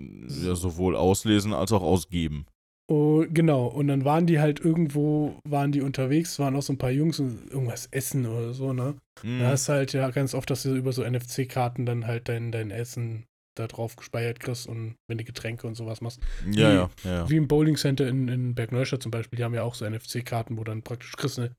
ja, 0.00 0.54
sowohl 0.54 0.96
auslesen 0.96 1.52
als 1.52 1.72
auch 1.72 1.82
ausgeben. 1.82 2.46
Oh, 2.90 3.26
genau, 3.28 3.66
und 3.66 3.88
dann 3.88 4.06
waren 4.06 4.26
die 4.26 4.40
halt 4.40 4.60
irgendwo, 4.60 5.38
waren 5.44 5.72
die 5.72 5.82
unterwegs, 5.82 6.38
waren 6.38 6.56
auch 6.56 6.62
so 6.62 6.72
ein 6.72 6.78
paar 6.78 6.90
Jungs 6.90 7.20
und 7.20 7.50
irgendwas 7.50 7.86
essen 7.90 8.24
oder 8.24 8.54
so, 8.54 8.72
ne? 8.72 8.96
Mhm. 9.22 9.40
Da 9.40 9.48
hast 9.48 9.68
du 9.68 9.72
halt 9.74 9.92
ja 9.92 10.08
ganz 10.10 10.32
oft, 10.32 10.48
dass 10.48 10.62
du 10.62 10.74
über 10.74 10.92
so 10.92 11.02
NFC-Karten 11.04 11.84
dann 11.84 12.06
halt 12.06 12.30
dein, 12.30 12.50
dein 12.50 12.70
Essen 12.70 13.26
da 13.58 13.66
drauf 13.66 13.96
gespeichert 13.96 14.40
kriegst 14.40 14.66
und 14.68 14.94
wenn 15.06 15.18
du 15.18 15.24
Getränke 15.24 15.66
und 15.66 15.74
sowas 15.74 16.00
machst. 16.00 16.20
ja, 16.50 16.72
ja, 16.72 16.90
ja, 17.04 17.10
ja. 17.10 17.28
Wie 17.28 17.36
im 17.36 17.48
Bowling 17.48 17.76
Center 17.76 18.08
in, 18.08 18.28
in 18.28 18.54
Bergneustadt 18.54 19.02
zum 19.02 19.10
Beispiel, 19.10 19.36
die 19.36 19.44
haben 19.44 19.54
ja 19.54 19.64
auch 19.64 19.74
so 19.74 19.84
NFC-Karten, 19.84 20.56
wo 20.56 20.64
dann 20.64 20.82
praktisch 20.82 21.12
kriegst 21.12 21.36
du 21.38 21.50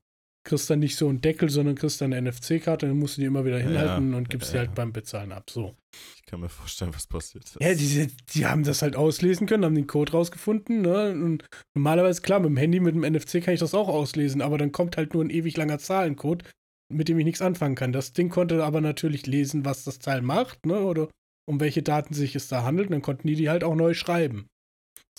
kriegst 0.44 0.70
dann 0.70 0.78
nicht 0.78 0.96
so 0.96 1.08
einen 1.08 1.20
Deckel, 1.20 1.50
sondern 1.50 1.74
kriegst 1.74 2.00
dann 2.00 2.12
eine 2.12 2.30
NFC-Karte, 2.30 2.86
dann 2.86 2.98
musst 2.98 3.16
du 3.16 3.20
die 3.20 3.26
immer 3.26 3.44
wieder 3.44 3.58
Ja, 3.58 3.66
hinhalten 3.66 4.14
und 4.14 4.30
gibst 4.30 4.48
ja, 4.48 4.52
die 4.52 4.58
halt 4.60 4.70
ja. 4.70 4.74
beim 4.74 4.92
Bezahlen 4.92 5.32
ab. 5.32 5.50
So. 5.50 5.76
Ich 6.16 6.22
kann 6.24 6.40
mir 6.40 6.48
vorstellen, 6.48 6.94
was 6.94 7.06
passiert 7.06 7.44
ist. 7.44 7.56
Ja, 7.60 7.74
die, 7.74 8.08
die 8.32 8.46
haben 8.46 8.64
das 8.64 8.82
halt 8.82 8.96
auslesen 8.96 9.46
können, 9.46 9.64
haben 9.64 9.74
den 9.74 9.86
Code 9.86 10.12
rausgefunden. 10.12 10.82
Ne? 10.82 11.12
Und 11.12 11.44
normalerweise, 11.74 12.22
klar, 12.22 12.40
mit 12.40 12.48
dem 12.48 12.56
Handy, 12.56 12.80
mit 12.80 12.94
dem 12.94 13.02
NFC 13.02 13.42
kann 13.42 13.54
ich 13.54 13.60
das 13.60 13.74
auch 13.74 13.88
auslesen, 13.88 14.40
aber 14.40 14.56
dann 14.56 14.72
kommt 14.72 14.96
halt 14.96 15.14
nur 15.14 15.24
ein 15.24 15.30
ewig 15.30 15.56
langer 15.56 15.78
Zahlencode, 15.78 16.44
mit 16.90 17.08
dem 17.08 17.18
ich 17.18 17.24
nichts 17.24 17.42
anfangen 17.42 17.74
kann. 17.74 17.92
Das 17.92 18.12
Ding 18.12 18.30
konnte 18.30 18.64
aber 18.64 18.80
natürlich 18.80 19.26
lesen, 19.26 19.64
was 19.64 19.84
das 19.84 19.98
Teil 19.98 20.22
macht, 20.22 20.64
ne? 20.64 20.80
Oder 20.80 21.08
um 21.46 21.60
welche 21.60 21.82
Daten 21.82 22.14
sich 22.14 22.34
es 22.36 22.48
da 22.48 22.62
handelt. 22.62 22.88
Und 22.88 22.92
dann 22.92 23.02
konnten 23.02 23.28
die 23.28 23.34
die 23.34 23.50
halt 23.50 23.64
auch 23.64 23.74
neu 23.74 23.94
schreiben. 23.94 24.46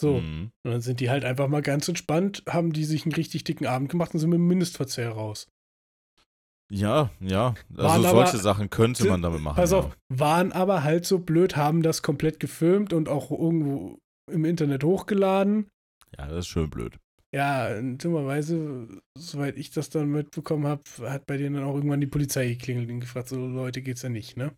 So. 0.01 0.19
Mhm. 0.19 0.51
Und 0.65 0.71
dann 0.71 0.81
sind 0.81 0.99
die 0.99 1.09
halt 1.09 1.23
einfach 1.23 1.47
mal 1.47 1.61
ganz 1.61 1.87
entspannt, 1.87 2.43
haben 2.49 2.73
die 2.73 2.83
sich 2.83 3.05
einen 3.05 3.13
richtig 3.13 3.43
dicken 3.43 3.67
Abend 3.67 3.89
gemacht 3.89 4.13
und 4.13 4.19
sind 4.19 4.29
mit 4.31 4.37
dem 4.39 4.47
Mindestverzehr 4.47 5.11
raus. 5.11 5.47
Ja, 6.71 7.11
ja. 7.19 7.53
Also 7.75 7.83
Waren 7.83 8.01
solche 8.01 8.33
aber- 8.33 8.37
Sachen 8.37 8.69
könnte 8.69 9.05
man 9.07 9.21
damit 9.21 9.41
machen. 9.41 9.57
Pass 9.57 9.71
ja. 9.71 9.79
auf, 9.79 9.97
waren 10.09 10.51
aber 10.53 10.83
halt 10.83 11.05
so 11.05 11.19
blöd, 11.19 11.55
haben 11.55 11.83
das 11.83 12.01
komplett 12.01 12.39
gefilmt 12.39 12.93
und 12.93 13.09
auch 13.09 13.29
irgendwo 13.29 13.99
im 14.31 14.45
Internet 14.45 14.83
hochgeladen. 14.83 15.69
Ja, 16.17 16.27
das 16.27 16.39
ist 16.39 16.47
schön 16.47 16.69
blöd. 16.69 16.97
Ja, 17.33 17.79
dummerweise, 17.81 18.87
soweit 19.17 19.57
ich 19.57 19.71
das 19.71 19.89
dann 19.89 20.09
mitbekommen 20.09 20.65
habe, 20.65 20.83
hat 21.01 21.25
bei 21.25 21.37
denen 21.37 21.55
dann 21.55 21.63
auch 21.63 21.75
irgendwann 21.75 22.01
die 22.01 22.07
Polizei 22.07 22.47
geklingelt 22.49 22.89
und 22.89 23.01
gefragt, 23.01 23.29
so 23.29 23.45
Leute 23.47 23.81
geht's 23.81 24.01
ja 24.01 24.09
nicht, 24.09 24.35
ne? 24.35 24.53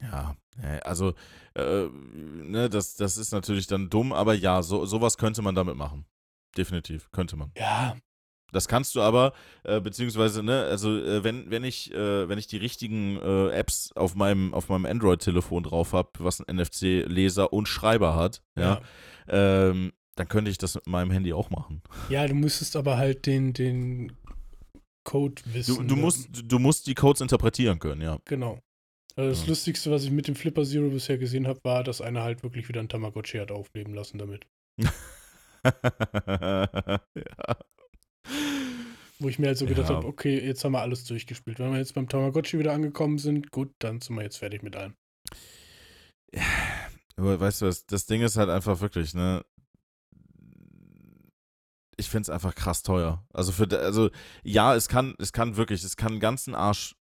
Ja, 0.00 0.36
äh, 0.62 0.80
also, 0.80 1.14
äh, 1.54 1.86
ne, 1.88 2.68
das, 2.70 2.96
das 2.96 3.16
ist 3.16 3.32
natürlich 3.32 3.66
dann 3.66 3.90
dumm, 3.90 4.12
aber 4.12 4.34
ja, 4.34 4.62
so, 4.62 4.86
sowas 4.86 5.18
könnte 5.18 5.42
man 5.42 5.54
damit 5.54 5.76
machen. 5.76 6.04
Definitiv, 6.56 7.10
könnte 7.12 7.36
man. 7.36 7.50
Ja, 7.56 7.96
Das 8.52 8.66
kannst 8.68 8.94
du 8.94 9.02
aber, 9.02 9.32
äh, 9.64 9.80
beziehungsweise, 9.80 10.42
ne, 10.42 10.62
also 10.64 10.96
äh, 10.96 11.22
wenn, 11.22 11.50
wenn 11.50 11.64
ich, 11.64 11.92
äh, 11.92 12.28
wenn 12.28 12.38
ich 12.38 12.46
die 12.46 12.56
richtigen 12.56 13.18
äh, 13.18 13.50
Apps 13.50 13.92
auf 13.94 14.14
meinem, 14.14 14.54
auf 14.54 14.68
meinem 14.68 14.86
Android-Telefon 14.86 15.64
drauf 15.64 15.92
habe, 15.92 16.10
was 16.18 16.40
einen 16.40 16.58
NFC-Leser 16.60 17.52
und 17.52 17.66
Schreiber 17.68 18.14
hat, 18.16 18.42
ja, 18.56 18.80
ähm, 19.28 19.92
dann 20.16 20.28
könnte 20.28 20.50
ich 20.50 20.58
das 20.58 20.74
mit 20.74 20.86
meinem 20.86 21.10
Handy 21.10 21.32
auch 21.32 21.50
machen. 21.50 21.82
Ja, 22.08 22.26
du 22.26 22.34
müsstest 22.34 22.74
aber 22.74 22.96
halt 22.96 23.26
den, 23.26 23.52
den 23.52 24.16
Code 25.04 25.42
Du, 25.44 25.54
wissen. 25.54 25.86
du, 25.88 25.94
ne? 25.94 26.00
musst, 26.00 26.28
du 26.32 26.58
musst 26.58 26.86
die 26.86 26.94
Codes 26.94 27.20
interpretieren 27.20 27.78
können, 27.78 28.00
ja. 28.00 28.18
Genau. 28.24 28.58
Also 29.18 29.30
das 29.30 29.40
Ja. 29.42 29.48
Lustigste, 29.48 29.90
was 29.90 30.04
ich 30.04 30.12
mit 30.12 30.28
dem 30.28 30.36
Flipper 30.36 30.64
Zero 30.64 30.90
bisher 30.90 31.18
gesehen 31.18 31.48
habe, 31.48 31.58
war, 31.64 31.82
dass 31.82 32.00
einer 32.00 32.22
halt 32.22 32.44
wirklich 32.44 32.68
wieder 32.68 32.78
ein 32.80 32.88
Tamagotchi 32.88 33.38
hat 33.38 33.50
aufleben 33.50 33.92
lassen 33.92 34.18
damit. 34.18 34.46
ja. 34.78 34.94
Wo 39.18 39.28
ich 39.28 39.40
mir 39.40 39.48
halt 39.48 39.58
so 39.58 39.66
gedacht 39.66 39.90
Ja. 39.90 39.96
habe, 39.96 40.06
okay, 40.06 40.38
jetzt 40.38 40.64
haben 40.64 40.70
wir 40.72 40.82
alles 40.82 41.02
durchgespielt. 41.04 41.58
Wenn 41.58 41.72
wir 41.72 41.78
jetzt 41.78 41.94
beim 41.94 42.08
Tamagotchi 42.08 42.60
wieder 42.60 42.72
angekommen 42.72 43.18
sind, 43.18 43.50
gut, 43.50 43.72
dann 43.80 44.00
sind 44.00 44.14
wir 44.14 44.22
jetzt 44.22 44.36
fertig 44.38 44.62
mit 44.62 44.76
allem. 44.76 44.94
Aber 47.16 47.40
weißt 47.40 47.62
du 47.62 47.66
was, 47.66 47.86
das 47.86 48.06
Ding 48.06 48.22
ist 48.22 48.36
halt 48.36 48.50
einfach 48.50 48.80
wirklich, 48.80 49.14
ne? 49.14 49.44
Ich 51.96 52.08
finde 52.08 52.22
es 52.22 52.30
einfach 52.30 52.54
krass 52.54 52.84
teuer. 52.84 53.26
Also 53.32 53.50
für, 53.50 53.66
also 53.80 54.10
ja, 54.44 54.76
es 54.76 54.86
kann, 54.86 55.16
es 55.18 55.32
kann 55.32 55.56
wirklich, 55.56 55.82
es 55.82 55.96
kann 55.96 56.12
einen 56.12 56.20
ganzen 56.20 56.54
Arsch, 56.54 56.94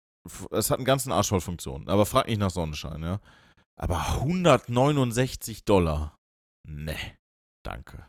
es 0.51 0.69
hat 0.69 0.79
einen 0.79 0.85
ganzen 0.85 1.11
Arsch 1.11 1.29
voll 1.29 1.41
Funktionen. 1.41 1.87
Aber 1.89 2.05
frag 2.05 2.27
nicht 2.27 2.39
nach 2.39 2.51
Sonnenschein, 2.51 3.01
ja? 3.03 3.19
Aber 3.75 3.99
169 4.15 5.65
Dollar? 5.65 6.17
Ne, 6.67 6.97
danke. 7.63 8.05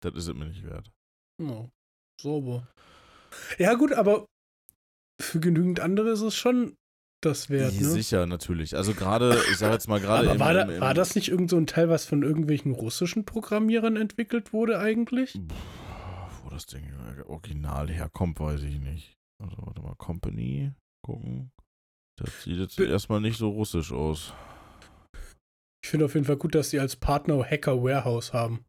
Das 0.00 0.14
ist 0.14 0.28
es 0.28 0.34
mir 0.34 0.46
nicht 0.46 0.64
wert. 0.64 0.90
Ja, 1.40 1.68
sauber. 2.20 2.68
Ja, 3.58 3.74
gut, 3.74 3.92
aber 3.92 4.26
für 5.20 5.40
genügend 5.40 5.80
andere 5.80 6.10
ist 6.10 6.20
es 6.20 6.34
schon 6.34 6.76
das 7.20 7.50
wert, 7.50 7.74
ne? 7.74 7.84
Sicher, 7.84 8.26
natürlich. 8.26 8.76
Also 8.76 8.94
gerade, 8.94 9.40
ich 9.50 9.58
sag 9.58 9.72
jetzt 9.72 9.88
mal 9.88 10.00
gerade 10.00 10.38
war, 10.40 10.52
da, 10.52 10.80
war 10.80 10.92
das 10.92 11.14
nicht 11.14 11.28
irgend 11.28 11.50
so 11.50 11.56
ein 11.56 11.68
Teil, 11.68 11.88
was 11.88 12.04
von 12.04 12.22
irgendwelchen 12.22 12.72
russischen 12.72 13.24
Programmierern 13.24 13.96
entwickelt 13.96 14.52
wurde 14.52 14.80
eigentlich? 14.80 15.32
Pff, 15.32 16.44
Wo 16.44 16.50
das 16.50 16.66
Ding 16.66 16.92
original 17.26 17.88
herkommt, 17.88 18.40
weiß 18.40 18.62
ich 18.62 18.78
nicht. 18.78 19.16
Also, 19.38 19.56
warte 19.58 19.82
mal, 19.82 19.94
Company, 19.96 20.72
gucken. 21.02 21.52
Das 22.24 22.42
sieht 22.44 22.58
jetzt 22.58 22.76
Be- 22.76 22.86
erstmal 22.86 23.20
nicht 23.20 23.38
so 23.38 23.48
russisch 23.50 23.92
aus. 23.92 24.32
Ich 25.84 25.90
finde 25.90 26.06
auf 26.06 26.14
jeden 26.14 26.26
Fall 26.26 26.36
gut, 26.36 26.54
dass 26.54 26.70
sie 26.70 26.78
als 26.78 26.96
Partner 26.96 27.44
Hacker 27.44 27.82
Warehouse 27.82 28.32
haben. 28.32 28.64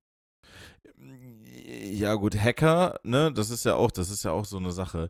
Ja, 1.65 2.15
gut, 2.15 2.35
Hacker, 2.35 2.99
ne, 3.03 3.31
das 3.31 3.49
ist 3.49 3.65
ja 3.65 3.75
auch, 3.75 3.91
das 3.91 4.09
ist 4.09 4.23
ja 4.23 4.31
auch 4.31 4.45
so 4.45 4.57
eine 4.57 4.71
Sache. 4.71 5.09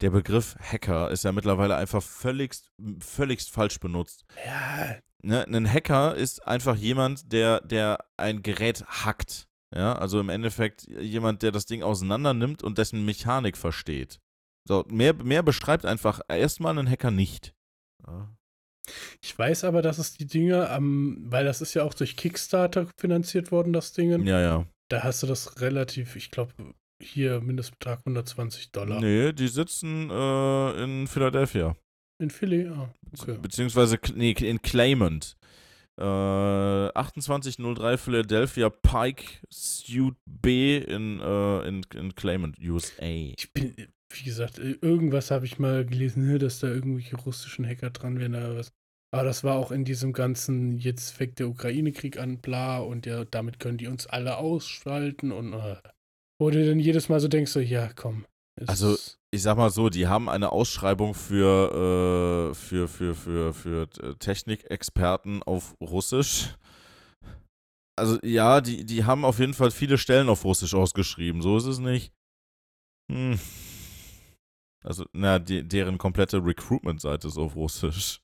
Der 0.00 0.10
Begriff 0.10 0.56
Hacker 0.58 1.10
ist 1.10 1.24
ja 1.24 1.32
mittlerweile 1.32 1.76
einfach 1.76 2.02
völligst, 2.02 2.72
völligst 3.00 3.50
falsch 3.50 3.78
benutzt. 3.78 4.24
Ja, 4.44 4.96
Ne, 5.24 5.46
ein 5.46 5.72
Hacker 5.72 6.16
ist 6.16 6.44
einfach 6.48 6.74
jemand, 6.74 7.32
der, 7.32 7.60
der 7.60 8.04
ein 8.16 8.42
Gerät 8.42 8.84
hackt. 8.88 9.46
Ja, 9.72 9.94
also 9.94 10.18
im 10.18 10.28
Endeffekt 10.28 10.88
jemand, 10.88 11.42
der 11.42 11.52
das 11.52 11.64
Ding 11.64 11.84
auseinander 11.84 12.34
nimmt 12.34 12.64
und 12.64 12.76
dessen 12.76 13.04
Mechanik 13.04 13.56
versteht. 13.56 14.18
So, 14.66 14.84
mehr, 14.88 15.14
mehr 15.14 15.44
beschreibt 15.44 15.86
einfach 15.86 16.20
erstmal 16.28 16.76
einen 16.76 16.90
Hacker 16.90 17.12
nicht. 17.12 17.54
Ja. 18.06 18.28
ich 19.20 19.38
weiß 19.38 19.64
aber, 19.64 19.82
dass 19.82 19.98
es 19.98 20.14
die 20.14 20.26
Dinge 20.26 20.68
am, 20.70 21.18
weil 21.26 21.44
das 21.44 21.60
ist 21.60 21.74
ja 21.74 21.84
auch 21.84 21.94
durch 21.94 22.16
Kickstarter 22.16 22.86
finanziert 22.98 23.52
worden, 23.52 23.72
das 23.72 23.92
Ding. 23.92 24.26
Ja, 24.26 24.40
ja. 24.40 24.66
Da 24.88 25.02
hast 25.02 25.22
du 25.22 25.26
das 25.26 25.60
relativ, 25.60 26.16
ich 26.16 26.30
glaube, 26.30 26.52
hier 27.02 27.40
Mindestbetrag 27.40 28.00
120 28.00 28.72
Dollar. 28.72 29.00
Nee, 29.00 29.32
die 29.32 29.48
sitzen 29.48 30.10
äh, 30.10 30.84
in 30.84 31.06
Philadelphia. 31.06 31.76
In 32.20 32.30
Philly? 32.30 32.68
Ah, 32.68 32.92
okay. 33.18 33.36
Beziehungsweise 33.40 33.98
nee, 34.14 34.32
in 34.32 34.62
Claymont. 34.62 35.36
Äh, 35.98 36.02
2803 36.04 37.98
Philadelphia 37.98 38.70
Pike 38.70 39.24
Suite 39.50 40.16
B 40.24 40.78
in, 40.78 41.20
äh, 41.20 41.68
in, 41.68 41.82
in 41.94 42.14
Claymont, 42.14 42.58
USA. 42.60 43.02
Ich 43.02 43.52
bin, 43.52 43.74
wie 44.14 44.24
gesagt, 44.24 44.58
irgendwas 44.58 45.30
habe 45.30 45.46
ich 45.46 45.58
mal 45.58 45.84
gelesen, 45.84 46.26
ne, 46.26 46.38
dass 46.38 46.60
da 46.60 46.68
irgendwelche 46.68 47.16
russischen 47.16 47.66
Hacker 47.66 47.90
dran 47.90 48.18
wären 48.18 48.34
oder 48.34 48.56
was. 48.56 48.72
Aber 49.14 49.24
das 49.24 49.44
war 49.44 49.56
auch 49.56 49.70
in 49.70 49.84
diesem 49.84 50.12
ganzen, 50.12 50.78
jetzt 50.78 51.10
fängt 51.10 51.38
der 51.38 51.48
Ukraine-Krieg 51.48 52.18
an, 52.18 52.38
bla, 52.38 52.78
und 52.78 53.04
ja, 53.04 53.24
damit 53.24 53.60
können 53.60 53.76
die 53.78 53.86
uns 53.86 54.06
alle 54.06 54.38
ausschalten 54.38 55.32
und 55.32 55.52
äh, 55.52 55.76
wo 56.40 56.50
du 56.50 56.66
dann 56.66 56.78
jedes 56.78 57.08
Mal 57.08 57.20
so 57.20 57.28
denkst, 57.28 57.52
so, 57.52 57.60
ja, 57.60 57.90
komm. 57.94 58.24
Also, 58.66 58.96
Ich 59.30 59.42
sag 59.42 59.56
mal 59.56 59.70
so, 59.70 59.88
die 59.88 60.06
haben 60.06 60.28
eine 60.28 60.52
Ausschreibung 60.52 61.14
für, 61.14 62.50
äh, 62.50 62.54
für, 62.54 62.88
für, 62.88 63.14
für, 63.14 63.54
für 63.54 63.88
äh, 64.02 64.14
Technikexperten 64.18 65.42
auf 65.42 65.74
Russisch. 65.80 66.56
Also 67.98 68.18
ja, 68.22 68.60
die, 68.60 68.84
die 68.84 69.04
haben 69.04 69.24
auf 69.24 69.38
jeden 69.38 69.54
Fall 69.54 69.70
viele 69.70 69.98
Stellen 69.98 70.28
auf 70.28 70.44
Russisch 70.44 70.74
ausgeschrieben, 70.74 71.42
so 71.42 71.56
ist 71.58 71.66
es 71.66 71.78
nicht. 71.78 72.12
Hm. 73.10 73.38
Also, 74.82 75.04
na, 75.12 75.38
die, 75.38 75.66
deren 75.66 75.98
komplette 75.98 76.44
Recruitment-Seite 76.44 77.28
ist 77.28 77.38
auf 77.38 77.56
Russisch. 77.56 78.20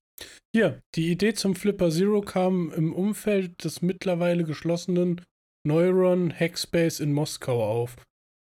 Hier, 0.54 0.80
die 0.94 1.10
Idee 1.10 1.34
zum 1.34 1.54
Flipper 1.54 1.90
Zero 1.90 2.20
kam 2.20 2.72
im 2.72 2.92
Umfeld 2.92 3.62
des 3.64 3.82
mittlerweile 3.82 4.44
geschlossenen 4.44 5.20
Neuron 5.64 6.32
Hackspace 6.32 7.00
in 7.00 7.12
Moskau 7.12 7.62
auf 7.62 7.96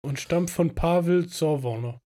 und 0.02 0.20
stammt 0.20 0.50
von 0.50 0.74
Pavel 0.74 1.28
Zorvona. 1.28 2.00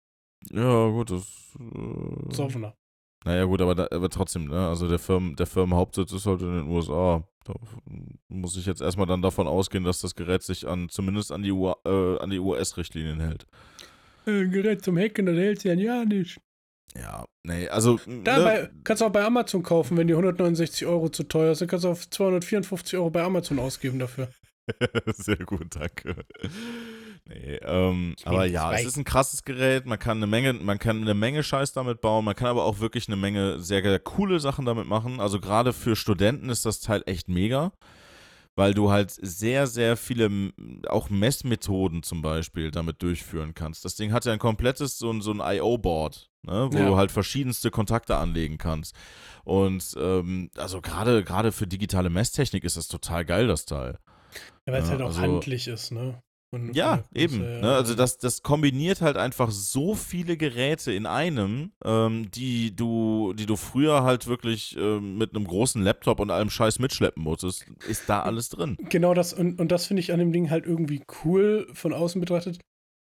Ja, 0.51 0.89
gut, 0.89 1.11
das. 1.11 1.55
Äh, 1.59 2.29
Zorvona. 2.29 2.75
naja, 3.23 3.45
gut, 3.45 3.61
aber, 3.61 3.75
da, 3.75 3.87
aber 3.91 4.09
trotzdem, 4.09 4.45
ne? 4.45 4.67
Also 4.67 4.87
der, 4.87 4.99
Firmen, 4.99 5.35
der 5.35 5.47
Firmenhauptsitz 5.47 6.11
ist 6.11 6.25
halt 6.25 6.41
in 6.41 6.53
den 6.53 6.67
USA. 6.67 7.27
Da 7.45 7.53
muss 8.27 8.57
ich 8.57 8.65
jetzt 8.65 8.81
erstmal 8.81 9.07
dann 9.07 9.21
davon 9.21 9.47
ausgehen, 9.47 9.83
dass 9.83 10.01
das 10.01 10.15
Gerät 10.15 10.43
sich 10.43 10.67
an, 10.67 10.89
zumindest 10.89 11.31
an 11.31 11.43
die, 11.43 11.51
äh, 11.51 12.19
an 12.19 12.29
die 12.29 12.39
US-Richtlinien 12.39 13.19
hält. 13.19 13.45
Äh, 14.25 14.47
Gerät 14.47 14.83
zum 14.83 14.97
Hacken, 14.97 15.25
das 15.25 15.35
hält 15.35 15.61
sie 15.61 15.69
ja 15.69 15.75
ja 15.75 16.05
nicht. 16.05 16.39
Ja, 16.97 17.25
nee, 17.43 17.67
also. 17.67 17.99
Dabei 18.23 18.61
ne, 18.61 18.71
kannst 18.83 19.01
du 19.01 19.05
auch 19.05 19.11
bei 19.11 19.23
Amazon 19.23 19.63
kaufen, 19.63 19.97
wenn 19.97 20.07
die 20.07 20.13
169 20.13 20.85
Euro 20.85 21.09
zu 21.09 21.23
teuer 21.23 21.55
sind, 21.55 21.69
kannst 21.69 21.85
du 21.85 21.89
auf 21.89 22.09
254 22.09 22.97
Euro 22.97 23.09
bei 23.09 23.23
Amazon 23.23 23.59
ausgeben 23.59 23.99
dafür. 23.99 24.29
Sehr 25.07 25.37
gut, 25.37 25.75
danke. 25.75 26.15
Nee, 27.27 27.59
ähm, 27.63 28.15
aber 28.23 28.45
ja, 28.45 28.71
es 28.73 28.85
ist 28.85 28.97
ein 28.97 29.03
krasses 29.03 29.43
Gerät, 29.43 29.87
man 29.87 29.97
kann 29.97 30.17
eine 30.17 30.27
Menge, 30.27 30.53
man 30.53 30.77
kann 30.77 31.01
eine 31.01 31.15
Menge 31.15 31.41
Scheiß 31.41 31.73
damit 31.73 31.99
bauen, 31.99 32.23
man 32.23 32.35
kann 32.35 32.49
aber 32.49 32.65
auch 32.65 32.79
wirklich 32.79 33.07
eine 33.07 33.15
Menge 33.15 33.59
sehr, 33.59 33.81
sehr 33.81 33.99
coole 33.99 34.39
Sachen 34.39 34.65
damit 34.65 34.87
machen. 34.87 35.19
Also 35.19 35.39
gerade 35.39 35.73
für 35.73 35.95
Studenten 35.95 36.49
ist 36.49 36.65
das 36.65 36.81
Teil 36.81 37.01
echt 37.07 37.27
mega, 37.27 37.71
weil 38.55 38.73
du 38.73 38.89
halt 38.91 39.11
sehr, 39.11 39.67
sehr 39.67 39.97
viele 39.97 40.51
auch 40.87 41.09
Messmethoden 41.09 42.03
zum 42.03 42.21
Beispiel 42.21 42.71
damit 42.71 43.01
durchführen 43.01 43.53
kannst. 43.53 43.83
Das 43.85 43.95
Ding 43.95 44.11
hat 44.13 44.25
ja 44.25 44.33
ein 44.33 44.39
komplettes 44.39 44.97
so 44.97 45.11
ein, 45.11 45.21
so 45.21 45.31
ein 45.31 45.39
I.O.-Board, 45.39 46.27
ne, 46.43 46.69
wo 46.71 46.77
Ja. 46.77 46.85
du 46.87 46.95
halt 46.95 47.11
verschiedenste 47.11 47.71
Kontakte 47.71 48.15
anlegen 48.17 48.57
kannst. 48.57 48.95
Und 49.43 49.95
ähm, 49.99 50.49
also 50.57 50.81
gerade 50.81 51.23
gerade 51.23 51.51
für 51.51 51.67
digitale 51.67 52.09
Messtechnik 52.09 52.63
ist 52.63 52.77
das 52.77 52.87
total 52.87 53.25
geil, 53.25 53.47
das 53.47 53.65
Teil. 53.65 53.99
Ja, 54.65 54.73
weil 54.73 54.81
es 54.81 54.87
Ja, 54.87 54.91
halt 54.93 55.01
auch 55.01 55.07
also- 55.07 55.21
handlich 55.21 55.67
ist, 55.67 55.91
ne? 55.91 56.21
Und- 56.55 56.75
Ja, 56.75 56.93
und- 56.93 57.03
eben. 57.13 57.43
äh, 57.43 57.61
Ne? 57.61 57.73
Also 57.75 57.93
das, 57.95 58.17
das 58.17 58.41
kombiniert 58.43 59.01
halt 59.01 59.17
einfach 59.17 59.51
so 59.51 59.93
viele 59.95 60.37
Geräte 60.37 60.91
in 60.93 61.05
einem, 61.05 61.71
ähm, 61.83 62.29
die 62.31 62.75
du, 62.75 63.33
die 63.33 63.45
du 63.45 63.55
früher 63.55 64.03
halt 64.03 64.27
wirklich 64.27 64.75
ähm, 64.79 65.17
mit 65.17 65.35
einem 65.35 65.45
großen 65.45 65.81
Laptop 65.83 66.19
und 66.19 66.31
allem 66.31 66.49
Scheiß 66.49 66.79
mitschleppen 66.79 67.23
musstest, 67.23 67.65
ist 67.89 68.03
da 68.07 68.21
alles 68.23 68.49
drin. 68.49 68.77
Genau 68.89 69.13
das, 69.13 69.33
und, 69.33 69.59
und 69.59 69.71
das 69.71 69.85
finde 69.85 69.99
ich 70.01 70.11
an 70.13 70.19
dem 70.19 70.31
Ding 70.31 70.49
halt 70.49 70.65
irgendwie 70.65 71.03
cool 71.23 71.67
von 71.73 71.93
außen 71.93 72.19
betrachtet. 72.21 72.59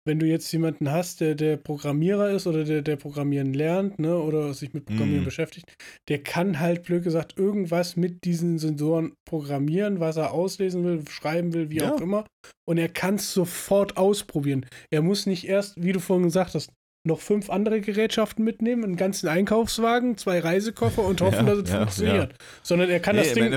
Wenn 0.08 0.20
du 0.20 0.26
jetzt 0.26 0.52
jemanden 0.54 0.90
hast, 0.92 1.20
der 1.22 1.36
der 1.36 1.58
Programmierer 1.58 2.32
ist 2.32 2.48
oder 2.48 2.64
der, 2.64 2.82
der 2.82 2.96
Programmieren 2.96 3.54
lernt, 3.54 4.00
ne, 4.00 4.18
oder 4.18 4.54
sich 4.54 4.74
mit 4.74 4.86
Programmieren 4.86 5.22
Mhm. 5.22 5.26
beschäftigt, 5.26 5.66
der 6.08 6.24
kann 6.24 6.60
halt, 6.60 6.84
blöd 6.84 7.04
gesagt, 7.04 7.38
irgendwas 7.38 7.96
mit 7.98 8.24
diesen 8.24 8.58
Sensoren 8.58 9.14
programmieren, 9.26 10.00
was 10.00 10.18
er 10.18 10.32
auslesen 10.32 10.84
will, 10.84 11.04
schreiben 11.10 11.54
will, 11.54 11.70
wie 11.70 11.78
Ja. 11.78 11.94
auch 11.94 12.02
immer. 12.02 12.26
Und 12.66 12.78
er 12.78 12.90
kann 12.90 13.16
es 13.16 13.34
sofort 13.34 13.98
ausprobieren. 13.98 14.66
Er 14.92 15.02
muss 15.02 15.26
nicht 15.26 15.48
erst, 15.48 15.82
wie 15.84 15.92
du 15.92 16.00
vorhin 16.00 16.24
gesagt 16.26 16.56
hast, 16.56 16.72
noch 17.06 17.20
fünf 17.22 17.50
andere 17.50 17.80
Gerätschaften 17.82 18.44
mitnehmen, 18.44 18.84
einen 18.84 18.96
ganzen 18.98 19.28
Einkaufswagen, 19.30 20.18
zwei 20.18 20.40
Reisekoffer 20.40 21.04
und 21.06 21.22
hoffen, 21.22 21.48
Ja, 21.48 21.56
dass 21.56 21.64
es 21.64 21.70
ja, 21.70 21.78
funktioniert. 21.80 22.36
Sondern 22.64 22.90
er 22.90 23.00
kann 23.00 23.16
nee, 23.16 23.24
das 23.24 23.34
Ding 23.34 23.54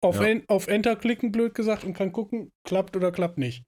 auf, 0.00 0.16
ja. 0.20 0.26
en 0.26 0.42
auf 0.48 0.66
Enter 0.66 0.96
klicken, 0.96 1.32
blöd 1.32 1.54
gesagt, 1.54 1.84
und 1.84 1.94
kann 1.94 2.12
gucken, 2.12 2.50
klappt 2.64 2.96
oder 2.96 3.12
klappt 3.12 3.38
nicht. 3.38 3.64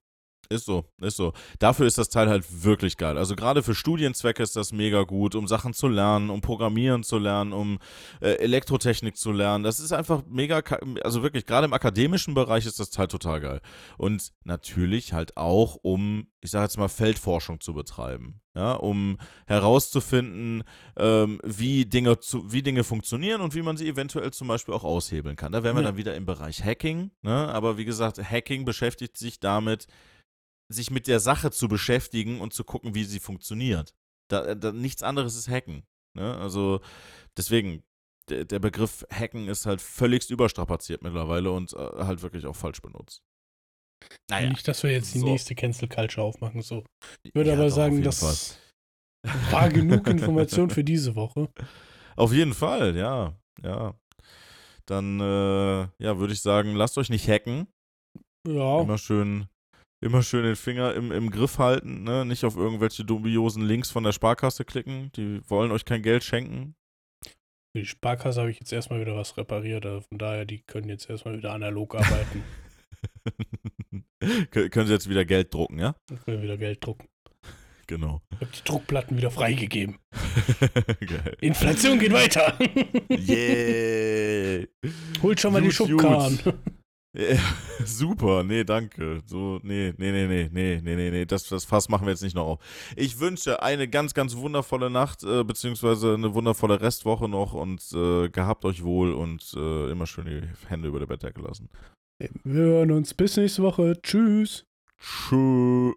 Ist 0.53 0.67
so, 0.67 0.85
ist 1.01 1.17
so. 1.17 1.33
Dafür 1.59 1.87
ist 1.87 1.99
das 1.99 2.09
Teil 2.09 2.29
halt 2.29 2.45
wirklich 2.63 2.97
geil. 2.97 3.17
Also 3.19 3.35
gerade 3.35 3.63
für 3.63 3.75
Studienzwecke 3.75 4.43
ist 4.43 4.55
das 4.55 4.73
mega 4.73 5.03
gut, 5.03 5.35
um 5.35 5.49
Sachen 5.49 5.73
zu 5.73 5.89
lernen, 5.89 6.31
um 6.31 6.41
Programmieren 6.41 7.03
zu 7.03 7.19
lernen, 7.19 7.53
um 7.53 7.79
äh, 8.21 8.33
Elektrotechnik 8.35 9.17
zu 9.17 9.33
lernen. 9.33 9.65
Das 9.65 9.81
ist 9.81 9.93
einfach 9.93 10.23
mega, 10.29 10.63
also 11.03 11.23
wirklich, 11.23 11.47
gerade 11.47 11.65
im 11.65 11.73
akademischen 11.73 12.35
Bereich 12.35 12.67
ist 12.67 12.79
das 12.79 12.91
Teil 12.91 13.09
total 13.09 13.41
geil. 13.41 13.61
Und 13.97 14.33
natürlich 14.45 15.13
halt 15.13 15.37
auch, 15.37 15.77
um, 15.83 16.27
ich 16.41 16.51
sage 16.51 16.65
jetzt 16.65 16.77
mal, 16.79 16.89
Feldforschung 16.89 17.61
zu 17.61 17.75
betreiben. 17.75 18.41
Ja, 18.55 18.75
um 18.75 19.17
herauszufinden, 19.47 20.63
ähm, 20.99 21.41
wie, 21.43 21.87
Dinge 21.87 22.19
zu, 22.21 22.53
wie 22.53 22.63
Dinge 22.63 22.85
funktionieren 22.85 23.41
und 23.41 23.55
wie 23.55 23.63
man 23.63 23.79
sie 23.79 23.89
eventuell 23.89 24.31
zum 24.33 24.49
Beispiel 24.49 24.75
auch 24.75 24.85
aushebeln 24.85 25.37
kann. 25.37 25.53
Da 25.53 25.63
wären 25.63 25.75
wir 25.77 25.83
Ja. 25.83 25.89
dann 25.89 25.97
wieder 25.97 26.15
im 26.15 26.27
Bereich 26.27 26.63
Hacking. 26.63 27.11
Ne? 27.23 27.33
Aber 27.49 27.79
wie 27.79 27.87
gesagt, 27.87 28.19
Hacking 28.19 28.67
beschäftigt 28.67 29.17
sich 29.17 29.41
damit, 29.41 29.87
sich 30.73 30.91
mit 30.91 31.07
der 31.07 31.21
Sache 31.21 31.51
zu 31.51 31.69
beschäftigen 31.69 32.41
und 32.41 32.53
zu 32.53 32.65
gucken, 32.65 32.95
wie 32.95 33.05
sie 33.05 33.21
funktioniert. 33.21 33.95
Da, 34.29 34.55
da, 34.55 34.73
nichts 34.73 35.03
anderes 35.03 35.37
ist 35.37 35.49
Hacken. 35.49 35.85
Ne? 36.15 36.37
Also 36.39 36.81
deswegen, 37.37 37.83
der, 38.29 38.45
der 38.45 38.59
Begriff 38.59 39.05
Hacken 39.11 39.49
ist 39.49 39.67
halt 39.67 39.81
völligst 39.81 40.31
überstrapaziert 40.31 41.03
mittlerweile 41.03 41.51
und 41.53 41.73
äh, 41.73 41.77
halt 41.77 42.23
wirklich 42.23 42.47
auch 42.47 42.57
falsch 42.57 42.81
benutzt. 42.81 43.23
Naja, 44.31 44.49
Nicht, 44.49 44.67
dass 44.67 44.83
wir 44.83 44.91
jetzt 44.91 45.15
die 45.15 45.21
so. 45.21 45.27
nächste 45.27 45.55
Cancel 45.55 45.89
Culture 45.89 46.27
aufmachen. 46.27 46.63
So. 46.63 46.85
Ich 47.23 47.35
würde 47.35 47.51
Ja, 47.51 47.57
aber 47.57 47.69
doch, 47.69 47.75
sagen, 47.75 48.03
das 48.03 48.59
war 49.51 49.69
genug 49.69 50.07
Information 50.09 50.71
für 50.71 50.85
diese 50.85 51.15
Woche. 51.15 51.49
Auf 52.17 52.33
jeden 52.33 52.55
Fall, 52.55 52.97
ja, 52.97 53.37
ja. 53.63 53.95
Dann, 54.87 55.21
äh, 55.21 55.83
ja, 55.99 56.19
würde 56.19 56.33
ich 56.33 56.43
sagen, 56.43 56.75
lasst 56.75 56.99
euch 56.99 57.09
nicht 57.11 57.29
hacken. 57.29 57.69
Ja, 58.47 58.81
Immer 58.81 58.99
schön, 58.99 59.47
immer 60.03 60.23
schön 60.23 60.45
den 60.45 60.57
Finger 60.57 60.95
im, 60.95 61.11
im 61.13 61.31
Griff 61.31 61.59
halten, 61.59 62.03
ne? 62.05 62.25
Nicht 62.25 62.45
auf 62.45 62.57
irgendwelche 62.57 63.05
dubiosen 63.05 63.63
Links 63.65 63.91
von 63.91 64.05
der 64.05 64.13
Sparkasse 64.13 64.65
klicken. 64.65 65.11
Die 65.17 65.41
wollen 65.49 65.71
euch 65.71 65.85
kein 65.85 66.03
Geld 66.03 66.25
schenken. 66.25 66.75
für 67.25 67.81
die 67.81 67.87
Sparkasse 67.87 68.41
habe 68.41 68.51
ich 68.51 68.59
jetzt 68.61 68.73
erstmal 68.73 69.01
wieder 69.01 69.17
was 69.17 69.37
repariert. 69.37 69.87
Also 69.87 70.01
von 70.03 70.19
daher, 70.19 70.45
die 70.45 70.59
können 70.63 70.89
jetzt 70.89 71.09
erstmal 71.09 71.37
wieder 71.39 71.53
analog 71.53 71.95
arbeiten. 71.97 72.43
Kö- 74.53 74.69
Können 74.69 74.87
sie 74.87 74.93
jetzt 74.93 75.09
wieder 75.09 75.25
Geld 75.25 75.53
drucken, 75.55 75.79
ja? 75.79 75.95
und 76.11 76.25
können 76.25 76.43
wieder 76.43 76.57
Geld 76.57 76.85
drucken. 76.85 77.09
Genau. 77.89 78.23
Ich 78.31 78.41
habe 78.41 78.51
die 78.57 78.65
Druckplatten 78.65 79.17
wieder 79.19 79.31
freigegeben. 79.31 79.99
Geil. 81.01 81.37
Inflation 81.41 81.99
geht 81.99 82.13
weiter. 82.13 82.57
Yeah. 83.11 84.67
Holt 85.21 85.41
schon 85.41 85.53
mal 85.53 85.61
die 85.61 85.67
Gut, 85.69 85.75
Schubkarren. 85.75 86.39
Ja, 87.15 87.37
super, 87.85 88.43
nee, 88.43 88.65
danke. 88.65 89.21
So, 89.27 89.61
nee, 89.63 89.93
nee, 89.99 90.13
nee, 90.13 90.27
nee, 90.27 90.49
nee, 90.51 90.81
nee, 90.83 90.95
nee, 90.97 91.11
nee, 91.11 91.27
das, 91.27 91.47
das 91.49 91.65
Fass 91.65 91.89
machen 91.91 92.07
wir 92.07 92.13
jetzt 92.13 92.23
nicht 92.23 92.35
noch 92.35 92.47
auf. 92.47 92.59
Ich 92.97 93.21
wünsche 93.21 93.63
eine 93.63 93.87
ganz, 93.87 94.15
ganz 94.15 94.37
wundervolle 94.37 94.89
Nacht, 94.89 95.23
äh, 95.23 95.45
beziehungsweise 95.45 96.15
eine 96.15 96.33
wundervolle 96.33 96.81
Restwoche 96.81 97.29
noch 97.29 97.53
und 97.53 97.83
äh, 97.93 98.31
gehabt 98.31 98.65
euch 98.65 98.83
wohl 98.83 99.13
und 99.13 99.53
äh, 99.55 99.91
immer 99.91 100.07
schön 100.07 100.25
die 100.25 100.69
Hände 100.69 100.89
über 100.89 101.01
der 101.01 101.07
Bettdecke 101.07 101.43
lassen. 101.43 101.69
Wir 102.45 102.63
hören 102.63 102.93
uns 102.93 103.13
bis 103.13 103.37
nächste 103.37 103.63
Woche. 103.63 104.01
Tschüss. 104.03 104.65
Tschüss. 104.99 105.95